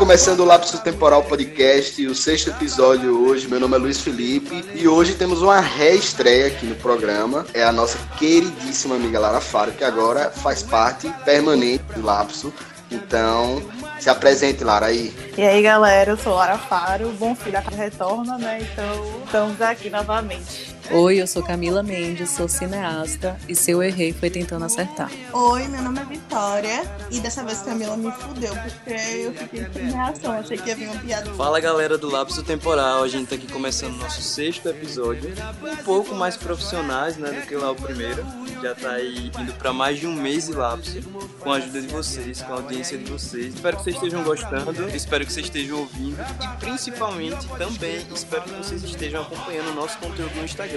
começando 0.00 0.40
o 0.40 0.46
Lapso 0.46 0.78
Temporal 0.78 1.22
Podcast, 1.22 2.06
o 2.06 2.14
sexto 2.14 2.48
episódio 2.48 3.22
hoje. 3.22 3.46
Meu 3.46 3.60
nome 3.60 3.76
é 3.76 3.78
Luiz 3.78 4.00
Felipe 4.00 4.64
e 4.74 4.88
hoje 4.88 5.14
temos 5.14 5.42
uma 5.42 5.60
reestreia 5.60 6.46
aqui 6.46 6.64
no 6.64 6.74
programa. 6.74 7.44
É 7.52 7.62
a 7.62 7.70
nossa 7.70 7.98
queridíssima 8.16 8.94
amiga 8.94 9.20
Lara 9.20 9.42
Faro, 9.42 9.72
que 9.72 9.84
agora 9.84 10.30
faz 10.30 10.62
parte 10.62 11.06
permanente 11.22 11.84
do 11.94 12.00
Lapso. 12.00 12.50
Então, 12.90 13.62
se 13.98 14.08
apresente, 14.08 14.64
Lara, 14.64 14.86
aí. 14.86 15.14
E 15.36 15.42
aí, 15.42 15.60
galera, 15.60 16.12
eu 16.12 16.16
sou 16.16 16.34
Lara 16.34 16.56
Faro, 16.56 17.12
bom 17.18 17.34
filho 17.34 17.52
da 17.52 17.60
retorna, 17.60 18.38
né? 18.38 18.66
Então, 18.72 19.22
estamos 19.26 19.60
aqui 19.60 19.90
novamente. 19.90 20.79
Oi, 20.88 21.20
eu 21.20 21.26
sou 21.26 21.42
Camila 21.42 21.82
Mendes, 21.82 22.30
sou 22.30 22.48
cineasta 22.48 23.38
e 23.48 23.54
se 23.54 23.70
eu 23.70 23.82
errei 23.82 24.12
foi 24.12 24.28
tentando 24.28 24.64
acertar. 24.64 25.10
Oi, 25.32 25.68
meu 25.68 25.82
nome 25.82 26.00
é 26.00 26.04
Vitória 26.04 26.82
e 27.10 27.20
dessa 27.20 27.44
vez 27.44 27.60
Camila 27.60 27.96
me 27.96 28.10
fudeu 28.10 28.52
porque 28.54 28.90
eu 28.90 29.32
fiquei 29.34 29.66
sem 29.72 29.90
reação, 29.90 30.32
achei 30.32 30.56
que 30.56 30.68
ia 30.68 30.74
vir 30.74 30.88
uma 30.88 31.00
piada. 31.00 31.32
Fala 31.34 31.60
galera 31.60 31.96
do 31.96 32.10
Lapso 32.10 32.42
Temporal, 32.42 33.04
a 33.04 33.08
gente 33.08 33.28
tá 33.28 33.36
aqui 33.36 33.46
começando 33.46 33.96
nosso 33.98 34.20
sexto 34.20 34.68
episódio, 34.68 35.32
um 35.62 35.76
pouco 35.84 36.14
mais 36.14 36.36
profissionais 36.36 37.16
né, 37.16 37.30
do 37.30 37.46
que 37.46 37.54
lá 37.54 37.70
o 37.70 37.76
primeiro. 37.76 38.24
Já 38.60 38.74
tá 38.74 38.90
aí 38.90 39.30
indo 39.40 39.54
para 39.54 39.72
mais 39.72 39.98
de 39.98 40.06
um 40.06 40.12
mês 40.12 40.48
de 40.48 40.52
lapso, 40.52 41.00
com 41.38 41.50
a 41.50 41.56
ajuda 41.56 41.80
de 41.80 41.86
vocês, 41.86 42.42
com 42.42 42.52
a 42.52 42.56
audiência 42.56 42.98
de 42.98 43.10
vocês. 43.10 43.54
Espero 43.54 43.76
que 43.78 43.84
vocês 43.84 43.96
estejam 43.96 44.22
gostando, 44.22 44.90
espero 44.94 45.24
que 45.24 45.32
vocês 45.32 45.46
estejam 45.46 45.78
ouvindo 45.78 46.20
e 46.20 46.56
principalmente 46.58 47.46
também 47.56 48.06
espero 48.14 48.42
que 48.42 48.52
vocês 48.52 48.82
estejam 48.82 49.22
acompanhando 49.22 49.70
o 49.70 49.74
nosso 49.74 49.96
conteúdo 49.98 50.34
no 50.34 50.44
Instagram. 50.44 50.69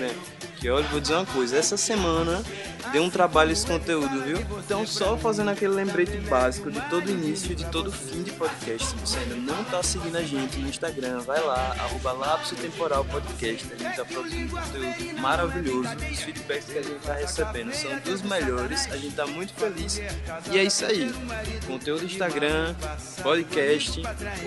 Que 0.63 0.69
olha, 0.69 0.87
vou 0.87 1.01
dizer 1.01 1.15
uma 1.15 1.25
coisa, 1.25 1.57
essa 1.57 1.75
semana 1.75 2.41
deu 2.93 3.03
um 3.03 3.09
trabalho 3.09 3.51
esse 3.51 3.65
conteúdo, 3.67 4.21
viu? 4.21 4.37
Então 4.59 4.87
só 4.87 5.17
fazendo 5.17 5.49
aquele 5.49 5.73
lembrete 5.73 6.15
básico 6.29 6.71
de 6.71 6.79
todo 6.89 7.11
início 7.11 7.51
e 7.51 7.55
de 7.55 7.65
todo 7.65 7.91
fim 7.91 8.23
de 8.23 8.31
podcast. 8.31 8.87
Se 8.87 8.95
você 8.95 9.19
ainda 9.19 9.35
não 9.35 9.61
tá 9.65 9.83
seguindo 9.83 10.15
a 10.15 10.21
gente 10.23 10.57
no 10.59 10.69
Instagram, 10.69 11.19
vai 11.19 11.41
lá, 11.41 11.75
arroba 11.79 12.13
Lapso 12.13 12.55
Temporal 12.55 13.03
Podcast. 13.03 13.73
A 13.73 13.75
gente 13.75 13.95
tá 13.95 14.05
produzindo 14.05 14.55
conteúdo 14.55 15.19
maravilhoso. 15.19 15.89
Os 16.11 16.21
feedbacks 16.21 16.65
que 16.65 16.77
a 16.77 16.81
gente 16.81 16.99
tá 17.01 17.13
recebendo 17.15 17.73
são 17.73 17.99
dos 17.99 18.21
melhores. 18.21 18.89
A 18.89 18.95
gente 18.95 19.15
tá 19.15 19.27
muito 19.27 19.53
feliz. 19.55 20.01
E 20.49 20.57
é 20.57 20.63
isso 20.63 20.85
aí. 20.85 21.13
Conteúdo 21.67 22.05
Instagram, 22.05 22.73
podcast, 23.21 24.01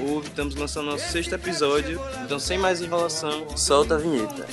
ouve, 0.08 0.28
estamos 0.28 0.54
lançando 0.54 0.92
nosso 0.92 1.12
sexto 1.12 1.34
episódio. 1.34 2.00
Então 2.24 2.38
sem 2.38 2.56
mais 2.56 2.80
enrolação, 2.80 3.54
solta 3.54 3.96
a 3.96 3.98
vinheta. 3.98 4.46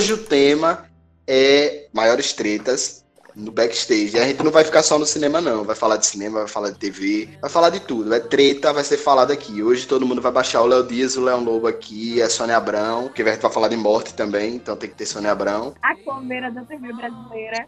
Hoje 0.00 0.14
o 0.14 0.18
tema 0.18 0.86
é 1.26 1.88
maiores 1.92 2.32
tretas 2.32 3.04
no 3.36 3.52
backstage. 3.52 4.16
E 4.16 4.18
a 4.18 4.24
gente 4.24 4.42
não 4.42 4.50
vai 4.50 4.64
ficar 4.64 4.82
só 4.82 4.98
no 4.98 5.04
cinema, 5.04 5.42
não. 5.42 5.62
Vai 5.62 5.76
falar 5.76 5.98
de 5.98 6.06
cinema, 6.06 6.38
vai 6.38 6.48
falar 6.48 6.70
de 6.70 6.78
TV, 6.78 7.28
vai 7.38 7.50
falar 7.50 7.68
de 7.68 7.80
tudo. 7.80 8.14
É 8.14 8.18
treta, 8.18 8.72
vai 8.72 8.82
ser 8.82 8.96
falado 8.96 9.30
aqui. 9.30 9.62
Hoje 9.62 9.86
todo 9.86 10.06
mundo 10.06 10.22
vai 10.22 10.32
baixar 10.32 10.62
o 10.62 10.66
Léo 10.66 10.84
Dias, 10.84 11.18
o 11.18 11.20
Leão 11.20 11.44
Lobo 11.44 11.66
aqui, 11.66 12.20
a 12.22 12.30
Sônia 12.30 12.56
Abrão, 12.56 13.10
que 13.10 13.20
a 13.20 13.30
gente 13.30 13.42
vai 13.42 13.52
falar 13.52 13.68
de 13.68 13.76
morte 13.76 14.14
também, 14.14 14.54
então 14.54 14.74
tem 14.74 14.88
que 14.88 14.96
ter 14.96 15.04
Sônia 15.04 15.32
Abrão. 15.32 15.74
A 15.82 15.94
comeira 15.96 16.50
da 16.50 16.62
TV 16.62 16.94
brasileira. 16.94 17.66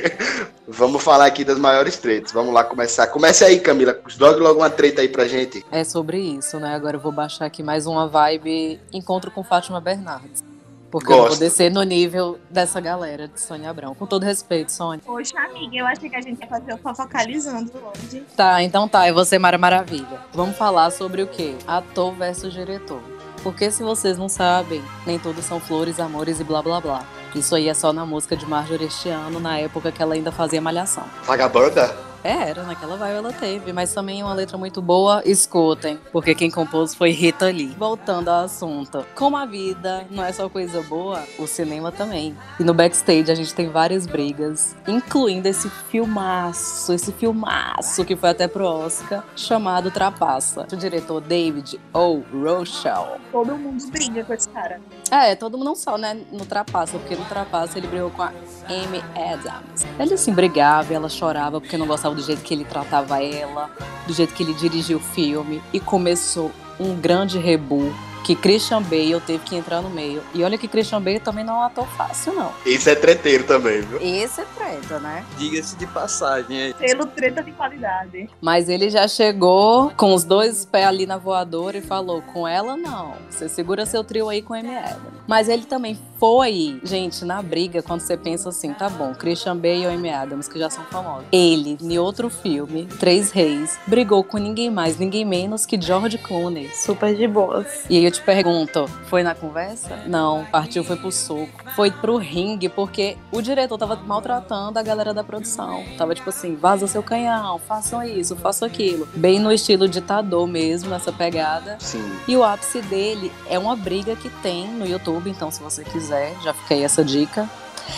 Vamos 0.66 1.04
falar 1.04 1.26
aqui 1.26 1.44
das 1.44 1.58
maiores 1.58 1.98
tretas. 1.98 2.32
Vamos 2.32 2.54
lá 2.54 2.64
começar. 2.64 3.08
Comece 3.08 3.44
aí, 3.44 3.60
Camila. 3.60 4.00
Jogue 4.06 4.40
logo 4.40 4.60
uma 4.60 4.70
treta 4.70 5.02
aí 5.02 5.08
pra 5.08 5.28
gente. 5.28 5.62
É 5.70 5.84
sobre 5.84 6.18
isso, 6.18 6.58
né? 6.58 6.74
Agora 6.74 6.96
eu 6.96 7.00
vou 7.00 7.12
baixar 7.12 7.44
aqui 7.44 7.62
mais 7.62 7.86
uma 7.86 8.08
vibe 8.08 8.80
Encontro 8.90 9.30
com 9.30 9.44
Fátima 9.44 9.82
Bernardes. 9.82 10.47
Porque 10.90 11.12
eu 11.12 11.16
vou 11.16 11.26
Gosto. 11.28 11.40
descer 11.40 11.70
no 11.70 11.82
nível 11.82 12.38
dessa 12.48 12.80
galera 12.80 13.28
de 13.28 13.40
Sônia 13.40 13.68
Abrão. 13.68 13.94
Com 13.94 14.06
todo 14.06 14.22
respeito, 14.22 14.72
Sônia. 14.72 15.02
Poxa, 15.04 15.38
amiga, 15.38 15.76
eu 15.76 15.86
achei 15.86 16.08
que 16.08 16.16
a 16.16 16.20
gente 16.20 16.40
ia 16.40 16.46
fazer 16.46 16.72
o 16.72 16.78
fofocalizando 16.78 17.70
hoje. 17.94 18.24
Tá, 18.34 18.62
então 18.62 18.88
tá, 18.88 19.10
vou 19.12 19.24
ser 19.24 19.38
Mara 19.38 19.58
Maravilha. 19.58 20.20
Vamos 20.32 20.56
falar 20.56 20.90
sobre 20.90 21.22
o 21.22 21.26
quê? 21.26 21.54
Ator 21.66 22.12
versus 22.14 22.52
diretor. 22.52 23.00
Porque 23.42 23.70
se 23.70 23.82
vocês 23.82 24.18
não 24.18 24.28
sabem, 24.28 24.82
nem 25.06 25.18
tudo 25.18 25.42
são 25.42 25.60
flores, 25.60 26.00
amores 26.00 26.40
e 26.40 26.44
blá 26.44 26.62
blá 26.62 26.80
blá. 26.80 27.04
Isso 27.34 27.54
aí 27.54 27.68
é 27.68 27.74
só 27.74 27.92
na 27.92 28.06
música 28.06 28.34
de 28.36 28.46
Marjorie 28.46 28.86
este 28.86 29.10
ano, 29.10 29.38
na 29.38 29.58
época 29.58 29.92
que 29.92 30.02
ela 30.02 30.14
ainda 30.14 30.32
fazia 30.32 30.60
malhação. 30.60 31.04
Vagabanda? 31.24 31.94
É, 32.24 32.50
era, 32.50 32.62
naquela 32.64 32.96
vibe 32.96 33.16
ela 33.16 33.32
teve, 33.32 33.72
mas 33.72 33.92
também 33.92 34.22
uma 34.22 34.34
letra 34.34 34.58
muito 34.58 34.82
boa, 34.82 35.22
escutem, 35.24 35.98
porque 36.12 36.34
quem 36.34 36.50
compôs 36.50 36.94
foi 36.94 37.10
Rita 37.10 37.46
Lee. 37.46 37.74
Voltando 37.78 38.28
ao 38.28 38.44
assunto, 38.44 39.04
como 39.14 39.36
a 39.36 39.46
vida 39.46 40.06
não 40.10 40.24
é 40.24 40.32
só 40.32 40.48
coisa 40.48 40.82
boa, 40.82 41.22
o 41.38 41.46
cinema 41.46 41.92
também. 41.92 42.36
E 42.58 42.64
no 42.64 42.74
backstage 42.74 43.30
a 43.30 43.34
gente 43.34 43.54
tem 43.54 43.68
várias 43.68 44.06
brigas, 44.06 44.76
incluindo 44.86 45.46
esse 45.48 45.68
filmaço, 45.68 46.92
esse 46.92 47.12
filmaço 47.12 48.04
que 48.04 48.16
foi 48.16 48.30
até 48.30 48.48
pro 48.48 48.64
Oscar, 48.64 49.24
chamado 49.36 49.90
Trapaça. 49.90 50.66
O 50.72 50.76
diretor 50.76 51.20
David 51.20 51.80
O. 51.92 52.22
Rochelle. 52.32 53.20
Todo 53.30 53.56
mundo 53.56 53.84
briga 53.90 54.24
com 54.24 54.32
esse 54.32 54.48
cara. 54.48 54.80
É, 55.10 55.34
todo 55.34 55.56
mundo 55.56 55.68
não 55.68 55.76
só, 55.76 55.96
né, 55.96 56.20
no 56.32 56.44
Trapaça, 56.44 56.98
porque 56.98 57.14
no 57.14 57.24
Trapaça 57.24 57.78
ele 57.78 57.86
brigou 57.86 58.10
com 58.10 58.22
a 58.22 58.32
Amy 58.68 59.02
Adams. 59.14 59.86
Ele 59.98 60.14
assim 60.14 60.32
brigava, 60.32 60.92
e 60.92 60.96
ela 60.96 61.08
chorava 61.08 61.60
porque 61.60 61.76
não 61.76 61.86
gostava 61.86 62.07
do 62.14 62.22
jeito 62.22 62.42
que 62.42 62.54
ele 62.54 62.64
tratava 62.64 63.22
ela, 63.22 63.70
do 64.06 64.12
jeito 64.12 64.34
que 64.34 64.42
ele 64.42 64.54
dirigia 64.54 64.96
o 64.96 65.00
filme 65.00 65.62
e 65.72 65.80
começou 65.80 66.50
um 66.78 66.94
grande 66.94 67.38
rebu 67.38 67.92
que 68.24 68.34
Christian 68.34 68.82
Bale 68.82 69.20
teve 69.26 69.44
que 69.44 69.56
entrar 69.56 69.80
no 69.80 69.90
meio. 69.90 70.22
E 70.34 70.42
olha 70.42 70.58
que 70.58 70.68
Christian 70.68 71.00
Bale 71.00 71.20
também 71.20 71.44
não 71.44 71.54
é 71.54 71.58
um 71.58 71.62
ator 71.62 71.86
fácil, 71.96 72.34
não. 72.34 72.52
Esse 72.64 72.90
é 72.90 72.94
treteiro 72.94 73.44
também, 73.44 73.80
viu? 73.82 73.98
Esse 74.00 74.40
é 74.40 74.44
treta, 74.44 74.98
né? 74.98 75.24
Diga-se 75.36 75.76
de 75.76 75.86
passagem 75.86 76.60
aí. 76.60 76.74
Pelo 76.74 77.06
treta 77.06 77.42
de 77.42 77.52
qualidade. 77.52 78.28
Mas 78.40 78.68
ele 78.68 78.90
já 78.90 79.06
chegou 79.08 79.90
com 79.96 80.14
os 80.14 80.24
dois 80.24 80.64
pés 80.64 80.86
ali 80.86 81.06
na 81.06 81.16
voadora 81.16 81.78
e 81.78 81.82
falou: 81.82 82.22
com 82.22 82.46
ela 82.46 82.76
não. 82.76 83.14
Você 83.30 83.48
segura 83.48 83.86
seu 83.86 84.04
trio 84.04 84.28
aí 84.28 84.42
com 84.42 84.54
a 84.54 84.58
Adams. 84.58 85.18
Mas 85.26 85.48
ele 85.48 85.64
também 85.64 85.98
foi, 86.18 86.80
gente, 86.82 87.24
na 87.24 87.40
briga, 87.40 87.82
quando 87.82 88.00
você 88.00 88.16
pensa 88.16 88.48
assim, 88.48 88.72
tá 88.72 88.88
bom, 88.88 89.14
Christian 89.14 89.56
Bale 89.56 89.82
e 89.82 89.86
Amy 89.86 90.10
Adams, 90.10 90.48
que 90.48 90.58
já 90.58 90.68
são 90.68 90.84
famosos. 90.84 91.26
Ele, 91.30 91.78
em 91.80 91.98
outro 91.98 92.28
filme, 92.28 92.86
Três 92.98 93.30
Reis, 93.30 93.78
brigou 93.86 94.24
com 94.24 94.38
ninguém 94.38 94.70
mais, 94.70 94.98
ninguém 94.98 95.24
menos 95.24 95.64
que 95.64 95.80
George 95.80 96.18
Clooney. 96.18 96.70
Super 96.74 97.14
de 97.14 97.28
boas. 97.28 97.84
E 97.88 97.96
aí 97.96 98.07
eu 98.08 98.12
te 98.12 98.22
pergunto, 98.22 98.86
foi 99.06 99.22
na 99.22 99.34
conversa? 99.34 100.04
Não, 100.06 100.46
partiu, 100.46 100.82
foi 100.82 100.96
pro 100.96 101.12
soco. 101.12 101.48
Foi 101.76 101.90
pro 101.90 102.16
ringue, 102.16 102.68
porque 102.68 103.18
o 103.30 103.42
diretor 103.42 103.76
tava 103.76 103.96
maltratando 103.96 104.78
a 104.78 104.82
galera 104.82 105.12
da 105.12 105.22
produção. 105.22 105.84
Tava 105.98 106.14
tipo 106.14 106.30
assim, 106.30 106.56
vaza 106.56 106.86
seu 106.86 107.02
canhão, 107.02 107.58
façam 107.58 108.02
isso, 108.02 108.34
façam 108.34 108.66
aquilo. 108.66 109.06
Bem 109.14 109.38
no 109.38 109.52
estilo 109.52 109.86
ditador 109.86 110.46
mesmo, 110.46 110.94
essa 110.94 111.12
pegada. 111.12 111.76
Sim. 111.80 112.18
E 112.26 112.34
o 112.34 112.42
ápice 112.42 112.80
dele 112.80 113.30
é 113.46 113.58
uma 113.58 113.76
briga 113.76 114.16
que 114.16 114.30
tem 114.42 114.66
no 114.68 114.86
YouTube, 114.86 115.28
então 115.28 115.50
se 115.50 115.62
você 115.62 115.84
quiser, 115.84 116.34
já 116.42 116.54
fica 116.54 116.74
aí 116.74 116.84
essa 116.84 117.04
dica. 117.04 117.46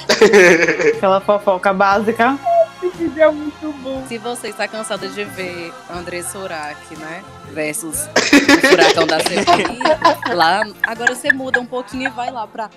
Aquela 0.96 1.20
fofoca 1.20 1.72
básica. 1.72 2.36
Esse 2.82 2.96
vídeo 2.96 3.22
é 3.22 3.30
muito 3.30 3.72
bom. 3.82 4.02
Se 4.08 4.16
você 4.16 4.48
está 4.48 4.66
cansado 4.66 5.06
de 5.06 5.22
ver 5.22 5.70
André 5.90 6.22
Surak, 6.22 6.96
né? 6.96 7.22
Versus 7.52 8.06
o 8.06 8.66
furacão 8.68 9.06
da 9.06 9.18
CPI, 9.20 10.34
lá, 10.34 10.62
agora 10.82 11.14
você 11.14 11.30
muda 11.30 11.60
um 11.60 11.66
pouquinho 11.66 12.06
e 12.06 12.08
vai 12.08 12.30
lá 12.30 12.46
pra 12.46 12.70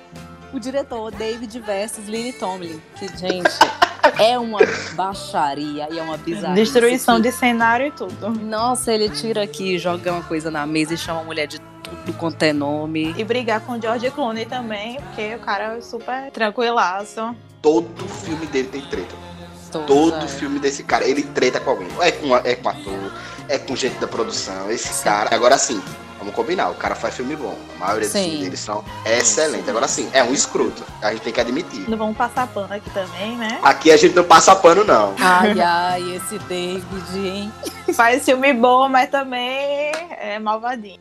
o 0.51 0.59
diretor 0.59 1.09
David 1.11 1.57
versus 1.61 2.07
Lily 2.07 2.33
Tomlin. 2.33 2.81
Que, 2.97 3.07
gente, 3.17 3.50
é 4.19 4.38
uma 4.38 4.59
baixaria 4.94 5.88
e 5.89 5.97
é 5.97 6.03
uma 6.03 6.17
bizarrice. 6.17 6.61
Destruição 6.61 7.21
de 7.21 7.31
cenário 7.31 7.88
e 7.88 7.91
tudo. 7.91 8.29
Nossa, 8.29 8.91
ele 8.91 9.09
tira 9.09 9.44
aqui, 9.44 9.79
joga 9.79 10.11
uma 10.11 10.23
coisa 10.23 10.51
na 10.51 10.65
mesa 10.65 10.95
e 10.95 10.97
chama 10.97 11.21
a 11.21 11.23
mulher 11.23 11.47
de 11.47 11.59
tudo 11.59 12.11
quanto 12.17 12.44
é 12.44 12.51
nome. 12.51 13.15
E 13.17 13.23
brigar 13.23 13.61
com 13.61 13.73
o 13.73 13.81
George 13.81 14.11
Clooney 14.11 14.45
também, 14.45 15.00
porque 15.00 15.35
o 15.35 15.39
cara 15.39 15.77
é 15.77 15.81
super 15.81 16.29
tranquilaço. 16.31 17.33
Todo 17.61 18.05
filme 18.09 18.45
dele 18.47 18.67
tem 18.67 18.81
treta. 18.81 19.32
Todos, 19.81 20.13
Todo 20.13 20.25
é. 20.25 20.27
filme 20.27 20.59
desse 20.59 20.83
cara, 20.83 21.05
ele 21.05 21.23
treta 21.23 21.59
com 21.59 21.71
alguém. 21.71 21.87
É 21.99 22.11
com, 22.11 22.35
é 22.37 22.55
com 22.55 22.69
ator, 22.69 23.13
é 23.49 23.57
com 23.57 23.75
gente 23.75 23.99
da 23.99 24.07
produção. 24.07 24.69
Esse 24.71 25.03
cara. 25.03 25.33
Agora 25.33 25.57
sim, 25.57 25.81
vamos 26.19 26.33
combinar, 26.33 26.69
o 26.69 26.75
cara 26.75 26.95
faz 26.95 27.15
filme 27.15 27.35
bom. 27.35 27.57
A 27.75 27.79
maioria 27.79 28.07
dos 28.07 28.11
Sim. 28.13 28.23
filmes 28.23 28.39
dele 28.41 28.57
são 28.57 28.83
excelentes. 29.05 29.67
Agora 29.67 29.87
sim, 29.87 30.09
é 30.13 30.23
um 30.23 30.33
escroto. 30.33 30.83
A 31.01 31.11
gente 31.11 31.21
tem 31.21 31.33
que 31.33 31.41
admitir. 31.41 31.89
Não 31.89 31.97
vamos 31.97 32.15
passar 32.15 32.47
pano 32.47 32.73
aqui 32.73 32.89
também, 32.91 33.35
né? 33.35 33.59
Aqui 33.61 33.91
a 33.91 33.97
gente 33.97 34.15
não 34.15 34.23
passa 34.23 34.55
pano, 34.55 34.83
não. 34.83 35.13
Ai, 35.19 35.59
ai, 35.59 36.15
esse 36.15 36.39
David, 36.39 37.17
hein? 37.17 37.51
Faz 37.93 38.23
filme 38.23 38.53
bom, 38.53 38.87
mas 38.87 39.09
também 39.09 39.91
é 40.19 40.39
malvadinho. 40.39 40.99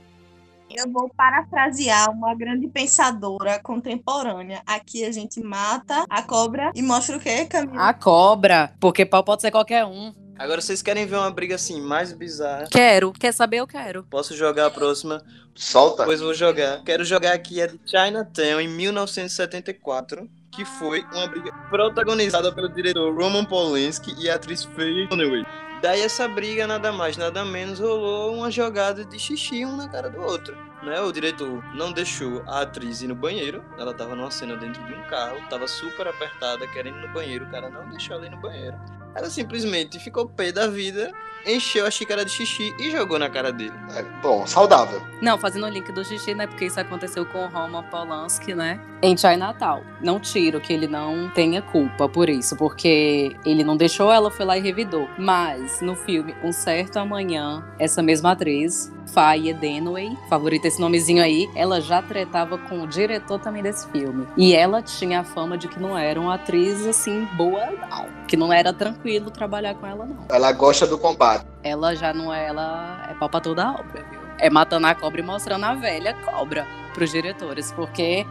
Eu 0.76 0.90
vou 0.90 1.10
parafrasear 1.14 2.10
uma 2.10 2.34
grande 2.34 2.66
pensadora 2.69 3.58
contemporânea. 3.62 4.62
Aqui 4.66 5.04
a 5.04 5.12
gente 5.12 5.42
mata 5.42 6.04
a 6.08 6.22
cobra 6.22 6.72
e 6.74 6.82
mostra 6.82 7.16
o 7.16 7.20
quê, 7.20 7.44
Camila? 7.44 7.88
A 7.88 7.94
cobra, 7.94 8.72
porque 8.80 9.04
pau 9.04 9.22
pode 9.22 9.42
ser 9.42 9.50
qualquer 9.50 9.84
um. 9.84 10.12
Agora 10.38 10.60
vocês 10.60 10.82
querem 10.82 11.06
ver 11.06 11.16
uma 11.16 11.30
briga 11.30 11.54
assim 11.54 11.80
mais 11.80 12.12
bizarra? 12.12 12.66
Quero, 12.70 13.12
quer 13.12 13.32
saber? 13.32 13.58
Eu 13.58 13.66
quero. 13.66 14.02
Posso 14.04 14.34
jogar 14.36 14.66
a 14.66 14.70
próxima? 14.70 15.22
Solta. 15.54 16.04
Pois 16.04 16.20
vou 16.20 16.34
jogar. 16.34 16.82
Quero 16.82 17.04
jogar 17.04 17.34
aqui 17.34 17.60
a 17.60 17.66
de 17.66 17.78
Chinatown 17.84 18.60
em 18.60 18.68
1974, 18.68 20.28
que 20.50 20.64
foi 20.64 21.02
uma 21.12 21.26
briga 21.28 21.52
protagonizada 21.68 22.52
pelo 22.52 22.68
diretor 22.70 23.14
Roman 23.14 23.44
Polanski 23.44 24.14
e 24.18 24.28
a 24.28 24.34
atriz 24.34 24.64
Faye 24.64 25.06
Dunaway. 25.08 25.44
Daí 25.82 26.00
essa 26.00 26.29
briga 26.29 26.64
nada 26.64 26.93
mais, 26.93 27.17
nada 27.17 27.44
menos 27.44 27.81
rolou 27.81 28.37
uma 28.37 28.52
jogada 28.52 29.05
de 29.05 29.19
xixi 29.19 29.67
um 29.67 29.76
na 29.76 29.88
cara 29.88 30.08
do 30.08 30.20
outro. 30.20 30.56
Né? 30.81 31.00
O 31.00 31.11
diretor 31.11 31.61
não 31.75 31.90
deixou 31.90 32.40
a 32.46 32.61
atriz 32.61 33.02
ir 33.02 33.08
no 33.08 33.17
banheiro. 33.17 33.64
Ela 33.76 33.93
tava 33.93 34.14
numa 34.14 34.31
cena 34.31 34.56
dentro 34.56 34.81
de 34.87 34.94
um 34.94 35.02
carro, 35.08 35.37
tava 35.50 35.67
super 35.67 36.06
apertada, 36.06 36.69
querendo 36.69 36.99
ir 36.99 37.08
no 37.08 37.12
banheiro. 37.12 37.46
O 37.46 37.50
cara 37.50 37.69
não 37.69 37.90
deixou 37.90 38.14
ela 38.14 38.26
ir 38.26 38.31
no 38.31 38.40
banheiro. 38.40 38.76
Ela 39.17 39.29
simplesmente 39.29 39.99
ficou 39.99 40.29
pé 40.29 40.52
da 40.52 40.69
vida, 40.69 41.12
encheu 41.46 41.86
a 41.86 41.90
xícara 41.90 42.24
de 42.24 42.30
xixi 42.30 42.74
e 42.78 42.90
jogou 42.90 43.18
na 43.18 43.28
cara 43.28 43.52
dele. 43.52 43.72
É, 43.94 44.02
bom, 44.22 44.46
saudável. 44.46 45.02
Não, 45.20 45.38
fazendo 45.38 45.66
o 45.66 45.68
link 45.68 45.90
do 45.92 46.04
xixi, 46.04 46.34
né? 46.34 46.46
Porque 46.46 46.66
isso 46.66 46.80
aconteceu 46.80 47.24
com 47.26 47.44
o 47.44 47.48
Roman 47.48 47.82
Polanski, 47.84 48.54
né? 48.54 48.80
Em 49.02 49.16
Chinatown. 49.16 49.82
Não 50.00 50.20
tiro 50.20 50.60
que 50.60 50.72
ele 50.72 50.86
não 50.86 51.30
tenha 51.30 51.62
culpa 51.62 52.08
por 52.08 52.28
isso, 52.28 52.56
porque 52.56 53.36
ele 53.44 53.64
não 53.64 53.76
deixou 53.76 54.12
ela, 54.12 54.30
foi 54.30 54.46
lá 54.46 54.56
e 54.56 54.60
revidou. 54.60 55.08
Mas 55.18 55.80
no 55.80 55.94
filme 55.94 56.34
Um 56.42 56.52
Certo 56.52 56.98
Amanhã, 56.98 57.64
essa 57.78 58.02
mesma 58.02 58.32
atriz, 58.32 58.92
Faye 59.12 59.53
Denway, 59.53 60.17
favorita 60.29 60.69
esse 60.69 60.81
nomezinho 60.81 61.23
aí, 61.23 61.49
ela 61.55 61.81
já 61.81 62.00
tretava 62.00 62.56
com 62.56 62.82
o 62.82 62.87
diretor 62.87 63.38
também 63.38 63.62
desse 63.62 63.87
filme. 63.91 64.26
E 64.37 64.55
ela 64.55 64.81
tinha 64.81 65.20
a 65.20 65.25
fama 65.25 65.59
de 65.59 65.69
que 65.69 65.79
não 65.79 65.97
era 65.97 66.19
uma 66.19 66.35
atriz 66.35 66.87
assim 66.87 67.26
boa, 67.37 67.67
não. 67.91 68.06
Que 68.26 68.37
não 68.37 68.50
era 68.53 68.73
tranquilo 68.73 69.31
trabalhar 69.31 69.75
com 69.75 69.87
ela, 69.87 70.06
não. 70.06 70.25
Ela 70.31 70.50
gosta 70.53 70.87
do 70.87 70.97
combate. 70.97 71.44
Ela 71.62 71.94
já 71.94 72.14
não 72.14 72.32
é, 72.32 72.47
ela 72.47 73.06
é 73.11 73.14
pau 73.14 73.29
pra 73.29 73.41
toda 73.41 73.64
a 73.64 73.73
obra, 73.73 74.03
viu? 74.11 74.20
É 74.38 74.49
matando 74.49 74.87
a 74.87 74.94
cobra 74.94 75.20
e 75.20 75.25
mostrando 75.25 75.64
a 75.64 75.75
velha 75.75 76.14
cobra 76.25 76.67
pros 76.94 77.11
diretores, 77.11 77.70
porque 77.73 78.26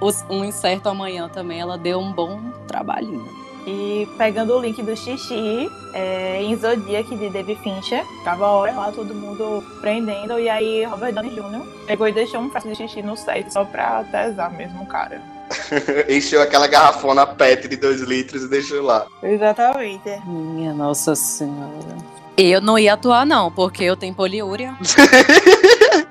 os, 0.00 0.22
um 0.28 0.44
incerto 0.44 0.88
amanhã 0.88 1.28
também 1.28 1.60
ela 1.60 1.78
deu 1.78 1.98
um 1.98 2.12
bom 2.12 2.38
trabalhinho. 2.66 3.47
E 3.70 4.08
pegando 4.16 4.56
o 4.56 4.60
link 4.60 4.82
do 4.82 4.96
xixi, 4.96 5.70
é, 5.92 6.42
em 6.42 6.56
Zodiac 6.56 7.14
de 7.14 7.28
David 7.28 7.60
Fincher, 7.62 8.02
tava 8.24 8.46
a 8.46 8.50
hora 8.52 8.72
lá 8.72 8.90
todo 8.90 9.14
mundo 9.14 9.62
prendendo, 9.82 10.40
e 10.40 10.48
aí 10.48 10.84
Robert 10.84 11.12
Downey 11.12 11.34
Jr. 11.34 11.66
pegou 11.86 12.08
e 12.08 12.12
deixou 12.12 12.40
um 12.40 12.48
frasco 12.48 12.70
de 12.70 12.76
xixi 12.76 13.02
no 13.02 13.14
set 13.14 13.52
só 13.52 13.66
pra 13.66 14.04
tesar 14.04 14.50
mesmo 14.50 14.84
o 14.84 14.86
cara. 14.86 15.20
Encheu 16.08 16.40
aquela 16.40 16.66
garrafona 16.66 17.26
PET 17.26 17.68
de 17.68 17.76
2 17.76 18.00
litros 18.00 18.44
e 18.44 18.48
deixou 18.48 18.82
lá. 18.82 19.06
Exatamente. 19.22 20.18
Minha 20.24 20.72
nossa 20.72 21.14
senhora. 21.14 21.94
Eu 22.38 22.62
não 22.62 22.78
ia 22.78 22.94
atuar, 22.94 23.26
não, 23.26 23.50
porque 23.50 23.84
eu 23.84 23.96
tenho 23.96 24.14
poliúria. 24.14 24.74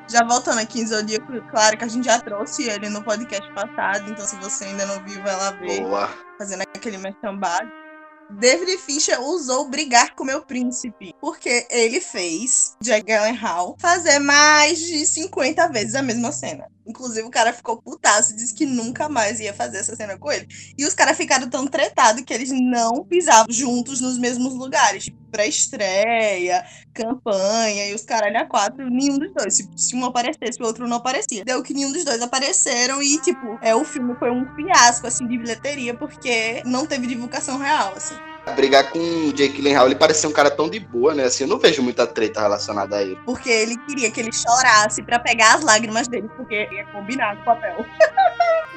Já 0.10 0.24
voltando 0.24 0.60
aqui 0.60 0.80
em 0.80 0.88
Zodíaco, 0.88 1.28
claro 1.52 1.78
que 1.78 1.84
a 1.84 1.88
gente 1.88 2.06
já 2.06 2.20
trouxe 2.20 2.64
ele 2.64 2.90
no 2.90 3.04
podcast 3.04 3.52
passado, 3.54 4.10
então 4.10 4.26
se 4.26 4.38
você 4.38 4.64
ainda 4.66 4.86
não 4.86 5.04
viu, 5.04 5.22
vai 5.22 5.36
lá 5.36 5.52
ver, 5.52 5.82
Boa. 5.82 6.10
fazendo 6.38 6.62
aquele 6.62 6.98
merchandising. 6.98 7.88
David 8.30 8.78
Fincher 8.78 9.22
usou 9.22 9.70
Brigar 9.70 10.14
com 10.16 10.24
Meu 10.24 10.42
Príncipe, 10.42 11.14
porque 11.20 11.66
ele 11.70 12.02
fez 12.02 12.76
Jack 12.82 13.06
Gyllenhaal 13.06 13.76
fazer 13.80 14.20
mais 14.20 14.80
de 14.80 15.06
50 15.06 15.68
vezes 15.70 15.96
a 15.96 16.02
mesma 16.02 16.32
cena. 16.32 16.68
Inclusive, 16.88 17.28
o 17.28 17.32
cara 17.32 17.52
ficou 17.52 17.82
putaço 17.82 18.32
e 18.32 18.36
disse 18.36 18.54
que 18.54 18.66
nunca 18.66 19.10
mais 19.10 19.40
ia 19.40 19.54
fazer 19.54 19.80
essa 19.80 19.96
cena 19.96 20.18
com 20.18 20.32
ele. 20.32 20.48
E 20.78 20.86
os 20.86 20.94
caras 20.94 21.18
ficaram 21.18 21.50
tão 21.50 21.68
tretados 21.68 22.24
que 22.24 22.34
eles 22.34 22.52
não 22.52 23.04
pisavam 23.04 23.48
juntos 23.50 24.00
nos 24.00 24.18
mesmos 24.18 24.54
lugares. 24.54 25.06
Tipo, 25.06 25.18
pré-estreia, 25.32 26.66
campanha 26.94 27.90
e 27.90 27.94
os 27.94 28.04
caralho 28.04 28.38
a 28.38 28.46
quatro, 28.46 28.90
nenhum 28.90 29.18
dos 29.18 29.34
dois. 29.34 29.56
Se, 29.56 29.70
se 29.76 29.96
um 29.96 30.06
aparecesse, 30.06 30.62
o 30.62 30.66
outro 30.66 30.88
não 30.88 30.98
aparecia. 30.98 31.44
Deu 31.44 31.62
que 31.62 31.74
nenhum 31.74 31.92
dos 31.92 32.04
dois 32.04 32.22
apareceram 32.22 33.02
e, 33.02 33.20
tipo, 33.22 33.60
é, 33.62 33.76
o 33.76 33.84
filme 33.84 34.16
foi 34.16 34.32
um 34.32 34.46
fiasco, 34.56 35.08
assim, 35.08 35.28
de 35.28 35.38
bilheteria, 35.38 35.94
porque 35.94 36.64
não 36.66 36.86
teve 36.86 37.08
divulgação 37.08 37.58
real, 37.58 37.94
assim. 37.96 38.16
Brigar 38.56 38.90
com 38.92 39.00
o 39.00 39.34
Jake 39.34 39.56
Gyllenhaal, 39.56 39.86
ele 39.86 39.96
parecia 39.96 40.28
um 40.28 40.32
cara 40.32 40.50
tão 40.50 40.70
de 40.70 40.80
boa, 40.80 41.14
né? 41.14 41.26
Assim, 41.26 41.44
eu 41.44 41.50
não 41.50 41.60
vejo 41.60 41.82
muita 41.82 42.08
treta 42.08 42.42
relacionada 42.42 42.98
a 42.98 43.02
ele. 43.02 43.18
Porque 43.26 43.50
ele 43.50 43.78
queria 43.88 44.10
que 44.12 44.20
ele 44.20 44.32
chorasse 44.34 45.04
pra 45.04 45.20
pegar 45.20 45.56
as 45.56 45.64
lágrimas 45.64 46.08
dele, 46.08 46.30
porque 46.36 46.68
ia 46.72 46.86
combinar 46.88 47.36
com 47.36 47.42
o 47.42 47.46
papel. 47.46 47.86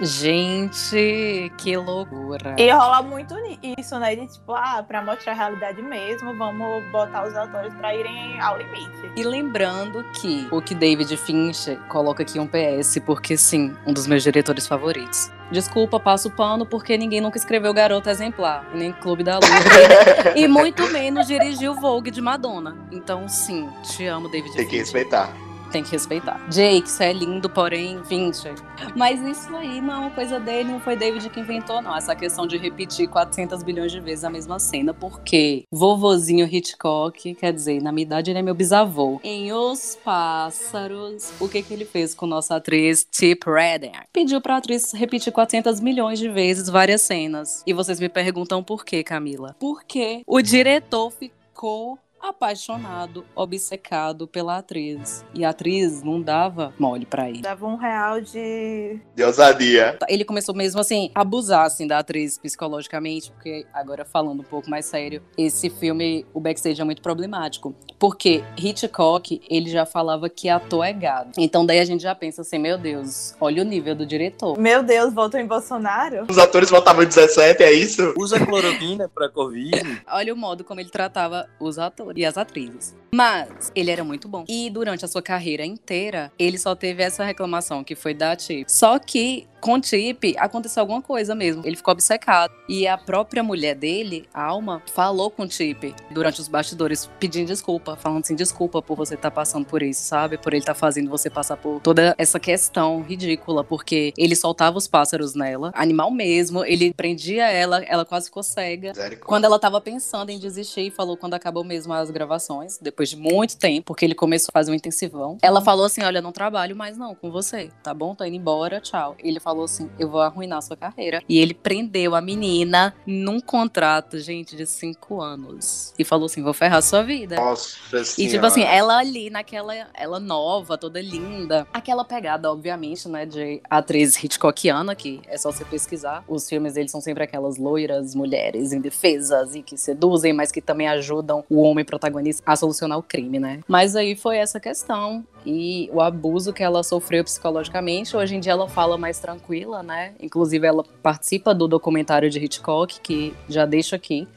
Gente, 0.00 1.52
que 1.58 1.76
loucura. 1.76 2.54
E 2.58 2.70
rola 2.70 3.02
muito 3.02 3.34
isso, 3.78 3.98
né? 3.98 4.16
De 4.16 4.26
tipo, 4.26 4.52
ah, 4.54 4.82
pra 4.86 5.02
mostrar 5.02 5.32
a 5.32 5.36
realidade 5.36 5.82
mesmo, 5.82 6.36
vamos 6.36 6.90
botar 6.90 7.26
os 7.26 7.36
atores 7.36 7.72
pra 7.74 7.94
irem 7.94 8.40
ao 8.40 8.56
limite. 8.56 9.12
E 9.14 9.22
lembrando 9.22 10.02
que 10.20 10.48
o 10.50 10.62
que 10.62 10.74
David 10.74 11.14
Fincher 11.16 11.78
coloca 11.88 12.22
aqui 12.22 12.38
um 12.38 12.46
PS, 12.46 12.98
porque 13.04 13.36
sim, 13.36 13.76
um 13.86 13.92
dos 13.92 14.06
meus 14.06 14.22
diretores 14.22 14.66
favoritos. 14.66 15.30
Desculpa, 15.50 15.98
passo 15.98 16.28
o 16.28 16.30
pano 16.30 16.64
porque 16.64 16.96
ninguém 16.96 17.20
nunca 17.20 17.36
escreveu 17.36 17.74
Garota 17.74 18.10
Exemplar, 18.10 18.64
nem 18.72 18.92
Clube 18.92 19.24
da 19.24 19.34
Lua. 19.34 19.48
e 20.36 20.46
muito 20.46 20.86
menos 20.90 21.26
dirigiu 21.26 21.74
Vogue 21.74 22.10
de 22.10 22.20
Madonna. 22.20 22.76
Então, 22.92 23.28
sim, 23.28 23.68
te 23.82 24.06
amo, 24.06 24.28
David 24.28 24.52
Tem 24.54 24.68
que 24.68 24.78
respeitar. 24.78 25.32
Tem 25.70 25.84
que 25.84 25.92
respeitar. 25.92 26.44
Jake, 26.48 26.88
você 26.88 27.04
é 27.04 27.12
lindo, 27.12 27.48
porém, 27.48 28.02
Fincher. 28.04 28.54
Mas 28.96 29.20
isso 29.22 29.54
aí 29.54 29.80
não 29.80 29.94
é 29.94 29.98
uma 29.98 30.10
coisa 30.10 30.40
dele, 30.40 30.72
não 30.72 30.80
foi 30.80 30.96
David 30.96 31.30
que 31.30 31.38
inventou, 31.40 31.80
não. 31.80 31.96
Essa 31.96 32.14
questão 32.16 32.46
de 32.46 32.56
repetir 32.56 33.08
400 33.08 33.62
bilhões 33.62 33.92
de 33.92 34.00
vezes 34.00 34.24
a 34.24 34.30
mesma 34.30 34.58
cena, 34.58 34.92
porque 34.92 35.64
vovozinho 35.70 36.46
Hitchcock, 36.46 37.34
quer 37.34 37.52
dizer, 37.52 37.80
na 37.80 37.92
minha 37.92 38.02
idade 38.02 38.30
ele 38.30 38.38
é 38.40 38.42
meu 38.42 38.54
bisavô. 38.54 39.20
Em 39.22 39.52
Os 39.52 39.96
Pássaros, 40.04 41.32
o 41.40 41.48
que 41.48 41.62
que 41.62 41.72
ele 41.72 41.84
fez 41.84 42.14
com 42.14 42.26
nossa 42.26 42.56
atriz 42.56 43.06
Tip 43.10 43.44
Redder? 43.46 44.08
Pediu 44.12 44.40
pra 44.40 44.56
atriz 44.56 44.92
repetir 44.92 45.32
400 45.32 45.80
milhões 45.80 46.18
de 46.18 46.28
vezes 46.28 46.68
várias 46.68 47.02
cenas. 47.02 47.62
E 47.66 47.72
vocês 47.72 48.00
me 48.00 48.08
perguntam 48.08 48.62
por 48.62 48.84
quê, 48.84 49.04
Camila? 49.04 49.54
Porque 49.58 50.22
o 50.26 50.42
diretor 50.42 51.10
ficou 51.12 51.98
apaixonado, 52.20 53.24
obcecado 53.34 54.26
pela 54.26 54.58
atriz. 54.58 55.24
E 55.34 55.44
a 55.44 55.50
atriz 55.50 56.02
não 56.02 56.20
dava 56.20 56.72
mole 56.78 57.06
pra 57.06 57.28
ele. 57.28 57.40
Dava 57.40 57.66
um 57.66 57.76
real 57.76 58.20
de. 58.20 59.00
De 59.14 59.24
ousadia. 59.24 59.98
Ele 60.08 60.24
começou 60.24 60.54
mesmo 60.54 60.80
assim, 60.80 61.10
a 61.14 61.22
abusar 61.22 61.64
assim, 61.64 61.86
da 61.86 61.98
atriz 61.98 62.38
psicologicamente, 62.38 63.30
porque 63.32 63.66
agora 63.72 64.04
falando 64.04 64.40
um 64.40 64.44
pouco 64.44 64.68
mais 64.68 64.86
sério, 64.86 65.22
esse 65.38 65.70
filme, 65.70 66.26
o 66.34 66.40
backstage 66.40 66.80
é 66.80 66.84
muito 66.84 67.02
problemático. 67.02 67.74
Porque 67.98 68.42
Hitchcock, 68.56 69.40
ele 69.48 69.70
já 69.70 69.86
falava 69.86 70.28
que 70.28 70.48
ator 70.48 70.84
é 70.84 70.92
gado. 70.92 71.32
Então 71.38 71.64
daí 71.64 71.78
a 71.78 71.84
gente 71.84 72.02
já 72.02 72.14
pensa 72.14 72.42
assim, 72.42 72.58
meu 72.58 72.76
Deus, 72.76 73.34
olha 73.40 73.62
o 73.62 73.64
nível 73.64 73.94
do 73.94 74.04
diretor. 74.04 74.58
Meu 74.58 74.82
Deus, 74.82 75.12
votou 75.14 75.38
em 75.38 75.46
Bolsonaro? 75.46 76.26
Os 76.28 76.38
atores 76.38 76.70
votavam 76.70 77.02
em 77.02 77.06
17, 77.06 77.62
é 77.62 77.72
isso? 77.72 78.14
Usa 78.16 78.44
cloroquina 78.44 79.08
pra 79.08 79.28
Covid. 79.28 80.02
Olha 80.10 80.34
o 80.34 80.36
modo 80.36 80.64
como 80.64 80.80
ele 80.80 80.90
tratava 80.90 81.48
os 81.60 81.78
atores 81.78 82.09
e 82.16 82.24
as 82.24 82.36
atrizes. 82.36 82.94
Mas 83.12 83.72
ele 83.74 83.90
era 83.90 84.04
muito 84.04 84.28
bom. 84.28 84.44
E 84.48 84.70
durante 84.70 85.04
a 85.04 85.08
sua 85.08 85.20
carreira 85.20 85.64
inteira, 85.64 86.32
ele 86.38 86.58
só 86.58 86.74
teve 86.74 87.02
essa 87.02 87.24
reclamação 87.24 87.82
que 87.82 87.96
foi 87.96 88.14
da 88.14 88.36
Tip. 88.36 88.70
Só 88.70 88.98
que 88.98 89.48
com 89.60 89.74
o 89.74 89.80
Tip 89.80 90.36
aconteceu 90.38 90.80
alguma 90.80 91.02
coisa 91.02 91.34
mesmo. 91.34 91.62
Ele 91.66 91.76
ficou 91.76 91.92
obcecado. 91.92 92.52
E 92.68 92.86
a 92.86 92.96
própria 92.96 93.42
mulher 93.42 93.74
dele, 93.74 94.28
a 94.32 94.44
Alma, 94.44 94.80
falou 94.94 95.30
com 95.30 95.42
o 95.42 95.48
Tip 95.48 95.92
durante 96.12 96.40
os 96.40 96.46
bastidores, 96.46 97.10
pedindo 97.18 97.48
desculpa, 97.48 97.96
falando 97.96 98.22
assim: 98.24 98.36
desculpa 98.36 98.80
por 98.80 98.96
você 98.96 99.14
estar 99.14 99.30
passando 99.30 99.66
por 99.66 99.82
isso, 99.82 100.02
sabe? 100.02 100.38
Por 100.38 100.52
ele 100.52 100.62
estar 100.62 100.74
fazendo 100.74 101.10
você 101.10 101.28
passar 101.28 101.56
por 101.56 101.80
toda 101.80 102.14
essa 102.16 102.38
questão 102.38 103.02
ridícula, 103.02 103.64
porque 103.64 104.12
ele 104.16 104.36
soltava 104.36 104.78
os 104.78 104.86
pássaros 104.86 105.34
nela, 105.34 105.72
animal 105.74 106.10
mesmo, 106.10 106.64
ele 106.64 106.94
prendia 106.94 107.48
ela, 107.50 107.82
ela 107.84 108.04
quase 108.04 108.26
ficou 108.26 108.42
cega. 108.42 108.92
Quando 109.24 109.44
ela 109.44 109.58
tava 109.58 109.80
pensando 109.80 110.30
em 110.30 110.38
desistir 110.38 110.90
falou 110.90 111.16
quando 111.16 111.34
acabou 111.34 111.64
mesmo 111.64 111.92
as 112.00 112.10
gravações, 112.10 112.78
depois 112.78 113.08
de 113.10 113.16
muito 113.16 113.56
tempo, 113.56 113.86
porque 113.86 114.04
ele 114.04 114.14
começou 114.14 114.48
a 114.50 114.58
fazer 114.58 114.70
um 114.70 114.74
intensivão. 114.74 115.38
Ela 115.42 115.60
falou 115.60 115.84
assim: 115.84 116.02
Olha, 116.02 116.20
não 116.20 116.32
trabalho 116.32 116.74
mais 116.76 116.96
não 116.96 117.14
com 117.14 117.30
você, 117.30 117.70
tá 117.82 117.92
bom? 117.94 118.14
Tô 118.14 118.24
indo 118.24 118.36
embora, 118.36 118.80
tchau. 118.80 119.14
Ele 119.18 119.40
falou 119.40 119.64
assim: 119.64 119.90
Eu 119.98 120.08
vou 120.08 120.20
arruinar 120.20 120.62
sua 120.62 120.76
carreira. 120.76 121.22
E 121.28 121.38
ele 121.38 121.54
prendeu 121.54 122.14
a 122.14 122.20
menina 122.20 122.94
num 123.06 123.40
contrato, 123.40 124.18
gente, 124.18 124.56
de 124.56 124.66
cinco 124.66 125.20
anos. 125.20 125.92
E 125.98 126.04
falou 126.04 126.26
assim: 126.26 126.42
Vou 126.42 126.52
ferrar 126.54 126.82
sua 126.82 127.02
vida. 127.02 127.36
Nossa 127.36 127.76
E 128.00 128.04
senhora. 128.04 128.32
tipo 128.34 128.46
assim, 128.46 128.62
ela 128.62 128.98
ali 128.98 129.30
naquela. 129.30 129.74
Ela 129.94 130.18
nova, 130.20 130.76
toda 130.78 131.00
linda. 131.00 131.66
Aquela 131.72 132.04
pegada, 132.04 132.50
obviamente, 132.50 133.08
né, 133.08 133.26
de 133.26 133.60
atriz 133.68 134.16
Hitchcockiana, 134.22 134.94
que 134.94 135.20
é 135.26 135.36
só 135.36 135.50
você 135.52 135.64
pesquisar. 135.64 136.24
Os 136.28 136.48
filmes 136.48 136.74
deles 136.74 136.90
são 136.90 137.00
sempre 137.00 137.24
aquelas 137.24 137.56
loiras 137.56 138.14
mulheres 138.14 138.72
indefesas 138.72 139.54
e 139.54 139.62
que 139.62 139.76
seduzem, 139.76 140.32
mas 140.32 140.50
que 140.52 140.60
também 140.60 140.88
ajudam 140.88 141.44
o 141.48 141.60
homem 141.62 141.84
protagonista 141.90 142.42
a 142.46 142.54
solucionar 142.54 142.98
o 142.98 143.02
crime, 143.02 143.40
né? 143.40 143.60
Mas 143.66 143.96
aí 143.96 144.14
foi 144.14 144.36
essa 144.36 144.60
questão 144.60 145.24
e 145.44 145.90
o 145.92 146.00
abuso 146.00 146.52
que 146.52 146.62
ela 146.62 146.82
sofreu 146.84 147.24
psicologicamente. 147.24 148.16
Hoje 148.16 148.36
em 148.36 148.40
dia 148.40 148.52
ela 148.52 148.68
fala 148.68 148.96
mais 148.96 149.18
tranquila, 149.18 149.82
né? 149.82 150.14
Inclusive 150.20 150.64
ela 150.64 150.84
participa 151.02 151.52
do 151.52 151.66
documentário 151.66 152.30
de 152.30 152.38
Hitchcock, 152.38 153.00
que 153.00 153.34
já 153.48 153.66
deixo 153.66 153.94
aqui 153.94 154.28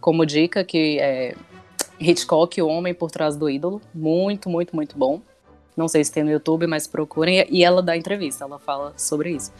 como 0.00 0.24
dica 0.24 0.64
que 0.64 0.98
é 1.00 1.34
Hitchcock, 1.98 2.60
o 2.62 2.68
homem 2.68 2.94
por 2.94 3.10
trás 3.10 3.36
do 3.36 3.50
ídolo, 3.50 3.80
muito, 3.94 4.48
muito, 4.48 4.74
muito 4.74 4.96
bom. 4.96 5.20
Não 5.76 5.88
sei 5.88 6.04
se 6.04 6.12
tem 6.12 6.22
no 6.22 6.30
YouTube, 6.30 6.66
mas 6.66 6.86
procurem. 6.86 7.46
E 7.48 7.64
ela 7.64 7.82
dá 7.82 7.96
entrevista, 7.96 8.44
ela 8.44 8.58
fala 8.58 8.92
sobre 8.96 9.30
isso. 9.30 9.52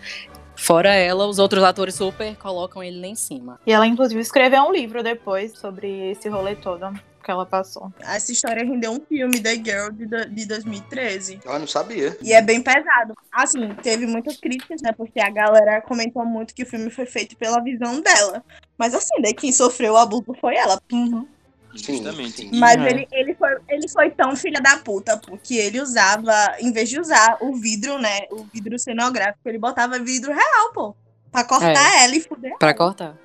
Fora 0.55 0.95
ela, 0.95 1.27
os 1.27 1.39
outros 1.39 1.65
atores 1.65 1.95
super 1.95 2.37
colocam 2.37 2.83
ele 2.83 3.01
lá 3.01 3.07
em 3.07 3.15
cima. 3.15 3.59
E 3.67 3.73
ela, 3.73 3.87
inclusive, 3.87 4.21
escreveu 4.21 4.63
um 4.63 4.73
livro 4.73 5.03
depois 5.03 5.59
sobre 5.59 6.11
esse 6.11 6.29
rolê 6.29 6.55
todo 6.55 6.93
que 7.23 7.31
ela 7.31 7.47
passou. 7.47 7.93
Essa 8.00 8.33
história 8.33 8.64
rendeu 8.64 8.91
um 8.93 9.00
filme, 9.00 9.41
The 9.41 9.55
Girl, 9.55 9.91
de, 9.93 10.07
de 10.07 10.47
2013. 10.47 11.41
Eu 11.45 11.59
não 11.59 11.67
sabia. 11.67 12.17
E 12.21 12.33
é 12.33 12.43
bem 12.43 12.61
pesado. 12.62 13.14
Assim, 13.33 13.75
teve 13.83 14.07
muitas 14.07 14.37
críticas, 14.37 14.83
né? 14.83 14.93
Porque 14.93 15.21
a 15.21 15.31
galera 15.31 15.81
comentou 15.83 16.25
muito 16.25 16.55
que 16.55 16.62
o 16.62 16.67
filme 16.67 16.91
foi 16.91 17.07
feito 17.07 17.37
pela 17.37 17.61
visão 17.62 18.00
dela. 18.00 18.45
Mas 18.76 18.95
assim, 18.95 19.21
daí 19.23 19.35
quem 19.35 19.52
sofreu 19.52 19.95
o 19.95 19.97
abuso 19.97 20.35
foi 20.41 20.57
ela. 20.57 20.81
Sim, 20.91 21.26
Justamente. 21.75 22.43
sim. 22.43 22.50
Mas 22.59 22.76
É. 22.76 22.91
ele, 22.91 23.09
ele, 23.12 23.35
foi, 23.35 23.50
ele 23.69 23.88
foi 23.88 24.11
tão 24.11 24.37
filha 24.37 24.61
da 24.61 24.76
puta, 24.79 25.17
porque 25.17 25.55
ele 25.55 25.81
usava, 25.81 26.33
em 26.61 26.71
vez 26.73 26.91
de 26.91 27.00
usar 27.00 27.38
o 27.41 27.55
vidro, 27.57 27.99
né? 27.99 28.21
O 28.31 28.45
vidro 28.52 28.79
cenográfico, 28.79 29.49
ele 29.49 29.59
botava 29.59 29.99
vidro 29.99 30.33
real, 30.33 30.73
pô. 30.75 30.95
Pra 31.31 31.45
cortar 31.45 32.02
ela 32.02 32.14
e 32.14 32.21
fuder. 32.21 32.59
Pra 32.59 32.75
cortar. 32.75 33.17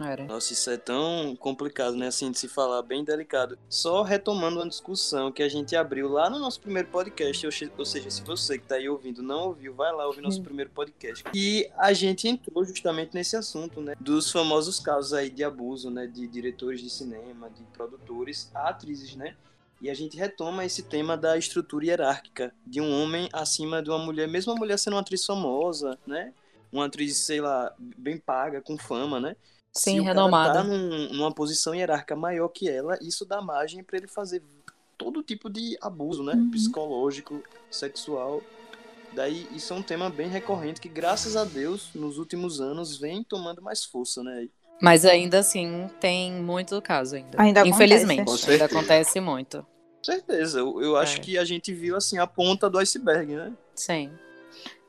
Era. 0.00 0.24
Nossa, 0.24 0.52
isso 0.52 0.70
é 0.70 0.76
tão 0.76 1.34
complicado, 1.36 1.96
né? 1.96 2.06
Assim, 2.06 2.30
de 2.30 2.38
se 2.38 2.48
falar, 2.48 2.82
bem 2.82 3.04
delicado. 3.04 3.58
Só 3.68 4.02
retomando 4.02 4.58
uma 4.58 4.68
discussão 4.68 5.32
que 5.32 5.42
a 5.42 5.48
gente 5.48 5.74
abriu 5.74 6.08
lá 6.08 6.30
no 6.30 6.38
nosso 6.38 6.60
primeiro 6.60 6.88
podcast, 6.88 7.46
ou, 7.76 7.84
seja, 7.84 8.10
se 8.10 8.22
você 8.22 8.58
que 8.58 8.66
tá 8.66 8.76
aí 8.76 8.88
ouvindo 8.88 9.22
não 9.22 9.48
ouviu, 9.48 9.74
vai 9.74 9.92
lá 9.92 10.06
ouvir 10.06 10.20
nosso 10.20 10.42
primeiro 10.42 10.70
podcast. 10.70 11.24
E 11.34 11.68
a 11.76 11.92
gente 11.92 12.28
entrou 12.28 12.64
justamente 12.64 13.14
nesse 13.14 13.36
assunto, 13.36 13.80
né? 13.80 13.94
Dos 13.98 14.30
famosos 14.30 14.78
casos 14.78 15.12
aí 15.12 15.30
de 15.30 15.42
abuso, 15.42 15.90
né? 15.90 16.06
De 16.06 16.26
diretores 16.26 16.80
de 16.80 16.90
cinema, 16.90 17.50
de 17.50 17.62
produtores, 17.72 18.50
atrizes, 18.54 19.16
né? 19.16 19.34
E 19.80 19.88
a 19.88 19.94
gente 19.94 20.16
retoma 20.16 20.64
esse 20.64 20.82
tema 20.82 21.16
da 21.16 21.38
estrutura 21.38 21.86
hierárquica 21.86 22.52
de 22.66 22.80
um 22.80 23.02
homem 23.02 23.28
acima 23.32 23.80
de 23.80 23.90
uma 23.90 23.98
mulher, 23.98 24.26
mesmo 24.26 24.52
a 24.52 24.56
mulher 24.56 24.76
sendo 24.76 24.94
uma 24.94 25.00
atriz 25.00 25.24
famosa, 25.24 25.98
né? 26.06 26.32
Uma 26.70 26.86
atriz, 26.86 27.16
sei 27.16 27.40
lá, 27.40 27.72
bem 27.78 28.18
paga, 28.18 28.60
com 28.60 28.76
fama, 28.76 29.20
né? 29.20 29.36
Sim, 29.78 29.94
Se 29.94 30.00
o 30.00 30.04
cara 30.04 30.14
renomada. 30.14 30.52
tá 30.54 30.64
num- 30.64 31.12
numa 31.12 31.32
posição 31.32 31.74
hierárquica 31.74 32.16
maior 32.16 32.48
que 32.48 32.68
ela, 32.68 32.98
isso 33.00 33.24
dá 33.24 33.40
margem 33.40 33.82
para 33.82 33.96
ele 33.98 34.06
fazer 34.08 34.42
todo 34.96 35.22
tipo 35.22 35.48
de 35.48 35.76
abuso, 35.80 36.22
né? 36.22 36.32
Uhum. 36.34 36.50
Psicológico, 36.50 37.42
sexual. 37.70 38.42
Daí 39.12 39.46
isso 39.52 39.72
é 39.72 39.76
um 39.76 39.82
tema 39.82 40.10
bem 40.10 40.28
recorrente 40.28 40.80
que, 40.80 40.88
graças 40.88 41.36
a 41.36 41.44
Deus, 41.44 41.90
nos 41.94 42.18
últimos 42.18 42.60
anos 42.60 42.96
vem 42.98 43.22
tomando 43.22 43.62
mais 43.62 43.84
força, 43.84 44.22
né? 44.22 44.48
Mas 44.80 45.04
ainda 45.04 45.38
assim, 45.40 45.88
tem 46.00 46.32
muito 46.32 46.80
caso 46.82 47.16
ainda. 47.16 47.40
Ainda 47.40 47.60
acontece. 47.62 47.84
Infelizmente, 47.84 48.24
Com 48.24 48.50
ainda 48.50 48.64
acontece 48.66 49.20
muito. 49.20 49.58
Com 49.98 50.04
certeza, 50.04 50.60
eu, 50.60 50.80
eu 50.82 50.96
acho 50.96 51.16
É. 51.16 51.20
que 51.20 51.38
a 51.38 51.44
gente 51.44 51.72
viu 51.72 51.96
assim 51.96 52.18
a 52.18 52.26
ponta 52.26 52.70
do 52.70 52.78
iceberg, 52.78 53.34
né? 53.34 53.52
Sim. 53.74 54.12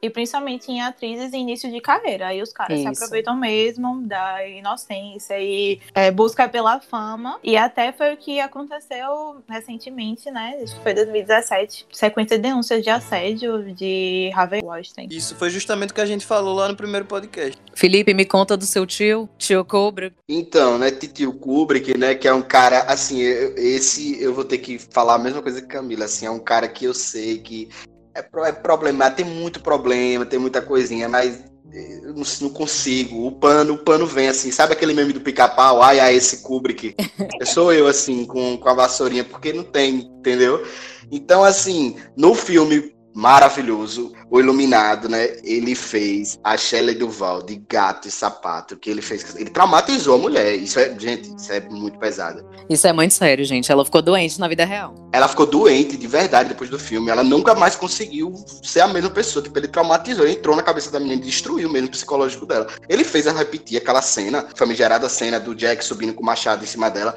E 0.02 0.10
principalmente 0.10 0.72
em 0.72 0.82
atrizes 0.82 1.34
em 1.34 1.42
início 1.42 1.70
de 1.72 1.82
carreira. 1.82 2.28
Aí 2.28 2.42
os 2.42 2.54
caras 2.54 2.80
se 2.80 2.86
Isso. 2.90 3.04
aproveitam 3.04 3.36
mesmo 3.36 4.02
da 4.02 4.48
inocência 4.48 5.40
e 5.40 5.80
é, 5.94 6.10
busca 6.12 6.48
pela 6.48 6.80
fama. 6.80 7.40
E 7.44 7.58
até 7.58 7.92
foi 7.92 8.14
o 8.14 8.18
que 8.18 8.40
aconteceu 8.40 9.44
recentemente, 9.48 10.32
né? 10.32 10.60
Acho 10.64 10.76
que 10.76 10.82
foi 10.82 10.94
2017. 10.94 11.86
Sequência 11.92 12.38
de 12.38 12.44
denúncias 12.44 12.84
de 12.84 12.90
assédio 12.90 13.74
de 13.74 14.32
Harvey 14.34 14.62
Weinstein. 14.64 15.08
Isso 15.12 15.36
foi 15.36 15.50
justamente 15.50 15.92
o 15.92 15.94
que 15.94 16.02
a 16.02 16.06
gente 16.06 16.26
falou 16.26 16.56
lá 16.56 16.68
no 16.68 16.76
primeiro 16.76 17.06
podcast. 17.06 17.60
Felipe, 17.74 18.14
me 18.14 18.26
conta 18.26 18.56
do 18.56 18.66
seu 18.66 18.86
tio, 18.86 19.28
tio 19.38 19.64
Cobra. 19.66 20.14
Então, 20.28 20.78
né, 20.78 20.92
Titio 20.92 21.34
Kubrick, 21.34 21.98
né, 21.98 22.16
que 22.16 22.28
é 22.28 22.34
um 22.34 22.42
cara, 22.42 22.80
assim, 22.84 23.20
eu- 23.22 23.56
esse 23.58 24.22
eu 24.22 24.34
vou 24.34 24.44
ter 24.46 24.58
que 24.60 24.80
falar 24.80 25.16
a 25.16 25.20
mesma 25.20 25.42
coisa 25.42 25.62
que 25.62 25.68
Camila, 25.68 26.06
assim, 26.06 26.26
é 26.26 26.32
um 26.32 26.40
cara 26.40 26.68
que 26.68 26.86
eu 26.86 26.94
sei 26.94 27.40
que 27.40 27.70
é, 28.14 28.20
é 28.20 28.52
problema, 28.52 29.12
tem 29.12 29.26
muito 29.26 29.62
problema, 29.62 30.26
tem 30.26 30.40
muita 30.40 30.62
coisinha, 30.62 31.08
mas 31.08 31.44
eh, 31.72 32.00
eu 32.04 32.14
não, 32.14 32.24
não 32.42 32.50
consigo, 32.50 33.28
o 33.28 33.32
pano, 33.32 33.74
o 33.74 33.78
pano 33.78 34.06
vem 34.06 34.28
assim, 34.28 34.52
sabe 34.52 34.74
aquele 34.74 34.94
meme 34.94 35.14
do 35.14 35.22
pica-pau? 35.22 35.82
Ai, 35.82 36.00
ai, 36.00 36.16
esse 36.16 36.42
Kubrick. 36.44 36.96
Eu 37.40 37.46
sou 37.46 37.72
eu, 37.72 37.88
assim, 37.88 38.26
com, 38.26 38.58
com 38.58 38.70
a 38.70 38.74
vassourinha, 38.74 39.24
porque 39.24 39.54
não 39.54 39.64
tem, 39.64 40.12
entendeu? 40.20 40.66
Então, 41.12 41.44
assim, 41.44 41.96
no 42.18 42.36
filme 42.36 42.94
maravilhoso, 43.20 44.14
O 44.32 44.40
Iluminado, 44.40 45.10
né? 45.10 45.38
Ele 45.44 45.76
fez 45.76 46.40
a 46.44 46.56
Shelley 46.56 46.96
Duval 46.96 47.42
de 47.42 47.56
Gato 47.68 48.08
e 48.08 48.12
Sapato, 48.12 48.78
que 48.78 48.90
ele 48.90 49.02
fez. 49.02 49.36
Ele 49.36 49.50
traumatizou 49.50 50.16
a 50.16 50.18
mulher. 50.18 50.56
Isso 50.56 50.80
é, 50.80 50.98
gente, 50.98 51.36
isso 51.36 51.52
é 51.52 51.60
muito 51.60 51.98
pesado. 51.98 52.48
Isso 52.70 52.88
é 52.88 52.94
muito 52.94 53.14
sério, 53.14 53.44
gente. 53.44 53.72
Ela 53.72 53.84
ficou 53.84 54.02
doente 54.02 54.40
na 54.40 54.48
vida 54.48 54.64
real. 54.64 54.94
Ela 55.12 55.28
ficou 55.28 55.46
doente 55.46 55.98
de 55.98 56.08
verdade 56.08 56.50
depois 56.50 56.70
do 56.70 56.80
filme. 56.80 57.10
Ela 57.10 57.24
nunca 57.24 57.56
mais 57.56 57.76
conseguiu 57.76 58.34
ser 58.64 58.82
a 58.82 58.88
mesma 58.88 59.10
pessoa. 59.10 59.44
Tipo, 59.44 59.58
ele 59.58 59.68
traumatizou, 59.68 60.26
ele 60.26 60.36
entrou 60.36 60.56
na 60.56 60.64
cabeça 60.64 60.92
da 60.92 61.00
menina 61.00 61.22
e 61.22 61.26
destruiu 61.26 61.70
mesmo 61.70 61.88
o 61.88 61.92
psicológico 61.92 62.46
dela. 62.46 62.68
Ele 62.88 63.04
fez 63.04 63.26
ela 63.26 63.40
repetir 63.40 63.78
aquela 63.78 64.02
cena, 64.02 64.48
famigerada 64.56 65.10
cena 65.10 65.40
do 65.40 65.56
Jack 65.56 65.84
subindo 65.84 66.14
com 66.14 66.22
o 66.22 66.26
machado 66.26 66.64
em 66.64 66.68
cima 66.68 66.90
dela. 66.90 67.16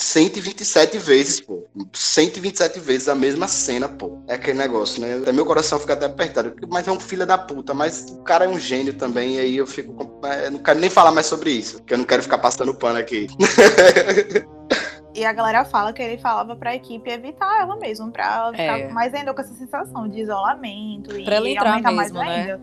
127 0.00 0.98
vezes, 0.98 1.40
pô. 1.40 1.66
127 1.92 2.80
vezes 2.80 3.08
a 3.08 3.14
mesma 3.14 3.46
cena, 3.46 3.88
pô. 3.88 4.22
É 4.26 4.34
aquele 4.34 4.58
negócio, 4.58 5.00
né? 5.00 5.18
Até 5.18 5.30
meu 5.32 5.44
coração 5.44 5.78
fica 5.78 5.92
até 5.92 6.06
apertado. 6.06 6.54
Mas 6.68 6.88
é 6.88 6.92
um 6.92 6.98
filho 6.98 7.26
da 7.26 7.36
puta. 7.36 7.74
Mas 7.74 8.06
o 8.10 8.22
cara 8.22 8.44
é 8.46 8.48
um 8.48 8.58
gênio 8.58 8.94
também. 8.94 9.36
E 9.36 9.40
aí 9.40 9.56
eu 9.56 9.66
fico. 9.66 10.20
é, 10.24 10.46
eu 10.46 10.50
não 10.52 10.58
quero 10.60 10.80
nem 10.80 10.88
falar 10.90 11.12
mais 11.12 11.26
sobre 11.26 11.50
isso. 11.50 11.78
Porque 11.78 11.94
eu 11.94 11.98
não 11.98 12.04
quero 12.04 12.22
ficar 12.22 12.38
passando 12.38 12.74
pano 12.74 12.98
aqui. 12.98 13.26
E 15.12 15.24
a 15.24 15.32
galera 15.32 15.64
fala 15.64 15.92
que 15.92 16.00
ele 16.00 16.18
falava 16.18 16.54
pra 16.54 16.72
equipe 16.76 17.10
evitar 17.10 17.60
ela 17.62 17.74
mesmo, 17.76 18.12
pra 18.12 18.32
ela 18.32 18.50
ficar 18.52 18.78
É. 18.78 18.88
mais 18.92 19.12
ainda 19.12 19.34
com 19.34 19.40
essa 19.40 19.52
sensação 19.54 20.08
de 20.08 20.20
isolamento 20.20 21.18
e 21.18 21.24
Pra 21.24 21.34
ela 21.34 21.48
entrar 21.50 21.70
aumentar 21.70 21.90
mesmo, 21.90 22.16
mais 22.18 22.28
né? 22.30 22.40
ainda. 22.52 22.60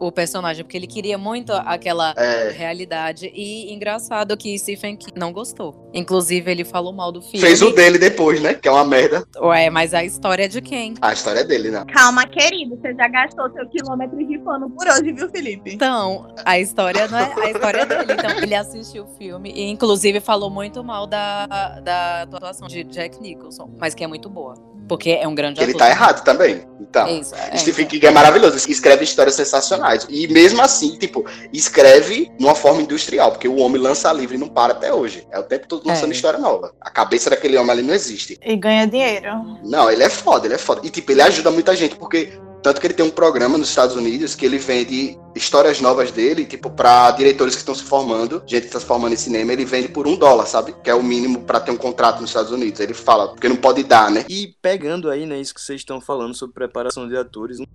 O 0.00 0.10
personagem, 0.10 0.64
porque 0.64 0.76
ele 0.78 0.86
queria 0.86 1.18
muito 1.18 1.52
aquela 1.52 2.14
É. 2.16 2.48
realidade. 2.50 3.30
E 3.34 3.70
engraçado 3.72 4.34
que 4.36 4.58
Stephen 4.58 4.96
King 4.96 5.12
não 5.14 5.30
gostou. 5.30 5.90
Inclusive, 5.92 6.50
ele 6.50 6.64
falou 6.64 6.90
mal 6.92 7.12
do 7.12 7.20
filme. 7.20 7.40
Fez 7.46 7.60
o 7.60 7.70
dele 7.70 7.98
depois, 7.98 8.40
né? 8.40 8.54
Que 8.54 8.66
é 8.66 8.70
uma 8.70 8.84
merda. 8.84 9.22
Ué, 9.38 9.68
mas 9.68 9.92
a 9.92 10.02
história 10.02 10.44
é 10.44 10.48
de 10.48 10.62
quem? 10.62 10.94
A 11.02 11.12
história 11.12 11.40
é 11.40 11.44
dele, 11.44 11.70
né? 11.70 11.84
Calma, 11.92 12.26
querido. 12.26 12.76
Você 12.80 12.94
já 12.94 13.08
gastou 13.08 13.50
seu 13.52 13.68
quilômetro 13.68 14.16
de 14.26 14.38
pano 14.38 14.70
por 14.70 14.88
hoje, 14.88 15.12
viu, 15.12 15.28
Felipe? 15.28 15.72
Então, 15.74 16.32
a 16.46 16.58
história 16.58 17.06
não 17.06 17.18
é 17.18 17.34
a 17.36 17.50
história 17.50 17.80
é 17.80 17.86
dele. 17.86 18.12
Então, 18.14 18.30
ele 18.42 18.54
assistiu 18.54 19.04
o 19.04 19.08
filme 19.18 19.52
e, 19.54 19.68
inclusive, 19.68 20.18
falou 20.20 20.48
muito 20.48 20.82
mal 20.82 21.06
da, 21.06 21.46
da 21.80 22.22
atuação 22.22 22.66
de 22.68 22.84
Jack 22.84 23.20
Nicholson, 23.20 23.70
mas 23.78 23.94
que 23.94 24.02
é 24.02 24.06
muito 24.06 24.30
boa. 24.30 24.54
Porque 24.90 25.10
é 25.10 25.28
um 25.28 25.36
grande 25.36 25.60
Ele 25.62 25.70
ator. 25.70 25.78
tá 25.82 25.88
errado 25.88 26.24
também. 26.24 26.66
Então. 26.80 27.06
Isso, 27.20 27.32
é, 27.32 27.56
Stephen 27.56 27.84
então. 27.84 27.90
King 28.00 28.06
é 28.06 28.10
maravilhoso, 28.10 28.56
escreve 28.68 29.04
histórias 29.04 29.36
sensacionais. 29.36 30.04
E 30.10 30.26
mesmo 30.26 30.60
assim, 30.60 30.98
tipo, 30.98 31.24
escreve 31.52 32.28
de 32.36 32.44
uma 32.44 32.56
forma 32.56 32.82
industrial, 32.82 33.30
porque 33.30 33.46
o 33.46 33.58
homem 33.58 33.80
lança 33.80 34.12
livro 34.12 34.34
e 34.34 34.38
não 34.38 34.48
para 34.48 34.72
até 34.72 34.92
hoje. 34.92 35.24
É 35.30 35.38
o 35.38 35.44
tempo 35.44 35.68
todo 35.68 35.86
lançando 35.86 36.10
É. 36.10 36.14
história 36.14 36.40
nova. 36.40 36.72
A 36.80 36.90
cabeça 36.90 37.30
daquele 37.30 37.56
homem 37.56 37.70
ali 37.70 37.82
não 37.82 37.94
existe. 37.94 38.36
E 38.44 38.56
ganha 38.56 38.84
dinheiro. 38.84 39.28
Não, 39.62 39.88
ele 39.88 40.02
é 40.02 40.08
foda, 40.10 40.48
ele 40.48 40.54
é 40.54 40.58
foda. 40.58 40.80
E 40.82 40.90
tipo, 40.90 41.12
ele 41.12 41.22
ajuda 41.22 41.52
muita 41.52 41.76
gente, 41.76 41.94
porque 41.94 42.32
tanto 42.62 42.80
que 42.80 42.86
ele 42.86 42.94
tem 42.94 43.04
um 43.04 43.10
programa 43.10 43.56
nos 43.56 43.68
Estados 43.68 43.96
Unidos 43.96 44.34
que 44.34 44.44
ele 44.44 44.58
vende 44.58 45.18
histórias 45.34 45.80
novas 45.80 46.10
dele, 46.10 46.44
tipo, 46.44 46.70
pra 46.70 47.10
diretores 47.12 47.54
que 47.54 47.60
estão 47.60 47.74
se 47.74 47.84
formando, 47.84 48.42
gente 48.46 48.66
que 48.66 48.72
tá 48.72 48.80
se 48.80 48.86
formando 48.86 49.12
em 49.12 49.16
cinema, 49.16 49.52
ele 49.52 49.64
vende 49.64 49.88
por 49.88 50.06
um 50.06 50.16
dólar, 50.16 50.46
sabe? 50.46 50.74
Que 50.82 50.90
é 50.90 50.94
o 50.94 51.02
mínimo 51.02 51.40
pra 51.42 51.60
ter 51.60 51.70
um 51.70 51.76
contrato 51.76 52.20
nos 52.20 52.30
Estados 52.30 52.50
Unidos. 52.50 52.80
Ele 52.80 52.94
fala, 52.94 53.28
porque 53.28 53.48
não 53.48 53.56
pode 53.56 53.82
dar, 53.82 54.10
né? 54.10 54.24
E 54.28 54.54
pegando 54.60 55.10
aí, 55.10 55.26
né, 55.26 55.40
isso 55.40 55.54
que 55.54 55.60
vocês 55.60 55.80
estão 55.80 56.00
falando 56.00 56.34
sobre 56.34 56.54
preparação 56.54 57.08
de 57.08 57.16
atores, 57.16 57.60
um 57.60 57.66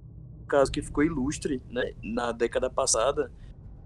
caso 0.48 0.72
que 0.72 0.82
ficou 0.82 1.04
ilustre, 1.04 1.62
né, 1.72 1.92
na 2.04 2.32
década 2.32 2.70
passada, 2.70 3.32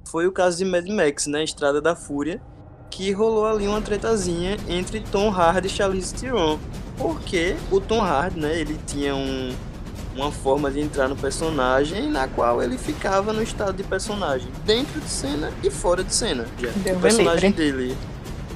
foi 0.09 0.27
o 0.27 0.31
caso 0.31 0.57
de 0.57 0.65
Mad 0.65 0.87
Max, 0.87 1.27
né, 1.27 1.43
Estrada 1.43 1.79
da 1.81 1.95
Fúria, 1.95 2.41
que 2.89 3.11
rolou 3.11 3.45
ali 3.45 3.67
uma 3.67 3.81
tretazinha 3.81 4.57
entre 4.67 4.99
Tom 4.99 5.29
Hardy 5.29 5.67
e 5.67 5.69
Charlize 5.69 6.13
Theron, 6.13 6.59
porque 6.97 7.55
o 7.71 7.79
Tom 7.79 8.01
Hardy, 8.01 8.39
né, 8.39 8.59
ele 8.59 8.77
tinha 8.87 9.15
um, 9.15 9.53
uma 10.19 10.31
forma 10.31 10.69
de 10.69 10.81
entrar 10.81 11.07
no 11.07 11.15
personagem 11.15 12.09
na 12.09 12.27
qual 12.27 12.61
ele 12.61 12.77
ficava 12.77 13.31
no 13.31 13.41
estado 13.41 13.73
de 13.77 13.83
personagem, 13.83 14.49
dentro 14.65 14.99
de 14.99 15.09
cena 15.09 15.51
e 15.63 15.71
fora 15.71 16.03
de 16.03 16.13
cena. 16.13 16.45
Deus 16.59 16.97
o 16.97 16.99
personagem 16.99 17.51
livre. 17.51 17.71
dele 17.71 17.97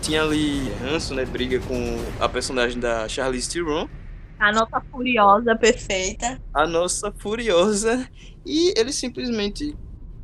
tinha 0.02 0.22
ali 0.22 0.70
ranço, 0.82 1.14
né, 1.16 1.24
briga 1.24 1.60
com 1.62 1.98
a 2.20 2.28
personagem 2.28 2.80
da 2.80 3.08
Charlize 3.08 3.50
Theron, 3.50 3.88
A 4.38 4.52
nossa 4.52 4.82
furiosa 4.92 5.56
perfeita. 5.56 6.38
a 6.54 6.68
nossa 6.68 7.14
furiosa 7.18 8.06
e 8.46 8.74
ele 8.78 8.92
simplesmente 8.92 9.74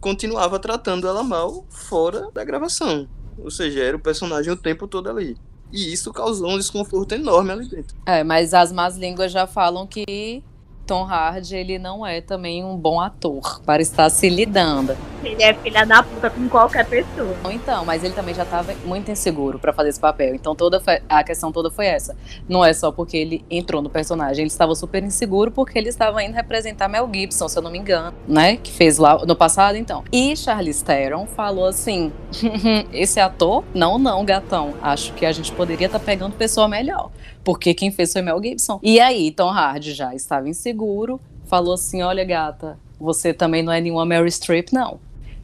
continuava 0.01 0.60
tratando 0.60 1.08
ela 1.08 1.24
mal 1.24 1.65
fora 1.69 2.29
da 2.34 2.43
gravação. 2.43 3.08
Ou 3.38 3.50
seja, 3.50 3.81
era 3.81 3.96
o 3.96 4.00
personagem 4.00 4.51
o 4.51 4.58
tempo 4.58 4.86
todo 4.88 5.10
ali. 5.10 5.38
E 5.72 5.93
isso 5.93 6.12
causou 6.12 6.50
um 6.50 6.58
desconforto 6.58 7.13
enorme 7.13 7.51
ali 7.51 7.69
dentro. 7.69 7.96
É, 8.05 8.22
mas 8.24 8.53
as 8.53 8.72
más 8.74 8.98
línguas 8.98 9.31
já 9.31 9.48
falam 9.48 9.88
que 9.88 10.43
Tom 10.89 11.03
Hardy, 11.03 11.55
ele 11.55 11.77
não 11.77 12.03
é 12.03 12.19
também 12.19 12.65
um 12.65 12.75
bom 12.75 13.00
ator 13.00 13.62
para 13.63 13.79
estar 13.79 14.10
se 14.10 14.27
lidando. 14.27 14.98
Ele 15.24 15.43
é 15.43 15.53
filha 15.53 15.86
da 15.86 16.01
puta 16.01 16.31
com 16.31 16.50
qualquer 16.50 16.84
pessoa. 16.88 17.36
Então, 17.51 17.86
mas 17.86 18.03
ele 18.03 18.15
também 18.15 18.34
já 18.34 18.41
estava 18.41 18.74
muito 18.86 19.12
inseguro 19.12 19.60
para 19.60 19.72
fazer 19.72 19.89
esse 19.89 20.00
papel. 20.00 20.34
Então 20.34 20.55
toda 20.55 20.81
a 21.08 21.24
questão 21.24 21.51
toda 21.51 21.69
foi 21.69 21.86
essa. 21.86 22.15
Não 22.48 22.65
é 22.65 22.74
só 22.74 22.91
porque 22.91 23.17
ele 23.17 23.46
entrou 23.51 23.84
no 23.84 23.89
personagem, 23.89 24.41
ele 24.43 24.48
estava 24.48 24.74
super 24.74 25.03
inseguro 25.03 25.51
porque 25.51 25.77
ele 25.77 25.89
estava 25.89 26.24
indo 26.24 26.34
representar 26.34 26.88
Mel 26.88 27.08
Gibson, 27.13 27.48
se 27.48 27.60
eu 27.60 27.62
não 27.62 27.69
me 27.69 27.77
engano, 27.77 28.17
né? 28.27 28.58
Que 28.58 28.72
fez 28.72 28.98
lá 28.98 29.24
no 29.24 29.36
passado, 29.36 29.75
então. 29.75 30.03
E 30.12 30.36
Charlize 30.36 30.84
Theron 30.84 31.27
falou 31.27 31.65
assim: 31.65 32.12
esse 32.91 33.19
ator, 33.19 33.63
não, 33.75 34.00
não, 34.00 34.25
gatão. 34.25 34.74
Acho 34.81 35.13
que 35.13 35.25
a 35.25 35.31
gente 35.31 35.51
poderia 35.51 35.86
estar 35.86 36.00
pegando 36.00 36.36
pessoa 36.36 36.67
melhor, 36.67 37.12
porque 37.43 37.74
quem 37.74 37.91
fez 37.91 38.12
foi 38.12 38.22
Mel 38.22 38.41
Gibson. 38.41 38.79
E 38.81 39.00
aí, 39.00 39.31
Tom 39.31 39.50
Hardy 39.50 39.93
já 39.93 40.15
estava 40.15 40.48
inseguro, 40.48 40.78
falou 41.45 41.74
assim: 41.74 42.01
olha, 42.01 42.24
gata, 42.24 42.77
você 43.00 43.33
também 43.33 43.62
não 43.63 43.71
é 43.74 43.79
nenhuma 43.81 44.05
Mary 44.05 44.31
Streep, 44.31 44.69
não. 44.71 45.00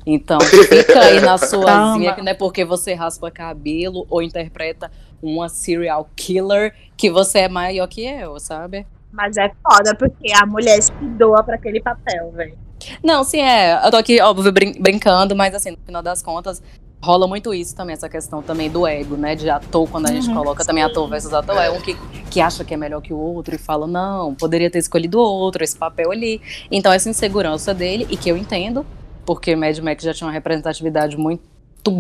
Então, 0.06 0.40
fica 0.40 1.00
aí 1.00 1.20
na 1.20 1.36
suazinha, 1.40 1.66
Calma. 1.66 2.14
que 2.14 2.22
não 2.22 2.32
é 2.32 2.36
porque 2.36 2.64
você 2.64 2.94
raspa 2.94 3.32
cabelo 3.32 4.06
ou 4.10 4.22
interpreta 4.22 4.92
uma 5.22 5.50
serial 5.50 6.08
killer 6.16 6.76
que 6.96 7.10
você 7.10 7.40
é 7.40 7.50
maior 7.50 7.88
que 7.88 8.06
eu, 8.06 8.40
sabe? 8.40 8.86
Mas 9.12 9.36
é 9.38 9.52
foda, 9.64 9.96
porque 9.96 10.32
a 10.40 10.46
mulher 10.46 10.82
se 10.84 10.92
doa 11.18 11.42
pra 11.44 11.56
aquele 11.56 11.82
papel, 11.82 12.32
velho. 12.32 12.56
Não, 13.04 13.24
sim, 13.24 13.42
é. 13.42 13.84
Eu 13.84 13.90
tô 13.90 13.98
aqui, 13.98 14.22
óbvio, 14.22 14.52
brin- 14.52 14.80
brincando, 14.80 15.36
mas 15.36 15.56
assim, 15.56 15.72
no 15.72 15.78
final 15.86 16.04
das 16.04 16.22
contas, 16.22 16.62
rola 17.06 17.28
muito 17.28 17.54
isso 17.54 17.76
também, 17.76 17.94
essa 17.94 18.10
questão 18.10 18.42
também 18.42 18.70
do 18.70 18.86
ego, 18.88 19.16
né? 19.16 19.36
De 19.36 19.50
ator, 19.50 19.88
quando 19.90 20.08
a 20.08 20.12
gente 20.12 20.28
Uhum, 20.28 20.34
coloca 20.34 20.66
também 20.66 20.84
ator 20.84 21.08
versus 21.08 21.34
ator, 21.34 21.56
é 21.58 21.70
um 21.70 21.80
que, 21.80 21.96
que 22.32 22.42
acha 22.42 22.64
que 22.66 22.74
é 22.74 22.78
melhor 22.78 23.02
que 23.02 23.14
o 23.14 23.18
outro 23.18 23.54
e 23.56 23.58
fala, 23.58 23.86
não, 23.88 24.34
poderia 24.36 24.70
ter 24.72 24.80
escolhido 24.80 25.20
outro, 25.20 25.64
esse 25.64 25.78
papel 25.78 26.12
ali. 26.12 26.42
Então, 26.72 26.92
essa 26.92 27.10
insegurança 27.10 27.74
dele, 27.74 28.08
e 28.10 28.18
que 28.18 28.30
eu 28.30 28.36
entendo, 28.36 28.86
porque 29.26 29.56
Mad 29.56 29.78
Max 29.80 30.04
já 30.04 30.14
tinha 30.14 30.28
uma 30.28 30.34
representatividade 30.34 31.16
muito 31.18 31.44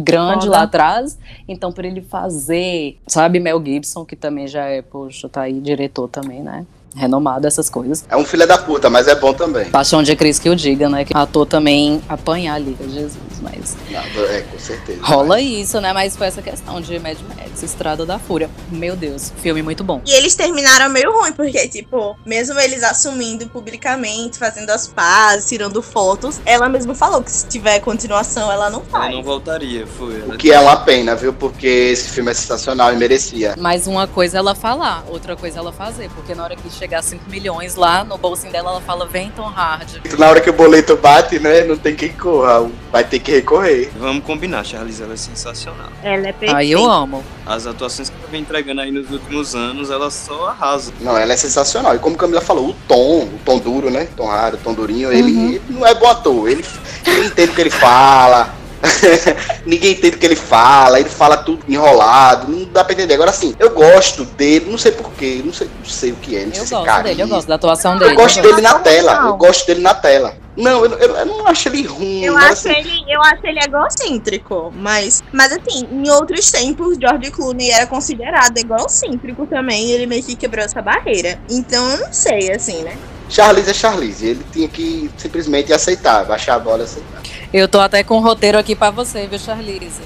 grande 0.03 0.45
Foda. 0.45 0.51
lá 0.51 0.63
atrás, 0.63 1.17
então 1.47 1.71
por 1.71 1.85
ele 1.85 2.01
fazer, 2.01 2.99
sabe, 3.07 3.39
Mel 3.39 3.63
Gibson, 3.63 4.03
que 4.03 4.15
também 4.15 4.47
já 4.47 4.65
é, 4.65 4.81
poxa, 4.81 5.29
tá 5.29 5.41
aí 5.43 5.61
diretor 5.61 6.07
também, 6.09 6.41
né? 6.41 6.65
Renomado, 6.95 7.45
essas 7.45 7.69
coisas. 7.69 8.05
É 8.09 8.15
um 8.15 8.23
filho 8.25 8.47
da 8.47 8.57
puta, 8.57 8.89
mas 8.89 9.07
é 9.07 9.15
bom 9.15 9.33
também. 9.33 9.65
Paixão 9.65 10.01
de 10.01 10.15
Cris 10.15 10.39
que 10.39 10.47
eu 10.49 10.55
diga, 10.55 10.89
né? 10.89 11.03
Que 11.05 11.15
ator 11.15 11.45
também 11.45 12.01
apanhar 12.07 12.55
ali, 12.55 12.75
Jesus, 12.87 13.17
mas 13.41 13.75
Não, 13.91 14.23
é, 14.25 14.41
com 14.41 14.57
certeza. 14.59 14.99
rola 15.03 15.39
isso, 15.41 15.79
né? 15.81 15.91
Mas 15.93 16.15
foi 16.15 16.27
essa 16.27 16.41
questão 16.41 16.79
de 16.79 16.97
Mad 16.99 17.17
Max, 17.27 17.61
Estrada 17.63 18.05
da 18.05 18.17
Fúria. 18.17 18.49
Meu 18.71 18.95
Deus, 18.95 19.31
filme 19.41 19.61
muito 19.61 19.83
bom. 19.83 20.01
E 20.05 20.11
eles 20.13 20.35
terminaram 20.35 20.89
meio 20.89 21.11
ruim, 21.19 21.33
porque, 21.33 21.67
tipo, 21.67 22.15
mesmo 22.25 22.57
eles 22.59 22.81
assumindo 22.83 23.47
publicamente, 23.49 24.37
fazendo 24.37 24.69
as 24.69 24.87
pazes, 24.87 25.49
tirando 25.49 25.81
fotos, 25.81 26.39
ela 26.45 26.69
mesma 26.69 26.95
falou 26.95 27.21
que 27.21 27.31
se 27.31 27.45
tiver 27.47 27.79
continuação, 27.81 28.51
ela 28.51 28.69
não 28.69 28.79
Ela 28.79 28.89
faz. 28.89 29.11
não 29.13 29.21
voltaria, 29.23 29.85
foi. 29.85 30.21
O 30.21 30.37
que 30.37 30.51
é 30.51 30.59
uma 30.59 30.77
pena, 30.77 31.15
viu? 31.15 31.33
Porque 31.33 31.67
esse 31.67 32.09
filme 32.09 32.31
é 32.31 32.33
sensacional 32.33 32.93
e 32.93 32.95
merecia. 32.95 33.53
Mas 33.57 33.85
uma 33.85 34.07
coisa 34.07 34.37
é 34.37 34.39
ela 34.39 34.55
falar, 34.55 35.03
outra 35.09 35.35
coisa 35.35 35.57
é 35.57 35.59
ela 35.59 35.73
fazer, 35.73 36.09
porque 36.15 36.33
na 36.33 36.43
hora 36.43 36.55
que 36.55 36.69
chegar 36.85 37.01
5 37.01 37.27
milhões 37.29 37.75
lá 37.75 38.03
no 38.03 38.15
bolsinho 38.17 38.51
dela, 38.51 38.69
ela 38.69 38.81
fala: 38.81 39.07
vem 39.07 39.31
Tom 39.31 39.47
Hardy. 39.49 40.01
Na 40.19 40.29
hora 40.29 40.39
que 40.39 40.49
o 40.49 40.53
boleto 40.53 40.95
bate, 40.95 41.39
né? 41.39 41.63
Não 41.63 41.75
tem 41.75 41.95
quem 41.95 42.09
corra. 42.13 42.69
Vai 42.91 43.03
ter 43.03 43.19
que 43.19 43.31
recorrer. 43.31 43.91
Vamos 43.97 44.23
combinar, 44.23 44.63
Charlize, 44.63 45.01
ela 45.01 45.13
é 45.13 45.17
sensacional. 45.17 45.89
Ela 46.03 46.27
é 46.27 46.31
perfeita. 46.31 46.57
Aí 46.57 46.71
eu 46.71 46.89
amo. 46.89 47.23
As 47.45 47.65
atuações 47.65 48.09
que 48.09 48.15
ela 48.21 48.27
vem 48.31 48.41
entregando 48.41 48.81
aí 48.81 48.91
nos 48.91 49.09
últimos 49.09 49.55
anos, 49.55 49.89
ela 49.89 50.11
só 50.11 50.49
arrasa. 50.49 50.93
Não, 51.01 51.17
ela 51.17 51.33
é 51.33 51.37
sensacional. 51.37 51.95
E 51.95 51.99
como 51.99 52.15
Camila 52.15 52.41
falou, 52.41 52.69
o 52.69 52.75
tom, 52.87 53.23
o 53.23 53.39
tom 53.43 53.57
duro, 53.57 53.89
né? 53.89 54.07
Tom 54.15 54.27
raro, 54.27 54.55
o 54.55 54.59
tom 54.59 54.73
durinho, 54.73 55.11
ele, 55.11 55.31
Uhum. 55.31 55.47
ele 55.49 55.61
não 55.69 55.85
é 55.87 55.95
bom 55.95 56.07
ator. 56.07 56.47
Ele, 56.47 56.63
ele 57.07 57.25
entende 57.25 57.51
o 57.51 57.55
que 57.55 57.61
ele 57.61 57.69
fala. 57.71 58.53
Ninguém 59.65 59.91
entende 59.93 60.15
o 60.15 60.19
que 60.19 60.25
ele 60.25 60.35
fala, 60.35 60.99
ele 60.99 61.09
fala 61.09 61.37
tudo 61.37 61.63
enrolado, 61.67 62.51
não 62.51 62.65
dá 62.65 62.83
pra 62.83 62.93
entender. 62.93 63.13
Agora 63.15 63.29
assim, 63.31 63.55
eu 63.59 63.71
gosto 63.71 64.25
dele, 64.25 64.69
não 64.69 64.77
sei 64.77 64.91
porquê, 64.91 65.41
não 65.43 65.53
sei, 65.53 65.69
não 65.79 65.85
sei 65.85 66.11
o 66.11 66.15
que 66.15 66.35
é, 66.37 66.45
não 66.45 66.51
sei 66.53 66.61
Eu 66.61 66.65
se 66.67 66.73
é 66.75 66.77
gosto 66.77 67.03
dele, 67.03 67.21
eu 67.21 67.27
gosto 67.27 67.47
da 67.47 67.55
atuação 67.55 67.97
dele. 67.97 68.11
Eu 68.11 68.15
gosto 68.15 68.41
dele 68.41 68.61
na 68.61 68.79
tela, 68.79 69.13
eu 69.27 69.37
gosto 69.37 69.67
dele 69.67 69.81
na 69.81 69.93
tela. 69.93 70.37
Não, 70.57 70.85
eu, 70.85 70.91
eu- 70.93 71.15
eu 71.17 71.25
não 71.25 71.47
acho 71.47 71.67
ele 71.67 71.83
ruim. 71.85 72.23
Eu 72.23 72.37
acho, 72.37 72.69
assim, 72.69 72.69
ele, 72.69 73.03
eu 73.13 73.21
acho 73.21 73.45
ele 73.45 73.59
egocêntrico. 73.59 74.15
Egocêntrico, 74.15 74.73
mas, 74.77 75.23
mas 75.33 75.51
assim, 75.51 75.85
em 75.91 76.09
outros 76.09 76.49
tempos, 76.51 76.97
George 76.99 77.29
Clooney 77.31 77.71
era 77.71 77.85
considerado 77.85 78.57
egocêntrico 78.57 79.45
também, 79.47 79.87
e 79.87 79.91
ele 79.91 80.05
meio 80.05 80.23
que 80.23 80.35
quebrou 80.35 80.63
essa 80.63 80.81
barreira. 80.81 81.39
Então 81.49 81.89
eu 81.91 81.97
não 81.99 82.13
sei, 82.13 82.51
assim, 82.51 82.81
né? 82.83 82.95
Charlize 83.27 83.69
é 83.71 83.73
Charlize, 83.73 84.25
ele 84.27 84.45
tinha 84.51 84.67
que 84.67 85.09
simplesmente 85.17 85.73
aceitar, 85.73 86.25
baixar 86.25 86.55
a 86.55 86.59
bola 86.59 86.81
e 86.81 86.83
aceitar. 86.83 87.21
Eu 87.57 87.69
tô 87.69 87.79
até 87.79 88.03
com 88.03 88.17
um 88.17 88.19
roteiro 88.19 88.57
aqui 88.57 88.75
pra 88.75 88.91
você, 88.91 89.27
viu, 89.27 89.39
Charlize? 89.39 90.01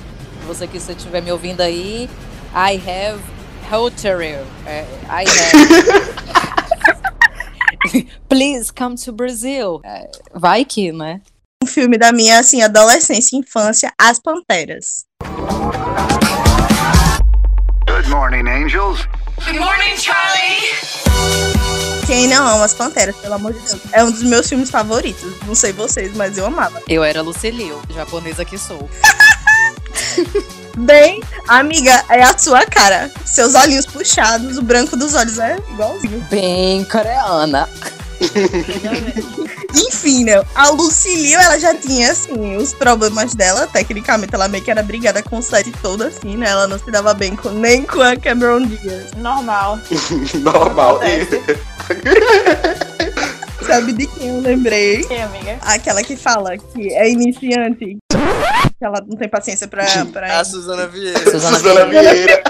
Você 0.45 0.67
que 0.67 0.79
você 0.79 0.91
estiver 0.91 1.19
me 1.19 1.31
ouvindo 1.31 1.61
aí, 1.61 2.07
I 2.53 2.75
have 2.75 3.19
roteiro. 3.67 4.45
É, 4.67 4.85
I 5.09 5.25
have. 5.25 5.49
Please 8.29 8.71
come 8.71 8.95
to 8.97 9.11
Brazil. 9.11 9.81
É, 9.83 10.11
vai 10.31 10.63
que, 10.63 10.91
né? 10.91 11.21
Um 11.63 11.65
filme 11.65 11.97
da 11.97 12.11
minha, 12.11 12.37
assim, 12.37 12.61
adolescência 12.61 13.35
e 13.35 13.39
infância, 13.39 13.91
As 13.99 14.19
Panteras. 14.19 15.07
Good 17.87 18.09
morning, 18.11 18.47
angels. 18.47 19.07
Quem 22.09 22.27
não 22.27 22.47
ama 22.47 22.65
As 22.65 22.73
Panteras, 22.73 23.15
pelo 23.17 23.35
amor 23.35 23.53
de 23.53 23.59
Deus? 23.59 23.81
É 23.91 24.03
um 24.03 24.09
dos 24.09 24.23
meus 24.23 24.49
filmes 24.49 24.71
favoritos. 24.71 25.31
Não 25.45 25.53
sei 25.53 25.71
vocês, 25.71 26.11
mas 26.15 26.39
eu 26.39 26.45
amava. 26.47 26.81
Eu 26.89 27.03
era 27.03 27.21
Lucilio, 27.21 27.79
japonesa 27.93 28.43
que 28.43 28.57
sou. 28.57 28.89
Bem, 30.75 31.21
amiga, 31.47 32.03
é 32.09 32.23
a 32.23 32.35
sua 32.35 32.65
cara. 32.65 33.11
Seus 33.27 33.53
olhinhos 33.53 33.85
puxados, 33.85 34.57
o 34.57 34.63
branco 34.63 34.97
dos 34.97 35.13
olhos 35.13 35.37
é 35.37 35.57
igualzinho. 35.69 36.19
Bem 36.31 36.83
coreana. 36.85 37.69
Enfim, 39.75 40.23
né? 40.23 40.43
A 40.55 40.71
Lucilio, 40.71 41.39
ela 41.39 41.59
já 41.59 41.75
tinha, 41.75 42.11
assim, 42.11 42.57
os 42.57 42.73
problemas 42.73 43.35
dela. 43.35 43.67
Tecnicamente, 43.67 44.33
ela 44.33 44.47
meio 44.47 44.63
que 44.63 44.71
era 44.71 44.81
brigada 44.81 45.21
com 45.21 45.37
o 45.37 45.43
set 45.43 45.71
todo, 45.79 46.05
assim, 46.05 46.35
né? 46.35 46.49
Ela 46.49 46.67
não 46.67 46.79
se 46.79 46.89
dava 46.89 47.13
bem 47.13 47.35
com, 47.35 47.49
nem 47.49 47.85
com 47.85 48.01
a 48.01 48.15
Cameron 48.15 48.65
Diaz. 48.65 49.11
Normal. 49.15 49.77
Normal. 50.41 51.01
Sabe 53.65 53.93
de 53.93 54.07
quem 54.07 54.29
eu 54.29 54.41
lembrei? 54.41 55.03
Sim, 55.03 55.21
amiga. 55.21 55.59
Aquela 55.61 56.03
que 56.03 56.15
fala 56.15 56.57
que 56.57 56.93
é 56.93 57.09
iniciante. 57.09 57.97
Que 58.09 58.85
ela 58.85 59.03
não 59.07 59.17
tem 59.17 59.29
paciência 59.29 59.67
pra. 59.67 59.83
É 59.83 60.05
pra... 60.05 60.39
a 60.39 60.43
Suzana 60.43 60.87
Vieira. 60.87 61.19
Suzana 61.19 61.57
Suzana 61.57 61.85
Vieira. 61.85 62.43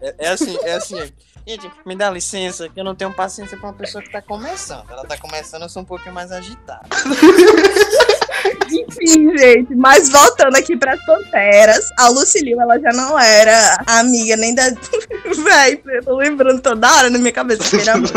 É, 0.00 0.14
é 0.18 0.28
assim, 0.28 0.56
é 0.62 0.72
assim. 0.74 1.12
Gente, 1.50 1.68
me 1.84 1.96
dá 1.96 2.08
licença 2.08 2.68
que 2.68 2.78
eu 2.78 2.84
não 2.84 2.94
tenho 2.94 3.12
paciência 3.12 3.56
pra 3.56 3.70
uma 3.70 3.74
pessoa 3.74 4.00
que 4.00 4.08
tá 4.08 4.22
começando. 4.22 4.88
Ela 4.88 5.04
tá 5.04 5.16
começando, 5.18 5.62
eu 5.62 5.68
sou 5.68 5.82
um 5.82 5.84
pouquinho 5.84 6.14
mais 6.14 6.30
agitado. 6.30 6.88
Enfim, 8.70 9.36
gente. 9.36 9.74
Mas 9.74 10.08
voltando 10.08 10.54
aqui 10.54 10.76
pras 10.76 11.04
Panteras, 11.04 11.90
a 11.98 12.08
Lucilio, 12.08 12.60
ela 12.60 12.78
já 12.78 12.92
não 12.92 13.18
era 13.18 13.82
amiga 13.84 14.36
nem 14.36 14.54
da. 14.54 14.62
Véi, 15.42 15.82
eu 15.86 16.04
tô 16.04 16.14
lembrando 16.14 16.62
toda 16.62 16.88
hora 16.94 17.10
na 17.10 17.18
minha 17.18 17.32
cabeça. 17.32 17.68
que 17.68 17.82
era 17.82 17.94
amor. 17.94 18.12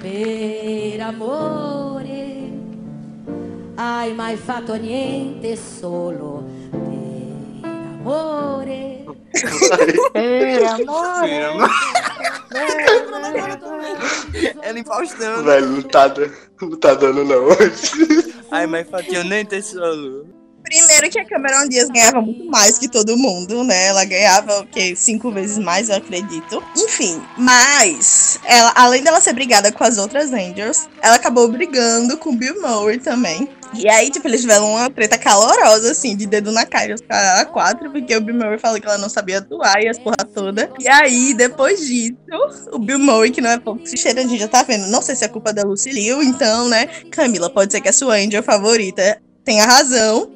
Per 0.00 1.00
amore, 1.00 2.54
hai 3.76 4.12
mai 4.12 4.36
fatto 4.36 4.76
niente 4.76 5.56
solo 5.56 6.65
per 8.06 8.12
amore? 8.12 9.04
Ei, 10.14 10.64
amor. 10.64 11.70
Ela 14.62 14.78
empaustando. 14.78 15.44
Velho, 15.44 15.66
não 15.66 15.82
tá, 15.82 16.14
não 16.60 16.76
tá 16.76 16.94
dando 16.94 17.24
não. 17.24 17.48
Ai, 18.50 18.66
mas 18.66 18.88
Fatinho 18.88 19.24
nem 19.24 19.44
tem 19.44 19.60
solo. 19.60 20.26
Primeiro 20.62 21.08
que 21.10 21.20
a 21.20 21.24
Cameron 21.24 21.68
Diaz 21.68 21.88
ganhava 21.88 22.20
muito 22.20 22.44
mais 22.46 22.76
que 22.76 22.88
todo 22.88 23.16
mundo, 23.16 23.62
né? 23.62 23.86
Ela 23.86 24.04
ganhava 24.04 24.60
o 24.60 24.66
quê? 24.66 24.96
Cinco 24.96 25.30
vezes 25.30 25.58
mais, 25.58 25.88
eu 25.88 25.94
acredito. 25.94 26.60
Enfim, 26.76 27.22
mas 27.38 28.40
ela, 28.44 28.72
além 28.74 29.00
dela 29.04 29.20
ser 29.20 29.32
brigada 29.32 29.70
com 29.70 29.84
as 29.84 29.96
outras 29.96 30.32
Angels, 30.32 30.88
ela 31.00 31.14
acabou 31.14 31.46
brigando 31.46 32.16
com 32.16 32.30
o 32.30 32.36
Bill 32.36 32.60
Murray 32.60 32.98
também. 32.98 33.48
E 33.74 33.88
aí, 33.88 34.10
tipo, 34.10 34.26
eles 34.26 34.40
tiveram 34.40 34.70
uma 34.70 34.88
treta 34.90 35.18
calorosa, 35.18 35.90
assim, 35.90 36.16
de 36.16 36.26
dedo 36.26 36.50
na 36.52 36.64
cara, 36.64 36.94
os 36.94 37.00
caras 37.00 37.40
a 37.40 37.44
quatro, 37.44 37.90
porque 37.90 38.14
o 38.16 38.20
Bill 38.20 38.34
Murray 38.34 38.58
falou 38.58 38.80
que 38.80 38.86
ela 38.86 38.98
não 38.98 39.08
sabia 39.08 39.38
atuar 39.38 39.82
e 39.82 39.88
as 39.88 39.98
porra 39.98 40.24
toda. 40.34 40.70
E 40.78 40.88
aí, 40.88 41.34
depois 41.34 41.86
disso, 41.86 42.16
o 42.72 42.78
Bill 42.78 42.98
Murray, 42.98 43.30
que 43.30 43.40
não 43.40 43.50
é 43.50 43.58
pouco 43.58 43.86
se 43.86 43.96
cheira, 43.96 44.20
a 44.20 44.22
gente 44.22 44.38
já 44.38 44.48
tá 44.48 44.62
vendo. 44.62 44.86
Não 44.86 45.02
sei 45.02 45.14
se 45.14 45.24
é 45.24 45.28
culpa 45.28 45.52
da 45.52 45.62
Lucy 45.62 45.90
Liu, 45.90 46.22
então, 46.22 46.68
né? 46.68 46.86
Camila, 47.10 47.50
pode 47.50 47.72
ser 47.72 47.80
que 47.80 47.88
a 47.88 47.92
sua 47.92 48.14
Angel 48.14 48.42
favorita 48.42 49.20
tenha 49.44 49.64
razão. 49.64 50.30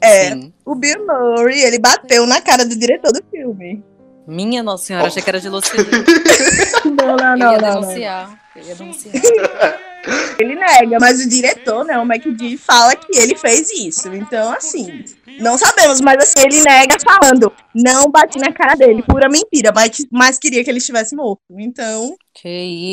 É, 0.00 0.30
Sim. 0.30 0.52
o 0.64 0.74
Bill 0.74 1.06
Murray, 1.06 1.60
ele 1.62 1.78
bateu 1.78 2.26
na 2.26 2.40
cara 2.40 2.64
do 2.64 2.76
diretor 2.76 3.12
do 3.12 3.22
filme. 3.30 3.82
Minha 4.26 4.62
nossa 4.62 4.86
senhora, 4.86 5.06
achei 5.08 5.22
que 5.22 5.28
era 5.28 5.40
de 5.40 5.48
Lucille. 5.48 5.84
Não, 6.84 7.16
não, 7.16 7.30
Eu 7.32 7.36
não, 7.36 7.52
ia 7.52 7.58
não, 7.58 7.74
não. 7.74 7.80
denunciar. 7.80 8.40
Eu 8.54 8.62
ia 8.62 8.74
denunciar. 8.74 9.14
Ele 10.38 10.54
nega, 10.54 10.98
mas 11.00 11.20
o 11.20 11.28
diretor, 11.28 11.84
né, 11.84 11.98
o 11.98 12.02
McD, 12.02 12.56
fala 12.56 12.96
que 12.96 13.18
ele 13.18 13.36
fez 13.36 13.70
isso. 13.70 14.12
Então, 14.14 14.52
assim, 14.52 15.04
não 15.38 15.58
sabemos, 15.58 16.00
mas 16.00 16.22
assim, 16.22 16.40
ele 16.46 16.62
nega 16.62 16.96
falando. 17.04 17.52
Não 17.74 18.10
bati 18.10 18.38
na 18.38 18.52
cara 18.52 18.74
dele, 18.74 19.02
pura 19.02 19.28
mentira, 19.28 19.72
mas, 19.74 20.06
mas 20.10 20.38
queria 20.38 20.64
que 20.64 20.70
ele 20.70 20.78
estivesse 20.78 21.14
morto. 21.14 21.42
Então, 21.58 22.16
Que 22.34 22.48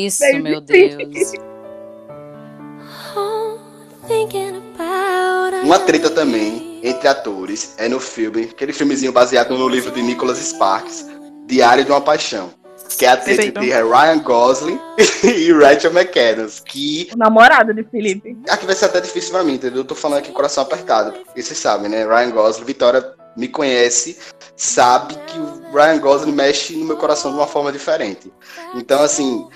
isso, 0.06 0.20
Baby. 0.20 0.42
meu 0.42 0.60
Deus. 0.60 1.32
Uma 5.64 5.78
treta 5.80 6.08
também 6.10 6.80
entre 6.82 7.08
atores 7.08 7.74
é 7.76 7.88
no 7.88 8.00
filme, 8.00 8.44
aquele 8.44 8.72
filmezinho 8.72 9.12
baseado 9.12 9.56
no 9.56 9.68
livro 9.68 9.90
de 9.90 10.00
Nicholas 10.00 10.38
Sparks, 10.38 11.06
Diário 11.46 11.84
de 11.84 11.90
uma 11.90 12.00
Paixão. 12.00 12.50
Que 12.96 13.04
é 13.04 13.10
a 13.10 13.16
treta 13.16 13.42
Perfeito. 13.42 13.58
entre 13.62 13.82
Ryan 13.82 14.18
Gosling 14.20 14.80
e 15.24 15.52
Rachel 15.52 15.92
McAdams. 15.92 16.60
Que 16.60 17.08
o 17.14 17.16
namorado 17.18 17.74
de 17.74 17.84
Felipe. 17.84 18.36
aqui 18.48 18.66
vai 18.66 18.74
ser 18.74 18.86
até 18.86 19.00
difícil 19.00 19.30
pra 19.32 19.44
mim, 19.44 19.54
entendeu? 19.54 19.78
Eu 19.82 19.84
tô 19.84 19.94
falando 19.94 20.18
aqui 20.18 20.32
coração 20.32 20.62
apertado. 20.62 21.12
Porque 21.12 21.42
vocês 21.42 21.58
sabem, 21.58 21.88
né? 21.88 22.04
Ryan 22.04 22.30
Gosling, 22.30 22.64
Vitória 22.64 23.14
me 23.36 23.46
conhece, 23.46 24.18
sabe 24.56 25.14
que 25.26 25.38
o 25.38 25.72
Ryan 25.72 25.98
Gosling 25.98 26.32
mexe 26.32 26.74
no 26.74 26.86
meu 26.86 26.96
coração 26.96 27.30
de 27.30 27.36
uma 27.36 27.46
forma 27.46 27.70
diferente. 27.70 28.32
Então, 28.74 29.00
assim, 29.00 29.46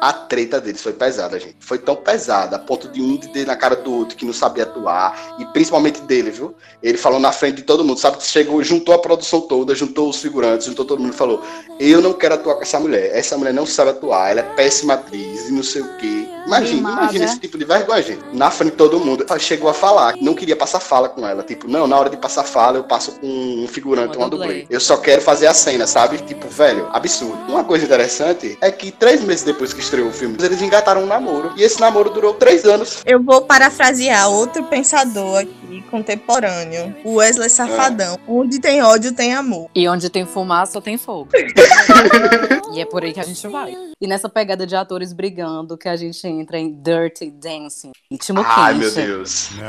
a 0.00 0.12
treta 0.12 0.60
deles 0.60 0.82
foi 0.82 0.92
pesada, 0.92 1.38
gente. 1.38 1.56
Foi 1.60 1.78
tão 1.78 1.96
pesada, 1.96 2.56
a 2.56 2.58
ponto 2.58 2.88
de 2.88 3.00
um 3.00 3.16
de 3.16 3.44
na 3.44 3.56
cara 3.56 3.76
do 3.76 3.92
outro 3.92 4.16
que 4.16 4.24
não 4.24 4.32
sabia 4.32 4.64
atuar, 4.64 5.36
e 5.38 5.44
principalmente 5.46 6.00
dele, 6.02 6.30
viu? 6.30 6.54
Ele 6.82 6.98
falou 6.98 7.18
na 7.18 7.32
frente 7.32 7.56
de 7.56 7.62
todo 7.62 7.84
mundo, 7.84 7.98
sabe? 7.98 8.22
Chegou, 8.22 8.62
juntou 8.62 8.94
a 8.94 8.98
produção 8.98 9.40
toda, 9.40 9.74
juntou 9.74 10.08
os 10.08 10.20
figurantes, 10.20 10.66
juntou 10.66 10.84
todo 10.84 11.00
mundo 11.00 11.14
e 11.14 11.16
falou: 11.16 11.42
Eu 11.78 12.00
não 12.00 12.12
quero 12.12 12.34
atuar 12.34 12.56
com 12.56 12.62
essa 12.62 12.78
mulher. 12.78 13.10
Essa 13.14 13.36
mulher 13.36 13.52
não 13.52 13.66
sabe 13.66 13.90
atuar, 13.90 14.30
ela 14.30 14.40
é 14.40 14.54
péssima 14.54 14.94
atriz 14.94 15.48
e 15.48 15.52
não 15.52 15.62
sei 15.62 15.82
o 15.82 15.96
quê. 15.96 16.28
Imagina, 16.46 16.76
Mimada. 16.76 17.02
imagina 17.02 17.24
esse 17.24 17.40
tipo 17.40 17.58
de 17.58 17.64
vergonha, 17.64 18.02
gente. 18.02 18.22
Na 18.32 18.50
frente 18.50 18.72
de 18.72 18.76
todo 18.76 19.00
mundo. 19.00 19.26
Chegou 19.38 19.68
a 19.68 19.74
falar, 19.74 20.14
não 20.20 20.34
queria 20.34 20.56
passar 20.56 20.80
fala 20.80 21.08
com 21.08 21.26
ela. 21.26 21.42
Tipo, 21.42 21.68
não, 21.68 21.86
na 21.86 21.98
hora 21.98 22.08
de 22.08 22.16
passar 22.16 22.44
fala, 22.44 22.78
eu 22.78 22.84
passo 22.84 23.12
com 23.12 23.26
um 23.26 23.66
figurante, 23.68 24.16
Uma 24.16 24.28
dublê. 24.28 24.66
Eu 24.70 24.80
só 24.80 24.96
quero 24.96 25.20
fazer 25.20 25.48
a 25.48 25.54
cena, 25.54 25.86
sabe? 25.86 26.18
Tipo, 26.18 26.48
velho, 26.48 26.88
absurdo. 26.92 27.36
Uma 27.48 27.64
coisa 27.64 27.84
interessante 27.84 28.56
é 28.60 28.70
que 28.70 28.90
três 28.92 29.22
meses 29.22 29.44
depois 29.44 29.72
que 29.72 29.80
estreou 29.86 30.08
o 30.08 30.12
filme, 30.12 30.36
eles 30.42 30.60
engataram 30.60 31.02
um 31.02 31.06
namoro. 31.06 31.52
E 31.56 31.62
esse 31.62 31.80
namoro 31.80 32.10
durou 32.10 32.34
três 32.34 32.64
anos. 32.64 33.02
Eu 33.06 33.22
vou 33.22 33.42
parafrasear 33.42 34.28
outro 34.28 34.64
pensador 34.64 35.38
aqui, 35.38 35.82
contemporâneo. 35.90 36.94
O 37.04 37.14
Wesley 37.14 37.48
Safadão. 37.48 38.18
Onde 38.28 38.60
tem 38.60 38.82
ódio, 38.82 39.12
tem 39.12 39.34
amor. 39.34 39.70
E 39.74 39.88
onde 39.88 40.10
tem 40.10 40.26
fumaça, 40.26 40.80
tem 40.80 40.98
fogo. 40.98 41.30
e 42.74 42.80
é 42.80 42.84
por 42.84 43.02
aí 43.02 43.12
que 43.12 43.20
a 43.20 43.24
gente 43.24 43.46
vai. 43.48 43.74
E 44.00 44.06
nessa 44.06 44.28
pegada 44.28 44.66
de 44.66 44.76
atores 44.76 45.12
brigando, 45.12 45.78
que 45.78 45.88
a 45.88 45.96
gente 45.96 46.26
entra 46.26 46.58
em 46.58 46.72
Dirty 46.72 47.30
Dancing. 47.30 47.92
Ritmo 48.10 48.42
Ai, 48.44 48.74
quente. 48.74 48.96
meu 48.96 49.06
Deus. 49.06 49.50
Now 49.56 49.66
I 49.66 49.68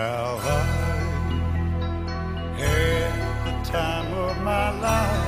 had 2.59 3.13
the 3.45 3.53
time 3.71 4.13
of 4.13 4.35
my 4.43 4.71
life. 4.81 5.26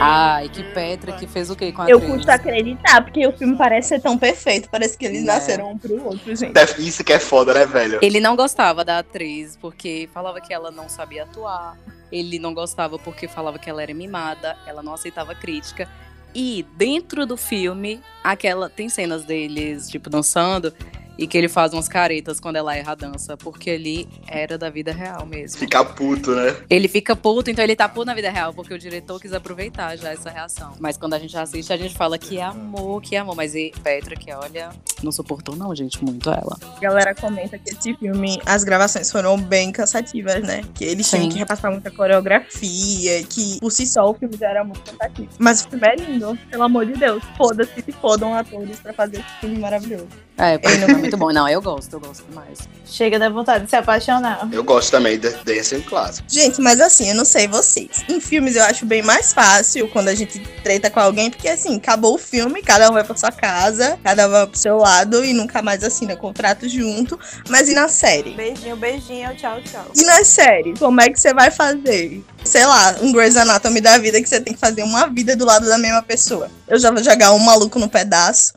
Ai, 0.00 0.48
que 0.48 0.62
Petra 0.62 1.12
que 1.12 1.26
fez 1.26 1.50
o 1.50 1.56
quê 1.56 1.72
com 1.72 1.82
a 1.82 1.88
Eu 1.88 1.98
atriz? 1.98 2.12
custo 2.14 2.30
acreditar, 2.30 3.02
porque 3.02 3.26
o 3.26 3.32
filme 3.36 3.56
parece 3.56 3.88
ser 3.88 4.00
tão 4.00 4.16
perfeito. 4.18 4.68
Parece 4.70 4.96
que 4.96 5.04
eles 5.06 5.22
É. 5.22 5.26
nasceram 5.26 5.72
um 5.72 5.78
pro 5.78 6.02
outro, 6.04 6.34
gente. 6.36 6.52
Isso 6.78 7.02
que 7.04 7.12
é 7.12 7.18
foda, 7.18 7.52
né, 7.54 7.66
velho? 7.66 7.98
Ele 8.02 8.20
não 8.20 8.36
gostava 8.36 8.84
da 8.84 8.98
atriz 8.98 9.56
porque 9.56 10.08
falava 10.12 10.40
que 10.40 10.52
ela 10.52 10.70
não 10.70 10.88
sabia 10.88 11.24
atuar. 11.24 11.76
Ele 12.10 12.38
não 12.38 12.54
gostava 12.54 12.98
porque 12.98 13.28
falava 13.28 13.58
que 13.58 13.68
ela 13.68 13.82
era 13.82 13.92
mimada, 13.92 14.56
ela 14.66 14.82
não 14.82 14.94
aceitava 14.94 15.34
crítica. 15.34 15.88
E 16.34 16.64
dentro 16.76 17.26
do 17.26 17.36
filme, 17.36 18.00
aquela 18.22 18.68
tem 18.68 18.88
cenas 18.88 19.24
deles 19.24 19.88
tipo 19.88 20.08
dançando 20.10 20.72
e 21.18 21.26
que 21.26 21.36
ele 21.36 21.48
faz 21.48 21.72
umas 21.72 21.88
caretas 21.88 22.38
quando 22.38 22.56
ela 22.56 22.74
erra 22.76 22.92
a 22.92 22.94
dança, 22.94 23.36
porque 23.36 23.70
ali 23.70 24.08
era 24.26 24.56
da 24.56 24.70
vida 24.70 24.92
real 24.92 25.26
mesmo. 25.26 25.58
Ficar 25.58 25.84
puto, 25.84 26.30
né? 26.30 26.56
Ele 26.70 26.86
fica 26.86 27.16
puto, 27.16 27.50
então 27.50 27.64
ele 27.64 27.74
tá 27.74 27.88
puto 27.88 28.06
na 28.06 28.14
vida 28.14 28.30
real, 28.30 28.54
porque 28.54 28.72
o 28.72 28.78
diretor 28.78 29.20
quis 29.20 29.32
aproveitar 29.32 29.96
já 29.96 30.12
essa 30.12 30.30
reação. 30.30 30.74
Mas 30.78 30.96
quando 30.96 31.14
a 31.14 31.18
gente 31.18 31.36
assiste, 31.36 31.72
a 31.72 31.76
gente 31.76 31.94
fala 31.94 32.16
que 32.16 32.38
é 32.38 32.44
amor, 32.44 33.02
que 33.02 33.16
é 33.16 33.18
amor. 33.18 33.34
Mas 33.34 33.54
e 33.54 33.72
Petra, 33.82 34.14
que 34.14 34.32
olha, 34.32 34.70
não 35.02 35.10
suportou 35.10 35.56
não, 35.56 35.74
gente, 35.74 36.02
muito 36.04 36.30
ela. 36.30 36.56
A 36.76 36.80
galera 36.80 37.14
comenta 37.14 37.58
que 37.58 37.70
esse 37.70 37.94
filme, 37.94 38.40
as 38.46 38.62
gravações 38.62 39.10
foram 39.10 39.36
bem 39.36 39.72
cansativas, 39.72 40.42
né? 40.42 40.62
Que 40.74 40.84
eles 40.84 41.08
tinham 41.10 41.28
que 41.28 41.38
repassar 41.38 41.72
muita 41.72 41.90
coreografia, 41.90 43.22
que 43.24 43.58
por 43.58 43.72
si 43.72 43.86
só 43.86 44.08
o 44.08 44.14
filme 44.14 44.36
já 44.36 44.48
era 44.48 44.62
muito 44.62 44.80
cansativo. 44.82 45.28
Mas 45.38 45.64
o 45.64 45.70
filme 45.70 45.86
é 45.86 45.96
lindo, 45.96 46.38
pelo 46.48 46.62
amor 46.62 46.86
de 46.86 46.92
Deus. 46.92 47.22
Foda-se 47.36 47.82
se 47.82 47.92
fodam 47.92 48.34
atores 48.34 48.78
pra 48.80 48.92
fazer 48.92 49.18
esse 49.18 49.40
filme 49.40 49.58
maravilhoso. 49.58 50.08
É, 50.36 50.56
porque 50.56 50.78
não 50.78 50.88
é 50.88 51.07
muito 51.08 51.16
bom. 51.16 51.32
Não, 51.32 51.48
eu 51.48 51.62
gosto, 51.62 51.92
eu 51.94 52.00
gosto 52.00 52.24
demais. 52.28 52.58
Chega 52.84 53.18
da 53.18 53.28
vontade 53.28 53.64
de 53.64 53.70
se 53.70 53.76
apaixonar. 53.76 54.48
Eu 54.52 54.62
gosto 54.62 54.90
também 54.90 55.18
de 55.18 55.30
Dance 55.44 55.74
um 55.76 55.82
clássico. 55.82 56.26
Gente, 56.28 56.60
mas 56.60 56.80
assim, 56.80 57.08
eu 57.08 57.14
não 57.14 57.24
sei 57.24 57.48
vocês. 57.48 58.04
Em 58.08 58.20
filmes 58.20 58.56
eu 58.56 58.62
acho 58.64 58.84
bem 58.84 59.02
mais 59.02 59.32
fácil 59.32 59.88
quando 59.88 60.08
a 60.08 60.14
gente 60.14 60.38
treta 60.62 60.90
com 60.90 61.00
alguém, 61.00 61.30
porque 61.30 61.48
assim, 61.48 61.76
acabou 61.76 62.14
o 62.14 62.18
filme, 62.18 62.62
cada 62.62 62.90
um 62.90 62.92
vai 62.92 63.04
pra 63.04 63.16
sua 63.16 63.32
casa, 63.32 63.98
cada 64.02 64.26
um 64.26 64.30
vai 64.30 64.46
pro 64.46 64.58
seu 64.58 64.76
lado 64.76 65.24
e 65.24 65.32
nunca 65.32 65.62
mais 65.62 65.82
assina 65.82 66.16
contrato 66.16 66.68
junto. 66.68 67.18
Mas 67.48 67.68
e 67.68 67.74
na 67.74 67.88
série? 67.88 68.30
Beijinho, 68.34 68.76
beijinho, 68.76 69.34
tchau, 69.36 69.60
tchau. 69.62 69.86
E 69.94 70.02
na 70.04 70.24
série, 70.24 70.74
como 70.78 71.00
é 71.00 71.08
que 71.08 71.20
você 71.20 71.32
vai 71.32 71.50
fazer? 71.50 72.22
Sei 72.44 72.64
lá, 72.64 72.96
um 73.02 73.12
Grey's 73.12 73.36
Anatomy 73.36 73.80
da 73.80 73.98
vida 73.98 74.20
que 74.20 74.28
você 74.28 74.40
tem 74.40 74.54
que 74.54 74.60
fazer 74.60 74.82
uma 74.82 75.06
vida 75.06 75.36
do 75.36 75.44
lado 75.44 75.66
da 75.66 75.78
mesma 75.78 76.02
pessoa. 76.02 76.50
Eu 76.66 76.78
já 76.78 76.90
vou 76.90 77.02
jogar 77.02 77.32
um 77.32 77.38
maluco 77.38 77.78
no 77.78 77.88
pedaço. 77.88 78.52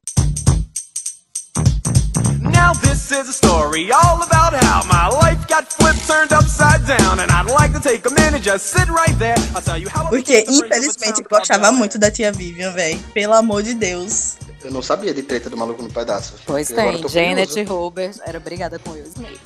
Now 2.62 2.74
this 2.74 3.12
is 3.12 3.28
a 3.28 3.34
story 3.34 3.92
all 3.92 4.22
about 4.22 4.54
how 4.54 4.84
my 4.86 5.08
life 5.08 5.48
got 5.48 5.66
flipped, 5.74 6.06
turned 6.06 6.32
upside 6.32 6.86
down, 6.86 7.20
and 7.20 7.32
I'd 7.32 7.50
like 7.50 7.74
to 7.74 7.80
take 7.80 8.06
a 8.06 8.14
minute, 8.14 8.44
just 8.44 8.68
sit 8.68 8.88
right 8.88 9.18
there. 9.18 9.36
I'll 9.56 9.64
tell 9.64 9.80
you 9.80 9.90
how. 9.90 10.08
Porque, 10.10 10.46
infelizmente, 10.48 11.22
eu 11.22 11.28
gostava 11.28 11.72
muito 11.72 11.98
da 11.98 12.12
tia 12.12 12.32
Vivian, 12.32 12.72
velho. 12.72 13.00
Pelo 13.16 13.34
amor 13.34 13.64
de 13.64 13.74
Deus. 13.74 14.38
Eu 14.64 14.70
não 14.70 14.84
sabia 14.84 15.12
de 15.12 15.24
treta 15.24 15.50
do 15.50 15.58
maluco 15.58 15.82
no 15.82 15.90
pedaço. 15.90 16.36
Pois 16.46 16.68
tem, 16.68 17.08
Janet. 17.10 17.64
Robert 17.64 18.14
era 18.24 18.40
brigada 18.40 18.78
com 18.78 18.92
Will 18.92 19.06
Smith. 19.06 19.42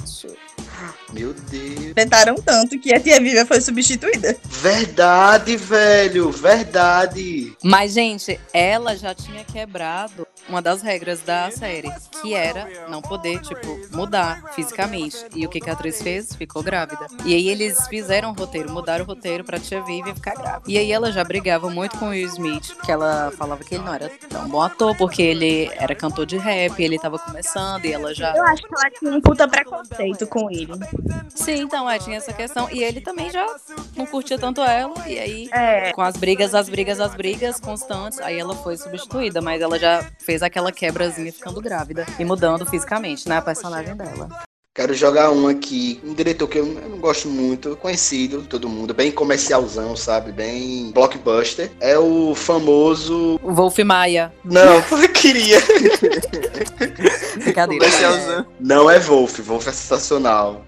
Meu 1.13 1.33
Deus. 1.33 1.93
Tentaram 1.93 2.35
tanto 2.35 2.79
que 2.79 2.93
a 2.93 2.99
tia 2.99 3.19
Vivian 3.19 3.45
foi 3.45 3.61
substituída. 3.61 4.35
Verdade, 4.45 5.57
velho. 5.57 6.31
Verdade. 6.31 7.55
Mas, 7.63 7.93
gente, 7.93 8.39
ela 8.53 8.95
já 8.95 9.13
tinha 9.13 9.43
quebrado 9.43 10.27
uma 10.47 10.61
das 10.61 10.81
regras 10.81 11.21
da 11.21 11.49
série, 11.51 11.91
que 12.21 12.33
era 12.33 12.67
não 12.89 13.01
poder, 13.01 13.39
tipo, 13.41 13.79
mudar 13.95 14.51
fisicamente. 14.53 15.17
E 15.35 15.45
o 15.45 15.49
que, 15.49 15.59
que 15.59 15.69
a 15.69 15.73
atriz 15.73 16.01
fez? 16.01 16.35
Ficou 16.35 16.61
grávida. 16.61 17.07
E 17.23 17.33
aí 17.33 17.49
eles 17.49 17.87
fizeram 17.87 18.31
o 18.31 18.33
roteiro, 18.33 18.71
mudaram 18.71 19.03
o 19.03 19.07
roteiro 19.07 19.43
pra 19.43 19.59
tia 19.59 19.81
Vivian 19.81 20.13
ficar 20.13 20.35
grávida. 20.35 20.63
E 20.67 20.77
aí 20.77 20.91
ela 20.91 21.11
já 21.11 21.23
brigava 21.23 21.69
muito 21.69 21.97
com 21.97 22.07
o 22.07 22.09
Will 22.09 22.27
Smith, 22.27 22.75
que 22.83 22.91
ela 22.91 23.31
falava 23.37 23.63
que 23.63 23.75
ele 23.75 23.83
não 23.83 23.93
era 23.93 24.09
tão 24.29 24.47
bom 24.47 24.61
ator, 24.61 24.95
porque 24.97 25.21
ele 25.21 25.69
era 25.75 25.95
cantor 25.95 26.25
de 26.25 26.37
rap, 26.37 26.81
ele 26.81 26.99
tava 26.99 27.17
começando, 27.17 27.85
e 27.85 27.93
ela 27.93 28.13
já 28.13 28.35
Eu 28.35 28.43
acho 28.43 28.63
que 28.63 28.75
ela 28.75 28.91
tinha 28.91 29.11
um 29.11 29.21
puta 29.21 29.47
preconceito 29.47 30.27
com 30.27 30.49
ele. 30.51 30.74
Sim, 31.29 31.61
então, 31.61 31.89
é, 31.89 31.99
tinha 31.99 32.17
essa 32.17 32.33
questão. 32.33 32.69
E 32.71 32.83
ele 32.83 33.01
também 33.01 33.29
já 33.29 33.45
não 33.95 34.05
curtia 34.05 34.37
tanto 34.37 34.61
ela. 34.61 35.07
E 35.07 35.19
aí, 35.19 35.49
É. 35.51 35.91
com 35.91 36.01
as 36.01 36.15
brigas, 36.15 36.53
as 36.55 36.69
brigas, 36.69 36.99
as 36.99 37.13
brigas 37.13 37.59
constantes, 37.59 38.19
aí 38.19 38.39
ela 38.39 38.55
foi 38.55 38.77
substituída. 38.77 39.41
Mas 39.41 39.61
ela 39.61 39.77
já 39.77 40.03
fez 40.19 40.41
aquela 40.41 40.71
quebrazinha 40.71 41.31
ficando 41.31 41.61
grávida 41.61 42.05
e 42.19 42.25
mudando 42.25 42.65
fisicamente, 42.65 43.27
né? 43.27 43.37
A 43.37 43.41
personagem 43.41 43.95
dela. 43.95 44.29
Quero 44.77 44.93
jogar 44.93 45.31
um 45.31 45.47
aqui, 45.47 46.01
um 46.03 46.13
diretor 46.13 46.49
que 46.49 46.57
eu 46.59 46.65
não 46.65 46.97
gosto 46.97 47.29
muito, 47.29 47.77
conhecido, 47.77 48.41
todo 48.41 48.67
mundo, 48.67 48.93
bem 48.93 49.09
comercialzão, 49.09 49.95
sabe? 49.95 50.33
Bem 50.33 50.91
blockbuster. 50.91 51.71
É 51.79 51.97
o 51.97 52.35
famoso. 52.35 53.39
O 53.41 53.53
Wolf 53.53 53.79
Maia. 53.79 54.33
Não, 54.43 54.83
eu 55.01 55.09
queria. 55.13 55.59
Brincadeira. 57.41 57.85
Comercialzão. 57.85 58.45
Não 58.59 58.91
é 58.91 58.99
Wolf, 58.99 59.39
Wolf 59.39 59.65
é 59.65 59.71
sensacional. 59.71 60.65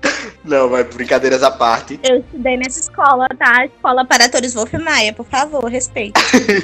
Não, 0.48 0.70
mas 0.70 0.88
brincadeiras 0.88 1.44
à 1.44 1.52
parte. 1.52 2.00
Eu 2.02 2.20
estudei 2.20 2.56
nessa 2.56 2.80
escola, 2.80 3.28
tá? 3.38 3.66
Escola 3.66 4.06
para 4.06 4.26
atores 4.26 4.54
Wolf 4.54 4.72
Maia, 4.76 5.12
por 5.12 5.26
favor, 5.26 5.66
respeito. 5.66 6.20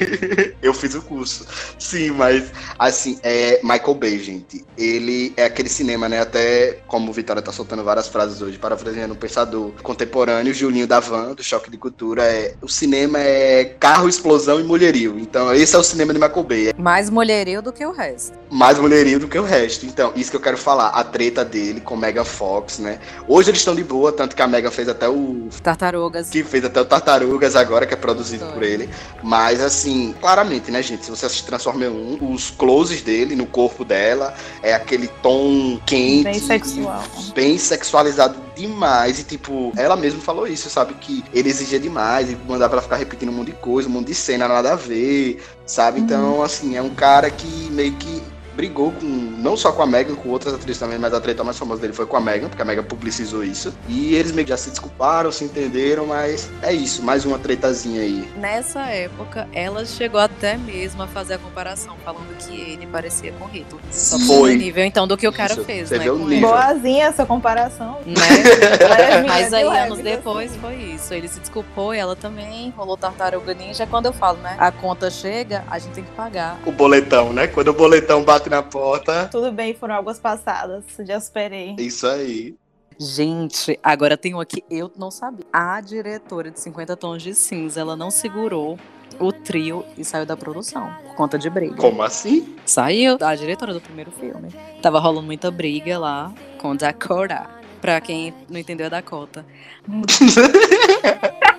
eu 0.64 0.74
fiz 0.74 0.96
o 0.96 1.02
curso. 1.02 1.46
Sim, 1.78 2.12
mas 2.12 2.50
assim, 2.80 3.20
é 3.22 3.60
Michael 3.62 3.96
Bay, 3.96 4.20
gente. 4.20 4.64
Ele 4.78 5.34
é 5.36 5.44
aquele 5.44 5.68
cinema, 5.68 6.08
né? 6.08 6.22
Até 6.22 6.80
como 6.88 7.12
o 7.12 7.14
Vitória 7.14 7.33
Vitória 7.34 7.42
tá 7.42 7.52
soltando 7.52 7.84
várias 7.84 8.08
frases 8.08 8.42
hoje, 8.42 8.60
parafraseando 8.60 9.14
um 9.14 9.18
pensador 9.18 9.72
contemporâneo, 9.82 10.54
Julinho 10.54 10.86
da 10.86 11.00
Van, 11.00 11.34
do 11.34 11.44
Choque 11.44 11.72
de 11.72 11.78
Cultura, 11.78 12.24
é 12.24 12.54
o 12.62 12.68
cinema 12.68 13.18
é 13.20 13.66
carro, 13.66 14.08
explosão 14.08 14.60
e 14.60 14.64
mulherio. 14.64 15.18
Então, 15.18 15.52
esse 15.52 15.76
é 15.76 15.80
o 15.80 15.84
cinema 15.84 16.14
de 16.14 16.20
Michael 16.20 16.44
Bay. 16.44 16.68
É 16.68 16.74
Mais 16.78 17.10
mulherio 17.10 17.62
do 17.62 17.74
que 17.74 17.84
o 17.86 17.92
resto. 17.92 18.38
mais 18.52 18.78
mulherio 18.78 19.20
do 19.20 19.28
que 19.28 19.40
o 19.40 19.44
resto. 19.44 19.86
Então, 19.88 20.14
isso 20.16 20.30
que 20.30 20.38
eu 20.38 20.42
quero 20.42 20.58
falar, 20.58 20.90
a 20.90 21.04
treta 21.04 21.44
dele 21.44 21.82
com 21.82 21.96
Megan 21.96 22.24
Fox, 22.24 22.78
né? 22.78 23.00
Hoje 23.28 23.50
eles 23.50 23.62
estão 23.62 23.74
de 23.74 23.84
boa, 23.84 24.12
tanto 24.12 24.36
que 24.36 24.42
a 24.42 24.48
Megan 24.48 24.70
fez 24.70 24.88
até 24.88 25.10
o 25.10 25.48
Tartarugas. 25.64 26.30
que 26.30 26.44
fez 26.44 26.64
até 26.64 26.80
o 26.82 26.86
Tartarugas 26.86 27.56
agora, 27.56 27.88
que 27.88 27.96
é 27.96 27.98
produzido 27.98 28.46
Foi. 28.46 28.54
por 28.54 28.64
ele. 28.64 28.90
Mas, 29.24 29.60
assim, 29.60 30.14
claramente, 30.22 30.70
né, 30.70 30.84
gente? 30.84 31.04
Se 31.06 31.10
você 31.10 31.26
assistir 31.26 31.46
Transformer 31.46 31.90
1, 31.90 32.32
os 32.32 32.52
closes 32.52 33.02
dele 33.02 33.36
no 33.36 33.48
corpo 33.48 33.84
dela 33.84 34.36
é 34.62 34.76
aquele 34.76 35.08
tom 35.08 35.80
quente. 35.84 36.26
Bem 36.26 36.40
sexual. 36.40 37.04
Bem 37.32 37.58
sexualizado 37.58 38.40
demais. 38.56 39.20
E, 39.20 39.24
tipo, 39.24 39.72
ela 39.76 39.96
mesma 39.96 40.22
falou 40.22 40.48
isso, 40.48 40.70
sabe? 40.70 40.94
Que 40.96 41.24
ele 41.34 41.50
exigia 41.50 41.80
demais 41.80 42.32
e 42.32 42.38
mandava 42.48 42.74
ela 42.74 42.82
ficar 42.82 42.98
repetindo 42.98 43.30
um 43.30 43.34
monte 43.34 43.48
de 43.48 43.58
coisa, 43.58 43.88
um 43.88 43.92
monte 43.92 44.08
de 44.08 44.16
cena, 44.16 44.48
nada 44.48 44.74
a 44.74 44.76
ver, 44.76 45.42
sabe? 45.66 46.00
Então, 46.00 46.44
assim, 46.44 46.76
é 46.76 46.82
um 46.82 46.94
cara 46.94 47.30
que 47.30 47.70
meio 47.72 47.94
que 47.94 48.22
brigou 48.56 48.92
com, 48.92 49.06
não 49.06 49.58
só 49.58 49.72
com 49.72 49.82
a 49.82 49.88
Megan, 49.88 50.16
com 50.16 50.30
outras 50.30 50.54
atrizes 50.54 50.80
também, 50.80 50.98
mas 50.98 51.14
a 51.14 51.22
treta 51.22 51.44
mais 51.44 51.58
famosa 51.58 51.82
dele 51.82 51.94
foi 51.94 52.06
com 52.06 52.18
a 52.18 52.22
Megan, 52.22 52.50
porque 52.50 52.62
a 52.62 52.66
Megan 52.66 52.84
publicizou 52.84 53.44
isso. 53.44 53.74
E 53.88 54.16
eles 54.16 54.32
meio 54.32 54.46
que 54.46 54.52
já 54.52 54.58
se 54.58 54.70
desculparam, 54.70 55.32
se 55.32 55.44
entenderam, 55.44 56.08
mas 56.08 56.50
é 56.62 56.74
isso, 56.74 57.04
mais 57.04 57.26
uma 57.26 57.38
tretazinha 57.40 58.02
aí. 58.02 58.28
Nessa 58.38 58.82
época, 58.82 59.48
ela 59.54 59.86
chegou 59.86 60.20
até 60.20 60.58
mesmo 60.58 61.02
a 61.04 61.08
fazer 61.08 61.36
a 61.36 61.38
comparação, 61.38 61.96
falando 62.04 62.36
que 62.38 62.54
ele 62.54 62.88
parecia 62.88 63.32
com 63.34 63.46
Hitler. 63.46 63.82
Só 63.92 64.20
Foi. 64.20 64.56
nível, 64.56 64.84
então, 64.84 65.08
do 65.08 65.18
que 65.18 65.28
o 65.28 65.32
cara 65.32 65.54
Isso, 65.54 65.64
fez, 65.64 65.90
você 65.90 65.98
né? 65.98 66.04
vê 66.04 66.10
o 66.10 66.18
nível. 66.20 66.50
Boazinha 66.50 67.06
essa 67.06 67.26
comparação. 67.26 68.00
Né? 68.06 68.14
Mas 69.28 69.54
aí, 69.54 69.64
anos 69.64 69.94
assim. 69.94 70.04
depois, 70.04 70.56
foi 70.58 70.76
isso. 70.76 71.14
Ele 71.14 71.28
se 71.28 71.40
desculpou, 71.40 71.94
e 71.94 71.98
ela 71.98 72.16
também, 72.16 72.74
rolou 72.76 72.98
tartaruga 72.98 73.54
ninja. 73.54 73.88
Quando 73.88 74.08
eu 74.08 74.14
falo, 74.14 74.38
né? 74.40 74.56
A 74.60 74.72
conta 74.72 75.10
chega, 75.10 75.64
a 75.70 75.80
gente 75.80 75.94
tem 75.94 76.04
que 76.04 76.12
pagar. 76.12 76.60
O 76.66 76.72
boletão, 76.72 77.34
né? 77.34 77.48
Quando 77.48 77.70
o 77.70 77.74
boletão 77.74 78.24
bate 78.24 78.43
na 78.50 78.62
porta, 78.64 79.28
Tudo 79.32 79.52
bem, 79.52 79.74
foram 79.74 79.96
águas 79.96 80.20
passadas. 80.20 80.84
Já 81.00 81.20
superei. 81.20 81.76
isso 81.80 82.08
aí. 82.08 82.56
Gente, 83.00 83.78
agora 83.82 84.16
tem 84.16 84.34
um 84.36 84.40
aqui, 84.40 84.64
eu 84.70 84.92
não 84.96 85.10
sabia. 85.10 85.46
A 85.52 85.82
diretora 85.82 86.52
de 86.52 86.60
50 86.60 86.96
Tons 86.96 87.24
de 87.24 87.34
Cinza, 87.34 87.82
ela 87.82 87.96
não 87.96 88.12
segurou 88.12 88.78
o 89.20 89.32
trio 89.32 89.84
e 89.98 90.04
saiu 90.06 90.26
da 90.26 90.38
produção 90.38 90.92
por 91.04 91.16
conta 91.16 91.38
de 91.38 91.50
briga. 91.50 91.76
Como 91.76 92.02
assim? 92.04 92.56
Saiu 92.66 93.18
a 93.20 93.36
diretora 93.36 93.74
do 93.74 93.82
primeiro 93.82 94.12
filme. 94.12 94.50
Tava 94.82 95.00
rolando 95.00 95.26
muita 95.26 95.50
briga 95.52 95.98
lá 95.98 96.34
com 96.60 96.76
Dakota. 96.76 97.48
Pra 97.82 98.00
quem 98.00 98.34
não 98.50 98.60
entendeu, 98.60 98.86
é 98.88 98.90
Dakota. 98.90 99.46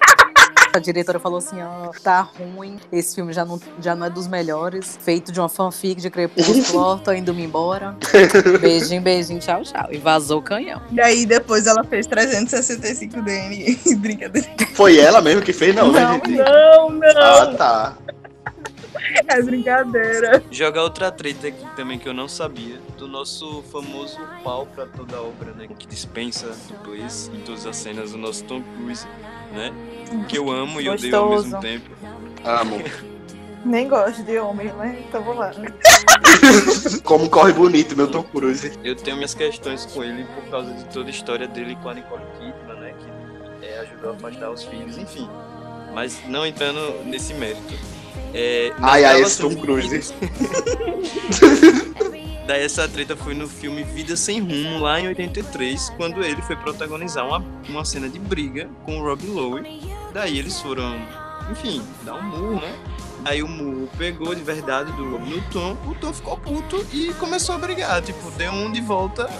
A 0.74 0.80
diretora 0.80 1.20
falou 1.20 1.38
assim, 1.38 1.62
ó, 1.62 1.92
tá 2.02 2.20
ruim, 2.20 2.80
esse 2.90 3.14
filme 3.14 3.32
já 3.32 3.44
não, 3.44 3.60
já 3.80 3.94
não 3.94 4.06
é 4.06 4.10
dos 4.10 4.26
melhores, 4.26 4.98
feito 5.00 5.30
de 5.30 5.38
uma 5.38 5.48
fanfic 5.48 6.00
de 6.00 6.10
Crepúsculo, 6.10 6.82
ó, 6.82 6.96
tô 6.96 7.12
indo 7.12 7.32
me 7.32 7.44
embora. 7.44 7.96
Beijinho, 8.60 9.00
beijinho, 9.00 9.38
tchau, 9.38 9.62
tchau. 9.62 9.86
E 9.92 9.98
vazou 9.98 10.40
o 10.40 10.42
canhão. 10.42 10.82
E 10.90 11.00
aí 11.00 11.24
depois 11.26 11.68
ela 11.68 11.84
fez 11.84 12.08
365 12.08 13.22
DN. 13.22 13.78
Brincadeira. 13.98 14.48
Foi 14.74 14.98
ela 14.98 15.20
mesmo 15.20 15.42
que 15.42 15.52
fez, 15.52 15.72
não, 15.76 15.92
né, 15.92 16.00
Não, 16.00 16.12
gente? 16.14 16.30
Não, 16.32 16.90
não. 16.90 17.22
Ah, 17.22 17.54
tá. 17.56 17.96
É 19.14 19.42
brincadeira. 19.42 20.42
Jogar 20.50 20.82
outra 20.82 21.10
treta 21.10 21.48
aqui 21.48 21.64
também 21.76 21.98
que 21.98 22.08
eu 22.08 22.14
não 22.14 22.28
sabia, 22.28 22.78
do 22.98 23.06
nosso 23.06 23.62
famoso 23.70 24.18
pau 24.42 24.66
pra 24.66 24.86
toda 24.86 25.20
obra, 25.20 25.52
né? 25.52 25.68
Que 25.78 25.86
dispensa 25.86 26.50
dublês 26.68 27.30
em 27.32 27.40
todas 27.40 27.66
as 27.66 27.76
cenas, 27.76 28.12
o 28.12 28.18
nosso 28.18 28.44
Tom 28.44 28.62
Cruise, 28.62 29.06
né? 29.52 29.72
Que 30.28 30.38
eu 30.38 30.50
amo 30.50 30.80
e 30.80 30.88
odeio 30.88 31.16
ao 31.16 31.30
mesmo 31.30 31.60
tempo. 31.60 31.90
Amo. 32.44 32.78
Nem 33.64 33.88
gosto 33.88 34.22
de 34.22 34.38
homem, 34.38 34.66
né? 34.74 35.02
Então 35.08 35.22
vou 35.22 35.34
lá. 35.34 35.50
Como 37.02 37.30
corre 37.30 37.52
bonito, 37.52 37.96
meu 37.96 38.10
Tom 38.10 38.22
Cruise. 38.22 38.78
Eu 38.84 38.94
tenho 38.94 39.16
minhas 39.16 39.34
questões 39.34 39.86
com 39.86 40.04
ele 40.04 40.24
por 40.24 40.50
causa 40.50 40.74
de 40.74 40.84
toda 40.86 41.06
a 41.06 41.10
história 41.10 41.48
dele 41.48 41.76
com 41.82 41.88
a 41.88 41.94
Nicole 41.94 42.22
Kidman, 42.38 42.80
né? 42.80 42.94
Que 43.60 43.66
é, 43.66 43.78
ajudou 43.80 44.10
a 44.10 44.14
afastar 44.14 44.50
os 44.50 44.64
filhos, 44.64 44.98
enfim. 44.98 45.28
Mas 45.94 46.20
não 46.28 46.44
entrando 46.44 47.04
nesse 47.06 47.32
mérito. 47.32 47.74
É, 48.34 48.72
Ai, 48.82 49.04
ai, 49.04 49.22
esse 49.22 49.40
Tom 49.40 49.54
Cruise. 49.54 50.12
Daí 52.46 52.62
essa 52.62 52.86
treta 52.86 53.16
foi 53.16 53.32
no 53.32 53.48
filme 53.48 53.84
Vida 53.84 54.16
Sem 54.16 54.40
Rumo, 54.40 54.80
lá 54.80 55.00
em 55.00 55.06
83, 55.08 55.90
quando 55.96 56.22
ele 56.22 56.42
foi 56.42 56.56
protagonizar 56.56 57.26
uma, 57.26 57.42
uma 57.68 57.84
cena 57.84 58.06
de 58.08 58.18
briga 58.18 58.68
com 58.84 59.00
o 59.00 59.04
Rob 59.04 59.24
Lowe. 59.26 59.62
Daí 60.12 60.38
eles 60.38 60.60
foram, 60.60 60.94
enfim, 61.50 61.82
dar 62.02 62.14
um 62.16 62.22
murro, 62.22 62.60
né? 62.60 62.76
Aí 63.24 63.42
o 63.42 63.48
murro 63.48 63.88
pegou 63.96 64.34
de 64.34 64.42
verdade 64.42 64.92
do 64.92 65.10
Rob 65.10 65.24
no 65.24 65.40
Tom, 65.50 65.74
o 65.86 65.94
Tom 65.94 66.12
ficou 66.12 66.36
puto 66.36 66.84
e 66.92 67.14
começou 67.14 67.54
a 67.54 67.58
brigar. 67.58 68.02
Tipo, 68.02 68.30
deu 68.32 68.52
um 68.52 68.70
de 68.70 68.82
volta, 68.82 69.30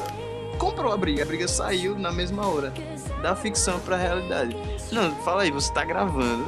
comprou 0.57 0.91
a 0.93 0.97
briga. 0.97 1.25
A 1.25 1.27
briga 1.27 1.47
saiu 1.47 1.99
na 1.99 2.11
mesma 2.11 2.47
hora. 2.47 2.73
Da 3.21 3.37
ficção 3.37 3.79
pra 3.81 3.97
realidade. 3.97 4.57
Não, 4.91 5.15
fala 5.17 5.43
aí, 5.43 5.51
você 5.51 5.71
tá 5.73 5.85
gravando, 5.85 6.47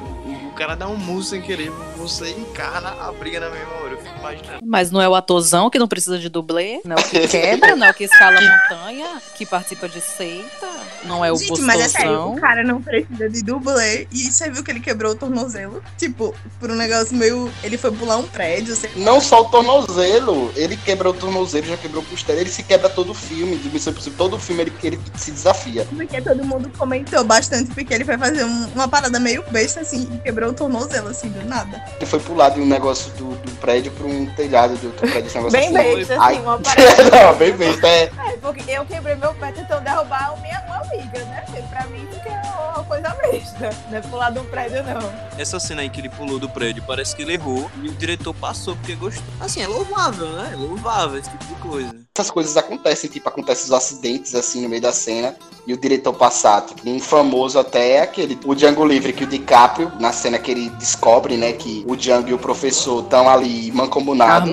cara 0.56 0.74
dá 0.74 0.88
um 0.88 0.96
murro 0.96 1.22
sem 1.22 1.42
querer, 1.42 1.70
você 1.96 2.30
encarna 2.30 2.88
a 2.88 3.12
briga 3.12 3.38
na 3.38 3.50
mesma 3.50 3.74
hora. 3.74 3.85
Imaginando. 4.18 4.60
Mas 4.64 4.90
não 4.90 5.00
é 5.00 5.08
o 5.08 5.14
atorzão 5.14 5.68
que 5.70 5.78
não 5.78 5.86
precisa 5.88 6.18
de 6.18 6.28
dublê, 6.28 6.80
não 6.84 6.96
é 6.96 7.00
o 7.00 7.04
que 7.04 7.28
quebra, 7.28 7.76
não 7.76 7.86
é 7.86 7.90
o 7.90 7.94
que 7.94 8.04
escala 8.04 8.38
montanha, 8.40 9.20
que 9.36 9.44
participa 9.46 9.88
de 9.88 10.00
seita, 10.00 10.66
não 11.04 11.24
é 11.24 11.30
o 11.32 11.36
Gente, 11.36 11.60
mas 11.62 11.80
é 11.80 11.88
sério, 11.88 12.08
gostosão. 12.08 12.34
o 12.34 12.40
cara 12.40 12.64
não 12.64 12.82
precisa 12.82 13.28
de 13.28 13.42
dublê. 13.42 14.08
E 14.12 14.30
você 14.30 14.50
viu 14.50 14.62
que 14.64 14.70
ele 14.70 14.80
quebrou 14.80 15.12
o 15.12 15.14
tornozelo? 15.14 15.82
Tipo, 15.96 16.34
por 16.58 16.70
um 16.70 16.74
negócio 16.74 17.14
meio. 17.16 17.50
Ele 17.62 17.76
foi 17.78 17.90
pular 17.92 18.16
um 18.16 18.24
prédio, 18.26 18.74
sei 18.74 18.90
lá. 18.96 19.04
Não 19.04 19.20
só 19.20 19.42
o 19.42 19.44
tornozelo, 19.46 20.52
ele 20.56 20.76
quebrou 20.76 21.12
o 21.12 21.16
tornozelo, 21.16 21.66
já 21.66 21.76
quebrou 21.76 22.02
o 22.02 22.06
costela, 22.06 22.40
ele 22.40 22.50
se 22.50 22.62
quebra 22.62 22.88
todo 22.88 23.10
o 23.10 23.14
filme, 23.14 23.56
de 23.56 23.68
Missão 23.68 23.92
Impossível, 23.92 24.18
todo 24.18 24.36
o 24.36 24.38
filme 24.38 24.62
ele, 24.62 24.72
ele 24.82 24.98
se 25.16 25.30
desafia. 25.30 25.86
Porque 25.94 26.20
todo 26.20 26.44
mundo 26.44 26.70
comentou 26.76 27.22
bastante, 27.24 27.72
porque 27.74 27.92
ele 27.94 28.04
foi 28.04 28.16
fazer 28.18 28.44
um- 28.44 28.66
uma 28.74 28.88
parada 28.88 29.18
meio 29.20 29.42
besta, 29.50 29.80
assim, 29.80 30.08
e 30.14 30.18
quebrou 30.18 30.50
o 30.50 30.54
tornozelo, 30.54 31.08
assim, 31.08 31.28
do 31.28 31.44
nada. 31.44 31.82
Ele 31.96 32.06
foi 32.06 32.18
pular 32.20 32.50
de 32.50 32.60
um 32.60 32.66
negócio 32.66 33.10
do, 33.12 33.34
do 33.36 33.50
prédio 33.60 33.92
pra 33.92 34.05
um 34.06 34.26
telhado 34.34 34.76
de 34.76 34.86
outro 34.86 35.00
prédio, 35.00 35.26
esse 35.26 35.36
negócio 35.36 35.58
Bem 35.58 35.76
assim. 35.76 35.96
besta, 35.96 36.24
assim, 36.24 36.40
uma 36.40 36.58
parada. 36.60 37.26
Não, 37.26 37.34
bem 37.36 37.52
besta, 37.56 37.86
é. 37.88 38.02
É, 38.04 38.36
porque 38.40 38.70
eu 38.70 38.84
quebrei 38.86 39.14
meu 39.16 39.34
pé 39.34 39.52
tentando 39.52 39.82
derrubar 39.84 40.32
a 40.32 40.36
minha 40.40 40.60
uma 40.66 40.76
amiga, 40.76 41.24
né? 41.24 41.42
Porque 41.46 41.62
pra 41.62 41.86
mim 41.86 42.06
isso 42.10 42.20
que 42.20 42.28
é 42.28 42.42
uma 42.74 42.84
coisa 42.84 43.08
besta. 43.14 43.70
Não 43.90 43.98
é 43.98 44.00
pular 44.02 44.30
de 44.30 44.38
um 44.38 44.44
prédio, 44.44 44.82
não. 44.84 45.12
Essa 45.38 45.58
cena 45.60 45.82
aí 45.82 45.90
que 45.90 46.00
ele 46.00 46.08
pulou 46.08 46.38
do 46.38 46.48
prédio, 46.48 46.82
parece 46.86 47.14
que 47.14 47.22
ele 47.22 47.34
errou 47.34 47.70
e 47.82 47.88
o 47.88 47.92
diretor 47.92 48.34
passou 48.34 48.76
porque 48.76 48.94
gostou. 48.94 49.24
Assim, 49.40 49.62
é 49.62 49.66
louvável, 49.66 50.28
né? 50.28 50.50
É 50.52 50.56
louvável 50.56 51.18
esse 51.18 51.30
tipo 51.30 51.44
de 51.44 51.54
coisa. 51.56 52.05
Essas 52.16 52.30
coisas 52.30 52.56
acontecem, 52.56 53.10
tipo, 53.10 53.28
acontecem 53.28 53.66
os 53.66 53.72
acidentes 53.72 54.34
assim 54.34 54.62
no 54.62 54.70
meio 54.70 54.80
da 54.80 54.90
cena 54.90 55.36
e 55.66 55.74
o 55.74 55.76
diretor 55.76 56.14
passar. 56.14 56.62
Tipo, 56.62 56.88
um 56.88 56.98
famoso 56.98 57.58
até 57.58 57.90
é 57.90 58.00
aquele, 58.00 58.38
o 58.46 58.54
Django 58.54 58.86
Livre, 58.86 59.12
que 59.12 59.24
o 59.24 59.26
DiCaprio, 59.26 59.92
na 60.00 60.12
cena 60.12 60.38
que 60.38 60.50
ele 60.50 60.70
descobre, 60.70 61.36
né, 61.36 61.52
que 61.52 61.84
o 61.86 61.94
Django 61.94 62.30
e 62.30 62.32
o 62.32 62.38
professor 62.38 63.02
estão 63.02 63.28
ali 63.28 63.70
mancomunados. 63.70 64.48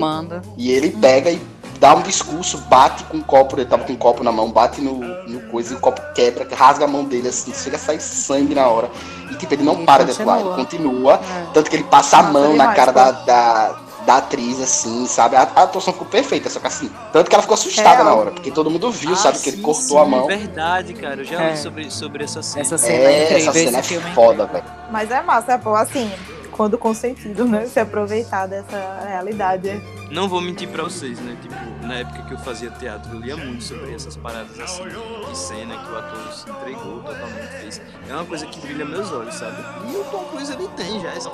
E 0.58 0.70
ele 0.70 0.90
pega 0.90 1.30
e 1.30 1.40
dá 1.80 1.94
um 1.94 2.02
discurso, 2.02 2.58
bate 2.68 3.02
com 3.04 3.16
o 3.16 3.24
copo, 3.24 3.56
ele 3.56 3.64
tava 3.64 3.84
com 3.84 3.94
um 3.94 3.96
copo 3.96 4.22
na 4.22 4.30
mão, 4.30 4.50
bate 4.50 4.82
no, 4.82 4.98
no 4.98 5.40
coisa 5.48 5.72
e 5.72 5.76
o 5.76 5.80
copo 5.80 6.02
quebra, 6.14 6.46
rasga 6.54 6.84
a 6.84 6.88
mão 6.88 7.02
dele 7.02 7.28
assim, 7.28 7.54
chega 7.54 7.76
a 7.76 7.78
sair 7.78 8.00
sangue 8.00 8.54
na 8.54 8.68
hora. 8.68 8.90
E 9.30 9.36
tipo, 9.36 9.54
ele 9.54 9.62
não 9.62 9.80
E 9.80 9.86
para 9.86 10.04
de 10.04 10.10
continua. 10.12 10.34
atuar, 10.34 10.46
ele 10.46 10.62
continua. 10.62 11.14
É. 11.14 11.46
Tanto 11.54 11.70
que 11.70 11.76
ele 11.76 11.84
passa 11.84 12.18
a 12.18 12.22
mão 12.24 12.54
na 12.54 12.74
cara 12.74 12.92
da, 12.92 13.10
da, 13.10 13.68
da 14.06 14.16
atriz, 14.18 14.60
assim, 14.60 15.06
sabe? 15.06 15.36
A, 15.36 15.42
a 15.42 15.62
atuação 15.62 15.92
ficou 15.92 16.06
perfeita, 16.08 16.50
só 16.50 16.60
que 16.60 16.66
assim. 16.66 16.90
Tanto 17.12 17.28
que 17.28 17.34
ela 17.34 17.42
ficou 17.42 17.54
assustada 17.54 17.96
Real. 17.96 18.04
na 18.04 18.14
hora, 18.14 18.30
porque 18.32 18.50
todo 18.50 18.70
mundo 18.70 18.90
viu, 18.90 19.12
Ah, 19.12 19.16
sabe? 19.16 19.38
Que 19.38 19.48
ele 19.50 19.56
sim, 19.58 19.62
cortou 19.62 19.98
a 20.00 20.04
sim, 20.04 20.10
mão. 20.10 20.26
verdade, 20.26 20.92
cara. 20.94 21.20
Eu 21.20 21.24
já 21.24 21.42
É. 21.42 21.50
li 21.52 21.56
sobre, 21.56 21.90
sobre 21.90 22.24
essa 22.24 22.42
cena. 22.42 22.60
Essa 22.62 22.78
cena 22.78 22.94
é, 22.98 23.04
É, 23.04 23.24
incrível, 23.24 23.36
essa 23.50 23.52
cena 23.52 23.78
é 23.78 24.10
é 24.10 24.14
foda, 24.14 24.46
velho. 24.46 24.64
Mas 24.90 25.10
é 25.10 25.22
massa, 25.22 25.58
pô, 25.58 25.74
assim, 25.74 26.10
quando 26.52 26.76
consentido, 26.78 27.44
né? 27.46 27.66
Se 27.66 27.80
aproveitar 27.80 28.46
dessa 28.46 29.04
realidade. 29.08 29.82
Não 30.10 30.28
vou 30.28 30.40
mentir 30.40 30.68
pra 30.68 30.84
vocês, 30.84 31.18
né? 31.18 31.36
Tipo, 31.42 31.54
na 31.86 31.94
época 31.96 32.22
que 32.22 32.34
eu 32.34 32.38
fazia 32.38 32.70
teatro, 32.70 33.14
eu 33.16 33.20
lia 33.20 33.36
muito 33.36 33.64
sobre 33.64 33.92
essas 33.94 34.16
paradas 34.16 34.60
assim, 34.60 34.84
de 34.84 35.36
cena 35.36 35.76
que 35.76 35.90
o 35.90 35.96
ator 35.98 36.32
se 36.32 36.48
entregou 36.50 37.00
totalmente, 37.00 37.48
fez. 37.60 37.80
É 38.08 38.12
uma 38.12 38.24
coisa 38.24 38.46
que 38.46 38.60
brilha 38.60 38.84
meus 38.84 39.10
olhos, 39.10 39.34
sabe? 39.34 39.56
E 39.90 39.96
o 39.96 40.04
Tom 40.04 40.24
Cruise, 40.30 40.52
ele 40.52 40.68
tem 40.76 41.00
já 41.00 41.08
essa 41.08 41.30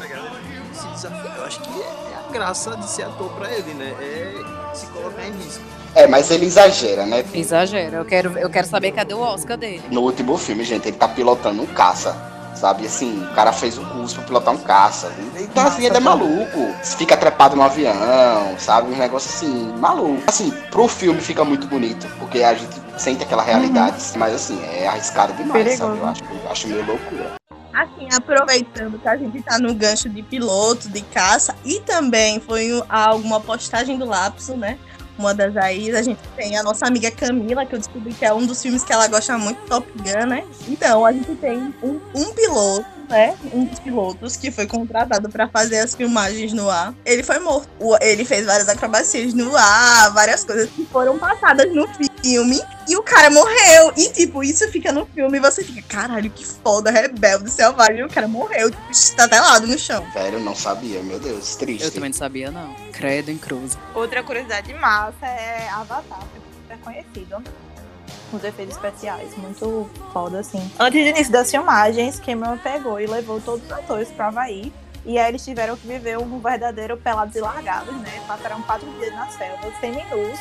pegada 0.00 0.30
de 0.30 0.53
se 0.74 0.86
desafiar. 0.88 1.36
Eu 1.36 1.44
acho 1.44 1.60
que 1.60 1.70
é, 1.70 1.84
é 1.84 2.28
a 2.28 2.32
graça 2.32 2.76
de 2.76 2.88
ser 2.88 3.04
ator 3.04 3.30
pra 3.32 3.50
ele, 3.52 3.74
né? 3.74 3.94
É 4.00 4.74
se 4.74 4.86
colocar 4.86 5.26
em 5.26 5.32
risco. 5.32 5.62
É, 5.94 6.06
mas 6.06 6.30
ele 6.30 6.46
exagera, 6.46 7.06
né? 7.06 7.24
Exagera. 7.32 7.98
Eu 7.98 8.04
quero, 8.04 8.36
eu 8.38 8.50
quero 8.50 8.66
saber 8.66 8.92
cadê 8.92 9.14
o 9.14 9.20
Oscar 9.20 9.56
dele. 9.56 9.82
No 9.90 10.00
último 10.02 10.36
filme, 10.36 10.64
gente, 10.64 10.88
ele 10.88 10.96
tá 10.96 11.06
pilotando 11.08 11.62
um 11.62 11.66
caça. 11.66 12.32
Sabe, 12.54 12.86
assim, 12.86 13.20
o 13.24 13.34
cara 13.34 13.52
fez 13.52 13.76
o 13.76 13.84
curso 13.84 14.14
pra 14.14 14.24
pilotar 14.24 14.54
um 14.54 14.58
caça. 14.58 15.12
Então, 15.36 15.66
assim, 15.66 15.86
ele 15.86 15.96
é 15.96 16.00
maluco. 16.00 16.72
Fica 16.84 17.16
trepado 17.16 17.56
no 17.56 17.62
avião, 17.62 18.56
sabe? 18.58 18.92
Um 18.92 18.96
negócio 18.96 19.28
assim, 19.28 19.72
maluco. 19.78 20.22
Assim, 20.28 20.50
pro 20.70 20.86
filme 20.86 21.20
fica 21.20 21.44
muito 21.44 21.66
bonito, 21.66 22.06
porque 22.18 22.42
a 22.44 22.54
gente 22.54 22.80
sente 22.96 23.24
aquela 23.24 23.42
realidade, 23.42 23.96
mas 24.16 24.34
assim, 24.34 24.58
é 24.72 24.86
arriscado 24.86 25.32
demais, 25.34 25.64
Perigoso. 25.64 25.78
sabe? 25.78 25.98
Eu 26.00 26.06
acho, 26.08 26.24
eu 26.44 26.50
acho 26.50 26.68
meio 26.68 26.86
loucura. 26.86 27.32
Assim, 27.74 28.08
aproveitando 28.14 28.98
que 29.00 29.08
a 29.08 29.16
gente 29.16 29.42
tá 29.42 29.58
no 29.58 29.74
gancho 29.74 30.08
de 30.08 30.22
piloto, 30.22 30.88
de 30.88 31.02
caça, 31.02 31.54
e 31.64 31.80
também 31.80 32.38
foi 32.40 32.72
um- 32.72 32.82
alguma 32.88 33.40
postagem 33.40 33.98
do 33.98 34.04
Lapso, 34.04 34.56
né? 34.56 34.78
Uma 35.18 35.32
das 35.34 35.56
aí, 35.56 35.94
a 35.94 36.02
gente 36.02 36.18
tem 36.36 36.56
a 36.56 36.62
nossa 36.62 36.86
amiga 36.86 37.10
Camila, 37.10 37.64
que 37.66 37.74
eu 37.74 37.78
descobri 37.78 38.12
que 38.12 38.24
é 38.24 38.32
um 38.32 38.46
dos 38.46 38.60
filmes 38.62 38.82
que 38.84 38.92
ela 38.92 39.06
gosta 39.08 39.36
muito, 39.38 39.58
Top 39.68 39.86
Gun, 39.96 40.26
né? 40.26 40.44
Então, 40.68 41.04
a 41.04 41.12
gente 41.12 41.34
tem 41.36 41.74
um, 41.82 42.00
um 42.14 42.32
piloto, 42.32 42.86
né? 43.14 43.36
Um 43.52 43.64
dos 43.64 43.78
pilotos 43.78 44.36
que 44.36 44.50
foi 44.50 44.66
contratado 44.66 45.28
pra 45.28 45.48
fazer 45.48 45.78
as 45.78 45.94
filmagens 45.94 46.52
no 46.52 46.68
ar. 46.68 46.92
Ele 47.04 47.22
foi 47.22 47.38
morto. 47.38 47.68
Ele 48.00 48.24
fez 48.24 48.44
várias 48.44 48.68
acrobacias 48.68 49.32
no 49.32 49.56
ar, 49.56 50.12
várias 50.12 50.44
coisas 50.44 50.68
que 50.70 50.84
foram 50.86 51.16
passadas 51.16 51.72
no 51.72 51.86
filme. 52.20 52.60
E 52.88 52.96
o 52.96 53.02
cara 53.02 53.30
morreu. 53.30 53.92
E, 53.96 54.10
tipo, 54.10 54.42
isso 54.42 54.68
fica 54.70 54.90
no 54.92 55.06
filme 55.06 55.38
e 55.38 55.40
você 55.40 55.62
fica, 55.62 55.80
caralho, 55.82 56.28
que 56.28 56.44
foda, 56.44 56.90
rebelde, 56.90 57.48
selvagem. 57.50 58.00
E 58.00 58.04
o 58.04 58.08
cara 58.08 58.26
morreu, 58.26 58.70
tipo, 58.70 58.90
está 58.90 59.28
telado 59.28 59.66
no 59.66 59.78
chão. 59.78 60.04
Velho, 60.12 60.38
eu 60.38 60.40
não 60.40 60.54
sabia, 60.54 61.00
meu 61.02 61.20
Deus, 61.20 61.54
triste. 61.54 61.84
Eu 61.84 61.92
também 61.92 62.10
não 62.10 62.16
sabia, 62.16 62.50
não. 62.50 62.74
Credo 62.92 63.30
em 63.30 63.38
cruz. 63.38 63.78
Outra 63.94 64.22
curiosidade 64.24 64.74
massa 64.74 65.24
é 65.24 65.68
Avatar, 65.70 66.26
que 66.66 66.72
é 66.72 66.76
conhecido. 66.78 67.42
Os 68.34 68.44
efeitos 68.44 68.74
especiais, 68.74 69.36
muito 69.36 69.88
foda, 70.12 70.40
assim. 70.40 70.70
Antes 70.78 71.02
do 71.02 71.08
início 71.08 71.32
das 71.32 71.50
filmagens, 71.50 72.18
Cameron 72.18 72.58
pegou 72.58 73.00
e 73.00 73.06
levou 73.06 73.40
todos 73.40 73.64
os 73.64 73.72
atores 73.72 74.10
pra 74.10 74.28
Havaí. 74.28 74.72
E 75.06 75.18
aí 75.18 75.28
eles 75.28 75.44
tiveram 75.44 75.76
que 75.76 75.86
viver 75.86 76.18
um 76.18 76.38
verdadeiro 76.38 76.96
pelados 76.96 77.36
e 77.36 77.40
largados, 77.40 77.94
né? 78.00 78.22
Passaram 78.26 78.62
quatro 78.62 78.90
dias 78.98 79.14
na 79.14 79.26
selva, 79.28 79.70
semi-nus. 79.80 80.38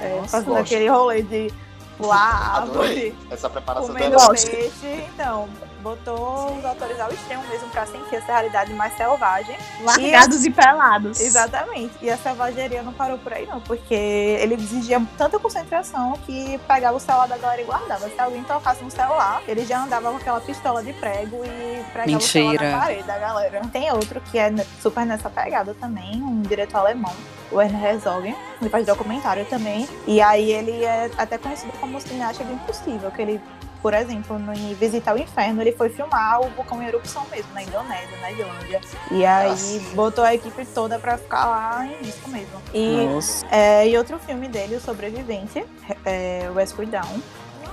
É, 0.00 0.16
Nossa, 0.16 0.28
fazendo 0.28 0.56
aquele 0.56 0.88
rolê 0.88 1.22
de 1.22 1.52
pular 1.96 2.56
árvore, 2.56 3.14
Essa 3.30 3.48
preparação 3.48 3.88
comendo 3.88 4.16
peixe. 4.28 4.72
Então, 5.14 5.48
botou 5.80 6.56
os 6.56 6.64
atores 6.64 6.98
ao 7.00 7.12
extremo 7.12 7.42
mesmo 7.48 7.68
pra 7.70 7.86
sentir 7.86 8.16
essa 8.16 8.32
realidade 8.32 8.72
mais 8.74 8.96
selvagem. 8.96 9.56
Largados 9.82 10.44
e, 10.44 10.50
pelados. 10.50 11.20
Exatamente. 11.20 11.94
E 12.00 12.10
a 12.10 12.16
selvageria 12.16 12.82
não 12.82 12.92
parou 12.92 13.18
por 13.18 13.32
aí, 13.32 13.46
não, 13.46 13.60
porque 13.60 13.94
ele 13.94 14.54
exigia 14.54 15.00
tanta 15.16 15.38
concentração 15.38 16.12
que 16.26 16.58
pegava 16.68 16.96
o 16.96 17.00
celular 17.00 17.26
da 17.26 17.36
galera 17.36 17.62
e 17.62 17.64
guardava. 17.64 18.08
Se 18.08 18.20
alguém 18.20 18.42
tocasse 18.44 18.82
no 18.84 18.90
celular, 18.90 19.42
ele 19.48 19.64
já 19.64 19.82
andava 19.82 20.10
com 20.10 20.16
aquela 20.16 20.40
pistola 20.40 20.82
de 20.82 20.92
prego 20.92 21.42
e 21.44 21.82
pregava 21.92 22.18
o 22.18 22.20
celular 22.20 22.52
Mentira. 22.52 22.70
na 22.70 22.78
parede 22.80 23.02
da 23.04 23.18
galera. 23.18 23.60
Tem 23.72 23.90
outro 23.92 24.20
que 24.20 24.38
é 24.38 24.52
super 24.80 25.04
nessa 25.06 25.30
pegada 25.30 25.74
também, 25.74 26.22
um 26.22 26.42
diretor 26.42 26.78
alemão. 26.78 27.14
O 27.50 27.56
Werner 27.56 27.84
Herzog, 27.84 28.36
ele 28.60 28.70
faz 28.70 28.86
documentário 28.86 29.44
também. 29.46 29.88
E 30.06 30.20
aí 30.20 30.52
ele 30.52 30.84
é 30.84 31.10
até 31.18 31.36
conhecido 31.36 31.72
como 31.80 31.98
o 31.98 32.00
cineasta 32.00 32.44
do 32.44 32.52
impossível, 32.52 33.10
que 33.10 33.22
ele, 33.22 33.40
por 33.82 33.94
exemplo, 33.94 34.38
no 34.38 34.52
em 34.52 34.74
Visitar 34.74 35.14
o 35.14 35.18
Inferno, 35.18 35.62
ele 35.62 35.72
foi 35.72 35.88
filmar 35.88 36.40
o 36.40 36.48
vulcão 36.50 36.82
em 36.82 36.86
erupção 36.86 37.26
mesmo, 37.30 37.52
na 37.54 37.62
Indonésia, 37.62 38.16
na 38.20 38.30
Islândia. 38.30 38.80
E 39.10 39.24
aí 39.24 39.48
Nossa. 39.48 39.94
botou 39.94 40.24
a 40.24 40.34
equipe 40.34 40.64
toda 40.66 40.98
pra 40.98 41.16
ficar 41.18 41.46
lá 41.46 41.86
em 41.86 42.04
risco 42.04 42.28
mesmo. 42.30 42.60
E, 42.74 43.08
é, 43.50 43.88
e 43.88 43.96
outro 43.96 44.18
filme 44.18 44.48
dele, 44.48 44.76
O 44.76 44.80
Sobrevivente, 44.80 45.64
é 46.04 46.50
Westward 46.54 46.90
Down, 46.90 47.22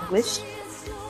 English. 0.03 0.43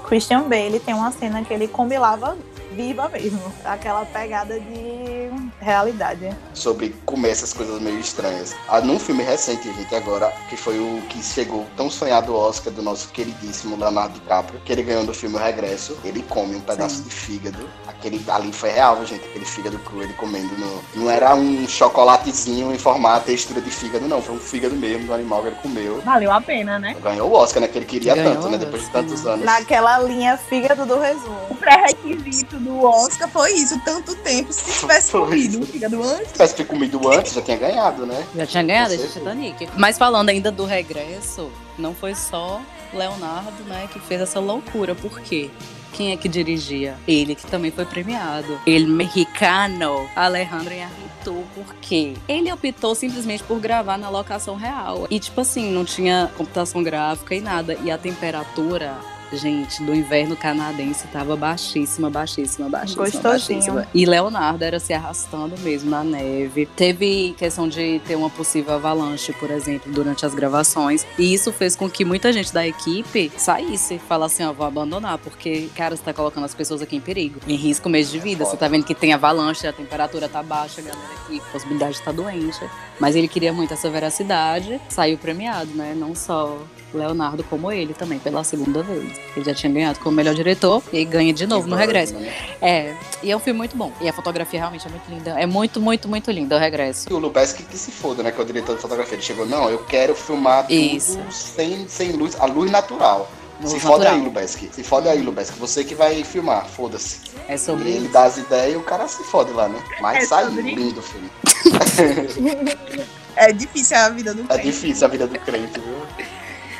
Christian 0.07 0.43
Bale 0.43 0.79
tem 0.79 0.93
uma 0.93 1.11
cena 1.11 1.43
que 1.43 1.53
ele 1.53 1.67
combinava 1.67 2.37
viva 2.77 3.09
mesmo. 3.09 3.41
Aquela 3.65 4.05
pegada 4.05 4.59
de 4.59 5.31
realidade. 5.59 6.29
sobre 6.53 6.95
comer 7.05 7.31
essas 7.31 7.51
coisas 7.51 7.81
meio 7.81 7.99
estranhas. 7.99 8.55
Ah, 8.69 8.79
num 8.79 8.99
filme 8.99 9.23
recente, 9.23 9.71
gente, 9.73 9.93
agora, 9.95 10.31
que 10.49 10.55
foi 10.55 10.77
o 10.79 11.01
que 11.09 11.21
chegou 11.23 11.65
tão 11.75 11.89
sonhado 11.89 12.35
Oscar 12.35 12.71
do 12.71 12.81
nosso 12.81 13.09
queridíssimo 13.09 13.75
Leonardo 13.75 14.13
DiCaprio, 14.13 14.59
que 14.63 14.71
ele 14.71 14.83
ganhou 14.83 15.03
no 15.03 15.13
filme 15.13 15.35
O 15.35 15.39
Regresso, 15.39 15.97
ele 16.03 16.21
come 16.23 16.55
um 16.55 16.61
pedaço 16.61 17.01
de 17.01 17.09
fígado. 17.09 17.67
Aquele 17.87 18.23
ali 18.29 18.53
foi 18.53 18.69
real, 18.69 19.03
gente, 19.05 19.25
aquele 19.25 19.45
fígado 19.45 19.79
cru 19.79 20.03
ele 20.03 20.13
comendo 20.13 20.55
no. 20.57 21.01
Não 21.01 21.09
era 21.09 21.33
um 21.35 21.67
chocolatezinho 21.67 22.73
em 22.73 22.77
formato 22.77 23.25
textura 23.25 23.59
de 23.59 23.71
fígado, 23.71 24.07
não. 24.07 24.21
Foi 24.21 24.35
um 24.35 24.39
fígado 24.39 24.75
mesmo 24.75 25.07
do 25.07 25.13
animal 25.13 25.41
que 25.41 25.47
ele 25.47 25.55
comeu. 25.61 26.01
Valeu 26.01 26.31
a 26.31 26.39
pena, 26.39 26.77
né? 26.77 26.95
Ganhou 27.01 27.29
o 27.29 27.33
Oscar, 27.33 27.61
né? 27.61 27.67
Que 27.67 27.79
ele 27.79 27.85
queria 27.85 28.15
Ganhou 28.15 28.35
tanto, 28.35 28.49
né? 28.49 28.57
Depois 28.57 28.83
de 28.83 28.89
tantos 28.89 29.25
anos. 29.25 29.45
Naquela 29.45 29.99
linha 29.99 30.37
fígado 30.37 30.85
do 30.85 30.99
resumo. 30.99 31.37
O 31.49 31.55
pré-requisito 31.55 32.59
do 32.67 32.83
Oscar 32.85 33.29
foi 33.29 33.53
isso, 33.53 33.79
tanto 33.83 34.15
tempo. 34.17 34.51
Se 34.51 34.79
tivesse 34.81 35.11
Foi 35.11 35.21
comido 35.21 35.53
isso. 35.53 35.63
o 35.63 35.65
fígado 35.65 36.03
antes, 36.03 36.27
Se 36.27 36.33
tivesse 36.33 36.63
comido 36.65 37.09
antes, 37.09 37.33
já 37.33 37.41
tinha 37.41 37.57
ganhado, 37.57 38.05
né? 38.05 38.27
Já 38.35 38.45
tinha 38.45 38.63
ganhado 38.63 38.89
certeza. 38.89 39.19
Titanic. 39.19 39.69
Mas 39.77 39.97
falando 39.97 40.29
ainda 40.29 40.51
do 40.51 40.65
regresso, 40.65 41.49
não 41.77 41.95
foi 41.95 42.13
só 42.13 42.61
Leonardo, 42.93 43.63
né, 43.65 43.87
que 43.91 43.99
fez 43.99 44.21
essa 44.21 44.39
loucura. 44.39 44.93
Por 44.95 45.19
quê? 45.21 45.49
Quem 45.93 46.11
é 46.11 46.17
que 46.17 46.27
dirigia? 46.27 46.95
Ele 47.07 47.33
que 47.33 47.47
também 47.47 47.71
foi 47.71 47.85
premiado. 47.85 48.59
Ele 48.67 48.85
mexicano, 48.85 50.07
Alejandro 50.15 50.73
Iñárritu. 50.73 51.43
Por 51.55 51.75
quê? 51.81 52.13
Ele 52.27 52.51
optou 52.51 52.93
simplesmente 52.93 53.43
por 53.43 53.59
gravar 53.59 53.97
na 53.97 54.09
locação 54.09 54.55
real. 54.55 55.07
E 55.09 55.19
tipo 55.19 55.41
assim, 55.41 55.71
não 55.71 55.83
tinha 55.83 56.29
computação 56.37 56.83
gráfica 56.83 57.33
e 57.33 57.41
nada. 57.41 57.77
E 57.83 57.89
a 57.89 57.97
temperatura 57.97 58.97
Gente, 59.33 59.83
do 59.83 59.93
inverno 59.93 60.35
canadense 60.35 61.07
tava 61.07 61.35
baixíssima, 61.35 62.09
baixíssima, 62.09 62.69
baixíssima, 62.69 63.03
Gostosinho. 63.03 63.23
baixíssima. 63.23 63.87
E 63.93 64.05
Leonardo 64.05 64.63
era 64.63 64.79
se 64.79 64.93
arrastando 64.93 65.57
mesmo 65.59 65.89
na 65.89 66.03
neve. 66.03 66.65
Teve 66.75 67.35
questão 67.37 67.67
de 67.67 67.99
ter 68.05 68.15
uma 68.15 68.29
possível 68.29 68.75
avalanche, 68.75 69.33
por 69.33 69.51
exemplo, 69.51 69.91
durante 69.91 70.25
as 70.25 70.33
gravações. 70.33 71.05
E 71.17 71.33
isso 71.33 71.51
fez 71.51 71.75
com 71.75 71.89
que 71.89 72.05
muita 72.05 72.31
gente 72.31 72.53
da 72.53 72.65
equipe 72.65 73.31
saísse. 73.37 73.99
Falasse 73.99 74.41
assim, 74.41 74.49
ó, 74.49 74.53
vou 74.53 74.65
abandonar, 74.65 75.17
porque, 75.17 75.69
cara, 75.75 75.95
você 75.95 76.03
tá 76.03 76.13
colocando 76.13 76.45
as 76.45 76.53
pessoas 76.53 76.81
aqui 76.81 76.95
em 76.95 77.01
perigo. 77.01 77.39
Em 77.47 77.55
risco 77.55 77.89
mesmo 77.89 78.13
de 78.13 78.19
vida. 78.19 78.45
Você 78.45 78.55
tá 78.55 78.67
vendo 78.67 78.85
que 78.85 78.95
tem 78.95 79.13
avalanche, 79.13 79.67
a 79.67 79.73
temperatura 79.73 80.29
tá 80.29 80.41
baixa, 80.41 80.81
a 80.81 80.83
galera 80.83 81.07
aqui, 81.25 81.41
possibilidade 81.51 81.93
de 81.93 81.99
estar 81.99 82.11
doente. 82.11 82.59
Mas 82.99 83.15
ele 83.15 83.27
queria 83.27 83.51
muito 83.51 83.73
essa 83.73 83.89
veracidade. 83.89 84.79
Saiu 84.89 85.17
premiado, 85.17 85.71
né? 85.73 85.93
Não 85.95 86.15
só 86.15 86.57
Leonardo, 86.97 87.43
como 87.43 87.71
ele 87.71 87.93
também, 87.93 88.19
pela 88.19 88.43
segunda 88.43 88.83
vez. 88.83 89.11
Ele 89.35 89.45
já 89.45 89.53
tinha 89.53 89.71
ganhado 89.71 89.99
como 89.99 90.15
melhor 90.15 90.33
diretor 90.35 90.81
e 90.91 91.05
ganha 91.05 91.31
de 91.33 91.45
novo 91.47 91.67
no 91.67 91.75
regresso. 91.75 92.15
É, 92.61 92.95
e 93.23 93.31
é 93.31 93.35
um 93.35 93.39
filme 93.39 93.57
muito 93.57 93.75
bom. 93.77 93.91
E 94.01 94.09
a 94.09 94.13
fotografia 94.13 94.59
realmente 94.59 94.85
é 94.87 94.89
muito 94.89 95.09
linda. 95.09 95.39
É 95.39 95.45
muito, 95.45 95.79
muito, 95.79 96.07
muito 96.07 96.31
linda 96.31 96.55
o 96.55 96.59
regresso. 96.59 97.07
E 97.09 97.13
o 97.13 97.17
Lubeski 97.19 97.63
que 97.63 97.77
se 97.77 97.91
foda, 97.91 98.21
né? 98.23 98.31
Que 98.31 98.39
é 98.39 98.43
o 98.43 98.45
diretor 98.45 98.75
de 98.75 98.81
fotografia. 98.81 99.13
Ele 99.15 99.21
chegou, 99.21 99.45
não, 99.45 99.69
eu 99.69 99.79
quero 99.85 100.15
filmar 100.15 100.63
tudo 100.63 100.73
Isso. 100.73 101.19
sem, 101.29 101.87
sem 101.87 102.11
luz, 102.13 102.35
a 102.39 102.45
luz 102.45 102.69
natural. 102.71 103.29
Luz 103.59 103.71
se 103.81 103.87
natural. 103.87 104.13
aí, 104.13 104.21
Lubeski. 104.21 104.69
Se 104.71 104.83
fode 104.83 105.07
aí, 105.09 105.21
Lubeski. 105.21 105.57
Você 105.59 105.83
que 105.83 105.95
vai 105.95 106.23
filmar, 106.23 106.67
foda-se. 106.67 107.21
É 107.47 107.57
sobre 107.57 107.85
E 107.89 107.93
ele 107.93 108.03
isso. 108.05 108.13
dá 108.13 108.23
as 108.25 108.37
ideias 108.37 108.73
e 108.73 108.77
o 108.77 108.83
cara 108.83 109.07
se 109.07 109.23
fode 109.23 109.51
lá, 109.51 109.67
né? 109.67 109.79
Mas 109.99 110.23
É 110.23 110.27
saiu 110.27 110.49
sobre 110.49 110.61
lindo 110.75 110.99
o 110.99 111.03
filme. 111.03 111.29
é 113.35 113.51
difícil 113.51 113.97
a 113.97 114.09
vida 114.09 114.33
do 114.33 114.41
É 114.43 114.47
crente. 114.47 114.63
difícil 114.67 115.05
a 115.07 115.09
vida 115.09 115.27
do 115.27 115.39
crente, 115.39 115.79
viu? 115.79 115.95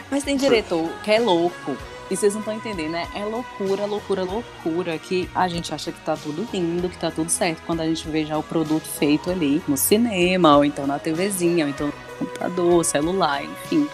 Mas 0.09 0.23
tem 0.23 0.37
diretor 0.37 0.89
que 1.03 1.11
é 1.11 1.19
louco. 1.19 1.77
E 2.09 2.15
vocês 2.15 2.33
não 2.33 2.39
estão 2.39 2.55
entendendo, 2.55 2.91
né? 2.91 3.05
É 3.13 3.25
loucura, 3.25 3.85
loucura, 3.85 4.23
loucura 4.23 4.97
que 4.97 5.29
a 5.35 5.47
gente 5.49 5.73
acha 5.73 5.91
que 5.91 5.99
tá 5.99 6.15
tudo 6.15 6.47
lindo, 6.53 6.87
que 6.87 6.97
tá 6.97 7.11
tudo 7.11 7.29
certo. 7.29 7.61
Quando 7.65 7.81
a 7.81 7.85
gente 7.85 8.07
vê 8.07 8.25
já 8.25 8.37
o 8.37 8.43
produto 8.43 8.85
feito 8.85 9.29
ali 9.29 9.61
no 9.67 9.75
cinema, 9.75 10.55
ou 10.55 10.63
então 10.63 10.87
na 10.87 10.97
TVzinha, 10.97 11.65
ou 11.65 11.69
então 11.69 11.87
no 11.87 11.93
computador, 12.17 12.85
celular, 12.85 13.43
enfim. 13.43 13.89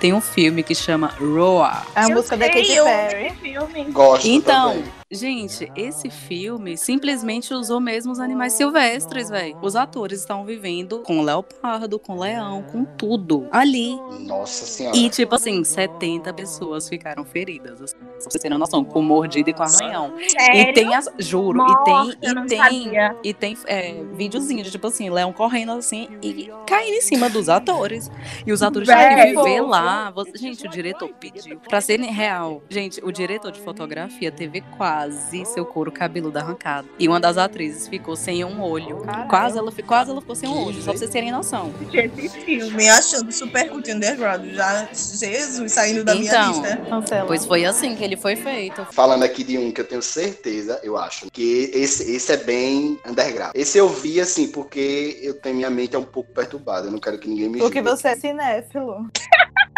Tem 0.00 0.12
um 0.12 0.20
filme 0.20 0.62
que 0.62 0.74
chama 0.74 1.08
Roar. 1.18 1.86
É 1.94 2.00
a 2.00 2.08
Eu 2.08 2.16
música 2.16 2.36
da 2.36 2.46
sei, 2.46 2.54
Katy 2.62 2.72
eu 2.74 2.84
Perry. 2.84 3.92
Gosto 3.92 4.26
Então, 4.28 4.72
também. 4.74 4.92
gente, 5.10 5.72
esse 5.74 6.10
filme 6.10 6.76
simplesmente 6.76 7.54
usou 7.54 7.80
mesmo 7.80 8.12
os 8.12 8.20
animais 8.20 8.52
silvestres, 8.52 9.30
velho. 9.30 9.56
Os 9.62 9.74
atores 9.74 10.20
estão 10.20 10.44
vivendo 10.44 10.98
com 11.00 11.22
leopardo, 11.22 11.98
com 11.98 12.18
leão, 12.18 12.62
com 12.70 12.84
tudo 12.84 13.48
ali. 13.50 13.96
Nossa 14.20 14.66
senhora. 14.66 14.96
E, 14.96 15.08
tipo 15.08 15.34
assim, 15.34 15.64
70 15.64 16.32
pessoas 16.34 16.88
ficaram 16.88 17.24
feridas. 17.24 17.80
Assim, 17.80 17.96
pra 17.96 18.20
vocês 18.20 18.42
terem 18.42 18.58
noção, 18.58 18.84
com 18.84 19.00
mordida 19.00 19.48
e 19.48 19.54
com 19.54 19.62
arranhão. 19.62 20.12
Sério? 20.28 20.60
E 20.60 20.72
tem 20.74 20.94
as. 20.94 21.08
Juro, 21.18 21.58
Nossa, 21.58 22.12
e 22.12 22.16
tem. 22.20 22.30
E 22.44 22.46
tem, 22.46 22.58
sabia. 22.58 23.16
e 23.24 23.34
tem 23.34 23.58
é, 23.66 24.02
videozinho 24.14 24.62
de 24.62 24.70
tipo 24.70 24.86
assim, 24.88 25.08
leão 25.08 25.32
correndo 25.32 25.72
assim 25.72 26.08
e 26.22 26.50
caindo 26.66 26.94
em 26.94 27.00
cima 27.02 27.30
dos 27.30 27.48
atores. 27.48 28.10
E 28.46 28.52
os 28.52 28.62
atores 28.62 28.86
tinham 28.88 29.14
que 29.16 29.26
viver 29.34 29.60
lá. 29.62 29.85
Você- 30.14 30.36
gente, 30.36 30.66
o 30.66 30.70
diretor 30.70 31.08
pediu. 31.20 31.58
Pra 31.60 31.80
ser 31.80 32.00
real, 32.00 32.62
gente, 32.68 33.00
o 33.04 33.10
diretor 33.12 33.50
de 33.52 33.60
fotografia 33.60 34.30
teve 34.30 34.60
quase 34.76 35.44
seu 35.46 35.64
couro 35.64 35.90
cabeludo 35.92 36.38
arrancado. 36.38 36.88
E 36.98 37.08
uma 37.08 37.18
das 37.20 37.36
atrizes 37.38 37.88
ficou 37.88 38.16
sem 38.16 38.44
um 38.44 38.62
olho. 38.62 38.98
Caramba. 38.98 39.28
Quase 39.28 39.58
ela, 39.58 39.72
quase 39.86 40.10
ela 40.10 40.20
ficou 40.20 40.34
sem 40.36 40.48
um 40.48 40.64
olho, 40.66 40.76
só 40.82 40.90
pra 40.90 40.98
vocês 40.98 41.10
terem 41.10 41.30
noção. 41.30 41.72
Esse 41.92 42.40
filme, 42.40 42.88
achando 42.88 43.30
super 43.32 43.68
cult 43.70 43.90
underground. 43.90 44.44
Já, 44.52 44.88
Jesus, 44.92 45.72
saindo 45.72 46.04
da 46.04 46.14
minha 46.14 46.26
Então, 46.30 46.48
lista. 46.62 46.76
Cancela. 46.88 47.26
Pois 47.26 47.44
foi 47.46 47.64
assim 47.64 47.94
que 47.96 48.04
ele 48.04 48.16
foi 48.16 48.36
feito. 48.36 48.84
Falando 48.92 49.22
aqui 49.22 49.42
de 49.44 49.58
um 49.58 49.70
que 49.72 49.80
eu 49.80 49.86
tenho 49.88 50.02
certeza, 50.02 50.80
eu 50.82 50.96
acho, 50.96 51.30
que 51.30 51.70
esse, 51.74 52.10
esse 52.14 52.32
é 52.32 52.36
bem 52.36 52.98
underground. 53.06 53.52
Esse 53.54 53.78
eu 53.78 53.88
vi, 53.88 54.20
assim, 54.20 54.48
porque 54.48 55.18
eu 55.22 55.34
tenho 55.34 55.56
minha 55.56 55.70
mente 55.70 55.94
é 55.94 55.98
um 55.98 56.04
pouco 56.04 56.32
perturbada. 56.32 56.86
Eu 56.88 56.92
não 56.92 56.98
quero 56.98 57.18
que 57.18 57.28
ninguém 57.28 57.48
me 57.48 57.58
Porque 57.58 57.78
julgue. 57.82 57.90
você 57.90 58.08
é 58.08 58.16
cinéfilo. 58.16 59.06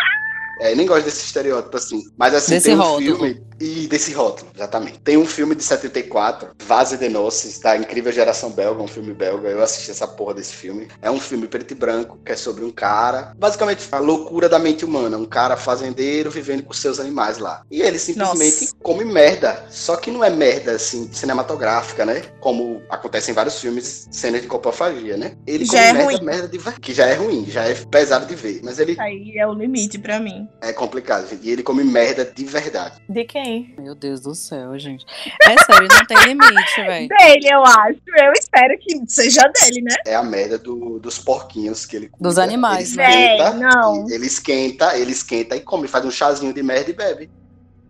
É, 0.60 0.74
nem 0.74 0.86
gosto 0.86 1.04
desse 1.04 1.24
estereótipo 1.26 1.76
assim. 1.76 2.02
Mas 2.16 2.34
assim, 2.34 2.52
Desse 2.52 2.66
tem 2.66 2.76
um 2.76 2.80
rótulo. 2.80 3.16
filme. 3.16 3.47
E 3.60 3.86
desse 3.88 4.12
rótulo, 4.12 4.50
exatamente. 4.54 4.98
Tem 5.00 5.16
um 5.16 5.26
filme 5.26 5.54
de 5.54 5.62
74, 5.64 6.50
Vase 6.64 6.96
de 6.96 7.08
Noces, 7.08 7.58
da 7.58 7.76
incrível 7.76 8.12
geração 8.12 8.50
belga, 8.50 8.82
um 8.82 8.86
filme 8.88 9.12
belga. 9.12 9.48
Eu 9.48 9.62
assisti 9.62 9.90
essa 9.90 10.06
porra 10.06 10.34
desse 10.34 10.54
filme. 10.54 10.88
É 11.02 11.10
um 11.10 11.18
filme 11.20 11.46
preto 11.48 11.72
e 11.72 11.74
branco, 11.74 12.18
que 12.24 12.32
é 12.32 12.36
sobre 12.36 12.64
um 12.64 12.70
cara. 12.70 13.32
Basicamente, 13.36 13.86
a 13.90 13.98
loucura 13.98 14.48
da 14.48 14.58
mente 14.58 14.84
humana. 14.84 15.16
Um 15.18 15.24
cara 15.24 15.56
fazendeiro 15.56 16.30
vivendo 16.30 16.62
com 16.62 16.72
seus 16.72 17.00
animais 17.00 17.38
lá. 17.38 17.62
E 17.70 17.82
ele 17.82 17.98
simplesmente 17.98 18.60
Nossa. 18.60 18.76
come 18.82 19.04
merda. 19.04 19.66
Só 19.70 19.96
que 19.96 20.10
não 20.10 20.22
é 20.22 20.30
merda, 20.30 20.72
assim, 20.72 21.08
cinematográfica, 21.12 22.04
né? 22.04 22.22
Como 22.40 22.80
acontece 22.88 23.30
em 23.30 23.34
vários 23.34 23.60
filmes, 23.60 24.06
cenas 24.10 24.40
de 24.42 24.46
copofagia, 24.46 25.16
né? 25.16 25.36
Ele 25.46 25.64
Já 25.64 25.72
come 25.72 25.82
é 25.88 25.92
merda, 25.92 26.12
ruim. 26.12 26.24
merda 26.24 26.48
de 26.48 26.58
que 26.80 26.92
já 26.92 27.06
é 27.06 27.14
ruim, 27.14 27.44
já 27.48 27.64
é 27.64 27.74
pesado 27.74 28.26
de 28.26 28.34
ver. 28.34 28.60
Mas 28.62 28.78
ele 28.78 28.96
Aí 29.00 29.36
é 29.36 29.46
o 29.46 29.52
limite 29.52 29.98
pra 29.98 30.20
mim. 30.20 30.48
é 30.60 30.72
complicado, 30.72 31.28
gente. 31.28 31.46
E 31.46 31.50
ele 31.50 31.62
come 31.62 31.82
merda 31.84 32.24
de 32.24 32.44
verdade. 32.44 32.96
De 33.08 33.24
quem? 33.24 33.47
Meu 33.78 33.94
Deus 33.94 34.20
do 34.20 34.34
céu, 34.34 34.78
gente. 34.78 35.04
É 35.42 35.56
sério, 35.64 35.88
não 35.90 36.06
tem 36.06 36.16
limite, 36.24 36.76
velho. 36.76 37.08
Dele, 37.08 37.48
eu 37.52 37.64
acho. 37.64 37.98
Eu 38.16 38.32
espero 38.32 38.78
que 38.78 39.00
seja 39.06 39.42
dele, 39.42 39.82
né? 39.82 39.94
É 40.06 40.14
a 40.14 40.22
merda 40.22 40.58
do- 40.58 40.98
dos 40.98 41.18
porquinhos 41.18 41.84
que 41.86 41.96
ele 41.96 42.06
Dos 42.20 42.34
cuida. 42.34 42.42
animais, 42.42 42.88
ele 42.92 42.96
né? 42.98 43.10
esquenta, 43.34 43.50
Véi, 43.50 43.60
não. 43.60 44.10
Ele 44.10 44.26
esquenta, 44.26 44.96
ele 44.98 45.12
esquenta 45.12 45.56
e 45.56 45.60
come, 45.60 45.88
faz 45.88 46.04
um 46.04 46.10
chazinho 46.10 46.52
de 46.52 46.62
merda 46.62 46.90
e 46.90 46.94
bebe. 46.94 47.30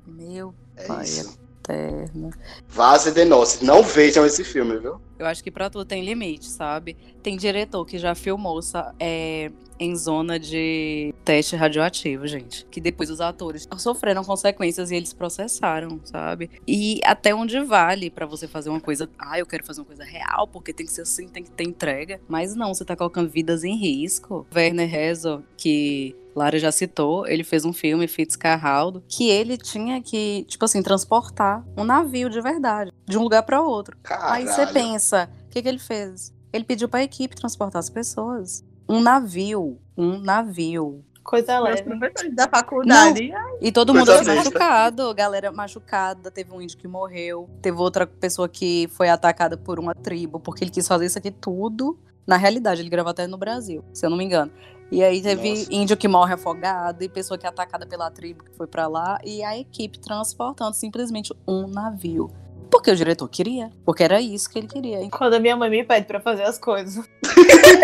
Meu 0.06 0.54
É 0.76 0.84
Pai, 0.86 1.04
isso. 1.04 1.38
eterno. 1.62 2.30
Vase 2.68 3.10
de 3.12 3.24
Noces. 3.24 3.60
Não 3.60 3.82
vejam 3.82 4.24
esse 4.26 4.42
filme, 4.44 4.78
viu? 4.78 5.00
Eu 5.18 5.26
acho 5.26 5.42
que 5.42 5.50
pra 5.50 5.68
tudo 5.68 5.84
tem 5.84 6.04
limite, 6.04 6.46
sabe? 6.46 6.96
Tem 7.22 7.36
diretor 7.36 7.84
que 7.84 7.98
já 7.98 8.14
filmou 8.14 8.60
é, 9.00 9.50
em 9.78 9.94
zona 9.96 10.38
de 10.38 11.14
teste 11.24 11.56
radioativo, 11.56 12.26
gente. 12.26 12.66
Que 12.70 12.80
depois 12.80 13.10
os 13.10 13.20
atores 13.20 13.68
sofreram 13.76 14.24
consequências 14.24 14.90
e 14.90 14.96
eles 14.96 15.12
processaram, 15.12 16.00
sabe? 16.04 16.50
E 16.66 17.00
até 17.04 17.34
onde 17.34 17.60
vale 17.60 18.10
pra 18.10 18.26
você 18.26 18.46
fazer 18.48 18.70
uma 18.70 18.80
coisa. 18.80 19.08
Ah, 19.18 19.38
eu 19.38 19.46
quero 19.46 19.64
fazer 19.64 19.80
uma 19.80 19.86
coisa 19.86 20.04
real, 20.04 20.46
porque 20.48 20.72
tem 20.72 20.86
que 20.86 20.92
ser 20.92 21.02
assim, 21.02 21.28
tem 21.28 21.42
que 21.42 21.50
ter 21.50 21.64
entrega. 21.64 22.20
Mas 22.28 22.54
não, 22.54 22.74
você 22.74 22.84
tá 22.84 22.96
colocando 22.96 23.28
vidas 23.28 23.64
em 23.64 23.76
risco. 23.76 24.46
Werner 24.54 24.92
Herzog, 24.92 25.44
que 25.56 26.16
Lara 26.34 26.58
já 26.58 26.70
citou, 26.70 27.26
ele 27.26 27.42
fez 27.42 27.64
um 27.64 27.72
filme, 27.72 28.06
Fitzcarraldo, 28.06 29.02
que 29.08 29.28
ele 29.28 29.56
tinha 29.58 30.00
que, 30.00 30.44
tipo 30.48 30.64
assim, 30.64 30.82
transportar 30.82 31.64
um 31.76 31.82
navio 31.84 32.30
de 32.30 32.40
verdade, 32.40 32.92
de 33.06 33.18
um 33.18 33.22
lugar 33.22 33.42
pra 33.42 33.60
outro. 33.60 33.96
Aí 34.04 34.46
você 34.46 34.64
Caralho. 34.64 34.72
pensa, 34.74 35.30
o 35.46 35.48
que, 35.50 35.62
que 35.62 35.68
ele 35.68 35.78
fez? 35.80 36.32
Ele 36.52 36.64
pediu 36.64 36.88
pra 36.88 37.02
equipe 37.02 37.34
transportar 37.34 37.80
as 37.80 37.90
pessoas. 37.90 38.64
Um 38.88 39.00
navio. 39.00 39.78
Um 39.96 40.18
navio. 40.18 41.04
Coisa 41.22 41.58
leve. 41.58 41.82
professores 41.82 42.34
da 42.34 42.48
faculdade. 42.48 43.30
E 43.60 43.70
todo 43.70 43.92
Coisa 43.92 44.12
mundo 44.14 44.24
besta. 44.24 44.34
machucado, 44.34 45.14
galera 45.14 45.52
machucada. 45.52 46.30
Teve 46.30 46.52
um 46.54 46.62
índio 46.62 46.78
que 46.78 46.88
morreu. 46.88 47.50
Teve 47.60 47.76
outra 47.76 48.06
pessoa 48.06 48.48
que 48.48 48.88
foi 48.92 49.10
atacada 49.10 49.54
por 49.56 49.78
uma 49.78 49.94
tribo, 49.94 50.40
porque 50.40 50.64
ele 50.64 50.70
quis 50.70 50.88
fazer 50.88 51.04
isso 51.04 51.18
aqui 51.18 51.30
tudo. 51.30 51.98
Na 52.26 52.36
realidade, 52.36 52.80
ele 52.80 52.88
gravou 52.88 53.10
até 53.10 53.26
no 53.26 53.36
Brasil, 53.36 53.84
se 53.92 54.06
eu 54.06 54.10
não 54.10 54.16
me 54.16 54.24
engano. 54.24 54.50
E 54.90 55.02
aí 55.04 55.20
teve 55.20 55.50
Nossa. 55.50 55.74
índio 55.74 55.96
que 55.98 56.08
morre 56.08 56.32
afogado 56.32 57.04
e 57.04 57.08
pessoa 57.10 57.36
que 57.36 57.44
é 57.44 57.48
atacada 57.50 57.86
pela 57.86 58.10
tribo 58.10 58.42
que 58.42 58.54
foi 58.56 58.66
pra 58.66 58.86
lá. 58.86 59.18
E 59.22 59.42
a 59.42 59.56
equipe 59.58 59.98
transportando 59.98 60.74
simplesmente 60.74 61.34
um 61.46 61.66
navio. 61.66 62.30
Porque 62.70 62.90
o 62.90 62.96
diretor 62.96 63.28
queria. 63.28 63.70
Porque 63.84 64.02
era 64.02 64.20
isso 64.20 64.48
que 64.48 64.58
ele 64.58 64.66
queria. 64.66 65.08
Quando 65.10 65.34
a 65.34 65.40
minha 65.40 65.56
mãe 65.56 65.68
me 65.70 65.84
pede 65.84 66.06
pra 66.06 66.20
fazer 66.20 66.44
as 66.44 66.58
coisas. 66.58 67.06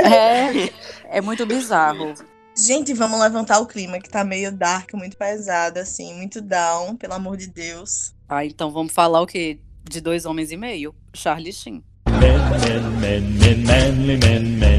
É, 0.05 1.19
é 1.19 1.21
muito 1.21 1.47
bizarro. 1.47 2.15
Gente, 2.57 2.95
vamos 2.95 3.19
levantar 3.19 3.59
o 3.59 3.67
clima, 3.67 3.99
que 3.99 4.09
tá 4.09 4.23
meio 4.23 4.53
dark, 4.53 4.93
muito 4.95 5.17
pesado, 5.17 5.81
assim, 5.81 6.15
muito 6.15 6.41
down, 6.41 6.97
pelo 6.97 7.15
amor 7.15 7.37
de 7.37 7.49
Deus. 7.49 8.15
Ah, 8.29 8.45
então 8.45 8.71
vamos 8.71 8.93
falar 8.93 9.21
o 9.21 9.27
quê? 9.27 9.59
De 9.83 10.01
dois 10.01 10.25
homens 10.25 10.53
e 10.53 10.57
meio. 10.57 10.95
Charlie 11.13 11.53
Sheen. 11.53 11.83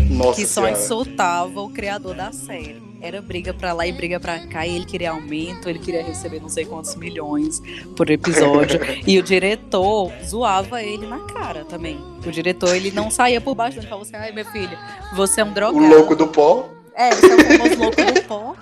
Nossa 0.09 0.41
que 0.41 0.47
só 0.47 0.69
insultava 0.69 1.61
o 1.61 1.69
criador 1.69 2.15
da 2.15 2.31
série. 2.31 2.81
Era 3.05 3.21
briga 3.21 3.53
pra 3.53 3.71
lá 3.71 3.85
e 3.85 3.91
briga 3.91 4.19
pra 4.19 4.39
cá, 4.47 4.65
e 4.65 4.75
ele 4.75 4.85
queria 4.85 5.11
aumento, 5.11 5.69
ele 5.69 5.77
queria 5.77 6.03
receber 6.03 6.39
não 6.41 6.49
sei 6.49 6.65
quantos 6.65 6.95
milhões 6.95 7.61
por 7.95 8.09
episódio. 8.09 8.79
e 9.05 9.19
o 9.19 9.21
diretor 9.23 10.11
zoava 10.25 10.81
ele 10.81 11.05
na 11.05 11.19
cara 11.19 11.63
também. 11.65 11.99
O 12.25 12.31
diretor, 12.31 12.75
ele 12.75 12.89
não 12.89 13.11
saía 13.11 13.39
por 13.39 13.53
baixo, 13.53 13.77
ele 13.77 13.85
falava 13.85 14.07
assim: 14.07 14.15
ai, 14.15 14.31
meu 14.31 14.45
filho, 14.45 14.75
você 15.15 15.41
é 15.41 15.43
um 15.43 15.51
O 15.51 15.53
drogado. 15.53 15.87
louco 15.87 16.15
do 16.15 16.27
pó. 16.27 16.67
É, 16.95 17.13
você 17.13 17.27
é 17.27 17.35
o 17.35 17.57
famoso 17.59 17.79
louco 17.79 18.01
do 18.11 18.21
pó. 18.23 18.55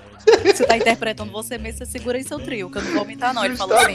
Você 0.45 0.65
tá 0.65 0.77
interpretando 0.77 1.31
você 1.31 1.57
mesmo, 1.57 1.79
você 1.79 1.85
segura 1.85 2.17
aí 2.17 2.23
seu 2.23 2.39
trio, 2.39 2.69
que 2.69 2.77
eu 2.77 2.81
não 2.81 2.91
vou 2.91 2.99
aumentar, 2.99 3.33
não. 3.33 3.43
Ele 3.45 3.55
falou 3.55 3.77
assim, 3.77 3.93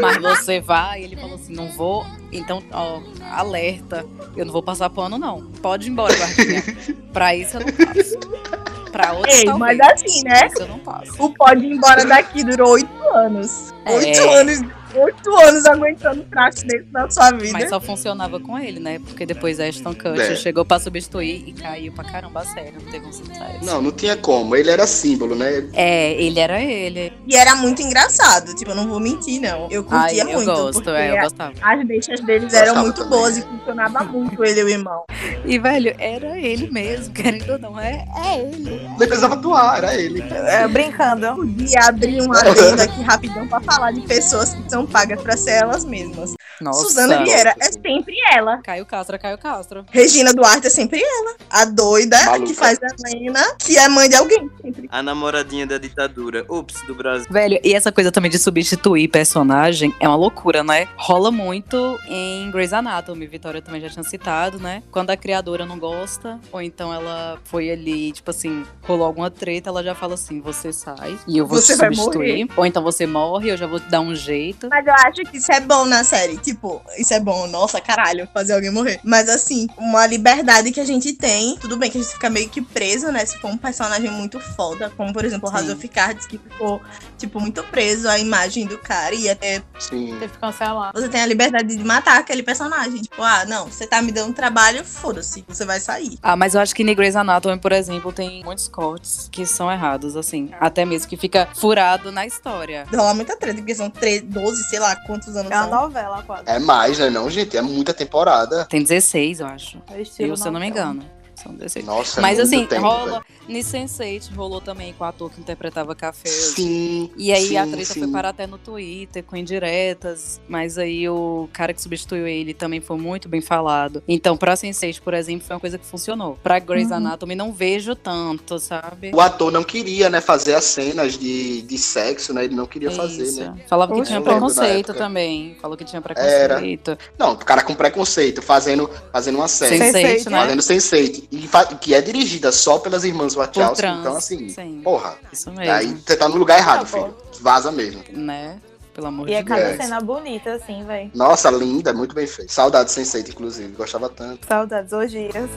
mas 0.00 0.16
você 0.18 0.60
vai, 0.60 1.02
ele 1.02 1.16
falou 1.16 1.36
assim, 1.36 1.54
não 1.54 1.68
vou. 1.72 2.06
Então, 2.32 2.62
ó, 2.70 3.00
alerta, 3.32 4.04
eu 4.36 4.44
não 4.44 4.52
vou 4.52 4.62
passar 4.62 4.88
pano, 4.90 5.18
não. 5.18 5.42
Pode 5.62 5.88
ir 5.88 5.90
embora, 5.90 6.14
guardinha. 6.14 6.62
pra 7.12 7.34
isso 7.34 7.56
eu 7.56 7.60
não 7.60 7.72
passo. 7.72 8.59
Pra 8.90 9.12
outros, 9.12 9.34
Ei, 9.34 9.44
talvez. 9.44 9.78
mas 9.78 9.92
assim, 9.92 10.22
né? 10.24 10.46
Isso 10.46 10.62
eu 10.62 10.68
não 10.68 10.78
passo. 10.78 11.12
O 11.18 11.32
pode 11.32 11.64
ir 11.64 11.72
embora 11.72 12.04
daqui 12.04 12.42
durou 12.42 12.72
oito 12.72 13.08
anos. 13.14 13.72
É. 13.84 13.94
Oito 13.96 14.30
anos. 14.30 14.60
Oito 14.94 15.36
anos 15.38 15.64
aguentando 15.66 16.22
traste 16.30 16.66
dentro 16.66 16.86
da 16.92 17.08
sua 17.10 17.30
vida. 17.32 17.52
Mas 17.52 17.68
só 17.68 17.80
funcionava 17.80 18.40
com 18.40 18.58
ele, 18.58 18.80
né? 18.80 18.98
Porque 18.98 19.24
depois 19.24 19.60
Ashton 19.60 19.94
Kutcher 19.94 20.32
É. 20.32 20.36
chegou 20.36 20.64
pra 20.64 20.78
substituir 20.78 21.44
e 21.46 21.52
caiu 21.52 21.92
pra 21.92 22.04
caramba 22.04 22.40
a 22.40 22.44
série, 22.44 22.72
não 22.72 22.90
teve 22.90 23.06
um 23.06 23.12
sucesso. 23.12 23.64
Não, 23.64 23.80
não 23.80 23.92
tinha 23.92 24.16
como. 24.16 24.56
Ele 24.56 24.70
era 24.70 24.86
símbolo, 24.86 25.34
né? 25.36 25.64
É, 25.72 26.12
ele 26.20 26.40
era 26.40 26.60
ele. 26.60 27.12
E 27.26 27.36
era 27.36 27.54
muito 27.56 27.80
engraçado, 27.82 28.54
tipo, 28.54 28.70
eu 28.72 28.74
não 28.74 28.88
vou 28.88 28.98
mentir, 29.00 29.40
não. 29.40 29.68
Eu 29.70 29.86
Ai, 29.90 30.08
curtia 30.16 30.22
eu 30.22 30.36
muito. 30.38 30.46
gosto, 30.46 30.90
é, 30.90 31.10
eu 31.16 31.22
gostava. 31.22 31.52
As 31.62 31.86
deixas 31.86 32.20
deles 32.20 32.52
eram 32.52 32.76
muito 32.82 32.96
também. 33.02 33.10
boas 33.10 33.38
e 33.38 33.42
funcionava 33.42 34.04
muito 34.04 34.44
ele 34.44 34.60
e 34.60 34.64
o 34.64 34.68
irmão. 34.68 35.04
E, 35.44 35.58
velho, 35.58 35.94
era 35.98 36.38
ele 36.38 36.70
mesmo, 36.70 37.12
querendo 37.14 37.52
ou 37.52 37.58
não, 37.58 37.78
é, 37.78 38.04
é 38.24 38.38
ele. 38.40 38.70
Nem 38.98 39.08
precisava 39.08 39.34
atuar, 39.34 39.78
era 39.78 39.94
ele. 39.94 40.22
É, 40.30 40.66
brincando. 40.68 41.34
Podia 41.36 41.80
abrir 41.84 42.20
um 42.22 42.32
adendo 42.32 42.82
aqui 42.82 43.02
rapidão 43.02 43.46
pra 43.48 43.60
falar 43.60 43.92
de 43.92 44.00
pessoas 44.02 44.54
que 44.54 44.68
são 44.70 44.79
pagas 44.86 45.20
pra 45.22 45.36
ser 45.36 45.62
elas 45.62 45.84
mesmas. 45.84 46.34
Nossa. 46.60 46.84
Suzana 46.84 47.24
Vieira 47.24 47.54
é 47.58 47.72
sempre 47.72 48.14
ela. 48.32 48.58
Caio 48.62 48.84
Castro, 48.84 49.16
é 49.16 49.18
Caio 49.18 49.38
Castro. 49.38 49.84
Regina 49.90 50.32
Duarte 50.32 50.66
é 50.66 50.70
sempre 50.70 51.02
ela. 51.02 51.34
A 51.48 51.64
doida 51.64 52.22
Maluca. 52.24 52.46
que 52.46 52.54
faz 52.54 52.78
a 52.82 52.88
Lena, 53.08 53.56
que 53.58 53.78
é 53.78 53.88
mãe 53.88 54.08
de 54.08 54.16
alguém. 54.16 54.50
Sempre. 54.60 54.88
A 54.90 55.02
namoradinha 55.02 55.66
da 55.66 55.78
ditadura. 55.78 56.44
Ups, 56.48 56.82
do 56.86 56.94
Brasil. 56.94 57.26
Velho, 57.30 57.58
e 57.64 57.74
essa 57.74 57.90
coisa 57.90 58.12
também 58.12 58.30
de 58.30 58.38
substituir 58.38 59.08
personagem 59.08 59.94
é 60.00 60.06
uma 60.06 60.16
loucura, 60.16 60.62
né? 60.62 60.88
Rola 60.96 61.30
muito 61.30 61.98
em 62.08 62.50
Grey's 62.50 62.72
Anatomy, 62.72 63.26
Vitória 63.26 63.62
também 63.62 63.80
já 63.80 63.88
tinha 63.88 64.04
citado, 64.04 64.58
né? 64.58 64.82
Quando 64.90 65.10
a 65.10 65.16
criadora 65.16 65.64
não 65.64 65.78
gosta, 65.78 66.38
ou 66.52 66.60
então 66.60 66.92
ela 66.92 67.38
foi 67.44 67.70
ali, 67.70 68.12
tipo 68.12 68.30
assim, 68.30 68.64
rolou 68.82 69.06
alguma 69.06 69.30
treta, 69.30 69.70
ela 69.70 69.82
já 69.82 69.94
fala 69.94 70.14
assim: 70.14 70.40
você 70.40 70.72
sai 70.72 71.18
e 71.26 71.38
eu 71.38 71.46
vou 71.46 71.58
Você 71.58 71.74
te 71.74 71.78
vai 71.78 71.94
substituir. 71.94 72.48
Ou 72.56 72.66
então 72.66 72.82
você 72.82 73.06
morre, 73.06 73.50
eu 73.50 73.56
já 73.56 73.66
vou 73.66 73.80
te 73.80 73.88
dar 73.88 74.00
um 74.00 74.14
jeito. 74.14 74.68
Mas 74.70 74.86
eu 74.86 74.94
acho 74.94 75.22
que 75.30 75.38
isso 75.38 75.50
é 75.52 75.60
bom 75.60 75.84
na 75.84 76.04
série. 76.04 76.36
Tipo, 76.38 76.80
isso 76.96 77.12
é 77.12 77.18
bom. 77.18 77.48
Nossa, 77.48 77.80
caralho, 77.80 78.28
fazer 78.32 78.54
alguém 78.54 78.70
morrer. 78.70 79.00
Mas 79.02 79.28
assim, 79.28 79.68
uma 79.76 80.06
liberdade 80.06 80.70
que 80.70 80.78
a 80.80 80.84
gente 80.84 81.12
tem. 81.12 81.56
Tudo 81.56 81.76
bem 81.76 81.90
que 81.90 81.98
a 81.98 82.00
gente 82.00 82.12
fica 82.12 82.30
meio 82.30 82.48
que 82.48 82.62
preso, 82.62 83.10
né? 83.10 83.26
Se 83.26 83.36
for 83.38 83.48
um 83.50 83.56
personagem 83.56 84.10
muito 84.10 84.38
foda. 84.38 84.90
Como, 84.96 85.12
por 85.12 85.24
exemplo, 85.24 85.48
o. 85.48 85.52
Razor 85.52 85.76
Ficards, 85.76 86.26
que 86.26 86.38
ficou, 86.38 86.80
tipo, 87.18 87.40
muito 87.40 87.62
preso 87.64 88.08
à 88.08 88.18
imagem 88.18 88.66
do 88.66 88.78
cara. 88.78 89.14
E 89.14 89.28
até 89.28 89.60
Sim. 89.78 90.16
Teve 90.18 90.32
que 90.32 90.38
cancelar. 90.38 90.92
você 90.94 91.08
tem 91.08 91.20
a 91.20 91.26
liberdade 91.26 91.74
de 91.76 91.84
matar 91.84 92.18
aquele 92.18 92.42
personagem. 92.42 93.02
Tipo, 93.02 93.22
ah, 93.22 93.44
não, 93.46 93.66
você 93.66 93.86
tá 93.86 94.00
me 94.00 94.12
dando 94.12 94.32
trabalho, 94.34 94.84
foda-se, 94.84 95.44
você 95.48 95.64
vai 95.64 95.80
sair. 95.80 96.18
Ah, 96.22 96.36
mas 96.36 96.54
eu 96.54 96.60
acho 96.60 96.74
que 96.74 96.82
em 96.82 96.94
Grey's 96.94 97.16
Anatomy, 97.16 97.58
por 97.58 97.72
exemplo, 97.72 98.12
tem 98.12 98.44
muitos 98.44 98.68
cortes 98.68 99.28
que 99.30 99.44
são 99.44 99.70
errados, 99.70 100.16
assim. 100.16 100.50
Até 100.60 100.84
mesmo 100.84 101.08
que 101.08 101.16
fica 101.16 101.48
furado 101.54 102.12
na 102.12 102.26
história. 102.26 102.86
Rola 102.94 103.14
muita 103.14 103.36
treta, 103.36 103.58
porque 103.58 103.74
são 103.74 103.90
13, 103.90 104.26
12, 104.26 104.59
sei 104.64 104.78
lá 104.78 104.96
quantos 105.06 105.36
anos 105.36 105.50
É 105.50 105.54
uma 105.56 105.68
são. 105.68 105.80
novela 105.82 106.22
quase. 106.26 106.44
É 106.46 106.58
mais, 106.58 106.98
né? 106.98 107.10
Não, 107.10 107.28
gente. 107.30 107.56
É 107.56 107.62
muita 107.62 107.92
temporada. 107.94 108.64
Tem 108.66 108.82
16, 108.82 109.40
eu 109.40 109.46
acho. 109.46 109.82
É 109.90 110.00
Eu, 110.00 110.36
se 110.36 110.46
eu 110.48 110.52
não 110.52 110.60
me 110.60 110.66
engano. 110.68 111.04
São 111.42 111.54
16. 111.54 111.84
Nossa, 111.86 112.20
é 112.20 112.22
Mas 112.22 112.38
muito 112.38 112.54
assim, 112.54 112.66
tempo, 112.66 112.82
rola. 112.82 113.24
Nisso 113.48 113.72
Sense8 113.76 114.34
rolou 114.34 114.60
também 114.60 114.92
com 114.92 115.02
o 115.04 115.06
ator 115.06 115.30
que 115.30 115.40
interpretava 115.40 115.94
Café. 115.94 116.28
Sim. 116.28 117.10
E 117.16 117.32
aí 117.32 117.48
sim, 117.48 117.56
a 117.56 117.66
treta 117.66 117.94
sim. 117.94 118.00
foi 118.00 118.08
parar 118.08 118.28
até 118.28 118.46
no 118.46 118.58
Twitter, 118.58 119.24
com 119.24 119.36
indiretas, 119.36 120.40
mas 120.48 120.78
aí 120.78 121.08
o 121.08 121.48
cara 121.52 121.72
que 121.72 121.80
substituiu 121.80 122.26
ele 122.26 122.52
também 122.54 122.80
foi 122.80 122.96
muito 122.96 123.28
bem 123.28 123.40
falado. 123.40 124.02
Então, 124.06 124.36
pra 124.36 124.54
Sense8, 124.54 125.00
por 125.00 125.14
exemplo, 125.14 125.46
foi 125.46 125.54
uma 125.56 125.60
coisa 125.60 125.78
que 125.78 125.86
funcionou. 125.86 126.38
Pra 126.42 126.58
Grey's 126.58 126.90
Uhum. 126.90 126.96
Anatomy, 126.96 127.34
não 127.34 127.52
vejo 127.52 127.94
tanto, 127.94 128.58
sabe? 128.58 129.10
O 129.14 129.20
ator 129.20 129.50
não 129.50 129.64
queria, 129.64 130.10
né, 130.10 130.20
fazer 130.20 130.54
as 130.54 130.64
cenas 130.64 131.18
de, 131.18 131.62
de 131.62 131.78
sexo, 131.78 132.34
né? 132.34 132.44
Ele 132.44 132.54
não 132.54 132.66
queria 132.66 132.90
fazer, 132.90 133.22
Isso. 133.22 133.40
né? 133.40 133.54
Falava 133.68 133.94
que 133.94 134.00
Oxe, 134.00 134.10
tinha 134.10 134.20
preconceito 134.20 134.92
também. 134.94 135.56
Falou 135.60 135.76
que 135.76 135.84
tinha 135.84 136.02
Era. 136.16 136.54
preconceito. 136.56 136.98
Não, 137.18 137.32
o 137.32 137.36
cara 137.36 137.62
com 137.62 137.74
preconceito, 137.74 138.42
fazendo, 138.42 138.90
fazendo 139.12 139.36
uma 139.36 139.48
série. 139.48 139.78
Sense8, 139.78 139.92
Sense8, 140.24 140.30
né? 140.30 140.40
Fazendo 140.40 140.62
sense 140.62 140.90
e 141.30 141.48
que 141.80 141.94
é 141.94 142.00
dirigida 142.00 142.50
só 142.50 142.78
pelas 142.78 143.04
irmãs 143.04 143.34
Wachowski, 143.34 143.76
trans, 143.76 144.00
então 144.00 144.16
assim, 144.16 144.48
sim. 144.48 144.80
porra, 144.82 145.16
Isso 145.32 145.50
mesmo. 145.52 145.72
aí 145.72 145.86
você 146.04 146.16
tá 146.16 146.28
no 146.28 146.36
lugar 146.36 146.58
errado, 146.58 146.80
Não, 146.80 146.86
pô. 146.86 146.98
filho. 147.04 147.16
Vaza 147.40 147.70
mesmo. 147.70 148.02
Né? 148.12 148.60
Pelo 148.92 149.06
amor 149.06 149.28
E 149.28 149.34
é 149.34 149.38
de 149.42 149.48
cada 149.48 149.62
Deus. 149.68 149.76
cena 149.76 150.00
bonita, 150.00 150.52
assim, 150.54 150.84
velho. 150.84 151.10
Nossa, 151.14 151.48
linda, 151.50 151.92
muito 151.92 152.14
bem 152.14 152.26
feito. 152.26 152.50
Saudades 152.52 152.92
Sense8, 152.94 153.28
inclusive, 153.28 153.72
gostava 153.76 154.08
tanto. 154.08 154.44
Saudades, 154.46 154.92
orgias. 154.92 155.48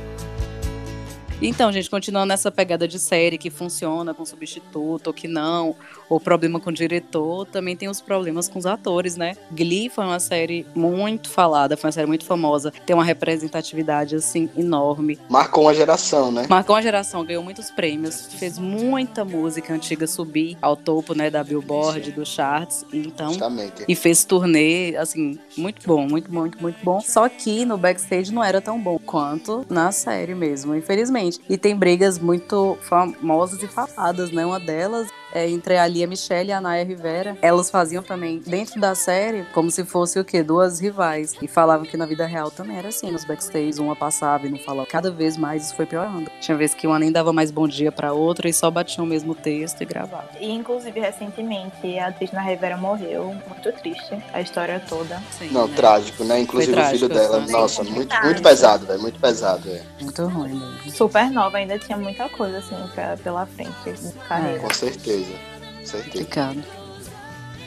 Então, 1.42 1.72
gente, 1.74 1.90
continuando 1.90 2.28
nessa 2.28 2.50
pegada 2.52 2.88
de 2.88 2.98
série 2.98 3.38
que 3.38 3.50
funciona 3.50 4.14
com 4.14 4.24
substituto 4.26 5.08
ou 5.08 5.14
que 5.14 5.28
não, 5.28 5.76
ou 6.10 6.20
problema 6.20 6.60
com 6.60 6.70
o 6.70 6.74
diretor, 6.74 7.46
também 7.48 7.76
tem 7.76 7.90
os 7.90 8.02
problemas 8.02 8.48
com 8.48 8.60
os 8.60 8.66
atores, 8.66 9.16
né? 9.16 9.36
Glee 9.52 9.90
foi 9.90 10.06
uma 10.06 10.20
série 10.20 10.66
muito 10.76 11.30
falada, 11.30 11.78
foi 11.78 11.88
uma 11.88 11.92
série 11.92 12.08
muito 12.08 12.26
famosa, 12.26 12.72
tem 12.86 12.96
uma 12.96 13.04
representatividade, 13.04 14.16
assim, 14.16 14.50
enorme. 14.56 15.20
Marcou 15.30 15.64
uma 15.64 15.74
geração, 15.74 16.32
né? 16.32 16.46
Marcou 16.50 16.76
uma 16.76 16.82
geração, 16.82 17.26
ganhou 17.26 17.44
muitos 17.44 17.72
prêmios, 17.72 18.28
fez 18.34 18.58
muita 18.58 19.26
música 19.26 19.74
antiga 19.74 20.08
subir 20.08 20.58
ao 20.62 20.76
topo, 20.76 21.14
né, 21.14 21.30
da 21.30 21.44
Billboard, 21.44 22.12
dos 22.12 22.30
charts, 22.30 22.86
então... 22.94 23.30
Justamente. 23.30 23.86
E 23.88 23.96
fez 23.96 24.24
turnê, 24.24 24.96
assim, 24.98 25.40
muito 25.58 25.86
bom, 25.88 26.08
muito, 26.08 26.34
muito, 26.34 26.62
muito 26.62 26.78
bom. 26.84 27.02
Só 27.02 27.28
que 27.30 27.66
no 27.66 27.78
backstage 27.78 28.34
não 28.34 28.44
era 28.44 28.62
tão 28.62 28.80
bom 28.80 28.98
quanto 29.00 29.66
na 29.70 29.92
série 29.92 30.36
mesmo, 30.36 30.76
infelizmente. 30.76 31.40
E 31.50 31.58
tem 31.58 31.76
brigas 31.76 32.20
muito 32.20 32.78
famosas 32.82 33.62
e 33.62 33.68
faladas, 33.68 34.32
né? 34.32 34.46
Uma 34.46 34.60
delas 34.60 35.08
é 35.34 35.50
entre 35.50 35.78
a 35.78 35.88
Lia 35.88 36.06
Michelle 36.08 36.50
e 36.50 36.54
a 36.54 36.62
Naya 36.62 36.84
Rivera. 36.84 37.38
Elas 37.42 37.70
faziam 37.70 38.04
também, 38.04 38.40
dentro 38.40 38.80
da 38.80 38.94
série, 38.96 39.44
como 39.54 39.72
se 39.72 39.84
fosse 39.84 40.20
o 40.20 40.24
quê? 40.26 40.44
Duas 40.44 40.80
rivais. 40.80 41.34
E 41.42 41.48
falavam 41.48 41.86
que 41.86 41.98
na 41.98 42.06
vida 42.06 42.26
real 42.26 42.52
também 42.52 42.78
era 42.78 42.90
assim, 42.90 43.12
nos 43.12 43.26
backstage, 43.26 43.80
uma 43.80 43.96
passava 43.96 44.46
e 44.48 44.50
não 44.50 44.60
falava. 44.60 44.88
Cada 44.88 45.10
vez 45.10 45.36
mais 45.38 45.66
isso 45.66 45.76
foi 45.76 45.86
piorando. 45.86 46.30
Tinha 46.40 46.56
vezes 46.58 46.76
que 46.76 46.86
uma 46.86 47.00
nem 47.00 47.12
dava 47.12 47.34
mais 47.34 47.50
bom 47.52 47.68
dia 47.68 47.92
pra 47.92 48.14
outra 48.14 48.48
e 48.48 48.54
só 48.54 48.70
batiam 48.70 49.04
o 49.06 49.08
mesmo 49.08 49.34
texto 49.34 49.82
e 49.82 49.86
gravava. 49.86 50.30
E, 50.40 50.52
inclusive, 50.52 51.00
recentemente, 51.00 51.98
a 52.00 52.08
atriz 52.08 52.32
na 52.32 52.42
Rivera 52.42 52.78
morreu. 52.78 53.36
Muito 53.48 53.72
triste. 53.82 54.18
A 54.34 54.42
história 54.42 54.82
toda. 54.88 55.22
Sim, 55.32 55.50
Não, 55.52 55.68
né? 55.68 55.74
trágico, 55.76 56.24
né? 56.24 56.40
Inclusive 56.40 56.74
Foi 56.74 56.82
o 56.84 56.86
filho 56.88 57.10
trágico, 57.10 57.32
dela, 57.38 57.48
nossa, 57.52 57.84
Sim, 57.84 57.92
muito, 57.92 58.08
trágico. 58.10 58.28
muito 58.28 58.44
pesado, 58.44 58.86
velho, 58.86 59.02
muito 59.02 59.20
pesado, 59.20 59.70
é. 59.70 59.82
Muito 60.00 60.26
ruim 60.28 60.54
mesmo. 60.54 60.92
Super 60.92 61.30
nova, 61.32 61.58
ainda 61.58 61.78
tinha 61.80 61.98
muita 61.98 62.30
coisa, 62.30 62.58
assim, 62.60 62.76
pra, 62.94 63.18
pela 63.18 63.46
frente. 63.46 63.72
de 63.86 64.12
Carreira. 64.28 64.60
Com 64.60 64.74
certeza, 64.74 65.23
com 65.32 65.86
certeza. 65.86 66.04
Complicado. 66.04 66.64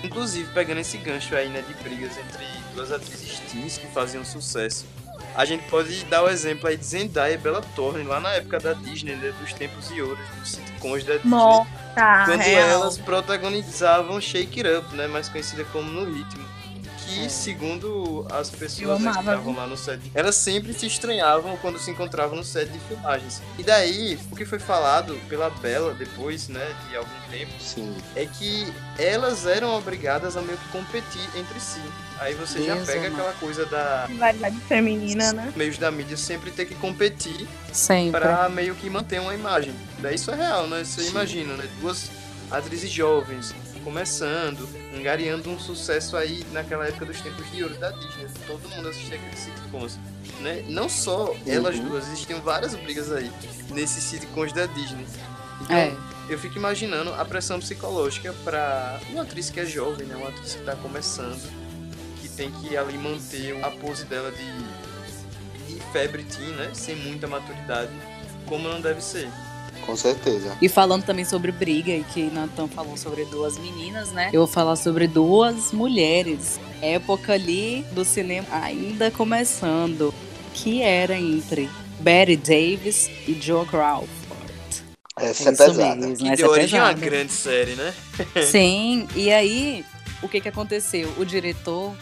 Inclusive, 0.02 0.52
pegando 0.52 0.80
esse 0.80 0.98
gancho 0.98 1.34
aí, 1.34 1.48
né, 1.48 1.62
de 1.62 1.74
brigas 1.82 2.12
entre 2.16 2.46
duas 2.74 2.92
atrizes 2.92 3.40
teens 3.50 3.78
que 3.78 3.86
faziam 3.88 4.24
sucesso, 4.24 4.84
a 5.34 5.44
gente 5.44 5.68
pode 5.68 6.04
dar 6.04 6.22
o 6.22 6.28
exemplo 6.28 6.68
aí 6.68 6.76
de 6.76 6.84
Zendaya 6.84 7.34
e 7.34 7.38
Bella 7.38 7.62
Thorne, 7.74 8.04
lá 8.04 8.20
na 8.20 8.32
época 8.34 8.59
da 8.59 8.72
Disney, 8.72 9.16
né, 9.16 9.32
dos 9.40 9.52
tempos 9.52 9.90
e 9.90 10.00
ouros, 10.00 10.24
dos 10.38 10.52
sitcoms 10.52 11.04
da 11.04 11.14
Disney, 11.14 11.30
Morta, 11.30 12.24
quando 12.24 12.40
real. 12.40 12.68
elas 12.68 12.98
protagonizavam 12.98 14.20
Shake 14.20 14.61
It 14.61 14.78
Up, 14.78 14.94
né, 14.94 15.07
mais 15.07 15.28
conhecida 15.28 15.64
como 15.64 15.90
No 15.90 16.04
Ritmo, 16.04 16.44
que, 17.07 17.30
segundo 17.30 18.26
as 18.30 18.50
pessoas 18.50 19.00
né, 19.00 19.12
que 19.12 19.18
estavam 19.18 19.54
lá 19.54 19.66
no 19.66 19.76
set, 19.76 20.00
elas 20.14 20.34
sempre 20.34 20.74
se 20.74 20.86
estranhavam 20.86 21.57
quando 21.59 21.78
se 21.78 21.90
encontravam 21.90 22.36
no 22.36 22.44
set 22.44 22.68
de 22.70 22.78
filmagens. 22.80 23.40
E 23.59 23.62
daí, 23.62 24.18
o 24.30 24.36
que 24.36 24.44
foi 24.44 24.59
falado 24.59 25.18
pela 25.28 25.48
Bella 25.48 25.94
depois, 25.94 26.48
né, 26.48 26.74
de 26.88 26.96
algum 26.96 27.30
tempo, 27.30 27.52
Sim. 27.61 27.94
é 28.14 28.26
que 28.26 28.72
elas 28.98 29.46
eram 29.46 29.74
obrigadas 29.76 30.36
a 30.36 30.42
meio 30.42 30.59
que 30.59 30.68
competir 30.68 31.22
entre 31.36 31.61
si. 31.61 31.80
Aí 32.18 32.34
você 32.34 32.62
já 32.64 32.76
pega 32.76 33.09
aquela 33.09 33.32
coisa 33.34 33.66
da 33.66 34.07
Rivalidade 34.07 34.57
feminina, 34.61 35.32
né? 35.32 35.52
meios 35.54 35.76
da 35.76 35.90
mídia 35.90 36.16
sempre 36.16 36.50
ter 36.50 36.64
que 36.64 36.74
competir 36.74 37.46
Sempre. 37.70 38.20
pra 38.20 38.48
meio 38.48 38.74
que 38.74 38.88
manter 38.88 39.20
uma 39.20 39.34
imagem. 39.34 39.74
Daí 39.98 40.14
isso 40.14 40.30
é 40.30 40.34
real, 40.34 40.66
né? 40.66 40.82
Você 40.82 41.02
Sim. 41.02 41.11
imagina, 41.11 41.54
né? 41.54 41.68
Duas 41.80 42.11
atrizes 42.50 42.90
jovens 42.90 43.54
começando, 43.91 44.68
angariando 44.99 45.49
um 45.49 45.61
sucesso 45.61 46.16
aí 46.16 46.45
naquela 46.53 46.89
época 46.89 47.07
dos 47.07 47.20
tempos 47.20 47.49
de 47.53 47.62
ouro 47.62 47.76
da 47.76 47.93
Disney. 47.93 48.26
Todo 48.45 48.68
mundo 48.68 48.89
assistia 48.89 49.14
aqueles 49.16 49.39
sitcoms. 49.39 49.97
Né? 50.41 50.64
Não 50.68 50.89
só 50.89 51.32
elas 51.47 51.76
Uhum. 51.76 51.91
duas, 51.91 52.09
existiam 52.09 52.41
várias 52.41 52.74
brigas 52.74 53.12
aí 53.12 53.30
nesses 53.70 54.03
sitcoms 54.03 54.53
da 54.53 54.66
Disney. 54.66 55.07
Então, 55.62 55.76
É. 55.76 55.97
eu 56.28 56.37
fico 56.37 56.59
imaginando 56.59 57.14
a 57.14 57.24
pressão 57.24 57.61
psicológica 57.61 58.34
pra 58.43 58.99
uma 59.11 59.22
atriz 59.22 59.51
que 59.51 59.61
é 59.61 59.64
jovem, 59.64 60.05
né? 60.05 60.16
Uma 60.16 60.30
atriz 60.30 60.55
que 60.55 60.62
tá 60.64 60.74
começando, 60.74 61.41
que 62.20 62.28
tem 62.28 62.51
que 62.51 62.76
ali 62.76 62.99
manter 62.99 63.64
a 63.64 63.70
pose 63.70 64.05
dela 64.07 64.32
de, 64.32 65.72
de 65.72 65.80
febre 65.93 66.24
teen, 66.24 66.51
né? 66.57 66.72
Sem 66.74 66.97
muita 66.97 67.28
maturidade, 67.28 67.93
como 68.47 68.68
não 68.68 68.80
deve 68.80 69.01
ser. 69.01 69.30
Com 69.87 69.97
certeza. 69.97 70.57
E 70.61 70.68
falando 70.68 71.05
também 71.05 71.24
sobre 71.24 71.53
briga, 71.53 71.93
e 71.93 72.03
que 72.03 72.24
Nathan 72.24 72.66
falou 72.66 72.97
sobre 72.97 73.24
duas 73.26 73.57
meninas, 73.57 74.11
né? 74.11 74.30
Eu 74.32 74.41
vou 74.41 74.49
falar 74.49 74.74
sobre 74.74 75.07
duas 75.07 75.72
mulheres. 75.72 76.59
Época 76.82 77.32
ali 77.34 77.87
do 77.93 78.05
cinema 78.05 78.47
ainda 78.51 79.11
começando. 79.11 80.12
Que 80.53 80.82
era 80.82 81.16
entre 81.16 81.70
Betty 82.01 82.37
Davis 82.37 83.09
e 83.28 83.39
Joe 83.41 83.64
Crawford. 83.66 84.11
Essa 85.18 85.49
é, 85.49 85.53
Isso 85.53 85.64
pesada. 85.64 85.97
mesmo, 85.97 86.16
Que 86.16 86.28
essa 86.28 86.37
deu 86.37 86.47
é 86.47 86.51
origem 86.51 86.78
a 86.78 86.84
uma 86.84 86.93
grande 86.93 87.32
série, 87.32 87.74
né? 87.74 87.95
Sim, 88.45 89.09
e 89.14 89.32
aí, 89.32 89.84
o 90.22 90.28
que 90.28 90.41
que 90.41 90.49
aconteceu? 90.49 91.11
O 91.16 91.24
diretor, 91.24 91.95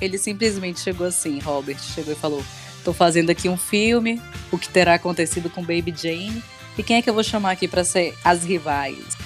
ele 0.00 0.16
simplesmente 0.16 0.80
chegou 0.80 1.06
assim, 1.06 1.40
Robert, 1.40 1.80
chegou 1.80 2.12
e 2.12 2.16
falou, 2.16 2.44
tô 2.84 2.92
fazendo 2.92 3.30
aqui 3.30 3.48
um 3.48 3.56
filme, 3.56 4.22
o 4.52 4.58
que 4.58 4.68
terá 4.68 4.94
acontecido 4.94 5.50
com 5.50 5.60
Baby 5.60 5.92
Jane, 5.96 6.42
e 6.76 6.82
quem 6.82 6.96
é 6.96 7.02
que 7.02 7.10
eu 7.10 7.14
vou 7.14 7.22
chamar 7.22 7.52
aqui 7.52 7.68
pra 7.68 7.84
ser 7.84 8.16
as 8.24 8.44
rivais? 8.44 9.16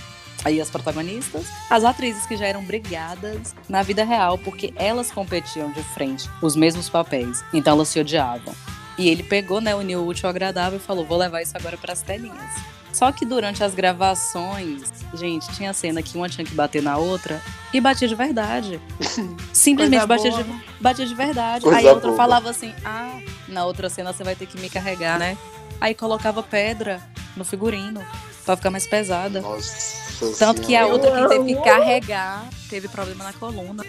Aí 0.44 0.60
as 0.60 0.70
protagonistas, 0.70 1.46
as 1.68 1.82
atrizes 1.82 2.24
que 2.26 2.36
já 2.36 2.46
eram 2.46 2.62
brigadas 2.62 3.54
na 3.68 3.82
vida 3.82 4.04
real, 4.04 4.38
porque 4.38 4.72
elas 4.76 5.10
competiam 5.10 5.72
de 5.72 5.82
frente, 5.82 6.30
os 6.40 6.54
mesmos 6.54 6.88
papéis, 6.88 7.42
então 7.52 7.74
elas 7.74 7.88
se 7.88 7.98
odiavam. 7.98 8.54
E 8.96 9.08
ele 9.08 9.22
pegou, 9.22 9.60
né, 9.60 9.74
uniu 9.74 10.00
o 10.00 10.06
útil 10.06 10.26
ao 10.26 10.30
agradável 10.30 10.78
e 10.78 10.82
falou, 10.82 11.04
vou 11.04 11.18
levar 11.18 11.42
isso 11.42 11.56
agora 11.56 11.76
pras 11.76 12.00
telinhas. 12.00 12.76
Só 12.92 13.12
que 13.12 13.26
durante 13.26 13.62
as 13.62 13.74
gravações, 13.74 14.90
gente, 15.12 15.46
tinha 15.54 15.74
cena 15.74 16.00
que 16.00 16.16
uma 16.16 16.30
tinha 16.30 16.46
que 16.46 16.54
bater 16.54 16.82
na 16.82 16.96
outra 16.96 17.42
e 17.70 17.78
batia 17.78 18.08
de 18.08 18.14
verdade. 18.14 18.80
Simplesmente 19.52 20.06
batia 20.06 20.30
de, 20.30 20.44
batia 20.80 21.04
de 21.04 21.14
verdade. 21.14 21.62
Coisa 21.62 21.78
Aí 21.78 21.86
a 21.86 21.92
outra 21.92 22.08
boa. 22.08 22.16
falava 22.16 22.48
assim: 22.48 22.72
ah, 22.82 23.20
na 23.48 23.66
outra 23.66 23.90
cena 23.90 24.14
você 24.14 24.24
vai 24.24 24.34
ter 24.34 24.46
que 24.46 24.58
me 24.58 24.70
carregar, 24.70 25.18
né? 25.18 25.36
Aí 25.80 25.94
colocava 25.94 26.42
pedra 26.42 27.00
no 27.36 27.44
figurino 27.44 28.04
pra 28.44 28.56
ficar 28.56 28.70
mais 28.70 28.86
pesada. 28.86 29.40
Nossa 29.40 30.06
Tanto 30.38 30.62
que 30.62 30.74
a 30.74 30.86
outra 30.86 31.10
que 31.10 31.28
teve 31.28 31.54
que 31.54 31.62
carregar 31.62 32.48
teve 32.70 32.88
problema 32.88 33.24
na 33.24 33.32
coluna. 33.32 33.84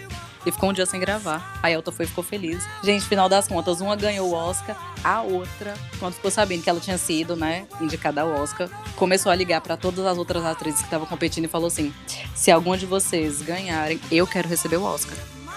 E 0.46 0.52
ficou 0.52 0.70
um 0.70 0.72
dia 0.72 0.86
sem 0.86 1.00
gravar. 1.00 1.58
Aí 1.62 1.74
a 1.74 1.76
outra 1.76 1.92
foi 1.92 2.04
e 2.04 2.08
ficou 2.08 2.22
feliz. 2.22 2.64
Gente, 2.82 3.04
final 3.04 3.28
das 3.28 3.48
contas, 3.48 3.80
uma 3.80 3.96
ganhou 3.96 4.30
o 4.30 4.34
Oscar, 4.34 4.76
a 5.02 5.20
outra, 5.20 5.74
quando 5.98 6.14
ficou 6.14 6.30
sabendo 6.30 6.62
que 6.62 6.70
ela 6.70 6.80
tinha 6.80 6.96
sido, 6.96 7.34
né, 7.34 7.66
indicada 7.80 8.22
ao 8.22 8.30
Oscar, 8.30 8.68
começou 8.96 9.32
a 9.32 9.34
ligar 9.34 9.60
pra 9.60 9.76
todas 9.76 10.06
as 10.06 10.16
outras 10.16 10.44
atrizes 10.44 10.80
que 10.80 10.86
estavam 10.86 11.06
competindo 11.06 11.46
e 11.46 11.48
falou 11.48 11.66
assim: 11.66 11.92
se 12.34 12.50
alguma 12.50 12.78
de 12.78 12.86
vocês 12.86 13.42
ganharem, 13.42 14.00
eu 14.10 14.26
quero 14.26 14.48
receber 14.48 14.76
o 14.76 14.84
Oscar. 14.84 15.16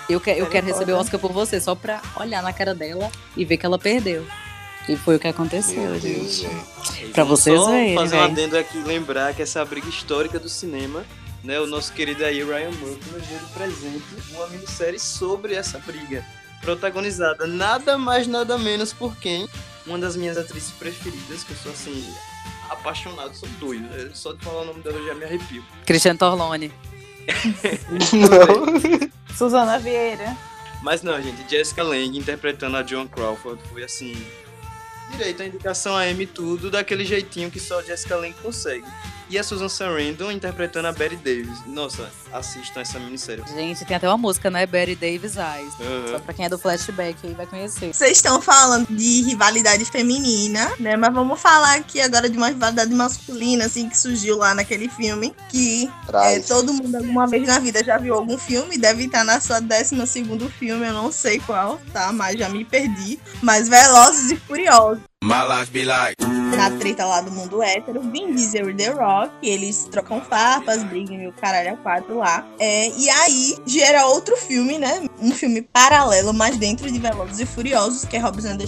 Eu, 0.10 0.20
que, 0.20 0.32
eu 0.32 0.48
quero 0.48 0.68
receber 0.68 0.94
o 0.94 0.98
Oscar 0.98 1.20
por 1.20 1.32
você, 1.32 1.62
só 1.62 1.76
pra 1.76 2.02
olhar 2.20 2.42
na 2.42 2.52
cara 2.52 2.74
dela 2.74 3.10
e 3.38 3.46
ver 3.46 3.58
que 3.58 3.66
ela 3.66 3.78
perdeu. 3.78 4.26
E 4.90 4.96
foi 4.98 5.16
o 5.16 5.20
que 5.20 5.28
aconteceu, 5.28 5.82
Meu 5.92 6.00
Deus, 6.00 6.36
gente. 6.38 7.12
Pra 7.14 7.24
Vamos 7.24 7.40
vocês 7.42 7.60
só 7.60 7.70
verem, 7.72 7.96
fazer 7.96 8.16
um 8.16 8.24
adendo 8.24 8.58
aqui 8.58 8.80
lembrar 8.80 9.34
que 9.34 9.42
essa 9.42 9.64
briga 9.64 9.88
histórica 9.88 10.40
do 10.40 10.50
cinema, 10.50 11.06
né? 11.44 11.60
O 11.60 11.68
nosso 11.68 11.94
querido 11.94 12.26
aí 12.26 12.44
Ryan 12.44 12.72
Murphy 12.72 13.12
nos 13.14 13.28
deu 13.28 13.40
de 13.40 13.46
presente 13.54 14.04
uma 14.34 14.48
minissérie 14.48 15.00
sobre 15.00 15.54
essa 15.54 15.78
briga. 15.80 16.26
Protagonizada 16.62 17.48
nada 17.48 17.98
mais 17.98 18.28
nada 18.28 18.58
menos 18.58 18.92
por 18.94 19.16
quem? 19.18 19.48
Uma 19.86 19.98
das 19.98 20.16
minhas 20.16 20.38
atrizes 20.38 20.72
preferidas, 20.72 21.44
que 21.44 21.52
eu 21.52 21.58
sou 21.58 21.72
assim, 21.72 22.06
apaixonado, 22.70 23.36
sou 23.36 23.50
doido. 23.60 23.84
né? 23.84 24.12
Só 24.14 24.34
de 24.34 24.44
falar 24.44 24.62
o 24.62 24.66
nome 24.66 24.82
dela 24.82 24.98
eu 24.98 25.08
já 25.08 25.16
me 25.16 25.26
arrepio. 25.26 25.64
Cristiano 25.86 26.20
Torlone. 26.20 26.72
Suzana 29.38 29.80
Vieira. 29.80 30.36
Mas 30.84 31.02
não, 31.04 31.20
gente, 31.22 31.50
Jessica 31.50 31.84
Lange 31.84 32.18
interpretando 32.18 32.78
a 32.78 32.82
John 32.82 33.08
Crawford 33.08 33.62
foi 33.72 33.84
assim. 33.84 34.16
Direito 35.12 35.44
à 35.44 35.46
indicação 35.46 35.96
a 35.96 36.08
M 36.08 36.26
tudo, 36.26 36.72
daquele 36.72 37.06
jeitinho 37.06 37.52
que 37.52 37.60
só 37.60 37.82
Jessica 37.82 38.16
Lange 38.16 38.36
consegue. 38.42 38.86
E 39.32 39.40
a 39.40 39.44
Susan 39.46 39.70
Sarandon 39.70 40.30
interpretando 40.30 40.90
a 40.90 40.92
Betty 40.92 41.16
Davis. 41.16 41.66
Nossa, 41.66 42.12
assistam 42.34 42.82
essa 42.82 43.00
minissérie. 43.00 43.42
Gente, 43.48 43.86
tem 43.86 43.96
até 43.96 44.06
uma 44.06 44.18
música, 44.18 44.52
né? 44.52 44.66
Betty 44.66 44.94
Davis 44.94 45.38
Eyes. 45.38 45.74
Aham. 45.80 46.08
Só 46.12 46.20
pra 46.20 46.34
quem 46.34 46.44
é 46.44 46.50
do 46.50 46.60
flashback 46.60 47.16
aí 47.26 47.34
vai 47.34 47.46
conhecer. 47.46 47.94
Vocês 47.94 48.18
estão 48.18 48.42
falando 48.42 48.88
de 48.88 49.22
rivalidade 49.22 49.86
feminina, 49.86 50.74
né? 50.78 50.98
Mas 50.98 51.14
vamos 51.14 51.40
falar 51.40 51.76
aqui 51.76 52.02
agora 52.02 52.30
de 52.30 52.38
uma 52.38 52.50
rivalidade 52.50 52.94
masculina, 52.94 53.68
assim, 53.68 53.88
que 53.88 53.98
surgiu 53.98 54.36
lá 54.36 54.54
naquele 54.54 54.90
filme. 54.90 55.34
Que 55.48 55.90
é, 56.26 56.40
todo 56.42 56.74
mundo 56.74 56.94
alguma 56.94 57.26
vez 57.26 57.48
na 57.48 57.58
vida 57.58 57.82
já 57.82 57.98
viu 57.98 58.16
algum 58.16 58.38
filme, 58.38 58.78
deve 58.78 59.06
estar 59.06 59.24
na 59.24 59.40
sua 59.40 59.62
12 59.62 60.06
segundo 60.08 60.50
filme, 60.50 60.86
eu 60.86 60.94
não 60.94 61.10
sei 61.10 61.40
qual, 61.40 61.80
tá? 61.94 62.12
Mas 62.12 62.38
já 62.38 62.50
me 62.50 62.66
perdi. 62.66 63.18
Mas 63.42 63.70
Velozes 63.70 64.32
e 64.32 64.36
Furiosos. 64.36 65.11
Na 66.58 66.70
treta 66.72 67.06
lá 67.06 67.22
do 67.22 67.32
mundo 67.32 67.62
hétero, 67.62 68.02
Vin 68.02 68.34
Diesel 68.34 68.72
e 68.72 68.74
The 68.74 68.90
Rock, 68.90 69.32
eles 69.44 69.88
trocam 69.92 70.20
farpas, 70.20 70.84
brigam 70.84 71.22
e 71.22 71.28
o 71.28 71.34
caralho 71.34 71.74
a 71.74 71.78
quatro 71.78 72.18
lá. 72.18 72.46
É, 72.60 72.90
e 72.90 73.10
aí 73.10 73.56
gera 73.66 74.06
outro 74.08 74.36
filme, 74.36 74.80
né? 74.80 75.08
Um 75.22 75.32
filme 75.32 75.62
paralelo, 75.62 76.34
mas 76.34 76.58
dentro 76.58 76.92
de 76.92 77.00
Velozes 77.00 77.40
e 77.40 77.46
Furiosos, 77.46 78.04
que 78.04 78.18
é 78.18 78.20
Hobbs 78.20 78.46
and 78.46 78.58
the. 78.58 78.66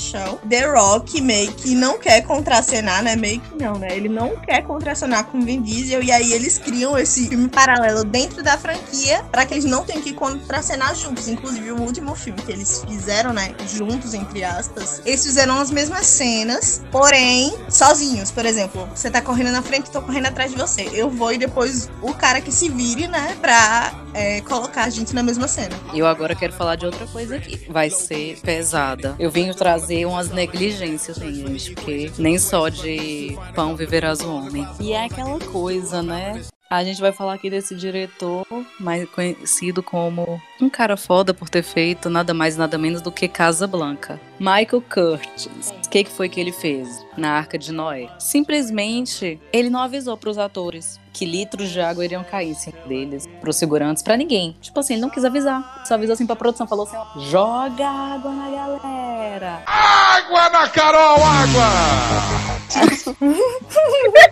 The 0.48 0.66
Rock 0.68 1.20
meio 1.22 1.52
que 1.54 1.74
não 1.74 1.98
quer 1.98 2.22
contracenar, 2.22 3.02
né? 3.04 3.16
Meio 3.16 3.42
que 3.42 3.56
não, 3.56 3.80
né? 3.80 3.96
Ele 3.96 4.08
não 4.08 4.36
quer 4.38 4.64
contracenar 4.64 5.26
com 5.26 5.42
Vin 5.42 5.62
Diesel 5.62 6.04
e 6.04 6.12
aí 6.12 6.34
eles 6.34 6.60
criam 6.60 6.98
esse 6.98 7.28
filme 7.28 7.50
paralelo 7.50 8.04
dentro 8.04 8.44
da 8.44 8.58
franquia 8.58 9.24
para 9.32 9.46
que 9.46 9.56
eles 9.56 9.66
não 9.66 9.84
tenham 9.84 10.02
que 10.02 10.14
contracenar 10.14 10.96
juntos. 10.96 11.28
Inclusive, 11.28 11.72
o 11.72 11.82
último 11.82 12.16
filme 12.16 12.42
que 12.42 12.52
eles 12.52 12.84
fizeram, 12.88 13.34
né? 13.34 13.56
Juntos, 13.68 14.14
entre 14.14 14.44
aspas, 14.44 15.02
eles 15.04 15.24
fizeram 15.24 15.60
as 15.60 15.72
mesmas 15.72 16.06
cenas, 16.06 16.43
porém, 16.92 17.54
sozinhos. 17.70 18.32
Por 18.32 18.46
exemplo, 18.46 18.88
você 18.94 19.10
tá 19.10 19.22
correndo 19.22 19.52
na 19.52 19.62
frente, 19.62 19.92
tô 19.92 20.02
correndo 20.02 20.28
atrás 20.28 20.52
de 20.52 20.58
você. 20.58 20.90
Eu 20.94 21.10
vou 21.10 21.32
e 21.34 21.38
depois 21.38 21.90
o 22.02 22.14
cara 22.14 22.42
que 22.42 22.52
se 22.52 22.70
vire, 22.70 23.08
né? 23.08 23.38
Pra 23.42 23.94
é, 24.14 24.42
colocar 24.42 24.84
a 24.84 24.90
gente 24.90 25.14
na 25.14 25.24
mesma 25.24 25.48
cena. 25.48 25.76
E 25.94 26.00
eu 26.00 26.08
agora 26.08 26.36
quero 26.36 26.54
falar 26.54 26.76
de 26.76 26.86
outra 26.86 27.06
coisa 27.08 27.36
aqui. 27.36 27.66
Vai 27.70 27.90
ser 27.90 28.40
pesada. 28.42 29.16
Eu 29.20 29.30
vim 29.30 29.52
trazer 29.54 30.06
umas 30.06 30.30
negligências, 30.30 31.18
gente, 31.18 31.74
porque 31.74 32.12
nem 32.18 32.38
só 32.38 32.70
de 32.70 33.38
pão 33.56 33.76
viverás 33.76 34.22
o 34.22 34.34
homem. 34.34 34.68
E 34.80 34.94
é 34.94 35.06
aquela 35.06 35.40
coisa, 35.40 36.02
né? 36.02 36.42
A 36.74 36.84
gente 36.84 37.00
vai 37.00 37.12
falar 37.12 37.36
aqui 37.36 37.52
desse 37.52 37.76
diretor, 37.76 38.48
mais 38.80 39.08
conhecido 39.12 39.84
como 39.84 40.42
um 40.60 40.68
cara 40.68 40.98
foda 40.98 41.32
por 41.32 41.48
ter 41.48 41.62
feito 41.62 42.10
nada 42.10 42.34
mais 42.34 42.58
nada 42.58 42.80
menos 42.80 43.00
do 43.00 43.12
que 43.12 43.28
Casa 43.28 43.68
Blanca. 43.68 44.20
Michael 44.40 44.82
Curtis. 44.82 45.72
O 45.86 45.90
que, 45.92 46.04
que 46.04 46.10
foi 46.10 46.28
que 46.28 46.40
ele 46.40 46.52
fez 46.52 47.06
na 47.16 47.34
Arca 47.34 47.60
de 47.60 47.72
Noé? 47.72 48.10
Simplesmente, 48.18 49.40
ele 49.54 49.70
não 49.70 49.82
avisou 49.82 50.18
para 50.18 50.32
os 50.32 50.40
atores 50.40 51.00
que 51.14 51.26
litros 51.26 51.70
de 51.70 51.80
água 51.80 52.04
iriam 52.04 52.24
cair 52.24 52.50
em 52.50 52.56
cima 52.56 52.80
deles, 52.88 53.30
pros 53.40 53.56
segurantes, 53.56 54.02
para 54.02 54.18
ninguém. 54.18 54.58
Tipo 54.60 54.80
assim, 54.80 54.94
ele 54.94 55.04
não 55.04 55.12
quis 55.12 55.24
avisar. 55.24 55.84
Só 55.86 55.94
avisou 55.94 56.14
assim 56.14 56.26
pra 56.26 56.36
produção, 56.36 56.66
falou 56.66 56.88
assim, 56.88 56.98
ó, 56.98 57.20
joga 57.20 57.88
água 57.88 58.32
na 58.32 58.50
galera. 58.50 59.62
Água 59.68 60.50
na 60.50 60.68
Carol, 60.70 61.20
água! 61.24 61.70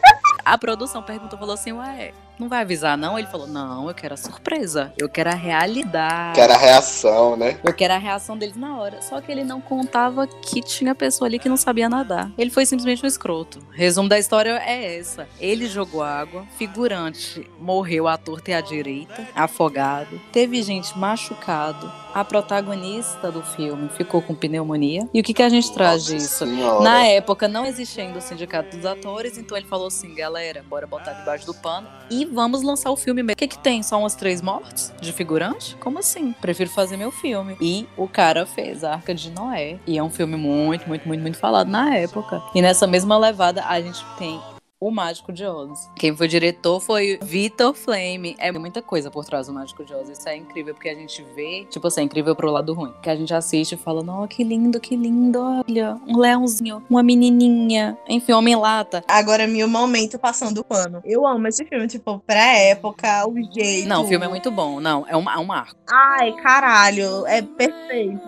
A 0.44 0.58
produção 0.58 1.04
perguntou, 1.04 1.38
falou 1.38 1.54
assim, 1.54 1.72
ué, 1.72 2.14
não 2.42 2.50
vai 2.50 2.62
avisar 2.62 2.98
não? 2.98 3.18
Ele 3.18 3.28
falou, 3.28 3.48
não, 3.48 3.88
eu 3.88 3.94
quero 3.94 4.16
a 4.16 4.18
surpresa, 4.18 4.92
eu 4.98 5.08
quero 5.08 5.30
a 5.30 5.36
realidade. 5.36 6.36
Que 6.36 6.42
era 6.42 6.56
a 6.56 6.58
reação, 6.58 7.38
né? 7.38 7.60
Eu 7.64 7.74
quero 7.74 7.94
a 7.94 7.98
reação 7.98 8.38
deles 8.38 8.58
na 8.58 8.78
hora. 8.78 9.02
Só 9.02 9.22
que 9.22 9.32
ele 9.32 9.44
não 9.44 9.62
contava 9.62 10.26
que 10.28 10.62
tinha 10.62 10.96
pessoa 10.96 11.28
ali 11.28 11.38
que 11.38 11.48
não 11.48 11.56
sabia 11.56 11.88
nadar. 11.88 12.32
Ele 12.38 12.50
foi 12.50 12.66
simplesmente 12.66 13.04
um 13.06 13.08
escroto. 13.08 13.60
Resumo 13.72 14.10
da 14.10 14.18
história 14.18 14.60
é 14.66 14.98
essa. 14.98 15.28
Ele 15.40 15.68
jogou 15.68 16.02
água, 16.02 16.46
figurante 16.58 17.48
morreu 17.60 18.08
à 18.08 18.18
torta 18.18 18.52
e 18.52 18.54
à 18.54 18.62
direita, 18.62 19.28
afogado. 19.36 20.20
Teve 20.32 20.62
gente 20.64 20.98
machucado. 20.98 21.92
A 22.14 22.26
protagonista 22.26 23.32
do 23.32 23.42
filme 23.42 23.88
ficou 23.88 24.22
com 24.22 24.36
pneumonia. 24.36 25.08
E 25.14 25.22
o 25.22 25.24
que, 25.24 25.34
que 25.34 25.44
a 25.44 25.48
gente 25.48 25.72
traz 25.72 26.04
Nossa 26.04 26.16
disso? 26.16 26.46
Senhora. 26.46 26.84
Na 26.84 27.06
época, 27.06 27.48
não 27.48 27.66
existia 27.66 28.04
ainda 28.04 28.18
o 28.18 28.22
sindicato 28.22 28.76
dos 28.76 28.86
atores, 28.86 29.38
então 29.38 29.58
ele 29.58 29.66
falou 29.66 29.88
assim: 29.88 30.14
galera, 30.14 30.64
bora 30.68 30.86
botar 30.86 31.14
debaixo 31.14 31.46
do 31.46 31.54
pano 31.54 31.88
e 32.10 32.26
vamos 32.32 32.62
lançar 32.64 32.92
o 32.92 32.98
filme 32.98 33.22
mesmo. 33.22 33.34
O 33.34 33.38
que, 33.38 33.48
que 33.48 33.58
tem? 33.58 33.84
Só 33.84 34.00
umas 34.00 34.16
três 34.16 34.42
mortes 34.42 34.94
de 35.02 35.12
figurante? 35.12 35.76
Como 35.80 36.00
assim? 36.00 36.34
Prefiro 36.42 36.70
fazer 36.70 36.98
meu 36.98 37.12
filme. 37.12 37.58
E 37.62 37.88
o 37.98 38.08
cara 38.08 38.46
fez 38.46 38.84
a 38.84 38.94
Arca 38.94 39.14
de 39.14 39.30
Noé. 39.32 39.78
E 39.86 39.98
é 39.98 40.04
um 40.04 40.10
filme 40.10 40.36
muito, 40.38 40.88
muito, 40.88 41.08
muito, 41.08 41.22
muito 41.22 41.38
falado 41.38 41.70
na 41.70 41.96
época. 41.96 42.42
E 42.56 42.62
nessa 42.62 42.88
mesma 42.88 43.18
levada, 43.18 43.64
a 43.66 43.80
gente 43.82 44.04
tem. 44.18 44.40
O 44.84 44.90
Mágico 44.90 45.32
de 45.32 45.46
Oz. 45.46 45.92
Quem 45.96 46.18
foi 46.18 46.28
diretor 46.28 46.80
foi 46.80 47.20
Vitor 47.22 47.76
Flame. 47.76 48.36
É 48.40 48.52
muita 48.52 48.82
coisa 48.82 49.12
por 49.12 49.24
trás 49.24 49.46
do 49.46 49.54
Mágico 49.54 49.86
de 49.86 49.94
Oz. 49.94 50.10
Isso 50.10 50.28
é 50.28 50.36
incrível, 50.36 50.74
porque 50.74 50.90
a 50.90 50.96
gente 50.96 51.24
vê, 51.36 51.68
tipo 51.70 51.86
assim, 51.86 52.02
é 52.02 52.04
incrível 52.04 52.36
pro 52.36 52.50
lado 52.50 52.74
ruim. 52.74 52.92
Que 53.00 53.12
a 53.12 53.16
gente 53.16 53.32
assiste 53.32 53.74
e 53.74 53.78
fala, 53.78 54.02
não, 54.02 54.28
que 54.28 54.44
lindo, 54.44 54.80
que 54.80 54.96
lindo, 54.96 55.40
olha, 55.40 56.02
um 56.08 56.18
leãozinho, 56.18 56.84
uma 56.90 57.04
menininha, 57.04 57.96
enfim, 58.10 58.32
homem-lata. 58.32 59.04
Agora, 59.08 59.46
meu 59.46 59.68
momento 59.68 60.18
passando 60.18 60.62
o 60.62 60.64
pano. 60.64 61.00
Eu 61.06 61.28
amo 61.28 61.48
esse 61.48 61.64
filme, 61.64 61.88
tipo, 61.88 62.18
pra 62.26 62.58
época, 62.58 63.28
o 63.28 63.36
jeito. 63.54 63.88
Não, 63.88 64.04
o 64.04 64.08
filme 64.08 64.26
é 64.26 64.30
muito 64.30 64.50
bom. 64.50 64.80
Não, 64.80 65.06
é 65.08 65.16
um, 65.16 65.30
é 65.30 65.38
um 65.38 65.46
marco. 65.46 65.76
Ai, 65.88 66.32
caralho, 66.42 67.28
é 67.28 67.44
perfeito. 67.44 68.20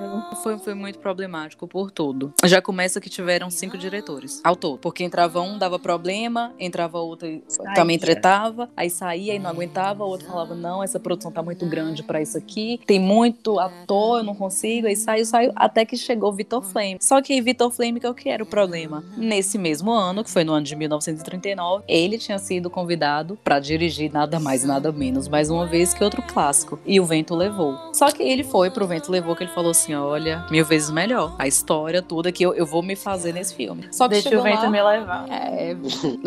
Foi, 0.44 0.60
foi 0.60 0.76
muito 0.76 1.00
problemático 1.00 1.68
por 1.68 1.90
tudo. 1.90 2.32
Já 2.46 2.62
começa 2.62 3.02
que 3.02 3.10
tiveram 3.10 3.50
cinco 3.50 3.76
diretores 3.76 4.40
ao 4.44 4.56
todo. 4.56 4.78
Porque 4.78 5.04
entrava 5.04 5.42
um, 5.42 5.58
dava 5.58 5.80
problema, 5.80 6.43
entrava 6.60 6.98
outro 7.00 7.28
e 7.28 7.44
também 7.76 7.98
tretava, 7.98 8.70
aí 8.76 8.90
saía 8.90 9.36
e 9.36 9.40
não 9.40 9.50
aguentava, 9.50 10.04
o 10.04 10.08
outro 10.08 10.28
falava, 10.28 10.56
não, 10.56 10.84
essa 10.84 11.00
produção 11.00 11.32
tá 11.32 11.42
muito 11.42 11.66
grande 11.66 12.04
pra 12.04 12.22
isso 12.22 12.38
aqui, 12.38 12.80
tem 12.86 13.00
muito 13.00 13.60
ator, 13.60 14.20
eu 14.20 14.24
não 14.24 14.36
consigo, 14.36 14.88
aí 14.88 14.96
saiu, 14.96 15.26
saiu, 15.26 15.52
até 15.56 15.86
que 15.86 15.96
chegou 15.98 16.32
Vitor 16.34 16.64
Flame. 16.64 16.98
Só 17.02 17.22
que 17.22 17.40
Vitor 17.42 17.72
Flame, 17.72 18.00
que 18.00 18.06
é 18.06 18.10
o 18.10 18.14
que 18.14 18.30
era 18.30 18.44
o 18.44 18.46
problema? 18.46 19.04
Nesse 19.18 19.58
mesmo 19.58 19.92
ano, 19.92 20.24
que 20.24 20.30
foi 20.30 20.44
no 20.44 20.54
ano 20.54 20.66
de 20.66 20.76
1939, 20.76 21.84
ele 21.88 22.18
tinha 22.18 22.38
sido 22.40 22.70
convidado 22.70 23.38
pra 23.44 23.60
dirigir 23.60 24.12
nada 24.12 24.40
mais, 24.40 24.64
nada 24.64 24.92
menos, 24.92 25.28
mais 25.28 25.50
uma 25.50 25.66
vez 25.66 25.94
que 25.94 26.04
outro 26.04 26.22
clássico, 26.22 26.80
e 26.86 27.00
o 27.00 27.06
Vento 27.06 27.36
Levou. 27.36 27.78
Só 27.94 28.12
que 28.12 28.24
ele 28.24 28.44
foi 28.44 28.70
pro 28.70 28.88
Vento 28.88 29.12
Levou, 29.12 29.36
que 29.36 29.44
ele 29.44 29.52
falou 29.52 29.72
assim, 29.72 29.94
olha, 29.94 30.46
mil 30.50 30.66
vezes 30.66 30.90
melhor, 30.90 31.36
a 31.38 31.48
história 31.48 32.02
toda 32.02 32.32
que 32.32 32.44
eu, 32.44 32.54
eu 32.54 32.66
vou 32.66 32.82
me 32.82 32.96
fazer 32.96 33.34
nesse 33.34 33.54
filme. 33.56 33.88
Só 33.92 34.08
que 34.08 34.14
Deixa 34.14 34.40
o 34.40 34.44
vento 34.44 34.64
lá, 34.64 34.70
me 34.70 34.82
levar. 34.82 35.26
é, 35.30 35.76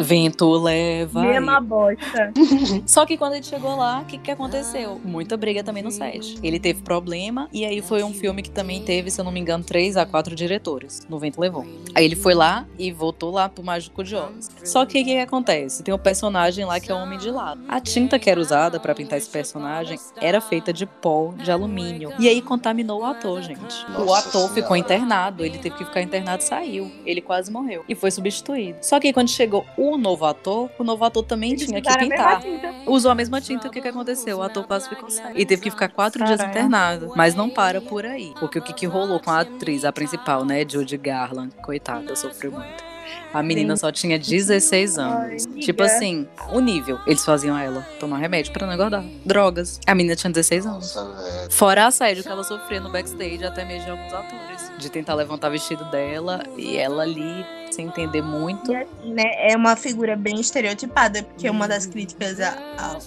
vento 0.07 0.49
leva. 0.53 1.21
Mesma 1.21 1.61
bosta. 1.61 2.33
Só 2.87 3.05
que 3.05 3.17
quando 3.17 3.35
ele 3.35 3.43
chegou 3.43 3.77
lá, 3.77 4.01
o 4.01 4.05
que, 4.05 4.19
que 4.19 4.31
aconteceu? 4.31 5.01
Muita 5.05 5.37
briga 5.37 5.65
também 5.65 5.83
no 5.83 5.91
set. 5.91 6.39
Ele 6.43 6.61
teve 6.61 6.83
problema, 6.83 7.49
e 7.53 7.65
aí 7.65 7.83
foi 7.83 8.05
um 8.05 8.15
filme 8.15 8.41
que 8.41 8.51
também 8.51 8.83
teve, 8.83 9.11
se 9.11 9.21
eu 9.21 9.25
não 9.25 9.33
me 9.33 9.41
engano, 9.41 9.65
três 9.65 9.97
a 9.97 10.07
quatro 10.07 10.35
diretores. 10.35 11.05
No 11.09 11.19
Vento 11.19 11.41
Levou. 11.41 11.67
Aí 11.95 12.05
ele 12.05 12.15
foi 12.15 12.35
lá 12.35 12.67
e 12.79 12.93
voltou 12.93 13.33
lá 13.33 13.49
pro 13.49 13.65
Mágico 13.65 14.05
de 14.05 14.15
Oz. 14.15 14.49
Só 14.65 14.87
que 14.87 15.01
o 15.01 15.05
que, 15.05 15.13
que 15.13 15.19
acontece? 15.19 15.83
Tem 15.83 15.93
um 15.93 15.99
personagem 15.99 16.65
lá 16.65 16.79
que 16.79 16.93
é 16.93 16.95
o 16.95 16.99
Homem 16.99 17.19
de 17.19 17.31
Lado. 17.31 17.61
A 17.69 17.81
tinta 17.81 18.19
que 18.19 18.31
era 18.31 18.41
usada 18.41 18.79
pra 18.79 18.95
pintar 18.95 19.19
esse 19.19 19.29
personagem 19.29 19.99
era 20.21 20.41
feita 20.41 20.73
de 20.73 20.87
pó 20.87 21.35
de 21.37 21.51
alumínio. 21.51 22.13
E 22.19 22.29
aí 22.29 22.41
contaminou 22.41 23.01
o 23.01 23.05
ator, 23.05 23.43
gente. 23.43 23.85
o 23.89 24.05
Nossa 24.05 24.29
ator 24.29 24.49
ficou 24.53 24.77
internado, 24.77 25.45
ele 25.45 25.59
teve 25.59 25.77
que 25.77 25.85
ficar 25.85 26.03
internado 26.03 26.43
e 26.43 26.47
saiu. 26.47 26.93
Ele 27.05 27.21
quase 27.21 27.51
morreu. 27.51 27.85
E 27.89 27.95
foi 27.95 28.11
substituído. 28.11 28.79
Só 28.83 29.01
que 29.01 29.09
aí 29.09 29.13
quando 29.13 29.29
chegou 29.29 29.65
o 29.77 29.96
novo 29.99 30.25
ator, 30.25 30.71
o 30.79 30.85
novo 30.85 31.05
ator 31.05 31.23
também 31.23 31.53
Eles 31.53 31.67
tinha 31.67 31.81
que 31.81 31.99
pintar. 31.99 32.43
Usou 32.87 33.11
a 33.11 33.15
mesma 33.15 33.41
tinta, 33.41 33.69
o 33.69 33.71
que, 33.71 33.81
que 33.81 33.89
aconteceu? 33.89 34.39
O 34.39 34.43
ator 34.43 34.65
quase 34.67 34.89
ficou 34.89 35.11
cego. 35.11 35.31
E 35.35 35.45
teve 35.45 35.63
que 35.63 35.71
ficar 35.71 35.89
quatro 35.89 36.25
dias 36.25 36.39
Caralho. 36.39 36.59
internado. 36.59 37.13
Mas 37.17 37.35
não 37.35 37.49
para 37.51 37.81
por 37.81 38.05
aí. 38.05 38.33
Porque 38.39 38.59
o 38.59 38.63
que, 38.63 38.73
que 38.73 38.87
rolou 38.87 39.21
com 39.21 39.31
a 39.31 39.41
atriz, 39.41 39.85
a 39.85 39.93
principal, 39.93 40.45
né? 40.45 40.65
Judy 40.69 40.97
Garland. 40.97 41.55
Coitada, 41.63 42.15
sofreu 42.15 42.53
muito. 42.53 42.85
A 43.33 43.43
menina 43.43 43.75
Gente. 43.75 43.81
só 43.81 43.93
tinha 43.93 44.19
16 44.19 44.99
anos. 44.99 45.47
Ai, 45.47 45.61
tipo 45.61 45.83
assim, 45.83 46.27
o 46.53 46.61
nível. 46.61 46.99
Eles 47.07 47.25
faziam 47.25 47.57
ela 47.57 47.87
tomar 48.01 48.19
remédio 48.19 48.53
pra 48.53 48.67
não 48.67 48.75
engordar. 48.75 49.05
Drogas. 49.25 49.81
A 49.87 49.95
menina 49.95 50.17
tinha 50.17 50.33
16 50.33 50.67
anos. 50.67 50.95
Nossa. 50.95 51.49
Fora 51.51 51.87
assédio 51.87 52.23
que 52.23 52.29
ela 52.29 52.43
sofria 52.43 52.81
no 52.81 52.91
backstage, 52.91 53.45
até 53.45 53.65
mesmo 53.65 53.85
de 53.85 53.91
alguns 53.91 54.13
atores. 54.13 54.66
De 54.79 54.91
tentar 54.91 55.15
levantar 55.15 55.49
o 55.49 55.51
vestido 55.53 55.85
dela 55.91 56.43
e 56.57 56.77
ela 56.77 57.03
ali, 57.03 57.45
sem 57.71 57.87
entender 57.87 58.23
muito. 58.23 58.71
E 58.73 58.77
assim, 58.77 59.13
né, 59.13 59.51
é 59.51 59.57
uma 59.57 59.75
figura 59.77 60.15
bem 60.17 60.39
estereotipada, 60.41 61.23
porque 61.23 61.49
uma 61.49 61.67
das 61.67 61.87
críticas 61.87 62.41
a- 62.41 62.57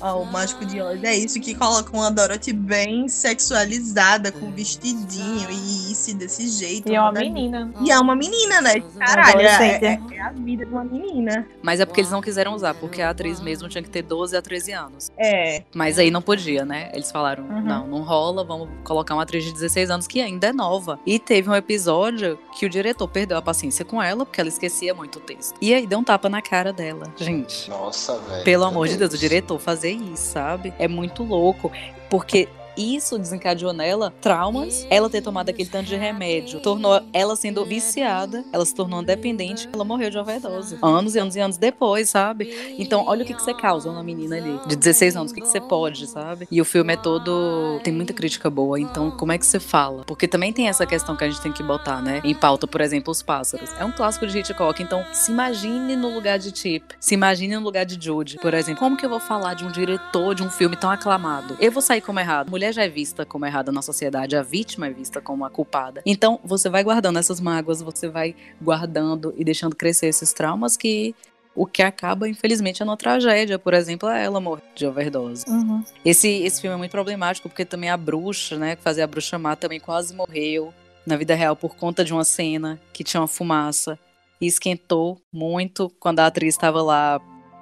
ao, 0.01 0.09
ao 0.19 0.25
Mágico 0.25 0.65
de 0.65 0.81
Oz 0.81 1.03
é 1.03 1.15
isso, 1.15 1.39
que 1.39 1.53
coloca 1.55 1.95
uma 1.95 2.09
Dorothy 2.11 2.53
bem 2.53 3.07
sexualizada, 3.53 4.31
com 4.31 4.51
vestidinho 4.51 5.49
e 5.49 5.91
isso, 5.91 6.15
desse 6.15 6.47
jeito. 6.49 6.89
E 6.89 6.95
é 6.95 7.01
uma 7.01 7.11
menina. 7.11 7.71
E 7.83 7.91
é 7.91 7.99
uma 7.99 8.15
menina, 8.15 8.61
né? 8.61 8.79
Caralho, 8.97 9.41
é, 9.41 9.75
é- 9.85 9.99
é 10.11 10.21
a 10.21 10.31
vida 10.31 10.65
de 10.65 10.71
uma 10.71 10.83
menina. 10.83 11.47
Mas 11.61 11.79
é 11.79 11.85
porque 11.85 12.01
eles 12.01 12.11
não 12.11 12.21
quiseram 12.21 12.53
usar, 12.53 12.73
porque 12.75 13.01
a 13.01 13.09
atriz 13.09 13.39
mesmo 13.39 13.67
tinha 13.69 13.83
que 13.83 13.89
ter 13.89 14.01
12 14.01 14.35
a 14.35 14.41
13 14.41 14.71
anos. 14.71 15.11
É. 15.17 15.63
Mas 15.73 15.97
aí 15.99 16.11
não 16.11 16.21
podia, 16.21 16.63
né? 16.65 16.89
Eles 16.93 17.11
falaram: 17.11 17.43
Uhum. 17.45 17.61
não, 17.61 17.87
não 17.87 18.01
rola, 18.03 18.43
vamos 18.43 18.69
colocar 18.83 19.13
uma 19.15 19.23
atriz 19.23 19.43
de 19.43 19.53
16 19.53 19.89
anos 19.89 20.07
que 20.07 20.21
ainda 20.21 20.47
é 20.47 20.53
nova. 20.53 20.99
E 21.05 21.17
teve 21.19 21.49
um 21.49 21.53
episódio 21.59 22.37
que 22.57 22.65
o 22.65 22.69
diretor 22.69 23.07
perdeu 23.07 23.37
a 23.37 23.41
paciência 23.41 23.85
com 23.85 24.01
ela, 24.01 24.25
porque 24.25 24.39
ela 24.41 24.49
esquecia 24.49 24.93
muito 24.93 25.17
o 25.17 25.21
texto. 25.21 25.55
E 25.61 25.73
aí 25.73 25.85
deu 25.85 25.99
um 25.99 26.03
tapa 26.03 26.29
na 26.29 26.41
cara 26.41 26.73
dela. 26.73 27.11
Gente, 27.17 27.69
Nossa, 27.69 28.17
velho. 28.17 28.43
pelo 28.43 28.65
amor 28.65 28.87
de 28.87 28.97
Deus, 28.97 29.13
o 29.13 29.17
diretor 29.17 29.59
fazer 29.59 29.91
isso, 29.91 30.31
sabe? 30.33 30.73
É 30.79 30.87
muito 30.87 31.23
louco. 31.23 31.71
Porque 32.09 32.47
isso 32.79 33.17
desencadeou 33.17 33.73
nela 33.73 34.13
traumas. 34.21 34.87
Ela 34.89 35.09
ter 35.09 35.21
tomado 35.21 35.49
aquele 35.49 35.69
tanto 35.69 35.87
de 35.87 35.95
remédio 35.95 36.59
tornou 36.59 37.01
ela 37.13 37.35
sendo 37.35 37.65
viciada, 37.65 38.43
ela 38.51 38.65
se 38.65 38.73
tornou 38.73 39.01
dependente, 39.03 39.69
ela 39.71 39.83
morreu 39.83 40.09
de 40.09 40.17
overdose. 40.17 40.77
Anos 40.81 41.15
e 41.15 41.19
anos 41.19 41.35
e 41.35 41.39
anos 41.39 41.57
depois, 41.57 42.09
sabe? 42.09 42.75
Então, 42.77 43.05
olha 43.05 43.23
o 43.23 43.25
que, 43.25 43.33
que 43.33 43.41
você 43.41 43.53
causa 43.53 43.89
uma 43.89 44.03
menina 44.03 44.37
ali 44.37 44.59
de 44.67 44.75
16 44.75 45.15
anos, 45.15 45.31
o 45.31 45.35
que, 45.35 45.41
que 45.41 45.47
você 45.47 45.59
pode, 45.59 46.07
sabe? 46.07 46.47
E 46.51 46.61
o 46.61 46.65
filme 46.65 46.93
é 46.93 46.97
todo. 46.97 47.79
tem 47.83 47.93
muita 47.93 48.13
crítica 48.13 48.49
boa, 48.49 48.79
então 48.79 49.11
como 49.11 49.31
é 49.31 49.37
que 49.37 49.45
você 49.45 49.59
fala? 49.59 50.03
Porque 50.05 50.27
também 50.27 50.53
tem 50.53 50.67
essa 50.67 50.85
questão 50.85 51.15
que 51.15 51.23
a 51.23 51.29
gente 51.29 51.41
tem 51.41 51.51
que 51.51 51.63
botar, 51.63 52.01
né? 52.01 52.21
Em 52.23 52.35
pauta, 52.35 52.67
por 52.67 52.81
exemplo, 52.81 53.11
Os 53.11 53.21
Pássaros. 53.21 53.69
É 53.79 53.85
um 53.85 53.91
clássico 53.91 54.25
de 54.25 54.37
Hitchcock, 54.37 54.81
então 54.81 55.03
se 55.11 55.31
imagine 55.31 55.95
no 55.95 56.13
lugar 56.13 56.39
de 56.39 56.55
Chip, 56.57 56.95
se 56.99 57.13
imagine 57.13 57.55
no 57.55 57.63
lugar 57.63 57.85
de 57.85 58.03
Jude, 58.03 58.37
por 58.41 58.53
exemplo. 58.53 58.79
Como 58.79 58.97
que 58.97 59.05
eu 59.05 59.09
vou 59.09 59.19
falar 59.19 59.53
de 59.53 59.65
um 59.65 59.71
diretor 59.71 60.35
de 60.35 60.43
um 60.43 60.49
filme 60.49 60.75
tão 60.75 60.89
aclamado? 60.89 61.57
Eu 61.59 61.71
vou 61.71 61.81
sair 61.81 62.01
como 62.01 62.19
errado. 62.19 62.49
Mulher 62.49 62.68
já 62.71 62.83
é 62.83 62.89
vista 62.89 63.25
como 63.25 63.45
errada 63.45 63.71
na 63.71 63.81
sociedade, 63.81 64.35
a 64.35 64.43
vítima 64.43 64.87
é 64.87 64.89
vista 64.91 65.21
como 65.21 65.45
a 65.45 65.49
culpada. 65.49 66.01
Então, 66.05 66.39
você 66.43 66.69
vai 66.69 66.83
guardando 66.83 67.19
essas 67.19 67.39
mágoas, 67.39 67.81
você 67.81 68.07
vai 68.07 68.35
guardando 68.61 69.33
e 69.37 69.43
deixando 69.43 69.75
crescer 69.75 70.07
esses 70.07 70.33
traumas 70.33 70.77
que 70.77 71.15
o 71.55 71.65
que 71.65 71.81
acaba, 71.81 72.27
infelizmente, 72.29 72.81
é 72.81 72.85
uma 72.85 72.95
tragédia. 72.95 73.59
Por 73.59 73.73
exemplo, 73.73 74.07
ela 74.07 74.39
morrer 74.39 74.63
de 74.75 74.85
overdose. 74.85 75.43
Uhum. 75.49 75.83
Esse, 76.05 76.27
esse 76.27 76.61
filme 76.61 76.75
é 76.75 76.77
muito 76.77 76.91
problemático 76.91 77.49
porque 77.49 77.65
também 77.65 77.89
a 77.89 77.97
bruxa, 77.97 78.57
né, 78.57 78.75
que 78.75 78.81
fazia 78.81 79.03
a 79.03 79.07
bruxa 79.07 79.37
má, 79.37 79.55
também 79.55 79.79
quase 79.79 80.15
morreu 80.15 80.73
na 81.05 81.17
vida 81.17 81.35
real 81.35 81.55
por 81.55 81.75
conta 81.75 82.03
de 82.03 82.13
uma 82.13 82.23
cena 82.23 82.79
que 82.93 83.03
tinha 83.03 83.19
uma 83.19 83.27
fumaça 83.27 83.99
e 84.39 84.47
esquentou 84.47 85.19
muito 85.33 85.91
quando 85.99 86.19
a 86.19 86.27
atriz 86.27 86.55
estava 86.55 86.81
lá 86.81 87.19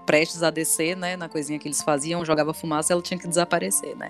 prestes 0.08 0.42
a 0.42 0.50
descer, 0.50 0.96
né, 0.96 1.18
na 1.18 1.28
coisinha 1.28 1.60
que 1.60 1.68
eles 1.68 1.82
faziam, 1.82 2.24
jogava 2.24 2.54
fumaça, 2.54 2.94
ela 2.94 3.02
tinha 3.02 3.20
que 3.20 3.28
desaparecer, 3.28 3.96
né? 3.96 4.10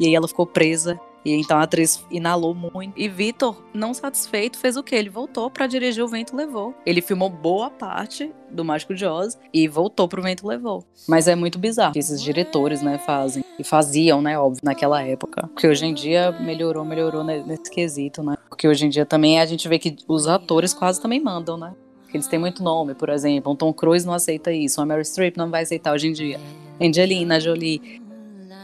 E 0.00 0.06
aí 0.06 0.14
ela 0.14 0.26
ficou 0.26 0.46
presa 0.46 0.98
e 1.24 1.32
então 1.32 1.58
a 1.58 1.62
atriz 1.62 2.04
inalou 2.10 2.54
muito. 2.54 2.92
E 2.96 3.08
Vitor, 3.08 3.56
não 3.72 3.94
satisfeito, 3.94 4.58
fez 4.58 4.76
o 4.76 4.82
quê? 4.82 4.96
Ele 4.96 5.08
voltou 5.08 5.50
para 5.50 5.66
dirigir 5.66 6.04
O 6.04 6.08
Vento 6.08 6.36
Levou. 6.36 6.74
Ele 6.84 7.00
filmou 7.00 7.30
boa 7.30 7.70
parte 7.70 8.30
do 8.50 8.64
Mágico 8.64 8.94
de 8.94 9.06
Oz 9.06 9.38
e 9.52 9.66
voltou 9.66 10.06
pro 10.06 10.22
Vento 10.22 10.46
Levou. 10.46 10.84
Mas 11.08 11.26
é 11.26 11.34
muito 11.34 11.58
bizarro 11.58 11.92
que 11.92 11.98
esses 11.98 12.22
diretores, 12.22 12.82
né, 12.82 12.98
fazem. 12.98 13.44
E 13.58 13.64
faziam, 13.64 14.20
né, 14.20 14.38
óbvio, 14.38 14.60
naquela 14.62 15.02
época. 15.02 15.48
Porque 15.48 15.66
hoje 15.66 15.86
em 15.86 15.94
dia 15.94 16.32
melhorou, 16.32 16.84
melhorou 16.84 17.24
nesse 17.24 17.70
quesito, 17.70 18.22
né? 18.22 18.36
Porque 18.48 18.68
hoje 18.68 18.86
em 18.86 18.88
dia 18.88 19.06
também 19.06 19.40
a 19.40 19.46
gente 19.46 19.68
vê 19.68 19.78
que 19.78 19.96
os 20.06 20.26
atores 20.26 20.74
quase 20.74 21.00
também 21.00 21.20
mandam, 21.20 21.56
né? 21.56 21.72
Eles 22.16 22.26
têm 22.26 22.38
muito 22.38 22.62
nome, 22.62 22.94
por 22.94 23.08
exemplo. 23.08 23.52
Um 23.52 23.56
Tom 23.56 23.72
Cruise 23.72 24.06
não 24.06 24.14
aceita 24.14 24.52
isso, 24.52 24.80
uma 24.80 24.86
Meryl 24.86 25.04
Streep 25.04 25.36
não 25.36 25.50
vai 25.50 25.62
aceitar 25.62 25.92
hoje 25.92 26.08
em 26.08 26.12
dia. 26.12 26.40
Angelina 26.80 27.40
Jolie. 27.40 28.00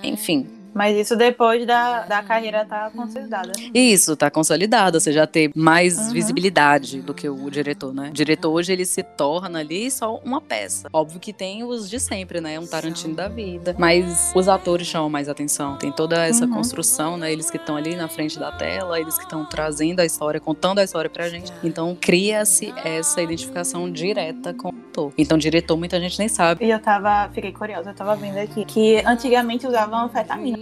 Enfim, 0.03 0.47
Mas 0.75 0.97
isso 0.97 1.17
depois 1.17 1.67
da, 1.67 2.01
da 2.07 2.23
carreira 2.23 2.65
tá 2.65 2.91
consolidada. 2.95 3.53
Isso, 3.75 4.17
tá 4.17 4.31
consolidado. 4.31 5.01
Você 5.01 5.13
já 5.13 5.27
tem 5.27 5.51
mais 5.55 5.99
Uhum. 5.99 6.13
visibilidade 6.13 7.01
do 7.03 7.13
que 7.13 7.29
o 7.29 7.51
diretor, 7.51 7.93
né? 7.93 8.09
O 8.11 8.13
diretor 8.13 8.51
hoje 8.51 8.73
ele 8.73 8.85
se 8.85 9.03
torna 9.03 9.59
ali 9.61 9.91
só 9.91 10.17
uma 10.25 10.41
peça. 10.41 10.89
Óbvio 10.93 11.19
que 11.21 11.33
tem 11.33 11.65
os 11.65 11.89
de 11.91 11.99
sempre, 11.99 12.41
né? 12.41 12.59
Um 12.59 12.67
Tarantino 12.67 13.15
da 13.15 13.29
vida. 13.29 13.75
Mas 13.79 14.33
os 14.35 14.49
atores 14.49 14.87
chamam 14.87 15.09
mais 15.11 15.29
atenção. 15.29 15.77
Tem 15.77 15.91
toda 15.93 16.25
essa 16.25 16.45
Uhum. 16.47 16.53
construção, 16.53 17.17
né? 17.17 17.33
Eles 17.33 17.51
que 17.51 17.57
estão 17.57 17.77
ali 17.77 17.97
na 17.97 18.09
frente 18.09 18.39
da 18.39 18.53
tela, 18.53 18.99
eles 19.01 19.17
que 19.17 19.25
estão 19.25 19.45
trazendo 19.45 20.01
a 20.01 20.05
história, 20.05 20.41
contando 20.41 20.79
a 20.79 20.85
história 20.85 21.11
pra 21.11 21.29
gente. 21.29 21.53
Então 21.65 21.97
cria-se 22.01 22.73
essa 22.85 23.21
identificação 23.21 23.91
direta 23.91 24.55
com 24.55 24.69
o 24.69 24.75
ator. 24.91 25.13
Então, 25.17 25.37
diretor, 25.39 25.77
muita 25.77 25.99
gente 26.01 26.19
nem 26.19 26.29
sabe. 26.29 26.65
E 26.65 26.71
eu 26.71 26.79
tava, 26.81 27.29
fiquei 27.33 27.53
curiosa, 27.53 27.91
eu 27.91 27.95
tava 27.95 28.15
vendo 28.17 28.39
aqui 28.39 28.65
que 28.65 28.97
antigamente 29.07 29.67
usavam 29.67 30.05
anfetamina 30.07 30.59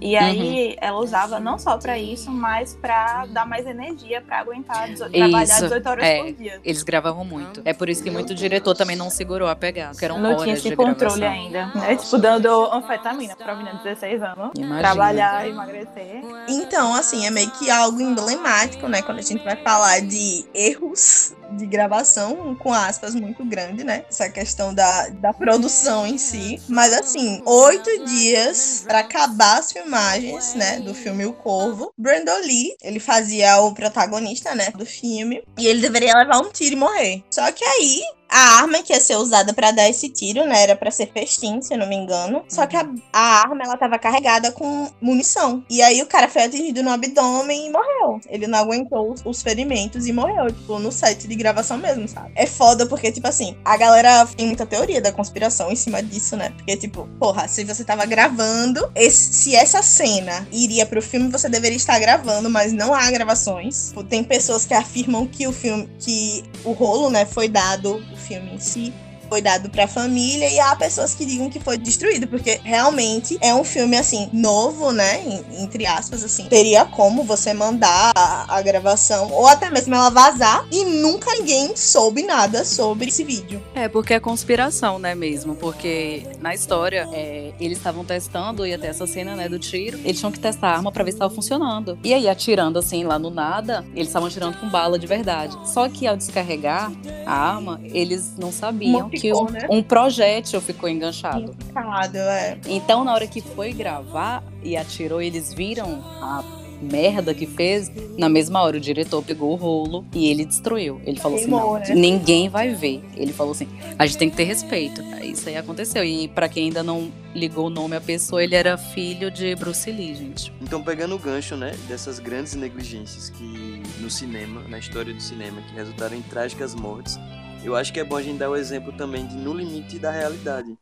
E 0.00 0.16
aí 0.16 0.76
ela 0.80 0.98
usava 0.98 1.40
não 1.40 1.58
só 1.58 1.76
pra 1.76 1.98
isso, 1.98 2.30
mas 2.30 2.74
pra 2.74 3.26
dar 3.26 3.46
mais 3.46 3.66
energia 3.66 4.20
pra 4.20 4.38
aguentar 4.40 4.88
trabalhar 4.94 5.42
Isso, 5.42 5.62
18 5.64 5.88
horas 5.88 6.04
é. 6.04 6.22
por 6.22 6.32
dia. 6.32 6.60
Eles 6.64 6.82
gravavam 6.82 7.24
muito. 7.24 7.60
É 7.64 7.72
por 7.72 7.88
isso 7.88 8.02
que 8.02 8.10
muito 8.10 8.34
diretor 8.34 8.74
também 8.74 8.96
não 8.96 9.10
segurou 9.10 9.48
a 9.48 9.56
pegada. 9.56 9.90
Porque 9.90 10.04
eram 10.04 10.18
Não 10.18 10.30
horas 10.30 10.42
tinha 10.42 10.54
de 10.54 10.66
esse 10.68 10.76
controle 10.76 11.20
gravação. 11.20 11.44
ainda. 11.44 11.66
Né? 11.74 11.96
Tipo, 11.96 12.18
dando 12.18 12.72
anfetamina 12.72 13.36
pra 13.36 13.54
menina 13.54 13.76
de 13.78 13.84
16 13.84 14.22
anos. 14.22 14.50
Imagina. 14.56 14.78
Trabalhar, 14.78 15.48
emagrecer. 15.48 16.22
Então, 16.48 16.94
assim, 16.94 17.26
é 17.26 17.30
meio 17.30 17.50
que 17.52 17.70
algo 17.70 18.00
emblemático, 18.00 18.88
né? 18.88 19.02
Quando 19.02 19.18
a 19.18 19.22
gente 19.22 19.42
vai 19.44 19.56
falar 19.56 20.00
de 20.00 20.44
erros 20.54 21.34
de 21.52 21.66
gravação, 21.66 22.54
com 22.56 22.72
aspas 22.72 23.14
muito 23.14 23.44
grande, 23.44 23.84
né? 23.84 24.04
Essa 24.08 24.28
questão 24.28 24.74
da, 24.74 25.08
da 25.08 25.32
produção 25.32 26.06
em 26.06 26.18
si. 26.18 26.60
Mas, 26.68 26.92
assim, 26.92 27.42
oito 27.44 28.04
dias 28.04 28.84
pra 28.86 29.00
acabar 29.00 29.58
as 29.58 29.72
filmagens, 29.72 30.54
né? 30.54 30.80
Do 30.80 30.94
filme 30.94 31.24
O 31.26 31.32
Corvo. 31.32 31.92
Brandon 31.96 32.40
Lee, 32.40 32.74
ele 32.82 33.00
fazia 33.00 33.60
o 33.60 33.74
protagonista, 33.74 34.54
né? 34.54 34.70
Do 34.70 34.86
filme. 34.86 35.42
E 35.58 35.66
ele 35.66 35.80
deveria 35.80 36.16
levar 36.16 36.38
um 36.38 36.50
tiro 36.50 36.74
e 36.74 36.78
morrer. 36.78 37.24
Só 37.30 37.50
que 37.52 37.64
aí, 37.64 38.02
a 38.30 38.58
arma 38.60 38.82
que 38.82 38.92
ia 38.92 39.00
ser 39.00 39.16
usada 39.16 39.52
pra 39.52 39.70
dar 39.72 39.88
esse 39.88 40.08
tiro, 40.08 40.44
né? 40.46 40.62
Era 40.62 40.76
pra 40.76 40.90
ser 40.90 41.10
festim, 41.12 41.60
se 41.60 41.74
eu 41.74 41.78
não 41.78 41.88
me 41.88 41.96
engano. 41.96 42.44
Só 42.48 42.66
que 42.66 42.76
a, 42.76 42.88
a 43.12 43.20
arma, 43.42 43.62
ela 43.64 43.76
tava 43.76 43.98
carregada 43.98 44.52
com 44.52 44.88
munição. 45.00 45.64
E 45.68 45.82
aí 45.82 46.00
o 46.02 46.06
cara 46.06 46.28
foi 46.28 46.44
atingido 46.44 46.82
no 46.82 46.90
abdômen 46.90 47.66
e 47.66 47.70
morreu. 47.70 48.20
Ele 48.28 48.46
não 48.46 48.58
aguentou 48.58 49.12
os, 49.12 49.22
os 49.24 49.42
ferimentos 49.42 50.06
e 50.06 50.12
morreu, 50.12 50.46
tipo, 50.52 50.78
no 50.78 50.92
set 50.92 51.26
de 51.26 51.34
gravação 51.34 51.76
mesmo, 51.78 52.06
sabe? 52.08 52.30
É 52.34 52.46
foda 52.46 52.86
porque, 52.86 53.10
tipo 53.12 53.26
assim, 53.26 53.56
a 53.64 53.76
galera 53.76 54.26
tem 54.36 54.46
muita 54.46 54.66
teoria 54.66 55.00
da 55.00 55.12
conspiração 55.12 55.70
em 55.70 55.76
cima 55.76 56.02
disso, 56.02 56.36
né? 56.36 56.50
Porque, 56.56 56.76
tipo, 56.76 57.08
porra, 57.18 57.48
se 57.48 57.64
você 57.64 57.84
tava 57.84 58.04
gravando, 58.06 58.90
esse- 58.94 59.32
se 59.34 59.54
essa 59.56 59.82
cena 59.82 60.46
iria 60.52 60.86
pro 60.86 61.02
filme, 61.02 61.30
você 61.30 61.48
deveria 61.48 61.76
estar 61.76 61.98
gravando, 61.98 62.48
mas 62.50 62.72
não 62.72 62.94
há 62.94 63.10
gravações. 63.10 63.88
Tipo, 63.88 64.04
Tem 64.04 64.22
pessoas 64.24 64.64
que 64.64 64.74
afirmam 64.74 65.26
que 65.26 65.46
o 65.46 65.52
filme, 65.52 65.88
que 65.98 66.42
o 66.64 66.72
rolo, 66.72 67.10
né, 67.10 67.24
foi 67.24 67.48
dado, 67.48 68.02
filme 68.30 68.52
em 68.52 68.58
si, 68.60 68.94
foi 69.30 69.40
dado 69.40 69.70
pra 69.70 69.86
família 69.86 70.50
e 70.50 70.58
há 70.58 70.74
pessoas 70.74 71.14
que 71.14 71.24
digam 71.24 71.48
que 71.48 71.60
foi 71.60 71.78
destruído, 71.78 72.26
porque 72.26 72.60
realmente 72.64 73.38
é 73.40 73.54
um 73.54 73.64
filme 73.64 73.96
assim 73.96 74.28
novo, 74.32 74.92
né, 74.92 75.22
entre 75.58 75.86
aspas 75.86 76.24
assim. 76.24 76.44
Teria 76.46 76.84
como 76.84 77.22
você 77.22 77.54
mandar 77.54 78.12
a, 78.16 78.56
a 78.56 78.60
gravação 78.60 79.30
ou 79.30 79.46
até 79.46 79.70
mesmo 79.70 79.94
ela 79.94 80.10
vazar 80.10 80.66
e 80.72 80.84
nunca 80.84 81.32
ninguém 81.34 81.76
soube 81.76 82.22
nada 82.24 82.64
sobre 82.64 83.08
esse 83.08 83.22
vídeo. 83.22 83.62
É, 83.74 83.88
porque 83.88 84.14
é 84.14 84.20
conspiração, 84.20 84.98
né, 84.98 85.14
mesmo? 85.14 85.54
Porque 85.54 86.24
na 86.40 86.54
história, 86.54 87.08
é, 87.12 87.52
eles 87.60 87.78
estavam 87.78 88.04
testando, 88.04 88.66
ia 88.66 88.78
ter 88.78 88.88
essa 88.88 89.06
cena, 89.06 89.36
né, 89.36 89.48
do 89.48 89.58
tiro. 89.58 89.98
Eles 90.04 90.18
tinham 90.18 90.32
que 90.32 90.40
testar 90.40 90.68
a 90.68 90.76
arma 90.76 90.90
pra 90.90 91.04
ver 91.04 91.12
se 91.12 91.18
tava 91.18 91.32
funcionando. 91.32 91.98
E 92.02 92.12
aí, 92.12 92.28
atirando 92.28 92.78
assim, 92.78 93.04
lá 93.04 93.18
no 93.18 93.30
nada, 93.30 93.84
eles 93.94 94.08
estavam 94.08 94.28
atirando 94.28 94.58
com 94.58 94.68
bala 94.68 94.98
de 94.98 95.06
verdade. 95.06 95.56
Só 95.64 95.88
que 95.88 96.06
ao 96.06 96.16
descarregar 96.16 96.90
a 97.26 97.34
arma, 97.34 97.80
eles 97.84 98.34
não 98.36 98.50
sabiam 98.50 99.08
ficou, 99.20 99.48
um, 99.48 99.50
né? 99.50 99.66
um 99.70 99.82
projétil 99.82 100.60
ficou 100.60 100.88
enganchado. 100.88 101.52
Complicado, 101.52 102.16
é. 102.16 102.58
Então, 102.66 103.04
na 103.04 103.12
hora 103.12 103.26
que 103.26 103.40
foi 103.40 103.72
gravar 103.72 104.42
e 104.62 104.76
atirou, 104.76 105.20
eles 105.20 105.52
viram 105.52 106.02
a 106.20 106.44
merda 106.80 107.34
que 107.34 107.46
fez. 107.46 107.90
Na 108.16 108.28
mesma 108.28 108.62
hora, 108.62 108.76
o 108.76 108.80
diretor 108.80 109.22
pegou 109.22 109.52
o 109.52 109.56
rolo 109.56 110.04
e 110.14 110.30
ele 110.30 110.44
destruiu. 110.44 111.00
Ele 111.04 111.18
falou 111.18 111.38
Queimou, 111.38 111.76
assim: 111.76 111.92
não, 111.92 112.00
né? 112.00 112.08
ninguém 112.08 112.48
vai 112.48 112.74
ver. 112.74 113.02
Ele 113.16 113.32
falou 113.32 113.52
assim: 113.52 113.68
a 113.98 114.06
gente 114.06 114.18
tem 114.18 114.30
que 114.30 114.36
ter 114.36 114.44
respeito. 114.44 115.02
Isso 115.22 115.48
aí 115.48 115.56
aconteceu. 115.56 116.04
E 116.04 116.28
pra 116.28 116.48
quem 116.48 116.64
ainda 116.64 116.82
não 116.82 117.10
ligou 117.34 117.66
o 117.66 117.70
nome 117.70 117.96
à 117.96 118.00
pessoa, 118.00 118.42
ele 118.42 118.54
era 118.54 118.76
filho 118.76 119.30
de 119.30 119.54
Bruce 119.54 119.90
Lee, 119.90 120.14
gente. 120.14 120.52
Então, 120.60 120.82
pegando 120.82 121.14
o 121.14 121.18
gancho, 121.18 121.56
né, 121.56 121.72
dessas 121.86 122.18
grandes 122.18 122.54
negligências 122.54 123.30
que 123.30 123.82
no 124.00 124.10
cinema, 124.10 124.62
na 124.68 124.78
história 124.78 125.12
do 125.12 125.22
cinema, 125.22 125.60
que 125.62 125.74
resultaram 125.74 126.16
em 126.16 126.22
trágicas 126.22 126.74
mortes, 126.74 127.18
eu 127.64 127.76
acho 127.76 127.92
que 127.92 128.00
é 128.00 128.04
bom 128.04 128.16
a 128.16 128.22
gente 128.22 128.38
dar 128.38 128.50
o 128.50 128.56
exemplo 128.56 128.92
também 128.92 129.26
de 129.26 129.36
No 129.36 129.52
Limite 129.52 129.98
da 129.98 130.10
Realidade, 130.10 130.76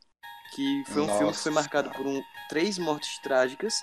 que 0.55 0.85
foi 0.87 1.03
um 1.03 1.07
filme 1.07 1.19
que 1.19 1.25
Nossa. 1.25 1.43
foi 1.43 1.53
marcado 1.53 1.91
por 1.91 2.07
um, 2.07 2.23
três 2.49 2.79
mortes 2.79 3.19
trágicas 3.19 3.75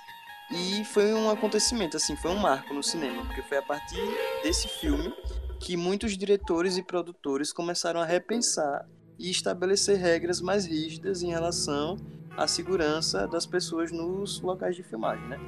e 0.51 0.85
foi 0.85 1.13
um 1.13 1.29
acontecimento, 1.29 1.97
assim, 1.97 2.15
foi 2.15 2.31
um 2.31 2.37
marco 2.37 2.73
no 2.73 2.83
cinema, 2.83 3.25
porque 3.25 3.41
foi 3.41 3.57
a 3.57 3.61
partir 3.61 3.99
desse 4.43 4.67
filme 4.67 5.13
que 5.59 5.75
muitos 5.75 6.17
diretores 6.17 6.77
e 6.77 6.83
produtores 6.83 7.51
começaram 7.51 7.99
a 7.99 8.05
repensar 8.05 8.87
e 9.17 9.29
estabelecer 9.29 9.97
regras 9.97 10.41
mais 10.41 10.65
rígidas 10.65 11.23
em 11.23 11.29
relação 11.29 11.97
à 12.37 12.47
segurança 12.47 13.27
das 13.27 13.45
pessoas 13.45 13.91
nos 13.91 14.41
locais 14.41 14.75
de 14.75 14.83
filmagem, 14.83 15.25
né? 15.27 15.39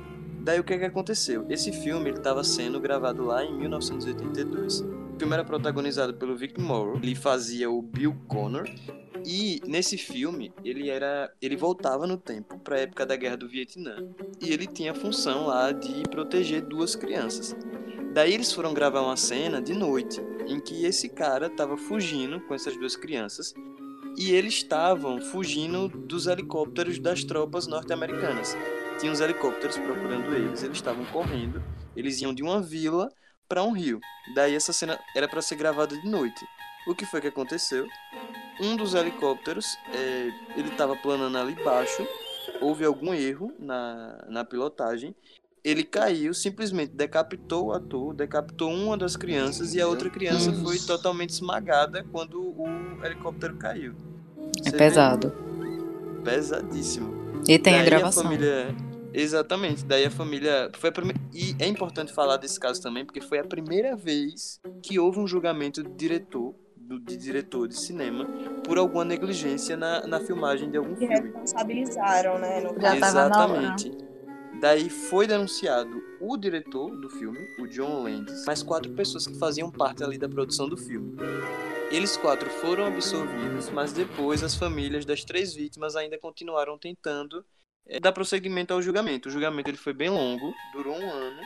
Daí 0.42 0.60
o 0.60 0.64
que, 0.64 0.78
que 0.78 0.86
aconteceu? 0.86 1.46
Esse 1.50 1.72
filme 1.72 2.10
estava 2.10 2.44
sendo 2.44 2.80
gravado 2.80 3.26
lá 3.26 3.44
em 3.44 3.54
1982. 3.58 5.07
O 5.18 5.20
filme 5.20 5.34
era 5.34 5.44
protagonizado 5.44 6.14
pelo 6.14 6.38
Vic 6.38 6.62
Morrow, 6.62 6.98
ele 7.02 7.16
fazia 7.16 7.72
o 7.72 7.82
Bill 7.82 8.16
Connor 8.28 8.70
e 9.26 9.60
nesse 9.66 9.98
filme 9.98 10.54
ele 10.64 10.92
era, 10.92 11.34
ele 11.42 11.58
voltava 11.58 12.06
no 12.06 12.18
tempo 12.18 12.60
para 12.60 12.76
a 12.76 12.80
época 12.82 13.04
da 13.04 13.16
Guerra 13.16 13.36
do 13.36 13.50
Vietnã 13.50 13.98
e 14.40 14.54
ele 14.54 14.68
tinha 14.68 14.92
a 14.92 14.96
função 14.96 15.48
lá 15.48 15.72
de 15.72 16.04
proteger 16.04 16.62
duas 16.62 16.96
crianças. 16.96 17.56
Daí 18.14 18.32
eles 18.32 18.54
foram 18.54 18.76
gravar 18.76 19.02
uma 19.02 19.18
cena 19.18 19.60
de 19.60 19.74
noite 19.74 20.22
em 20.48 20.60
que 20.60 20.86
esse 20.86 21.10
cara 21.10 21.48
estava 21.48 21.76
fugindo 21.76 22.40
com 22.42 22.54
essas 22.54 22.78
duas 22.78 22.96
crianças 22.96 23.56
e 24.16 24.34
eles 24.34 24.54
estavam 24.54 25.20
fugindo 25.20 25.88
dos 25.88 26.28
helicópteros 26.28 27.00
das 27.00 27.24
tropas 27.24 27.66
norte-americanas. 27.66 28.56
tinha 29.00 29.12
uns 29.12 29.20
helicópteros 29.20 29.80
procurando 29.80 30.36
eles, 30.36 30.62
eles 30.62 30.78
estavam 30.78 31.06
correndo, 31.06 31.60
eles 31.96 32.22
iam 32.22 32.36
de 32.36 32.44
uma 32.44 32.62
vila 32.62 33.10
para 33.48 33.64
um 33.64 33.72
rio. 33.72 34.00
Daí 34.36 34.56
essa 34.56 34.74
cena 34.74 35.00
era 35.16 35.28
para 35.28 35.42
ser 35.42 35.56
gravada 35.56 35.98
de 35.98 36.08
noite. 36.08 36.46
O 36.88 36.96
que 36.96 37.06
foi 37.06 37.22
que 37.22 37.28
aconteceu? 37.28 37.88
Um 38.62 38.76
dos 38.76 38.94
helicópteros, 38.94 39.78
é, 39.94 40.30
ele 40.56 40.70
estava 40.70 40.96
planando 40.96 41.38
ali 41.38 41.54
embaixo, 41.54 42.06
houve 42.62 42.86
algum 42.86 43.14
erro 43.14 43.52
na, 43.60 44.26
na 44.28 44.44
pilotagem, 44.46 45.14
ele 45.64 45.84
caiu, 45.84 46.34
simplesmente 46.34 46.94
decapitou 46.94 47.68
o 47.68 47.74
ator, 47.74 48.14
decapitou 48.14 48.72
uma 48.72 48.98
das 48.98 49.18
crianças 49.18 49.76
e 49.76 49.82
a 49.82 49.88
outra 49.88 50.10
criança 50.10 50.54
foi 50.54 50.80
totalmente 50.80 51.32
esmagada 51.32 52.06
quando 52.12 52.42
o 52.42 52.66
helicóptero 53.04 53.58
caiu. 53.58 53.94
É 54.60 54.64
Você 54.64 54.72
vê? 54.72 54.78
pesado. 54.78 55.34
Pesadíssimo. 56.24 57.42
E 57.48 57.60
tem 57.60 57.76
a 57.76 57.78
Daí 57.78 57.86
gravação. 57.86 58.24
família... 58.24 58.74
Exatamente, 59.14 59.84
daí 59.86 60.06
a 60.06 60.12
família. 60.12 60.70
Foi 60.78 60.90
a 60.90 60.92
prime... 60.94 61.14
E 61.34 61.56
é 61.60 61.68
importante 61.68 62.14
falar 62.14 62.38
desse 62.38 62.60
caso 62.60 62.82
também, 62.82 63.06
porque 63.06 63.22
foi 63.22 63.40
a 63.40 63.44
primeira 63.44 63.96
vez 63.96 64.60
que 64.84 65.00
houve 65.00 65.20
um 65.20 65.28
julgamento 65.28 65.82
de 65.84 65.90
diretor, 65.90 66.54
do, 66.76 67.00
de 67.00 67.18
diretor 67.18 67.68
de 67.68 67.80
cinema, 67.80 68.26
por 68.64 68.78
alguma 68.78 69.04
negligência 69.06 69.76
na, 69.76 70.06
na 70.06 70.20
filmagem 70.20 70.70
de 70.70 70.78
algum 70.78 70.94
Que 70.94 71.08
filme. 71.08 71.16
responsabilizaram, 71.16 72.40
né? 72.40 72.62
No 72.62 72.80
Já 72.80 73.00
caso. 73.00 73.00
tava 73.00 73.30
na 73.30 73.46
hora. 73.46 73.62
Exatamente. 73.64 74.08
Daí 74.60 74.90
foi 74.90 75.28
denunciado 75.28 76.02
o 76.20 76.36
diretor 76.36 76.90
do 77.00 77.10
filme, 77.10 77.38
o 77.60 77.68
John 77.68 78.02
Landis, 78.04 78.44
mais 78.46 78.64
quatro 78.64 78.92
pessoas 78.94 79.28
que 79.28 79.38
faziam 79.38 79.70
parte 79.70 80.04
ali 80.04 80.18
da 80.18 80.28
produção 80.28 80.68
do 80.68 80.76
filme. 80.76 81.16
Eles 81.92 82.18
quatro 82.18 82.50
foram 82.50 82.86
absolvidos, 82.86 83.70
mas 83.70 83.94
depois 83.94 84.44
as 84.44 84.56
famílias 84.56 85.06
das 85.06 85.24
três 85.24 85.54
vítimas 85.54 85.96
ainda 85.96 86.18
continuaram 86.18 86.78
tentando 86.78 87.46
dar 88.02 88.12
prosseguimento 88.12 88.74
ao 88.74 88.82
julgamento. 88.82 89.30
O 89.30 89.32
julgamento 89.32 89.70
ele 89.70 89.78
foi 89.78 89.94
bem 89.94 90.10
longo, 90.10 90.54
durou 90.74 90.96
um 90.96 91.12
ano. 91.12 91.42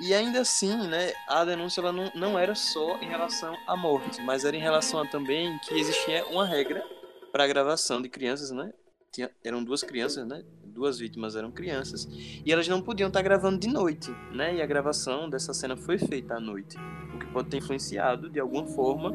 E 0.00 0.12
ainda 0.12 0.40
assim, 0.40 0.74
né, 0.88 1.12
a 1.28 1.44
denúncia 1.44 1.80
ela 1.80 1.92
não, 1.92 2.10
não 2.14 2.38
era 2.38 2.54
só 2.54 2.96
em 2.98 3.08
relação 3.08 3.56
à 3.66 3.76
morte, 3.76 4.20
mas 4.22 4.44
era 4.44 4.56
em 4.56 4.60
relação 4.60 5.00
a 5.00 5.06
também 5.06 5.56
que 5.60 5.74
existia 5.74 6.26
uma 6.26 6.44
regra 6.44 6.84
para 7.30 7.44
a 7.44 7.46
gravação 7.46 8.02
de 8.02 8.08
crianças, 8.08 8.50
né? 8.50 8.72
Tinha, 9.12 9.30
eram 9.44 9.62
duas 9.62 9.84
crianças, 9.84 10.26
né? 10.26 10.42
Duas 10.64 10.98
vítimas 10.98 11.36
eram 11.36 11.52
crianças. 11.52 12.08
E 12.44 12.52
elas 12.52 12.66
não 12.66 12.82
podiam 12.82 13.06
estar 13.06 13.22
gravando 13.22 13.58
de 13.60 13.68
noite, 13.68 14.10
né? 14.32 14.56
E 14.56 14.62
a 14.62 14.66
gravação 14.66 15.30
dessa 15.30 15.54
cena 15.54 15.76
foi 15.76 15.96
feita 15.96 16.34
à 16.34 16.40
noite. 16.40 16.76
O 17.14 17.18
que 17.18 17.26
pode 17.26 17.48
ter 17.48 17.58
influenciado, 17.58 18.28
de 18.28 18.40
alguma 18.40 18.66
forma, 18.66 19.12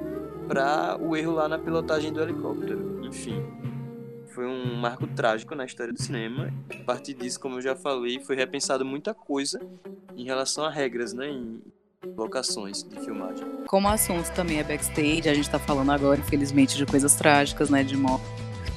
para 0.47 0.97
o 1.01 1.17
erro 1.17 1.33
lá 1.33 1.49
na 1.49 1.59
pilotagem 1.59 2.13
do 2.13 2.21
helicóptero. 2.21 3.01
Enfim, 3.03 3.43
foi 4.39 4.47
um 4.47 4.73
marco 4.73 5.05
trágico 5.05 5.53
na 5.53 5.65
história 5.65 5.91
do 5.91 6.01
cinema. 6.01 6.49
A 6.73 6.83
partir 6.85 7.13
disso, 7.13 7.37
como 7.37 7.57
eu 7.57 7.61
já 7.61 7.75
falei, 7.75 8.21
foi 8.21 8.37
repensado 8.37 8.85
muita 8.85 9.13
coisa 9.13 9.59
em 10.15 10.23
relação 10.23 10.63
a 10.63 10.69
regras, 10.69 11.11
né? 11.11 11.27
Em 11.27 11.61
locações 12.15 12.81
de 12.81 12.97
filmagem. 13.01 13.45
Como 13.67 13.85
o 13.85 13.91
assunto 13.91 14.31
também 14.31 14.59
é 14.59 14.63
backstage, 14.63 15.27
a 15.27 15.33
gente 15.33 15.49
tá 15.49 15.59
falando 15.59 15.91
agora, 15.91 16.21
infelizmente, 16.21 16.77
de 16.77 16.85
coisas 16.85 17.15
trágicas, 17.15 17.69
né? 17.69 17.83
De 17.83 17.97
morte. 17.97 18.23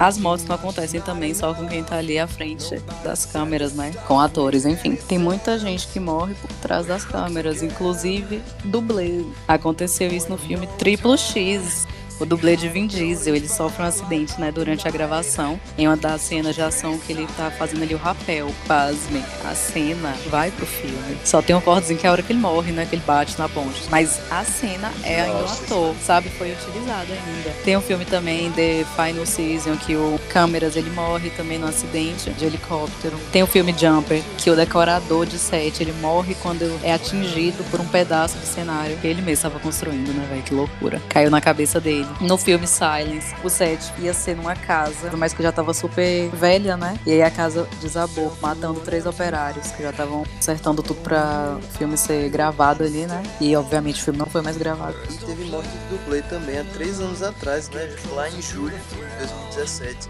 As 0.00 0.18
mortes 0.18 0.44
não 0.46 0.56
acontecem 0.56 1.00
também 1.00 1.32
só 1.32 1.54
com 1.54 1.68
quem 1.68 1.84
tá 1.84 1.98
ali 1.98 2.18
à 2.18 2.26
frente 2.26 2.74
das 3.04 3.24
câmeras, 3.24 3.72
né? 3.72 3.92
Com 4.08 4.18
atores, 4.18 4.66
enfim. 4.66 4.96
Tem 4.96 5.16
muita 5.16 5.56
gente 5.60 5.86
que 5.86 6.00
morre 6.00 6.34
por 6.34 6.50
trás 6.54 6.86
das 6.86 7.04
câmeras, 7.04 7.62
inclusive 7.62 8.42
dublê. 8.64 9.24
Aconteceu 9.46 10.08
isso 10.08 10.28
no 10.28 10.38
filme 10.38 10.66
Triplo 10.76 11.16
X. 11.16 11.86
O 12.23 12.25
dublê 12.25 12.55
de 12.55 12.68
Vin 12.68 12.87
Diesel, 12.87 13.35
ele 13.35 13.49
sofre 13.49 13.83
um 13.83 13.87
acidente, 13.87 14.41
né, 14.41 14.53
durante 14.53 14.87
a 14.87 14.91
gravação. 14.93 15.59
Em 15.77 15.89
uma 15.89 15.97
das 15.97 16.20
cenas 16.20 16.55
de 16.55 16.62
ação 16.62 16.97
que 16.97 17.12
ele 17.12 17.27
tá 17.37 17.51
fazendo 17.51 17.83
ali 17.83 17.97
o 17.97 17.99
rapel. 17.99 18.49
Pasmem, 18.64 19.25
a 19.45 19.57
cena 19.57 20.14
vai 20.31 20.53
pro 20.53 20.64
filme. 20.64 21.18
Só 21.25 21.43
tem 21.43 21.57
um 21.57 21.61
cortezinho 21.61 21.99
que 21.99 22.07
é 22.07 22.09
a 22.09 22.12
hora 22.12 22.23
que 22.23 22.33
ele 22.33 22.39
morre, 22.39 22.70
né, 22.70 22.87
que 22.87 22.95
ele 22.95 23.03
bate 23.05 23.37
na 23.37 23.49
ponte. 23.49 23.83
Mas 23.91 24.20
a 24.31 24.45
cena 24.45 24.93
é 25.03 25.23
ainda 25.23 25.37
o 25.37 25.43
Nossa. 25.43 25.64
ator, 25.64 25.97
sabe? 26.01 26.29
Foi 26.29 26.53
utilizado 26.53 27.09
ainda. 27.12 27.51
Tem 27.64 27.77
um 27.77 27.81
filme 27.81 28.05
também, 28.05 28.53
The 28.53 28.85
Final 28.95 29.27
Season, 29.27 29.77
que 29.77 29.97
o 29.97 30.20
Câmeras, 30.29 30.77
ele 30.77 30.91
morre 30.91 31.29
também 31.31 31.59
num 31.59 31.66
acidente 31.66 32.31
de 32.31 32.45
helicóptero. 32.45 33.18
Tem 33.33 33.43
o 33.43 33.49
filme 33.49 33.75
Jumper, 33.77 34.23
que 34.39 34.49
o 34.49 34.55
decorador 34.55 35.27
de 35.27 35.41
set, 35.41 35.83
ele 35.83 35.93
morre 35.95 36.37
quando 36.41 36.73
é 36.85 36.93
atingido 36.93 37.64
por 37.68 37.81
um 37.81 37.87
pedaço 37.87 38.39
do 38.39 38.47
cenário 38.47 38.97
que 38.99 39.09
ele 39.09 39.23
mesmo 39.23 39.33
estava 39.33 39.59
construindo, 39.59 40.14
né, 40.14 40.25
velho? 40.31 40.43
Que 40.45 40.55
loucura. 40.55 41.03
Caiu 41.09 41.29
na 41.29 41.41
cabeça 41.41 41.81
dele. 41.81 42.11
No 42.20 42.36
filme 42.36 42.66
Silence, 42.66 43.34
o 43.42 43.48
set 43.48 43.92
ia 43.98 44.14
ser 44.14 44.36
numa 44.36 44.54
casa, 44.54 45.10
mas 45.16 45.32
que 45.32 45.42
já 45.42 45.52
tava 45.52 45.74
super 45.74 46.28
velha, 46.30 46.76
né? 46.76 46.98
E 47.06 47.12
aí 47.12 47.22
a 47.22 47.30
casa 47.30 47.68
desabou, 47.80 48.36
matando 48.40 48.80
três 48.80 49.06
operários 49.06 49.68
que 49.72 49.82
já 49.82 49.90
estavam 49.90 50.24
acertando 50.38 50.82
tudo 50.82 51.00
pra 51.00 51.58
o 51.58 51.78
filme 51.78 51.96
ser 51.96 52.28
gravado 52.30 52.84
ali, 52.84 53.06
né? 53.06 53.22
E 53.40 53.54
obviamente 53.56 54.00
o 54.00 54.04
filme 54.04 54.18
não 54.18 54.26
foi 54.26 54.42
mais 54.42 54.56
gravado. 54.56 54.96
E 55.10 55.16
teve 55.18 55.44
morte 55.46 55.68
de 55.68 55.96
dublê 55.96 56.22
também 56.22 56.58
há 56.58 56.64
três 56.64 57.00
anos 57.00 57.22
atrás, 57.22 57.68
né? 57.70 57.94
Lá 58.12 58.28
em 58.28 58.40
julho 58.40 58.76
de 58.90 58.96
2017. 59.18 60.08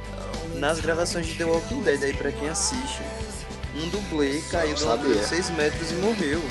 Nas 0.56 0.80
gravações 0.80 1.26
de 1.26 1.34
The 1.34 1.44
Walking 1.44 1.82
Dead, 1.82 2.02
aí 2.02 2.12
pra 2.12 2.30
quem 2.30 2.48
assiste, 2.48 3.02
um 3.74 3.88
dublê 3.88 4.42
caiu 4.50 4.74
de 4.74 4.82
uma 4.84 4.92
altura 4.92 5.14
de 5.14 5.20
sabia. 5.20 5.42
6 5.42 5.50
metros 5.56 5.90
e 5.90 5.94
morreu. 5.94 6.42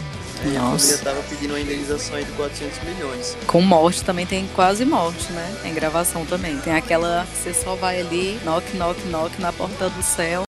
A 0.43 0.59
Nossa. 0.59 0.97
família 0.97 1.03
tava 1.03 1.21
pedindo 1.29 1.51
uma 1.53 1.59
indenização 1.59 2.15
aí 2.15 2.25
de 2.25 2.31
400 2.31 2.79
milhões. 2.83 3.37
Com 3.47 3.61
morte 3.61 4.03
também 4.03 4.25
tem 4.25 4.47
quase 4.55 4.83
morte, 4.85 5.31
né? 5.33 5.55
Em 5.65 5.73
gravação 5.73 6.25
também. 6.25 6.57
Tem 6.59 6.73
aquela 6.75 7.25
que 7.31 7.37
você 7.37 7.53
só 7.53 7.75
vai 7.75 7.99
ali, 8.01 8.39
knock, 8.43 8.75
knock, 8.75 8.99
knock 9.07 9.39
na 9.41 9.53
porta 9.53 9.89
do 9.89 10.01
céu, 10.01 10.43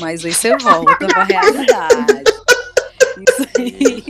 mas 0.00 0.24
aí 0.24 0.32
você 0.32 0.56
volta 0.56 0.96
pra 1.06 1.24
realidade. 1.24 2.22
Isso 3.28 3.48
aí, 3.58 4.04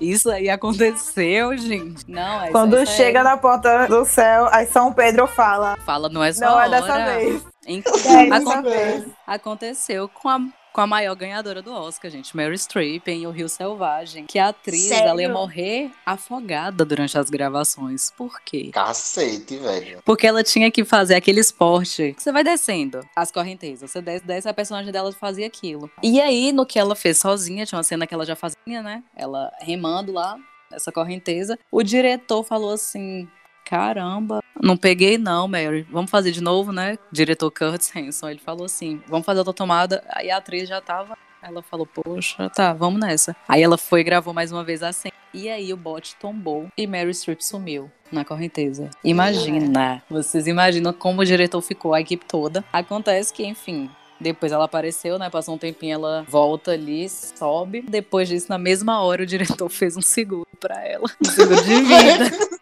isso 0.00 0.30
aí 0.30 0.48
aconteceu, 0.50 1.56
gente. 1.56 2.04
Não, 2.08 2.42
é 2.44 2.50
Quando 2.50 2.74
isso 2.80 2.92
é 2.92 2.96
chega 2.96 3.22
na 3.24 3.36
porta 3.36 3.86
do 3.88 4.04
céu, 4.04 4.48
aí 4.52 4.66
São 4.66 4.92
Pedro 4.92 5.26
fala. 5.26 5.76
Fala, 5.84 6.08
não 6.08 6.22
é 6.22 6.32
só 6.32 6.44
Não 6.44 6.60
é 6.60 6.68
hora. 6.68 6.70
dessa 6.70 7.04
vez. 7.06 7.42
Em- 7.66 7.82
É 8.06 8.28
dessa 8.28 8.36
Acon- 8.58 8.62
vez. 8.62 9.04
Aconteceu 9.26 10.08
com 10.08 10.28
a, 10.28 10.38
com 10.72 10.80
a 10.80 10.86
maior 10.86 11.14
ganhadora 11.14 11.60
do 11.60 11.72
Oscar, 11.72 12.10
gente, 12.10 12.34
Mary 12.36 12.56
Streep, 12.56 13.06
em 13.08 13.26
O 13.26 13.30
Rio 13.30 13.48
Selvagem. 13.48 14.26
Que 14.26 14.38
a 14.38 14.48
atriz, 14.48 14.88
Sério? 14.88 15.08
ela 15.08 15.22
ia 15.22 15.28
morrer 15.28 15.90
afogada 16.04 16.84
durante 16.84 17.16
as 17.18 17.28
gravações. 17.28 18.10
Por 18.16 18.40
quê? 18.40 18.70
Cacete, 18.72 19.58
velho. 19.58 20.02
Porque 20.04 20.26
ela 20.26 20.42
tinha 20.42 20.70
que 20.70 20.84
fazer 20.84 21.14
aquele 21.14 21.40
esporte. 21.40 22.14
Você 22.16 22.32
vai 22.32 22.42
descendo 22.42 23.06
as 23.14 23.30
correntezas. 23.30 23.90
Você 23.90 24.00
desce, 24.00 24.26
desce, 24.26 24.48
a 24.48 24.54
personagem 24.54 24.90
dela 24.90 25.12
fazia 25.12 25.46
aquilo. 25.46 25.90
E 26.02 26.20
aí, 26.20 26.52
no 26.52 26.64
que 26.64 26.78
ela 26.78 26.94
fez 26.94 27.18
sozinha, 27.18 27.66
tinha 27.66 27.76
uma 27.76 27.84
cena 27.84 28.06
que 28.06 28.14
ela 28.14 28.24
já 28.24 28.34
fazia, 28.34 28.82
né? 28.82 29.02
Ela 29.14 29.52
remando 29.60 30.12
lá, 30.12 30.36
nessa 30.70 30.90
correnteza. 30.90 31.58
O 31.70 31.82
diretor 31.82 32.42
falou 32.42 32.70
assim. 32.70 33.28
Caramba, 33.72 34.44
não 34.60 34.76
peguei 34.76 35.16
não, 35.16 35.48
Mary. 35.48 35.86
Vamos 35.90 36.10
fazer 36.10 36.30
de 36.30 36.42
novo, 36.42 36.72
né? 36.72 36.98
Diretor 37.10 37.50
Curtis 37.50 37.90
Hanson. 37.96 38.28
Ele 38.28 38.38
falou 38.38 38.66
assim: 38.66 39.00
vamos 39.08 39.24
fazer 39.24 39.38
outra 39.38 39.54
tomada. 39.54 40.04
Aí 40.10 40.30
a 40.30 40.36
atriz 40.36 40.68
já 40.68 40.78
tava. 40.78 41.16
Ela 41.42 41.62
falou: 41.62 41.86
Poxa, 41.86 42.50
tá, 42.50 42.74
vamos 42.74 43.00
nessa. 43.00 43.34
Aí 43.48 43.62
ela 43.62 43.78
foi 43.78 44.02
e 44.02 44.04
gravou 44.04 44.34
mais 44.34 44.52
uma 44.52 44.62
vez 44.62 44.82
a 44.82 44.92
cena. 44.92 45.14
E 45.32 45.48
aí 45.48 45.72
o 45.72 45.76
bote 45.78 46.14
tombou 46.16 46.68
e 46.76 46.86
Mary 46.86 47.14
Streep 47.14 47.40
sumiu 47.40 47.90
na 48.12 48.26
correnteza. 48.26 48.90
Imagina. 49.02 50.02
Vocês 50.10 50.46
imaginam 50.46 50.92
como 50.92 51.22
o 51.22 51.24
diretor 51.24 51.62
ficou, 51.62 51.94
a 51.94 52.00
equipe 52.02 52.26
toda. 52.26 52.62
Acontece 52.70 53.32
que, 53.32 53.42
enfim. 53.42 53.88
Depois 54.20 54.52
ela 54.52 54.66
apareceu, 54.66 55.18
né? 55.18 55.30
Passou 55.30 55.54
um 55.54 55.58
tempinho, 55.58 55.94
ela 55.94 56.26
volta 56.28 56.72
ali, 56.72 57.08
sobe. 57.08 57.80
Depois 57.88 58.28
disso, 58.28 58.48
na 58.50 58.58
mesma 58.58 59.00
hora, 59.00 59.22
o 59.22 59.26
diretor 59.26 59.70
fez 59.72 59.96
um 59.96 60.02
seguro 60.02 60.46
pra 60.60 60.86
ela. 60.86 61.06
Um 61.18 61.30
seguro 61.30 61.64
de 61.64 61.74
vida. 61.82 62.52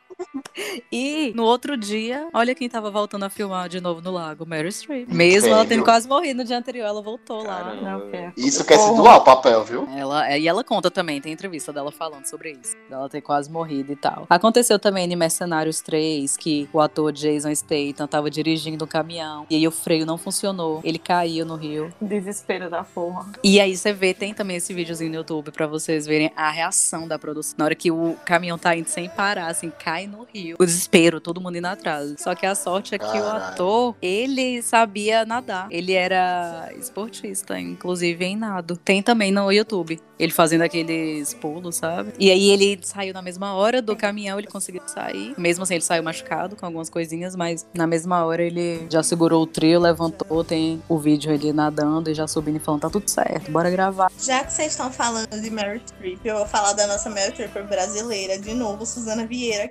E 0.91 1.33
no 1.35 1.45
outro 1.45 1.77
dia, 1.77 2.29
olha 2.33 2.55
quem 2.55 2.69
tava 2.69 2.91
voltando 2.91 3.25
a 3.25 3.31
filmar 3.31 3.69
de 3.69 3.81
novo 3.81 4.01
no 4.01 4.11
lago, 4.11 4.47
Mary 4.47 4.71
Streep. 4.73 5.09
Mesmo 5.09 5.49
ela 5.51 5.65
tendo 5.65 5.85
quase 5.85 6.09
morrido 6.09 6.39
no 6.39 6.45
dia 6.45 6.59
anterior, 6.59 6.87
ela 6.87 7.03
voltou 7.03 7.43
lá. 7.43 7.59
Caramba, 7.65 7.83
Não 7.83 7.99
velho. 8.01 8.11
quer. 8.11 8.33
Isso 8.37 8.65
quer 8.65 8.79
se 8.79 8.95
doar 8.95 9.19
o 9.19 9.21
papel, 9.25 9.65
viu? 9.65 9.89
Ela, 9.97 10.37
e 10.37 10.47
ela 10.49 10.63
conta 10.65 10.91
também, 10.91 11.21
tem 11.21 11.33
entrevista 11.33 11.73
dela 11.73 11.91
falando 11.93 12.27
sobre 12.27 12.53
isso. 12.53 12.77
Dela 12.89 13.09
ter 13.09 13.21
quase 13.21 13.51
morrido 13.51 13.93
e 13.93 13.97
tal. 13.97 14.27
Aconteceu 14.29 14.79
também 14.79 15.11
em 15.11 15.17
Mercenários 15.17 15.81
3, 15.81 16.37
que 16.37 16.69
o 16.73 16.81
ator 16.81 17.13
Jason 17.13 17.55
Statham 17.55 18.07
tava 18.07 18.31
dirigindo 18.31 18.85
um 18.85 18.89
caminhão. 18.89 19.47
E 19.51 19.57
aí 19.57 19.67
o 19.67 19.71
freio 19.71 20.05
não 20.07 20.19
funcionou. 20.19 20.81
Ele 20.85 20.99
caiu 20.99 21.45
no 21.45 21.57
rio. 21.57 21.93
Desespero 22.01 22.69
da 22.71 22.83
porra. 22.85 23.27
E 23.43 23.61
aí 23.61 23.77
você 23.77 23.93
vê, 23.93 24.13
tem 24.15 24.33
também 24.35 24.57
esse 24.57 24.73
videozinho 24.73 25.11
no 25.11 25.17
YouTube 25.17 25.51
pra 25.51 25.67
vocês 25.67 26.07
verem 26.07 26.33
a 26.37 26.51
reação 26.51 27.07
da 27.07 27.19
produção. 27.19 27.55
Na 27.59 27.65
hora 27.67 27.75
que 27.75 27.91
o 27.91 28.17
caminhão 28.25 28.59
tá 28.59 28.75
indo 28.77 28.89
sem 28.89 29.09
parar, 29.09 29.47
assim, 29.49 29.71
cai 29.71 30.07
no 30.07 30.25
rio. 30.33 30.50
O 30.59 30.65
desespero, 30.65 31.21
todo 31.21 31.41
mundo 31.41 31.57
indo 31.57 31.67
atrás. 31.67 32.15
Só 32.19 32.35
que 32.35 32.47
a 32.47 32.55
sorte 32.55 32.95
é 32.95 32.99
que 32.99 33.05
o 33.05 33.11
Caralho. 33.11 33.45
ator, 33.45 33.97
ele 34.01 34.63
sabia 34.63 35.25
nadar. 35.25 35.69
Ele 35.71 35.93
era 35.93 36.71
esportista, 36.79 37.59
inclusive 37.59 38.25
em 38.25 38.37
nado. 38.37 38.77
Tem 38.77 39.03
também 39.03 39.33
no 39.33 39.51
YouTube. 39.51 40.01
Ele 40.19 40.33
fazendo 40.33 40.63
aqueles 40.63 41.33
pulos, 41.35 41.77
sabe? 41.77 42.13
E 42.19 42.31
aí 42.31 42.51
ele 42.51 42.79
saiu 42.83 43.15
na 43.15 43.23
mesma 43.23 43.55
hora 43.55 43.81
do 43.81 43.97
caminhão, 43.97 44.39
ele 44.39 44.49
conseguiu 44.49 44.83
sair. 44.87 45.35
Mesmo 45.39 45.63
assim, 45.63 45.75
ele 45.75 45.85
saiu 45.85 46.03
machucado 46.03 46.57
com 46.57 46.67
algumas 46.67 46.91
coisinhas, 46.91 47.35
mas 47.35 47.67
na 47.75 47.87
mesma 47.87 48.25
hora 48.25 48.43
ele 48.43 48.87
já 48.91 49.03
segurou 49.03 49.43
o 49.43 49.47
trio, 49.47 49.81
levantou, 49.81 50.45
tem 50.45 50.83
o 50.89 50.99
vídeo 50.99 51.33
ele 51.33 51.53
nadando 51.53 52.11
e 52.11 52.15
já 52.15 52.27
subindo 52.27 52.57
e 52.57 52.61
falando, 52.61 52.83
tá 52.83 52.91
tudo 52.91 53.09
certo, 53.09 53.51
bora 53.51 53.71
gravar. 53.71 54.11
Já 54.19 54.45
que 54.45 54.53
vocês 54.53 54.73
estão 54.73 54.93
falando 54.93 55.41
de 55.41 55.51
Meryl 55.51 55.81
Streep, 55.87 56.21
eu 56.25 56.37
vou 56.37 56.47
falar 56.47 56.75
da 56.75 56.87
nossa 56.87 57.09
Meryl 57.09 57.33
Streep 57.33 57.67
brasileira 57.67 58.39
de 58.39 58.53
novo, 58.53 58.85
Suzana 58.85 59.27
Vieira. 59.27 59.71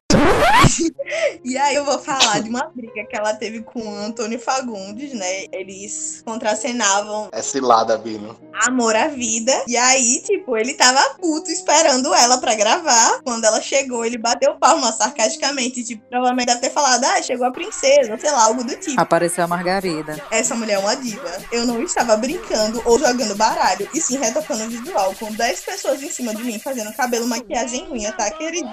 e 1.44 1.58
aí 1.58 1.76
eu 1.76 1.86
vou 1.86 2.00
falar 2.00 2.42
de 2.42 2.50
uma 2.50 2.70
briga 2.74 3.06
que 3.06 3.16
ela 3.16 3.34
teve 3.34 3.62
com 3.62 3.80
o 3.82 3.96
Antônio 3.96 4.40
Fagundes, 4.40 5.14
né? 5.14 5.46
Eles 5.52 6.22
contracenavam 6.26 7.30
É 7.32 7.42
cilada, 7.42 7.98
Bino. 7.98 8.38
Amor 8.54 8.96
à 8.96 9.08
Vida. 9.08 9.54
E 9.68 9.78
aí, 9.78 10.22
tipo, 10.26 10.58
ele 10.58 10.74
tava 10.74 11.16
puto 11.16 11.52
esperando 11.52 12.14
ela 12.14 12.38
pra 12.38 12.56
gravar. 12.56 13.22
Quando 13.24 13.46
ela 13.46 13.62
chegou, 13.62 14.06
ele 14.06 14.18
bateu 14.18 14.56
palma 14.56 14.92
sarcasticamente. 14.92 15.84
Tipo, 15.84 16.04
provavelmente 16.10 16.48
deve 16.48 16.62
ter 16.62 16.72
falado, 16.72 17.04
ah, 17.04 17.22
chegou 17.22 17.48
a 17.48 17.52
princesa, 17.52 18.18
sei 18.18 18.32
lá, 18.32 18.46
algo 18.46 18.64
do 18.64 18.76
tipo. 18.76 19.00
Apareceu 19.00 19.44
a 19.44 19.48
Margarida. 19.48 20.22
Essa 20.32 20.56
mulher 20.56 20.76
é 20.76 20.80
uma 20.80 20.96
diva. 20.96 21.32
Eu 21.52 21.66
não 21.66 21.82
estava 21.82 22.16
brincando 22.18 22.82
ou 22.86 23.00
jogando 23.00 23.36
baralho, 23.36 23.88
e 23.94 24.02
sim 24.02 24.18
retocando 24.18 24.66
o 24.66 24.70
visual, 24.70 25.14
com 25.20 25.32
10 25.32 25.62
pessoas 25.62 26.02
em 26.02 26.10
cima 26.10 26.36
de 26.36 26.44
mim, 26.44 26.60
fazendo 26.60 26.94
cabelo, 26.94 27.28
maquiagem 27.28 27.88
e 27.88 27.92
unha, 27.92 28.12
tá, 28.12 28.30
querido? 28.32 28.70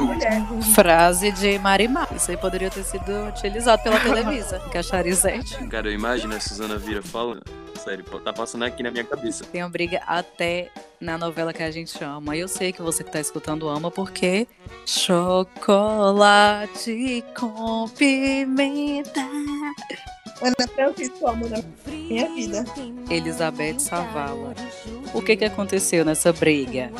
Mulher. 0.00 0.44
Frase 0.74 1.32
de 1.32 1.58
Marimar. 1.58 2.08
Isso 2.14 2.30
aí 2.30 2.36
poderia 2.36 2.70
ter 2.70 2.84
sido 2.84 3.28
utilizado 3.28 3.82
pela 3.82 3.98
Televisa. 3.98 4.60
Que 4.70 4.78
a 4.78 4.82
Charizette 4.82 5.56
Cara, 5.68 5.88
eu 5.88 5.92
imagino 5.92 6.34
a 6.34 6.40
Suzana 6.40 6.76
Vira 6.78 7.02
falando. 7.02 7.42
Sério, 7.82 8.04
tá 8.22 8.32
passando 8.32 8.64
aqui 8.64 8.82
na 8.82 8.90
minha 8.90 9.04
cabeça. 9.04 9.44
tem 9.44 9.62
uma 9.62 9.70
briga 9.70 10.02
até 10.06 10.68
na 11.00 11.16
novela 11.16 11.52
que 11.52 11.62
a 11.62 11.70
gente 11.70 12.02
ama. 12.04 12.36
Eu 12.36 12.46
sei 12.46 12.72
que 12.72 12.82
você 12.82 13.02
que 13.02 13.10
tá 13.10 13.20
escutando 13.20 13.68
ama 13.68 13.90
porque 13.90 14.46
chocolate 14.84 15.64
com 17.38 17.88
pimenta. 17.88 19.20
Ana 20.42 20.68
Francisco, 20.74 21.26
amor 21.26 21.48
da 21.48 21.62
minha 21.86 22.28
vida. 22.34 22.66
Elizabeth 23.08 23.78
Savala. 23.78 24.54
O 25.14 25.22
que 25.22 25.36
que 25.36 25.44
aconteceu 25.46 26.04
nessa 26.04 26.34
briga? 26.34 26.90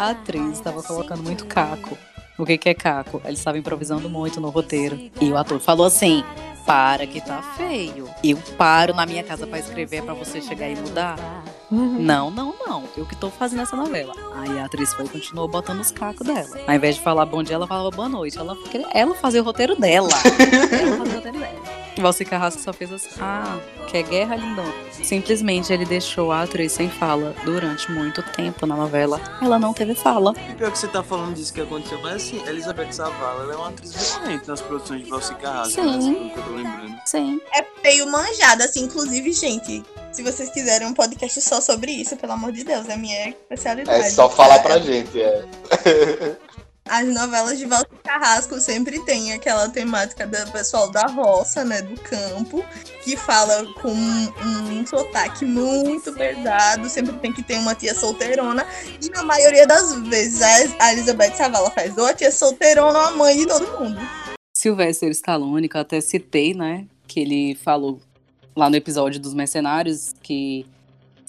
A 0.00 0.12
atriz 0.12 0.52
estava 0.52 0.82
colocando 0.82 1.22
muito 1.22 1.44
caco. 1.44 1.98
O 2.38 2.46
que 2.46 2.56
que 2.56 2.70
é 2.70 2.74
caco? 2.74 3.20
Ela 3.22 3.34
estava 3.34 3.58
improvisando 3.58 4.08
muito 4.08 4.40
no 4.40 4.48
roteiro. 4.48 4.98
E 5.20 5.30
o 5.30 5.36
ator 5.36 5.60
falou 5.60 5.84
assim: 5.84 6.24
para 6.64 7.06
que 7.06 7.20
tá 7.20 7.42
feio. 7.54 8.08
Eu 8.24 8.38
paro 8.56 8.94
na 8.94 9.04
minha 9.04 9.22
casa 9.22 9.46
pra 9.46 9.58
escrever 9.58 10.02
pra 10.02 10.14
você 10.14 10.40
chegar 10.40 10.70
e 10.70 10.74
mudar. 10.74 11.44
Não, 11.70 12.30
não, 12.30 12.54
não. 12.66 12.84
Eu 12.96 13.04
que 13.04 13.14
tô 13.14 13.28
fazendo 13.28 13.60
essa 13.60 13.76
novela. 13.76 14.14
Aí 14.36 14.58
a 14.58 14.64
atriz 14.64 14.94
foi 14.94 15.04
e 15.04 15.08
continuou 15.10 15.46
botando 15.46 15.80
os 15.80 15.90
cacos 15.90 16.26
dela. 16.26 16.58
Ao 16.66 16.74
invés 16.74 16.96
de 16.96 17.02
falar 17.02 17.26
bom 17.26 17.42
dia, 17.42 17.56
ela 17.56 17.66
falava 17.66 17.90
boa 17.90 18.08
noite. 18.08 18.38
Ela, 18.38 18.56
ela 18.94 19.14
fazia 19.14 19.42
o 19.42 19.44
roteiro 19.44 19.78
dela. 19.78 20.08
ela 20.80 20.96
fazia 20.96 21.12
o 21.12 21.16
roteiro 21.16 21.38
dela. 21.38 21.79
Valci 21.98 22.24
Carrasco 22.24 22.62
só 22.62 22.72
fez 22.72 22.92
assim, 22.92 23.10
ah, 23.20 23.58
quer 23.88 24.02
guerra, 24.02 24.36
lindão? 24.36 24.72
Simplesmente 25.02 25.72
ele 25.72 25.84
deixou 25.84 26.30
a 26.30 26.42
atriz 26.42 26.72
sem 26.72 26.88
fala 26.88 27.34
durante 27.44 27.90
muito 27.90 28.22
tempo 28.22 28.66
na 28.66 28.76
novela. 28.76 29.20
Ela 29.40 29.58
não 29.58 29.72
teve 29.72 29.94
fala. 29.94 30.34
E 30.50 30.54
pior 30.54 30.70
que 30.70 30.78
você 30.78 30.88
tá 30.88 31.02
falando 31.02 31.34
disso 31.34 31.52
que 31.52 31.60
aconteceu, 31.60 32.00
mas 32.02 32.16
assim, 32.16 32.42
Elizabeth 32.46 32.92
Savala, 32.92 33.44
ela 33.44 33.54
é 33.54 33.56
uma 33.56 33.68
atriz 33.68 33.92
recorrente 33.92 34.48
nas 34.48 34.60
produções 34.60 35.04
de 35.04 35.10
Valci 35.10 35.34
Carrasco, 35.36 35.80
Sim. 35.82 36.12
né? 36.12 36.30
Que 36.32 36.38
eu 36.38 36.44
tô 36.44 36.50
lembrando. 36.50 36.96
Sim. 37.06 37.40
É 37.54 37.64
meio 37.82 38.06
manjada, 38.10 38.64
assim, 38.64 38.84
inclusive, 38.84 39.32
gente. 39.32 39.82
Se 40.12 40.22
vocês 40.22 40.50
quiserem 40.50 40.88
um 40.88 40.94
podcast 40.94 41.40
só 41.40 41.60
sobre 41.60 41.92
isso, 41.92 42.16
pelo 42.16 42.32
amor 42.32 42.52
de 42.52 42.64
Deus, 42.64 42.88
é 42.88 42.96
minha 42.96 43.28
especialidade. 43.30 44.06
É 44.06 44.10
só 44.10 44.28
falar 44.28 44.58
pra 44.58 44.78
gente, 44.78 45.20
é. 45.20 45.44
As 46.88 47.06
novelas 47.06 47.58
de 47.58 47.66
Walter 47.66 47.98
Carrasco 48.02 48.58
sempre 48.58 48.98
tem 49.04 49.32
aquela 49.32 49.68
temática 49.68 50.26
do 50.26 50.50
pessoal 50.50 50.90
da 50.90 51.06
roça, 51.06 51.64
né, 51.64 51.82
do 51.82 52.00
campo, 52.00 52.64
que 53.04 53.16
fala 53.16 53.64
com 53.74 53.92
um, 53.92 54.80
um 54.80 54.86
sotaque 54.86 55.44
muito 55.44 56.12
pesado, 56.12 56.88
sempre 56.88 57.16
tem 57.18 57.32
que 57.32 57.42
ter 57.42 57.58
uma 57.58 57.74
tia 57.74 57.94
solteirona, 57.94 58.66
e 59.00 59.08
na 59.10 59.22
maioria 59.22 59.66
das 59.66 59.94
vezes 60.08 60.42
a 60.78 60.92
Elizabeth 60.92 61.36
Savala 61.36 61.70
faz 61.70 61.96
ou 61.96 62.06
a 62.06 62.14
tia 62.14 62.32
solteirona 62.32 62.98
ou 62.98 63.04
a 63.06 63.10
mãe 63.12 63.36
de 63.36 63.46
todo 63.46 63.78
mundo. 63.78 64.00
Sylvester 64.56 65.10
Stallone, 65.10 65.68
que 65.68 65.76
eu 65.76 65.80
até 65.80 66.00
citei, 66.00 66.54
né? 66.54 66.86
Que 67.06 67.20
ele 67.20 67.54
falou 67.54 68.00
lá 68.54 68.68
no 68.68 68.76
episódio 68.76 69.20
dos 69.20 69.32
Mercenários 69.32 70.12
que 70.22 70.66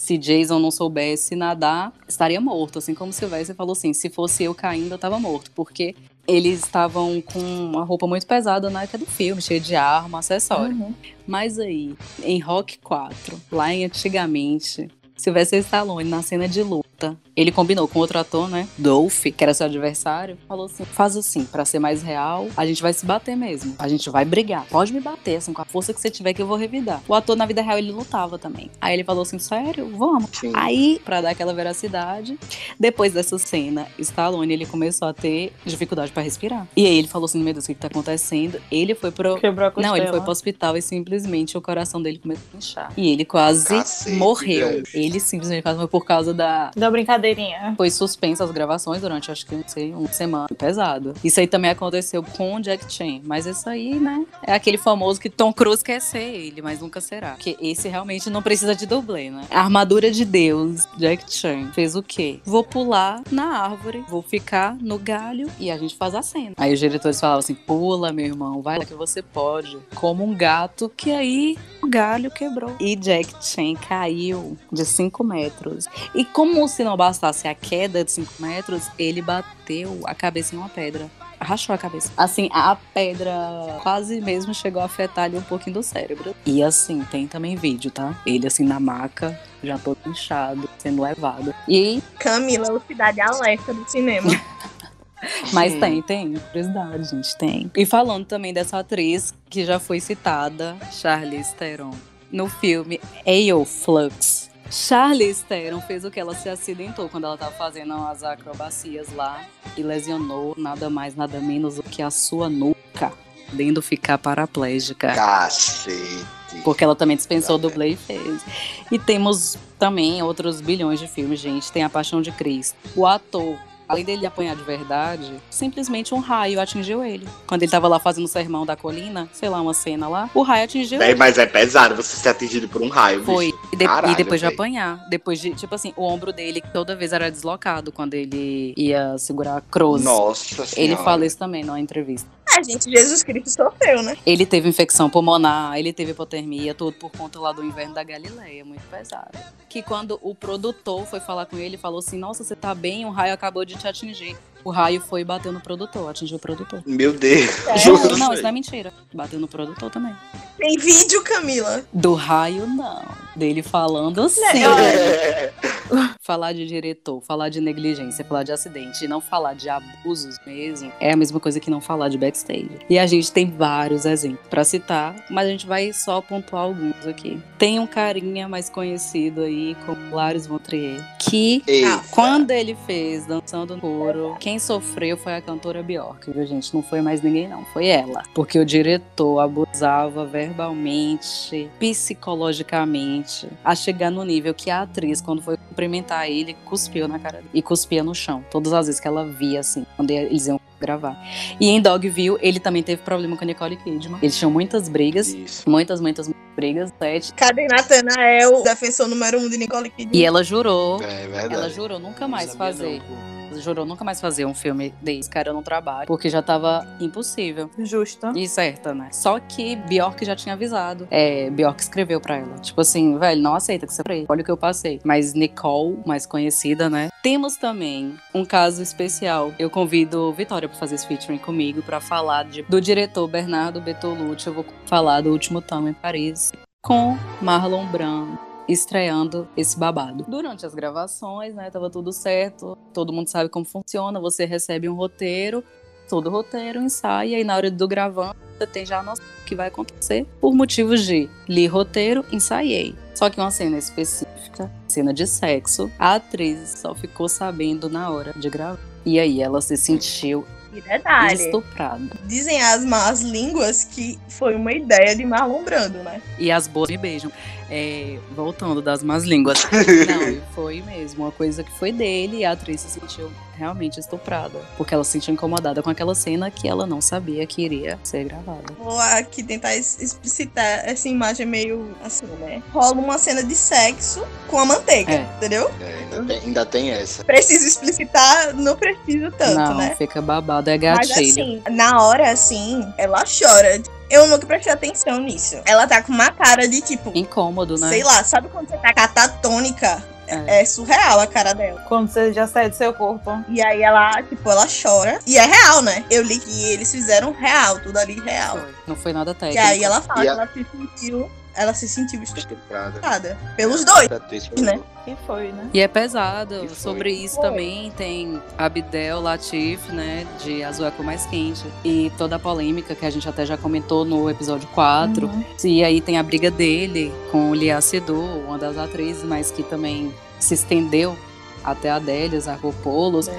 se 0.01 0.17
Jason 0.17 0.57
não 0.57 0.71
soubesse 0.71 1.35
nadar, 1.35 1.93
estaria 2.07 2.41
morto. 2.41 2.79
Assim 2.79 2.95
como 2.95 3.13
Sylvester 3.13 3.55
falou 3.55 3.73
assim: 3.73 3.93
se 3.93 4.09
fosse 4.09 4.43
eu 4.43 4.55
caindo, 4.55 4.91
eu 4.91 4.97
tava 4.97 5.19
morto. 5.19 5.51
Porque 5.51 5.93
eles 6.27 6.63
estavam 6.63 7.21
com 7.21 7.39
uma 7.39 7.83
roupa 7.83 8.07
muito 8.07 8.25
pesada 8.25 8.67
na 8.71 8.81
época 8.81 8.97
do 8.97 9.05
filme, 9.05 9.39
cheia 9.43 9.59
de 9.59 9.75
arma, 9.75 10.17
acessório. 10.17 10.75
Uhum. 10.75 10.95
Mas 11.27 11.59
aí, 11.59 11.95
em 12.23 12.39
Rock 12.39 12.79
4, 12.79 13.39
lá 13.51 13.71
em 13.71 13.85
antigamente, 13.85 14.89
Sylvester 15.21 15.59
Stallone, 15.59 16.09
na 16.09 16.21
cena 16.23 16.47
de 16.47 16.63
luta, 16.63 17.15
ele 17.35 17.51
combinou 17.51 17.87
com 17.87 17.99
outro 17.99 18.17
ator, 18.17 18.49
né? 18.49 18.67
Dolph, 18.77 19.23
que 19.25 19.43
era 19.43 19.53
seu 19.53 19.67
adversário, 19.67 20.35
falou 20.47 20.65
assim: 20.65 20.83
faz 20.83 21.15
assim, 21.15 21.45
pra 21.45 21.63
ser 21.63 21.77
mais 21.79 22.01
real, 22.01 22.47
a 22.57 22.65
gente 22.65 22.81
vai 22.81 22.91
se 22.91 23.05
bater 23.05 23.35
mesmo. 23.35 23.75
A 23.77 23.87
gente 23.87 24.09
vai 24.09 24.25
brigar. 24.25 24.65
Pode 24.67 24.91
me 24.91 24.99
bater, 24.99 25.35
assim, 25.37 25.53
com 25.53 25.61
a 25.61 25.65
força 25.65 25.93
que 25.93 26.01
você 26.01 26.09
tiver 26.09 26.33
que 26.33 26.41
eu 26.41 26.47
vou 26.47 26.57
revidar. 26.57 27.01
O 27.07 27.13
ator, 27.13 27.35
na 27.35 27.45
vida 27.45 27.61
real, 27.61 27.77
ele 27.77 27.91
lutava 27.91 28.39
também. 28.39 28.71
Aí 28.81 28.95
ele 28.95 29.03
falou 29.03 29.21
assim: 29.21 29.37
sério? 29.37 29.91
Vamos. 29.95 30.29
Sim. 30.33 30.51
Aí, 30.55 30.99
pra 31.05 31.21
dar 31.21 31.29
aquela 31.29 31.53
veracidade, 31.53 32.37
depois 32.79 33.13
dessa 33.13 33.37
cena, 33.37 33.87
Stallone, 33.99 34.51
ele 34.51 34.65
começou 34.65 35.07
a 35.07 35.13
ter 35.13 35.53
dificuldade 35.65 36.11
pra 36.11 36.23
respirar. 36.23 36.67
E 36.75 36.85
aí 36.85 36.97
ele 36.97 37.07
falou 37.07 37.25
assim: 37.25 37.41
meu 37.43 37.53
Deus, 37.53 37.65
o 37.65 37.67
que 37.67 37.75
que 37.75 37.79
tá 37.79 37.87
acontecendo? 37.87 38.59
Ele 38.71 38.95
foi 38.95 39.11
pro. 39.11 39.39
Quebrou 39.39 39.67
a 39.67 39.73
Não, 39.81 39.95
ele 39.95 40.05
foi 40.05 40.05
costela. 40.07 40.21
pro 40.23 40.31
hospital 40.31 40.77
e 40.77 40.81
simplesmente 40.81 41.55
o 41.57 41.61
coração 41.61 42.01
dele 42.01 42.17
começou 42.17 42.43
a 42.53 42.57
inchar. 42.57 42.93
E 42.97 43.11
ele 43.11 43.23
quase 43.25 43.67
Cacete, 43.67 44.15
morreu. 44.15 44.67
velho. 44.67 44.83
Ele 44.93 45.10
simplesmente 45.19 45.63
quase 45.63 45.77
morreu 45.77 45.89
por 45.89 46.05
causa 46.05 46.33
da. 46.33 46.71
Deu 46.75 46.91
brincadeirinha. 46.91 47.73
Foi 47.77 47.89
suspensa 47.89 48.43
as 48.43 48.51
gravações 48.51 49.01
durante, 49.01 49.31
acho 49.31 49.45
que, 49.45 49.55
não 49.55 49.63
sei, 49.67 49.93
uma 49.93 50.11
semana. 50.11 50.47
Pesado. 50.57 51.13
Isso 51.23 51.39
aí 51.39 51.47
também 51.47 51.71
aconteceu 51.71 52.23
com 52.23 52.55
o 52.55 52.59
Jack 52.61 52.91
Chan. 52.91 53.21
Mas 53.23 53.45
isso 53.45 53.69
aí, 53.69 53.99
né? 53.99 54.25
É 54.43 54.53
aquele 54.53 54.77
famoso 54.77 55.19
que 55.19 55.29
Tom 55.29 55.51
Cruise 55.53 55.83
quer 55.83 55.99
ser 55.99 56.21
ele, 56.21 56.61
mas 56.61 56.79
nunca 56.79 57.01
será. 57.01 57.31
Porque 57.31 57.57
esse 57.61 57.87
realmente 57.87 58.29
não 58.29 58.41
precisa 58.41 58.75
de 58.75 58.85
dublê, 58.85 59.29
né? 59.29 59.45
A 59.49 59.61
armadura 59.61 60.11
de 60.11 60.25
Deus, 60.25 60.87
Jack 60.97 61.33
Chan, 61.33 61.71
fez 61.73 61.95
o 61.95 62.03
quê? 62.03 62.39
Vou 62.45 62.63
pular 62.63 63.21
na 63.31 63.57
árvore, 63.59 64.03
vou 64.07 64.21
ficar 64.21 64.75
no 64.75 64.97
galho 64.97 65.49
e 65.59 65.71
a 65.71 65.77
gente 65.77 65.95
faz 65.95 66.15
a 66.15 66.21
cena. 66.21 66.53
Aí 66.57 66.73
os 66.73 66.79
diretores 66.79 67.19
falavam 67.19 67.39
assim: 67.39 67.55
pula, 67.55 68.11
meu 68.11 68.25
irmão, 68.25 68.61
vai 68.61 68.77
lá 68.77 68.85
que 68.85 68.93
você 68.93 69.21
pode. 69.21 69.77
Como 69.95 70.23
um 70.23 70.35
gato, 70.35 70.91
que 70.95 71.11
aí 71.11 71.57
o 71.81 71.87
galho 71.87 72.29
quebrou. 72.31 72.75
E 72.79 72.95
Jack 72.95 73.33
Chan 73.41 73.75
caiu 73.87 74.57
de 74.71 74.85
5 74.91 75.23
metros. 75.23 75.87
E 76.13 76.23
como 76.25 76.67
se 76.67 76.83
não 76.83 76.95
bastasse 76.95 77.47
a 77.47 77.55
queda 77.55 78.03
de 78.03 78.11
5 78.11 78.33
metros, 78.39 78.89
ele 78.97 79.21
bateu 79.21 80.01
a 80.05 80.13
cabeça 80.13 80.55
em 80.55 80.57
uma 80.57 80.69
pedra. 80.69 81.09
Rachou 81.39 81.73
a 81.73 81.77
cabeça. 81.77 82.11
Assim, 82.15 82.49
a 82.51 82.75
pedra 82.93 83.33
quase 83.81 84.21
mesmo 84.21 84.53
chegou 84.53 84.79
a 84.79 84.85
afetar 84.85 85.25
ali 85.25 85.37
um 85.37 85.41
pouquinho 85.41 85.75
do 85.75 85.83
cérebro. 85.83 86.35
E 86.45 86.61
assim, 86.61 87.03
tem 87.09 87.27
também 87.27 87.55
vídeo, 87.55 87.89
tá? 87.89 88.15
Ele 88.27 88.45
assim 88.45 88.63
na 88.63 88.79
maca, 88.79 89.39
já 89.63 89.77
todo 89.79 89.97
inchado, 90.05 90.69
sendo 90.77 91.01
levado. 91.01 91.53
E, 91.67 92.01
Camila, 92.19 92.71
o 92.71 92.79
Cidade 92.81 93.21
Alerta 93.21 93.73
do 93.73 93.89
cinema. 93.89 94.29
mas 95.51 95.73
Sim. 95.73 95.79
tem, 95.79 96.01
tem, 96.01 96.33
curiosidade, 96.33 97.09
gente, 97.09 97.37
tem. 97.37 97.71
E 97.75 97.85
falando 97.85 98.25
também 98.25 98.53
dessa 98.53 98.79
atriz 98.79 99.33
que 99.49 99.65
já 99.65 99.79
foi 99.79 99.99
citada, 99.99 100.77
Charlize 100.91 101.53
Theron, 101.55 101.91
no 102.31 102.47
filme 102.47 102.99
Ayo 103.25 103.65
Flux. 103.65 104.40
Charlize 104.71 105.43
Theron 105.43 105.81
fez 105.81 106.05
o 106.05 106.09
que 106.09 106.19
ela 106.19 106.33
se 106.33 106.47
acidentou 106.47 107.09
quando 107.09 107.25
ela 107.25 107.37
tava 107.37 107.51
fazendo 107.51 107.93
as 107.93 108.23
acrobacias 108.23 109.13
lá 109.13 109.45
e 109.75 109.83
lesionou 109.83 110.55
nada 110.57 110.89
mais, 110.89 111.13
nada 111.13 111.39
menos 111.41 111.75
do 111.75 111.83
que 111.83 112.01
a 112.01 112.09
sua 112.09 112.49
nuca, 112.49 113.11
podendo 113.49 113.81
ficar 113.81 114.17
paraplégica. 114.17 115.13
Cacete. 115.13 116.25
Porque 116.63 116.83
ela 116.83 116.95
também 116.95 117.17
dispensou 117.17 117.57
o 117.57 117.59
Tá 117.59 117.67
dublê 117.67 117.89
e 117.89 117.95
fez. 117.95 118.41
E 118.89 118.97
temos 118.97 119.57
também 119.77 120.21
outros 120.23 120.61
bilhões 120.61 120.99
de 120.99 121.07
filmes, 121.07 121.39
gente. 121.39 121.71
Tem 121.71 121.83
A 121.83 121.89
Paixão 121.89 122.21
de 122.21 122.31
Cristo. 122.31 122.75
O 122.95 123.05
ator 123.05 123.57
além 123.91 124.05
dele 124.05 124.25
apanhar 124.25 124.55
de 124.55 124.63
verdade, 124.63 125.33
simplesmente 125.49 126.13
um 126.13 126.19
raio 126.19 126.61
atingiu 126.61 127.03
ele. 127.03 127.27
Quando 127.45 127.63
ele 127.63 127.71
tava 127.71 127.89
lá 127.89 127.99
fazendo 127.99 128.23
o 128.23 128.27
sermão 128.27 128.65
da 128.65 128.75
colina, 128.75 129.29
sei 129.33 129.49
lá, 129.49 129.61
uma 129.61 129.73
cena 129.73 130.07
lá, 130.07 130.29
o 130.33 130.41
raio 130.43 130.63
atingiu 130.63 130.97
Véi, 130.97 131.09
ele. 131.09 131.19
mas 131.19 131.37
é 131.37 131.45
pesado 131.45 131.93
você 131.93 132.15
ser 132.15 132.29
atingido 132.29 132.69
por 132.69 132.81
um 132.81 132.87
raio. 132.87 133.21
Foi. 133.23 133.47
bicho. 133.47 133.60
E, 133.71 133.75
de- 133.75 133.85
Caralho, 133.85 134.13
e 134.13 134.15
depois 134.15 134.39
de 134.41 134.45
véi. 134.47 134.53
apanhar. 134.55 135.07
Depois 135.09 135.39
de, 135.39 135.53
tipo 135.55 135.73
assim, 135.73 135.93
o 135.95 136.03
ombro 136.03 136.33
dele 136.33 136.61
toda 136.73 136.95
vez 136.95 137.13
era 137.13 137.31
deslocado 137.31 137.91
quando 137.91 138.13
ele 138.13 138.73
ia 138.77 139.17
segurar 139.17 139.57
a 139.57 139.61
cruz. 139.61 140.03
Nossa 140.03 140.61
Ele 140.61 140.67
senhora. 140.67 141.03
fala 141.03 141.25
isso 141.25 141.37
também 141.37 141.63
numa 141.63 141.79
entrevista. 141.79 142.27
Ah, 142.53 142.61
gente, 142.61 142.91
Jesus 142.91 143.23
Cristo 143.23 143.49
sofreu, 143.49 144.03
né? 144.03 144.17
Ele 144.25 144.45
teve 144.45 144.67
infecção 144.67 145.09
pulmonar, 145.09 145.77
ele 145.77 145.93
teve 145.93 146.11
hipotermia, 146.11 146.73
tudo 146.75 146.91
por 146.97 147.09
conta 147.09 147.39
lá 147.39 147.53
do 147.53 147.63
inverno 147.63 147.93
da 147.93 148.03
Galileia, 148.03 148.65
muito 148.65 148.81
pesado. 148.91 149.37
Que 149.69 149.81
quando 149.81 150.19
o 150.21 150.35
produtor 150.35 151.05
foi 151.05 151.21
falar 151.21 151.45
com 151.45 151.57
ele, 151.57 151.77
falou 151.77 151.99
assim: 151.99 152.17
Nossa, 152.17 152.43
você 152.43 152.53
tá 152.53 152.75
bem, 152.75 153.05
um 153.05 153.09
raio 153.09 153.33
acabou 153.33 153.63
de 153.63 153.75
te 153.75 153.87
atingir. 153.87 154.35
O 154.63 154.69
raio 154.69 155.01
foi 155.01 155.21
e 155.21 155.23
bateu 155.23 155.51
no 155.51 155.59
produtor, 155.59 156.09
atingiu 156.09 156.37
o 156.37 156.39
produtor. 156.39 156.81
Meu 156.85 157.13
Deus. 157.13 157.49
Juro, 157.83 158.17
não, 158.17 158.33
isso 158.33 158.41
não 158.41 158.49
é 158.49 158.51
mentira. 158.51 158.93
Bateu 159.13 159.39
no 159.39 159.47
produtor 159.47 159.89
também. 159.89 160.15
Tem 160.57 160.77
vídeo, 160.77 161.23
Camila. 161.23 161.83
Do 161.91 162.13
raio, 162.13 162.67
não. 162.67 163.01
Dele 163.35 163.63
falando 163.63 164.27
sim. 164.29 164.41
É. 164.43 165.53
falar 166.21 166.53
de 166.53 166.67
diretor, 166.67 167.19
falar 167.21 167.49
de 167.49 167.59
negligência, 167.59 168.23
falar 168.23 168.43
de 168.43 168.51
acidente 168.51 169.03
e 169.03 169.07
não 169.07 169.19
falar 169.19 169.55
de 169.55 169.67
abusos 169.67 170.37
mesmo 170.45 170.91
é 170.99 171.11
a 171.11 171.15
mesma 171.15 171.39
coisa 171.39 171.59
que 171.59 171.69
não 171.69 171.81
falar 171.81 172.09
de 172.09 172.17
backstage. 172.17 172.69
E 172.87 172.99
a 172.99 173.07
gente 173.07 173.31
tem 173.31 173.49
vários 173.49 174.05
exemplos 174.05 174.47
pra 174.47 174.63
citar, 174.63 175.15
mas 175.29 175.47
a 175.47 175.49
gente 175.49 175.65
vai 175.65 175.91
só 175.91 176.21
pontuar 176.21 176.63
alguns 176.63 177.07
aqui. 177.07 177.41
Tem 177.57 177.79
um 177.79 177.87
carinha 177.87 178.47
mais 178.47 178.69
conhecido 178.69 179.41
aí, 179.41 179.75
como 179.85 180.15
Lars 180.15 180.45
von 180.45 180.59
Trier, 180.59 181.03
que 181.19 181.63
Eita. 181.65 182.03
quando 182.11 182.51
ele 182.51 182.77
fez 182.85 183.25
Dançando 183.25 183.75
no 183.75 183.81
Couro, 183.81 184.37
quem 184.39 184.59
sofreu 184.59 185.17
foi 185.17 185.35
a 185.35 185.41
cantora 185.41 185.81
Bjork, 185.81 186.31
viu, 186.31 186.45
gente? 186.45 186.73
Não 186.73 186.83
foi 186.83 187.01
mais 187.01 187.21
ninguém, 187.21 187.47
não. 187.47 187.65
Foi 187.65 187.87
ela. 187.87 188.23
Porque 188.35 188.59
o 188.59 188.65
diretor 188.65 189.39
abusava 189.39 190.25
verbalmente, 190.25 191.69
psicologicamente, 191.79 193.47
a 193.63 193.73
chegar 193.73 194.11
no 194.11 194.23
nível 194.23 194.53
que 194.53 194.69
a 194.69 194.83
atriz, 194.83 195.19
quando 195.19 195.41
foi 195.41 195.57
cumprimentar 195.57 196.10
ele, 196.27 196.55
cuspiu 196.65 197.07
na 197.07 197.17
cara 197.19 197.37
dele. 197.37 197.49
E 197.53 197.61
cuspia 197.61 198.03
no 198.03 198.13
chão. 198.13 198.43
Todas 198.51 198.73
as 198.73 198.85
vezes 198.87 198.99
que 199.01 199.07
ela 199.07 199.25
via, 199.25 199.59
assim, 199.61 199.85
quando 199.95 200.11
eles 200.11 200.47
iam 200.47 200.59
gravar. 200.79 201.15
E 201.59 201.69
em 201.69 201.79
Dogville, 201.81 202.37
ele 202.41 202.59
também 202.59 202.81
teve 202.81 203.01
problema 203.03 203.37
com 203.37 203.43
a 203.43 203.47
Nicole 203.47 203.75
Kidman. 203.77 204.17
Eles 204.21 204.37
tinham 204.37 204.49
muitas 204.51 204.89
brigas. 204.89 205.29
Isso. 205.29 205.69
Muitas, 205.69 206.01
muitas, 206.01 206.27
muitas 206.27 206.43
brigas. 206.55 206.91
Sete. 206.99 207.33
Cadê 207.33 207.67
Nathanael, 207.67 208.63
defensor 208.63 209.07
número 209.07 209.39
um 209.39 209.49
de 209.49 209.57
Nicole 209.57 209.89
Kidman? 209.89 210.19
E 210.19 210.25
ela 210.25 210.43
jurou 210.43 211.01
É 211.03 211.27
verdade. 211.27 211.53
ela 211.53 211.69
jurou 211.69 211.99
nunca 211.99 212.27
mais 212.27 212.53
fazer. 212.55 213.01
não. 213.09 213.40
Jurou 213.59 213.85
nunca 213.85 214.03
mais 214.03 214.21
fazer 214.21 214.45
um 214.45 214.53
filme 214.53 214.93
desse 215.01 215.29
cara 215.29 215.51
no 215.53 215.61
trabalho, 215.61 216.07
porque 216.07 216.29
já 216.29 216.41
tava 216.41 216.85
impossível. 216.99 217.69
Justo. 217.79 218.31
E 218.37 218.47
certa, 218.47 218.93
né? 218.93 219.09
Só 219.11 219.39
que 219.39 219.75
Bjork 219.75 220.23
já 220.25 220.35
tinha 220.35 220.53
avisado. 220.53 221.07
É, 221.11 221.49
Bjork 221.49 221.81
escreveu 221.81 222.19
pra 222.21 222.37
ela. 222.37 222.55
Tipo 222.59 222.81
assim, 222.81 223.17
velho, 223.17 223.41
não 223.41 223.55
aceita 223.55 223.85
que 223.87 223.93
você 223.93 224.03
preso. 224.03 224.25
Olha 224.29 224.41
o 224.41 224.45
que 224.45 224.51
eu 224.51 224.57
passei. 224.57 224.99
Mas 225.03 225.33
Nicole, 225.33 225.99
mais 226.05 226.25
conhecida, 226.25 226.89
né? 226.89 227.09
Temos 227.23 227.55
também 227.57 228.15
um 228.33 228.43
caso 228.45 228.81
especial. 228.81 229.53
Eu 229.59 229.69
convido 229.69 230.31
Vitória 230.33 230.67
pra 230.69 230.77
fazer 230.77 230.95
esse 230.95 231.07
featuring 231.07 231.37
comigo 231.37 231.81
pra 231.81 231.99
falar 231.99 232.43
de- 232.45 232.63
do 232.63 232.79
diretor 232.81 233.27
Bernardo 233.27 233.79
Bertolucci. 233.81 234.47
Eu 234.47 234.53
vou 234.53 234.65
falar 234.85 235.21
do 235.21 235.29
último 235.31 235.61
Tamo 235.61 235.87
em 235.89 235.93
Paris 235.93 236.51
com 236.81 237.17
Marlon 237.41 237.85
Brando 237.87 238.50
estreando 238.67 239.47
esse 239.55 239.77
babado. 239.77 240.25
Durante 240.27 240.65
as 240.65 240.73
gravações, 240.73 241.53
né, 241.53 241.69
tava 241.69 241.89
tudo 241.89 242.11
certo, 242.11 242.77
todo 242.93 243.13
mundo 243.13 243.27
sabe 243.27 243.49
como 243.49 243.65
funciona, 243.65 244.19
você 244.19 244.45
recebe 244.45 244.87
um 244.87 244.93
roteiro, 244.93 245.63
todo 246.09 246.29
roteiro, 246.29 246.81
ensaia, 246.81 247.39
e 247.39 247.43
na 247.43 247.55
hora 247.55 247.71
do 247.71 247.87
gravando, 247.87 248.35
você 248.57 248.67
tem 248.67 248.85
já 248.85 248.99
a 248.99 249.03
noção 249.03 249.25
do 249.25 249.45
que 249.45 249.55
vai 249.55 249.67
acontecer, 249.67 250.25
por 250.39 250.53
motivos 250.53 251.05
de 251.05 251.29
li 251.47 251.67
roteiro, 251.67 252.25
ensaiei. 252.31 252.95
Só 253.15 253.29
que 253.29 253.39
uma 253.39 253.51
cena 253.51 253.77
específica, 253.77 254.71
cena 254.87 255.13
de 255.13 255.25
sexo, 255.25 255.91
a 255.97 256.15
atriz 256.15 256.75
só 256.77 256.93
ficou 256.93 257.29
sabendo 257.29 257.89
na 257.89 258.09
hora 258.09 258.33
de 258.35 258.49
gravar. 258.49 258.79
E 259.05 259.19
aí 259.19 259.41
ela 259.41 259.61
se 259.61 259.77
sentiu 259.77 260.45
E 260.73 260.81
detalhe. 260.81 261.33
estuprada. 261.45 262.01
Dizem 262.25 262.61
as 262.61 262.83
más 262.85 263.21
línguas 263.21 263.83
que 263.83 264.17
foi 264.29 264.55
uma 264.55 264.71
ideia 264.71 265.15
de 265.15 265.25
Marlon 265.25 265.63
Brando, 265.63 265.97
né? 265.99 266.21
E 266.39 266.51
as 266.51 266.67
boas 266.67 266.89
me 266.89 266.97
beijam. 266.97 267.31
É, 267.69 268.17
voltando 268.35 268.81
das 268.81 269.01
más 269.01 269.23
línguas. 269.23 269.65
Não, 270.07 270.29
e 270.29 270.41
foi 270.53 270.81
mesmo. 270.81 271.23
Uma 271.23 271.31
coisa 271.31 271.63
que 271.63 271.71
foi 271.71 271.91
dele 271.91 272.37
e 272.37 272.45
a 272.45 272.51
atriz 272.51 272.81
se 272.81 272.99
sentiu 272.99 273.31
realmente 273.61 273.99
estuprada. 273.99 274.59
Porque 274.75 274.91
ela 274.93 275.03
se 275.03 275.11
sentiu 275.11 275.33
incomodada 275.35 275.83
com 275.83 275.89
aquela 275.89 276.15
cena 276.15 276.49
que 276.49 276.67
ela 276.67 276.87
não 276.87 276.99
sabia 276.99 277.45
que 277.45 277.61
iria 277.61 277.99
ser 278.03 278.23
gravada. 278.25 278.73
Vou 278.79 278.99
aqui 278.99 279.43
tentar 279.43 279.75
explicitar 279.75 280.81
essa 280.89 281.07
imagem 281.07 281.45
meio 281.45 281.95
assim, 282.03 282.25
né? 282.39 282.61
Rola 282.73 282.93
uma 282.93 283.17
cena 283.19 283.43
de 283.43 283.53
sexo 283.55 284.25
com 284.47 284.57
a 284.59 284.65
manteiga, 284.65 285.13
É. 285.13 285.27
entendeu? 285.37 285.69
É, 285.79 285.93
ainda, 286.15 286.23
tem, 286.25 286.39
ainda 286.39 286.65
tem 286.65 286.89
essa. 286.91 287.23
Preciso 287.23 287.67
explicitar, 287.67 288.53
não 288.55 288.75
preciso 288.75 289.31
tanto, 289.31 289.55
não, 289.55 289.77
né? 289.77 289.95
fica 289.95 290.21
babado, 290.21 290.69
é 290.69 290.77
Mas 290.79 291.09
gatilho. 291.09 291.29
assim, 291.29 291.61
na 291.69 292.01
hora 292.03 292.31
assim, 292.31 292.83
ela 292.97 293.23
chora. 293.25 293.81
Eu 294.09 294.27
nunca 294.27 294.45
prestei 294.45 294.73
atenção 294.73 295.21
nisso. 295.21 295.61
Ela 295.65 295.87
tá 295.87 296.01
com 296.01 296.11
uma 296.11 296.31
cara 296.31 296.67
de 296.67 296.81
tipo, 296.81 297.11
Incômodo, 297.15 297.77
né? 297.77 297.87
sei 297.87 298.03
lá, 298.03 298.21
sabe 298.25 298.49
quando 298.49 298.67
você 298.69 298.77
tá 298.77 298.91
catatônica? 298.93 300.03
É. 300.47 300.61
É 300.61 300.65
surreal 300.65 301.19
a 301.19 301.27
cara 301.27 301.53
dela. 301.53 301.81
Quando 301.87 302.09
você 302.09 302.31
já 302.33 302.47
sai 302.47 302.69
do 302.69 302.75
seu 302.75 302.93
corpo. 302.93 303.43
E 303.49 303.61
aí 303.61 303.81
ela, 303.81 304.21
tipo, 304.23 304.49
ela 304.49 304.65
chora. 304.67 305.19
E 305.27 305.37
é 305.37 305.45
real, 305.45 305.81
né? 305.81 306.03
Eu 306.09 306.23
li 306.23 306.39
que 306.39 306.65
eles 306.71 306.91
fizeram 306.91 307.31
real, 307.33 307.79
tudo 307.79 307.97
ali 307.97 308.19
real. 308.19 308.57
Não 308.87 308.95
foi 308.95 309.13
nada 309.13 309.31
E 309.31 309.35
técnico. 309.35 309.63
aí 309.67 309.83
ela 309.83 310.01
fala 310.01 310.19
E 310.19 310.23
que 310.23 310.29
a- 310.29 310.31
ela 310.33 310.47
se 310.47 310.65
sentiu. 310.71 311.31
Ela 311.55 311.73
se 311.73 311.87
sentiu 311.87 312.21
Estuprada. 312.23 312.89
estuprada 312.89 313.37
pelos 313.57 313.83
dois. 313.83 314.09
Né? 314.09 314.79
E 315.05 315.15
foi, 315.25 315.51
né? 315.51 315.69
E 315.73 315.79
é 315.79 315.87
pesado. 315.87 316.65
E. 316.65 316.69
Sobre 316.69 317.11
isso 317.11 317.35
Foi. 317.35 317.49
também 317.49 317.91
tem 317.91 318.41
Abdel 318.57 319.19
Latif, 319.19 319.91
né? 319.91 320.25
De 320.43 320.63
Azul 320.63 320.85
é 320.85 320.91
Cor 320.91 321.05
Mais 321.05 321.25
Quente. 321.25 321.65
E 321.83 322.11
toda 322.17 322.35
a 322.35 322.39
polêmica 322.39 322.95
que 322.95 323.05
a 323.05 323.09
gente 323.09 323.27
até 323.27 323.45
já 323.45 323.57
comentou 323.57 324.05
no 324.05 324.29
episódio 324.29 324.67
4. 324.69 325.27
Uhum. 325.27 325.43
E 325.63 325.83
aí 325.83 325.99
tem 325.99 326.17
a 326.17 326.23
briga 326.23 326.49
dele 326.49 327.11
com 327.31 327.49
o 327.49 327.55
Lia 327.55 327.81
Seydoux, 327.81 328.45
uma 328.45 328.57
das 328.57 328.77
atrizes, 328.77 329.23
mas 329.23 329.51
que 329.51 329.63
também 329.63 330.13
se 330.39 330.53
estendeu 330.53 331.17
até 331.63 331.89
a 331.89 331.95
Adélia 331.95 332.39
Zarropoulos, 332.39 333.29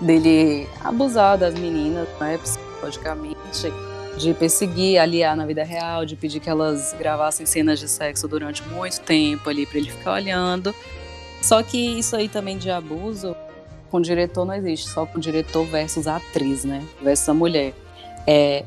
dele 0.00 0.68
abusar 0.82 1.38
das 1.38 1.54
meninas, 1.54 2.08
né, 2.20 2.38
psicologicamente, 2.38 3.72
de 4.16 4.32
perseguir 4.34 4.98
a 4.98 5.06
Lia 5.06 5.34
na 5.34 5.44
vida 5.44 5.64
real, 5.64 6.04
de 6.04 6.16
pedir 6.16 6.40
que 6.40 6.48
elas 6.48 6.94
gravassem 6.98 7.44
cenas 7.46 7.78
de 7.78 7.88
sexo 7.88 8.28
durante 8.28 8.62
muito 8.68 9.00
tempo 9.00 9.48
ali 9.50 9.66
pra 9.66 9.78
ele 9.78 9.90
ficar 9.90 10.14
olhando. 10.14 10.74
Só 11.42 11.62
que 11.62 11.78
isso 11.98 12.16
aí 12.16 12.28
também 12.28 12.56
de 12.56 12.70
abuso 12.70 13.36
com 13.90 14.00
diretor 14.00 14.44
não 14.44 14.54
existe, 14.54 14.88
só 14.88 15.06
com 15.06 15.18
diretor 15.20 15.64
versus 15.66 16.06
atriz, 16.06 16.64
né? 16.64 16.82
Versus 17.02 17.28
a 17.28 17.34
mulher. 17.34 17.72
É, 18.26 18.64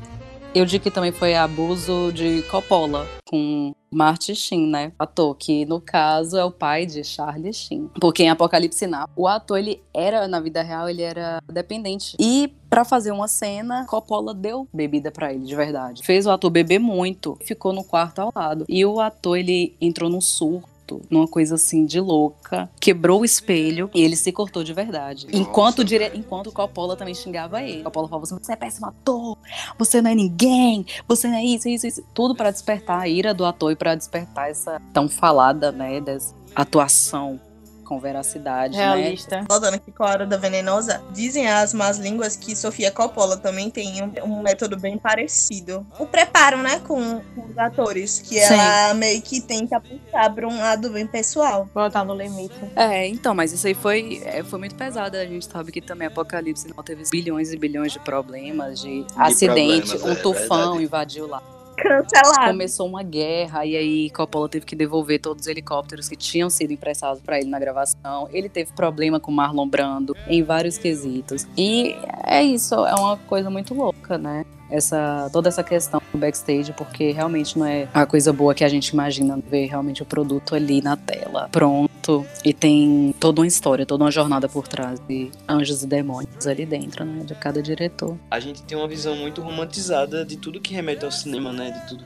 eu 0.54 0.64
digo 0.64 0.84
que 0.84 0.90
também 0.90 1.12
foi 1.12 1.34
abuso 1.34 2.10
de 2.12 2.42
Coppola 2.42 3.06
com 3.24 3.74
Marty 3.90 4.34
Sheen, 4.34 4.66
né? 4.66 4.92
Ator, 4.98 5.34
que 5.34 5.64
no 5.66 5.80
caso 5.80 6.36
é 6.36 6.44
o 6.44 6.50
pai 6.50 6.86
de 6.86 7.04
Charlie 7.04 7.52
Sheen. 7.52 7.90
Porque 8.00 8.22
em 8.22 8.30
Apocalipse 8.30 8.86
Now, 8.86 9.08
o 9.16 9.26
ator, 9.26 9.58
ele 9.58 9.82
era, 9.94 10.26
na 10.26 10.40
vida 10.40 10.62
real, 10.62 10.88
ele 10.88 11.02
era 11.02 11.42
dependente. 11.50 12.16
E 12.18 12.52
pra 12.68 12.84
fazer 12.84 13.12
uma 13.12 13.28
cena, 13.28 13.86
Coppola 13.86 14.34
deu 14.34 14.68
bebida 14.72 15.10
pra 15.10 15.32
ele, 15.32 15.44
de 15.44 15.54
verdade. 15.54 16.02
Fez 16.02 16.26
o 16.26 16.30
ator 16.30 16.50
beber 16.50 16.78
muito, 16.78 17.38
ficou 17.44 17.72
no 17.72 17.84
quarto 17.84 18.20
ao 18.20 18.32
lado. 18.34 18.64
E 18.68 18.84
o 18.84 19.00
ator, 19.00 19.38
ele 19.38 19.76
entrou 19.80 20.10
num 20.10 20.20
surto 20.20 20.77
numa 21.10 21.26
coisa 21.26 21.56
assim 21.56 21.84
de 21.84 22.00
louca, 22.00 22.68
quebrou 22.80 23.20
o 23.20 23.24
espelho 23.24 23.90
e 23.94 24.02
ele 24.02 24.16
se 24.16 24.32
cortou 24.32 24.64
de 24.64 24.72
verdade. 24.72 25.26
Nossa, 25.26 25.36
enquanto, 25.36 25.84
dire... 25.84 26.10
enquanto 26.14 26.52
Coppola 26.52 26.96
também 26.96 27.14
xingava 27.14 27.62
ele. 27.62 27.82
Coppola 27.82 28.08
falava 28.08 28.24
assim: 28.24 28.38
você 28.40 28.52
é 28.52 28.56
péssimo 28.56 28.86
ator, 28.86 29.36
você 29.78 30.00
não 30.00 30.10
é 30.10 30.14
ninguém, 30.14 30.86
você 31.06 31.28
não 31.28 31.36
é 31.36 31.44
isso, 31.44 31.68
isso, 31.68 31.86
isso. 31.86 32.04
Tudo 32.14 32.34
pra 32.34 32.50
despertar 32.50 33.00
a 33.00 33.08
ira 33.08 33.34
do 33.34 33.44
ator 33.44 33.72
e 33.72 33.76
pra 33.76 33.94
despertar 33.94 34.50
essa 34.50 34.80
tão 34.92 35.08
falada, 35.08 35.72
né, 35.72 36.00
dessa 36.00 36.34
atuação 36.54 37.40
com 37.88 37.98
veracidade, 37.98 38.76
né? 38.76 38.84
Realista. 38.84 39.46
Voltando 39.48 39.74
aqui 39.74 39.90
com 39.90 40.04
a 40.04 40.10
Hora 40.10 40.26
da 40.26 40.36
Venenosa, 40.36 41.02
dizem 41.10 41.48
as 41.48 41.72
más 41.72 41.96
línguas 41.96 42.36
que 42.36 42.54
Sofia 42.54 42.90
Coppola 42.90 43.38
também 43.38 43.70
tem 43.70 44.02
um, 44.02 44.12
um 44.24 44.42
método 44.42 44.76
bem 44.76 44.98
parecido. 44.98 45.86
O 45.98 46.04
preparo, 46.04 46.58
né, 46.58 46.80
com, 46.80 47.20
com 47.34 47.46
os 47.48 47.56
atores, 47.56 48.20
que 48.20 48.38
Sim. 48.38 48.54
ela 48.54 48.92
meio 48.92 49.22
que 49.22 49.40
tenta 49.40 49.80
puxar 49.80 50.34
pra 50.34 50.46
um 50.46 50.58
lado 50.58 50.90
bem 50.90 51.06
pessoal. 51.06 51.66
Botar 51.72 52.04
no 52.04 52.14
limite. 52.14 52.54
É, 52.76 53.08
então, 53.08 53.34
mas 53.34 53.52
isso 53.52 53.66
aí 53.66 53.74
foi, 53.74 54.20
é, 54.22 54.44
foi 54.44 54.58
muito 54.58 54.74
pesado. 54.74 55.16
A 55.16 55.24
gente 55.24 55.46
sabe 55.46 55.72
que 55.72 55.80
também 55.80 56.08
Apocalipse 56.08 56.68
não 56.68 56.84
teve 56.84 57.04
bilhões 57.10 57.52
e 57.54 57.56
bilhões 57.56 57.92
de 57.92 58.00
problemas, 58.00 58.80
de, 58.80 59.06
acidente, 59.16 59.96
problemas, 59.96 60.02
um 60.02 60.12
é 60.12 60.22
tufão 60.22 60.58
verdade. 60.58 60.84
invadiu 60.84 61.26
lá. 61.26 61.57
Cancelado. 61.82 62.50
Começou 62.50 62.86
uma 62.86 63.02
guerra 63.02 63.64
e 63.64 63.76
aí 63.76 64.10
Coppola 64.10 64.48
teve 64.48 64.66
que 64.66 64.76
devolver 64.76 65.20
todos 65.20 65.42
os 65.42 65.46
helicópteros 65.48 66.08
que 66.08 66.16
tinham 66.16 66.50
sido 66.50 66.72
emprestados 66.72 67.20
para 67.22 67.38
ele 67.38 67.48
na 67.48 67.58
gravação. 67.58 68.28
Ele 68.32 68.48
teve 68.48 68.72
problema 68.72 69.20
com 69.20 69.30
Marlon 69.30 69.68
Brando 69.68 70.16
em 70.26 70.42
vários 70.42 70.76
quesitos. 70.76 71.46
E 71.56 71.96
é 72.24 72.42
isso, 72.42 72.74
é 72.74 72.94
uma 72.94 73.16
coisa 73.16 73.48
muito 73.48 73.74
louca, 73.74 74.18
né? 74.18 74.44
Essa, 74.70 75.28
toda 75.32 75.48
essa 75.48 75.62
questão 75.64 76.00
do 76.12 76.18
backstage, 76.18 76.72
porque 76.72 77.10
realmente 77.12 77.58
não 77.58 77.64
é 77.66 77.88
a 77.94 78.04
coisa 78.04 78.32
boa 78.32 78.54
que 78.54 78.62
a 78.64 78.68
gente 78.68 78.88
imagina 78.88 79.38
ver 79.50 79.66
realmente 79.66 80.02
o 80.02 80.06
produto 80.06 80.54
ali 80.54 80.82
na 80.82 80.96
tela, 80.96 81.48
pronto. 81.50 82.24
E 82.44 82.52
tem 82.54 83.14
toda 83.20 83.40
uma 83.40 83.46
história, 83.46 83.84
toda 83.86 84.04
uma 84.04 84.10
jornada 84.10 84.48
por 84.48 84.66
trás 84.68 85.00
de 85.08 85.30
anjos 85.48 85.82
e 85.82 85.86
demônios 85.86 86.46
ali 86.46 86.64
dentro, 86.66 87.04
né? 87.04 87.22
De 87.24 87.34
cada 87.34 87.62
diretor. 87.62 88.16
A 88.30 88.40
gente 88.40 88.62
tem 88.62 88.76
uma 88.78 88.88
visão 88.88 89.14
muito 89.16 89.40
romantizada 89.42 90.24
de 90.24 90.36
tudo 90.36 90.60
que 90.60 90.72
remete 90.74 91.04
ao 91.04 91.10
cinema, 91.12 91.52
né? 91.52 91.70
De 91.70 91.88
tudo 91.88 92.04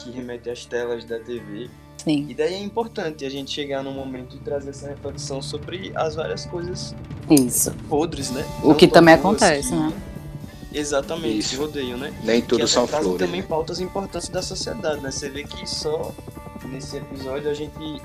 que 0.00 0.10
remete 0.10 0.50
às 0.50 0.64
telas 0.64 1.04
da 1.04 1.18
TV. 1.18 1.68
Sim. 1.96 2.26
E 2.28 2.34
daí 2.34 2.54
é 2.54 2.62
importante 2.62 3.24
a 3.24 3.30
gente 3.30 3.50
chegar 3.50 3.82
num 3.82 3.92
momento 3.94 4.36
e 4.36 4.38
trazer 4.40 4.70
essa 4.70 4.88
reflexão 4.88 5.40
sobre 5.40 5.90
as 5.94 6.14
várias 6.16 6.44
coisas 6.44 6.94
Isso. 7.30 7.72
podres, 7.88 8.30
né? 8.30 8.44
O 8.62 8.68
Não 8.68 8.74
que 8.74 8.86
também 8.86 9.14
acontece, 9.14 9.70
que- 9.70 9.74
né? 9.74 9.92
Exatamente, 10.74 11.38
Isso. 11.38 11.50
que 11.50 11.56
rodeiam, 11.56 11.96
né? 11.96 12.12
Nem 12.24 12.42
tudo 12.42 12.66
são 12.66 12.86
flores. 12.86 13.18
também 13.18 13.40
né? 13.40 13.46
pautas 13.46 13.78
importantes 13.80 14.28
da 14.28 14.42
sociedade, 14.42 15.00
né? 15.00 15.10
Você 15.10 15.30
vê 15.30 15.44
que 15.44 15.64
só 15.68 16.12
nesse 16.64 16.96
episódio 16.96 17.48
a 17.48 17.54
gente, 17.54 18.02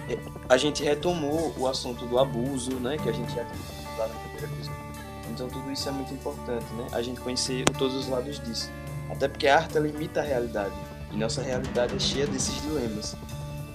a 0.48 0.56
gente 0.56 0.84
retomou 0.84 1.54
o 1.58 1.68
assunto 1.68 2.06
do 2.06 2.20
abuso, 2.20 2.72
né? 2.76 2.98
Que 2.98 3.10
a 3.10 3.12
gente 3.12 3.30
já 3.30 3.44
tinha 3.44 3.98
lá 3.98 4.08
no 4.08 4.14
primeiro 4.20 4.54
episódio. 4.54 4.80
Então 5.32 5.50
tudo 5.50 5.72
isso 5.72 5.90
é 5.90 5.92
muito 5.92 6.14
importante, 6.14 6.66
né? 6.74 6.88
A 6.92 7.02
gente 7.02 7.20
conhecer 7.20 7.66
todos 7.78 7.96
os 7.96 8.08
lados 8.08 8.40
disso. 8.40 8.70
Até 9.10 9.28
porque 9.28 9.48
a 9.48 9.58
arte 9.58 9.76
ela 9.76 9.88
imita 9.88 10.20
a 10.20 10.24
realidade. 10.24 10.76
E 11.12 11.18
nossa 11.18 11.42
realidade 11.42 11.96
é 11.96 12.00
cheia 12.00 12.28
desses 12.28 12.62
dilemas. 12.62 13.16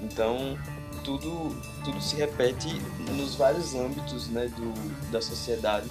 Então 0.03 0.57
tudo, 1.03 1.55
tudo 1.85 2.01
se 2.01 2.17
repete 2.17 2.81
nos 3.11 3.35
vários 3.35 3.75
âmbitos 3.75 4.29
né, 4.29 4.47
do, 4.57 5.11
da 5.11 5.21
sociedade. 5.21 5.91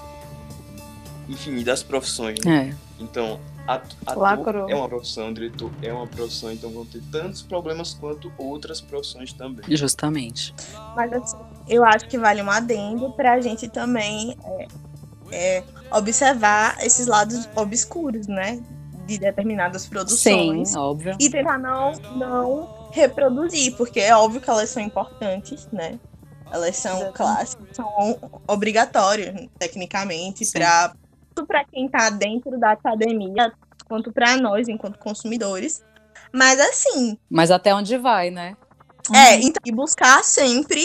Enfim, 1.28 1.58
e 1.58 1.64
das 1.64 1.84
profissões. 1.84 2.40
Né? 2.44 2.70
É. 2.70 3.04
Então, 3.04 3.40
ator 3.68 4.70
é 4.70 4.76
uma 4.76 4.90
profissão, 4.90 5.34
diretor 5.34 5.72
é 5.82 5.92
uma 5.92 6.08
profissão, 6.08 6.52
então 6.52 6.72
vão 6.72 6.86
ter 6.86 7.02
tantos 7.12 7.42
problemas 7.42 7.94
quanto 7.94 8.32
outras 8.38 8.82
profissões 8.82 9.34
também. 9.34 9.66
Justamente. 9.76 10.54
Mas 10.96 11.14
assim, 11.14 11.38
eu 11.68 11.84
acho 11.84 12.08
que 12.08 12.18
vale 12.18 12.42
um 12.42 12.52
adendo 12.52 13.12
pra 13.12 13.40
gente 13.40 13.68
também 13.68 14.38
é, 14.44 14.68
é, 15.32 15.64
observar 15.92 16.78
esses 16.82 17.08
lados 17.08 17.48
obscuros, 17.56 18.28
né? 18.28 18.62
De 19.06 19.18
determinadas 19.18 19.86
produções. 19.86 20.70
Sim, 20.70 20.78
óbvio. 20.78 21.18
E 21.20 21.30
tentar 21.30 21.58
não, 21.58 21.92
não 22.16 22.90
reproduzir, 22.92 23.76
porque 23.76 24.00
é 24.00 24.16
óbvio 24.16 24.40
que 24.40 24.50
elas 24.50 24.70
são 24.70 24.82
importantes, 24.82 25.68
né? 25.72 26.00
Elas 26.52 26.78
são 26.78 27.12
clássicas, 27.12 27.76
são 27.76 28.18
obrigatórias, 28.48 29.50
tecnicamente, 29.58 30.50
para 30.52 30.94
tanto 31.34 31.48
para 31.48 31.66
quem 31.66 31.90
tá 31.90 32.10
dentro 32.10 32.60
da 32.60 32.72
academia, 32.72 33.52
quanto 33.88 34.12
para 34.12 34.38
nós, 34.38 34.68
enquanto 34.68 35.00
consumidores. 35.00 35.84
Mas 36.32 36.60
assim, 36.60 37.18
Mas 37.30 37.52
até 37.52 37.74
onde 37.74 37.98
vai, 37.98 38.30
né? 38.30 38.56
é, 39.14 39.36
então, 39.36 39.62
e 39.66 39.72
buscar 39.72 40.24
sempre 40.24 40.82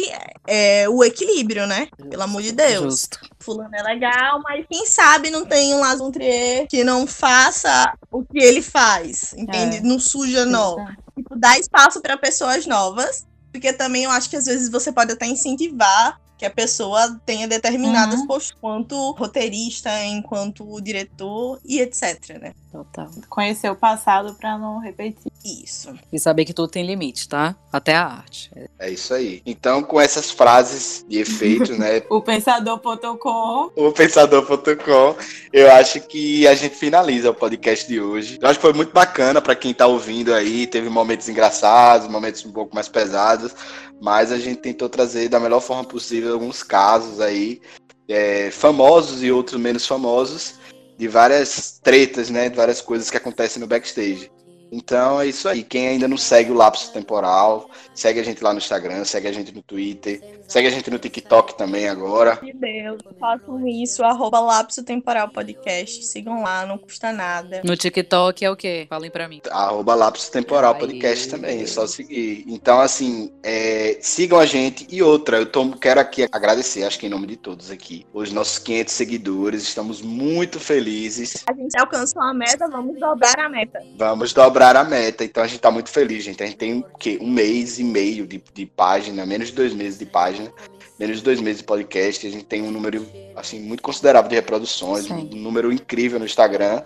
é, 0.47 0.89
o 0.89 1.05
equilíbrio, 1.05 1.67
né? 1.69 1.89
Pelo 2.11 2.25
amor 2.25 2.43
de 2.43 2.51
Deus. 2.51 2.83
Justo. 2.83 3.21
Fulano 3.39 3.75
é 3.75 3.83
legal, 3.83 4.41
mas 4.43 4.67
quem 4.69 4.85
sabe 4.87 5.31
não 5.31 5.47
tem 5.47 5.73
um 5.73 5.81
Lars 5.81 6.01
von 6.01 6.11
Trier 6.11 6.67
que 6.67 6.83
não 6.83 7.07
faça 7.07 7.93
o 8.11 8.25
que 8.25 8.43
ele 8.43 8.61
faz, 8.61 9.33
entende? 9.35 9.77
É. 9.77 9.81
Não 9.81 10.01
suja, 10.01 10.45
não. 10.45 10.85
Tipo, 11.17 11.37
dá 11.37 11.57
espaço 11.59 12.01
para 12.01 12.17
pessoas 12.17 12.67
novas, 12.67 13.25
porque 13.53 13.73
também 13.73 14.05
eu 14.05 14.11
acho 14.11 14.29
que 14.29 14.37
às 14.37 14.47
vezes 14.47 14.69
você 14.69 14.91
pode 14.91 15.13
até 15.13 15.27
incentivar 15.27 16.21
que 16.39 16.47
a 16.47 16.51
pessoa 16.51 17.21
tenha 17.27 17.49
determinadas 17.49 18.21
Uhum. 18.21 18.27
posturas 18.27 18.49
enquanto 18.59 19.11
roteirista, 19.13 19.91
enquanto 20.05 20.81
diretor 20.81 21.59
e 21.65 21.81
etc, 21.81 22.39
né? 22.41 22.55
Total. 22.71 23.11
Conhecer 23.29 23.71
o 23.71 23.75
passado 23.77 24.35
pra 24.35 24.57
não 24.57 24.79
repetir. 24.79 25.33
Isso. 25.45 25.93
E 26.13 26.19
saber 26.19 26.45
que 26.45 26.53
tudo 26.53 26.69
tem 26.69 26.85
limite, 26.87 27.29
tá? 27.29 27.57
Até 27.73 27.95
a 27.97 28.05
arte. 28.05 28.51
É. 28.55 28.69
É 28.79 28.91
isso 28.91 29.13
aí. 29.15 29.43
Então, 29.47 29.83
com 29.83 30.01
essas 30.01 30.31
frases 30.31 31.05
de 31.09 31.19
efeito, 31.19 31.73
né? 31.77 32.03
O 32.11 32.21
pensador.com. 32.21 33.71
o 33.75 33.93
pensador.com, 33.93 35.17
eu 35.53 35.73
acho 35.73 36.01
que 36.03 36.47
a 36.47 36.55
gente 36.55 36.75
finaliza 36.77 37.31
o 37.31 37.35
podcast 37.35 37.87
de 37.89 38.01
hoje. 38.01 38.39
Eu 38.41 38.49
acho 38.49 38.59
que 38.59 38.63
foi 38.63 38.73
muito 38.73 38.93
bacana 38.93 39.41
para 39.41 39.55
quem 39.55 39.73
tá 39.75 39.87
ouvindo 39.87 40.35
aí, 40.35 40.67
teve 40.67 40.89
momentos 40.89 41.29
engraçados, 41.29 42.09
momentos 42.09 42.45
um 42.45 42.53
pouco 42.53 42.75
mais 42.75 42.89
pesados, 42.89 43.53
mas 44.01 44.31
a 44.33 44.39
gente 44.39 44.61
tentou 44.61 44.89
trazer 44.89 45.29
da 45.29 45.41
melhor 45.41 45.61
forma 45.61 45.85
possível 45.85 46.33
alguns 46.33 46.63
casos 46.63 47.21
aí, 47.21 47.61
é, 48.09 48.51
famosos 48.51 49.23
e 49.23 49.31
outros 49.31 49.61
menos 49.61 49.87
famosos, 49.87 50.55
de 50.97 51.07
várias 51.09 51.79
tretas, 51.83 52.31
né, 52.31 52.49
de 52.49 52.57
várias 52.57 52.81
coisas 52.81 53.11
que 53.11 53.17
acontecem 53.17 53.61
no 53.61 53.67
backstage. 53.67 54.31
Então 54.71 55.21
é 55.21 55.27
isso 55.27 55.49
aí. 55.49 55.63
Quem 55.63 55.89
ainda 55.89 56.07
não 56.07 56.17
segue 56.17 56.51
o 56.51 56.55
Lapso 56.55 56.93
Temporal, 56.93 57.71
segue 57.95 58.21
a 58.21 58.23
gente 58.23 58.43
lá 58.43 58.53
no 58.53 58.59
Instagram, 58.59 59.05
segue 59.05 59.29
a 59.29 59.33
gente 59.33 59.55
no 59.55 59.63
Twitter, 59.63 60.21
segue 60.47 60.69
a 60.69 60.71
gente 60.71 60.91
no 60.91 60.99
TikTok 60.99 61.57
também 61.57 61.89
agora. 61.89 62.39
De 62.43 62.53
Deus, 62.53 63.01
façam 63.19 63.67
isso, 63.67 64.05
arroba 64.05 64.41
Lapso 64.41 64.83
Temporal 64.83 65.29
Podcast. 65.29 66.05
Sigam 66.05 66.43
lá, 66.43 66.67
não 66.67 66.79
custa 66.79 67.13
nada. 67.13 67.63
No 67.65 67.77
TikTok 67.77 68.45
é 68.45 68.51
o 68.51 68.57
quê? 68.57 68.87
Falem 68.89 69.11
pra 69.11 69.29
mim. 69.29 69.41
Arroba 69.51 69.95
Lapso 69.95 70.31
Temporal 70.31 70.75
Aí. 70.75 70.81
Podcast 70.81 71.29
também, 71.29 71.63
é 71.63 71.67
só 71.67 71.87
seguir. 71.87 72.45
Então, 72.47 72.81
assim, 72.81 73.33
é, 73.43 73.99
sigam 74.01 74.39
a 74.39 74.47
gente. 74.47 74.87
E 74.91 75.03
outra, 75.03 75.39
eu 75.39 75.47
tô, 75.47 75.71
quero 75.73 76.01
aqui 76.01 76.29
agradecer, 76.31 76.85
acho 76.85 76.99
que 76.99 77.07
em 77.07 77.11
nome 77.11 77.27
de 77.27 77.37
todos 77.37 77.71
aqui, 77.71 78.07
os 78.13 78.33
nossos 78.33 78.59
500 78.59 78.93
seguidores. 78.93 79.63
Estamos 79.63 80.03
muito 80.03 80.61
felizes. 80.61 81.45
A 81.47 81.53
gente 81.53 81.79
alcançou 81.79 82.23
a 82.23 82.35
meta, 82.35 82.69
vamos 82.69 82.99
dobrar 82.99 83.39
a 83.39 83.49
meta. 83.49 83.83
Vamos 83.97 84.33
dobrar 84.33 84.58
a 84.63 84.85
meta. 84.85 85.25
Então, 85.25 85.43
a 85.43 85.47
gente 85.47 85.61
tá 85.61 85.71
muito 85.71 85.91
feliz, 85.91 86.25
gente. 86.25 86.43
A 86.43 86.47
gente 86.47 86.57
tem 86.57 86.79
o 86.79 86.85
quê? 86.99 87.19
Um 87.21 87.31
mês 87.31 87.79
e 87.79 87.85
meio 87.85 88.27
de, 88.27 88.43
de 88.53 88.67
página, 88.67 89.25
menos 89.25 89.49
de 89.49 89.55
dois 89.55 89.73
meses 89.73 89.99
de 89.99 90.07
página. 90.07 90.53
Menos 90.99 91.19
de 91.19 91.23
dois 91.23 91.41
meses 91.41 91.59
de 91.59 91.65
podcast. 91.65 92.27
A 92.27 92.31
gente 92.31 92.45
tem 92.45 92.63
um 92.63 92.71
número, 92.71 93.07
assim, 93.37 93.61
muito 93.61 93.83
considerável 93.83 94.29
de 94.29 94.35
reproduções. 94.35 95.05
Sim. 95.05 95.31
Um 95.33 95.37
número 95.37 95.73
incrível 95.73 96.19
no 96.19 96.25
Instagram. 96.25 96.83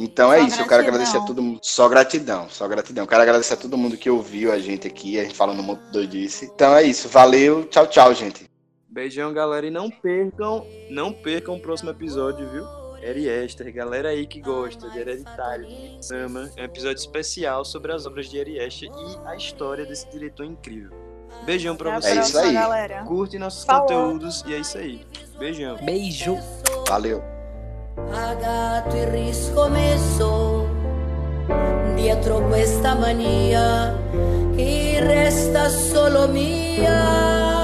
Então 0.00 0.32
é 0.32 0.38
Só 0.38 0.46
isso, 0.46 0.60
eu 0.60 0.68
quero 0.68 0.84
gratidão. 0.84 0.94
agradecer 0.94 1.16
a 1.16 1.20
todo 1.22 1.42
mundo. 1.42 1.58
Só 1.60 1.88
gratidão, 1.88 2.48
só 2.48 2.68
gratidão. 2.68 3.04
Quero 3.04 3.20
agradecer 3.20 3.54
a 3.54 3.56
todo 3.56 3.76
mundo 3.76 3.96
que 3.96 4.08
ouviu 4.08 4.52
a 4.52 4.58
gente 4.60 4.86
aqui, 4.86 5.18
a 5.18 5.24
gente 5.24 5.34
falando 5.34 5.58
um 5.58 5.64
monte 5.64 5.80
de 5.86 5.90
doidice. 5.90 6.44
Então 6.54 6.76
é 6.76 6.84
isso, 6.84 7.08
valeu, 7.08 7.64
tchau, 7.64 7.84
tchau, 7.88 8.14
gente. 8.14 8.48
Beijão, 8.88 9.32
galera, 9.32 9.66
e 9.66 9.70
não 9.70 9.90
percam, 9.90 10.64
não 10.88 11.12
percam 11.12 11.56
o 11.56 11.60
próximo 11.60 11.90
episódio, 11.90 12.48
viu? 12.48 12.77
Eri 13.02 13.26
Esther, 13.28 13.72
galera 13.72 14.08
aí 14.08 14.26
que 14.26 14.40
gosta 14.40 14.90
de 14.90 14.98
Hereditário, 14.98 15.66
de 15.66 16.04
Sama, 16.04 16.50
é 16.56 16.62
um 16.62 16.64
episódio 16.64 16.98
especial 16.98 17.64
sobre 17.64 17.92
as 17.92 18.06
obras 18.06 18.28
de 18.28 18.38
Eri 18.38 18.58
Esther 18.58 18.90
e 18.90 19.28
a 19.28 19.36
história 19.36 19.86
desse 19.86 20.08
diretor 20.10 20.44
incrível. 20.44 20.90
Beijão 21.44 21.76
pra 21.76 21.92
a 21.92 21.96
É 21.96 22.00
vocês. 22.00 22.28
isso 22.28 22.38
aí. 22.38 22.52
galera. 22.54 23.04
Curte 23.04 23.38
nossos 23.38 23.64
Falou. 23.64 23.82
conteúdos 23.86 24.42
e 24.46 24.54
é 24.54 24.58
isso 24.58 24.78
aí. 24.78 25.06
Beijão. 25.38 25.76
Beijo. 25.84 26.36
Valeu. 26.88 27.22
pagato 28.12 28.96
e 28.96 29.04
riscommesso 29.06 30.66
dietro 31.96 32.48
questa 32.48 32.94
mania 32.94 33.92
che 34.54 35.00
resta 35.00 35.68
solo 35.68 36.28
mia 36.28 37.57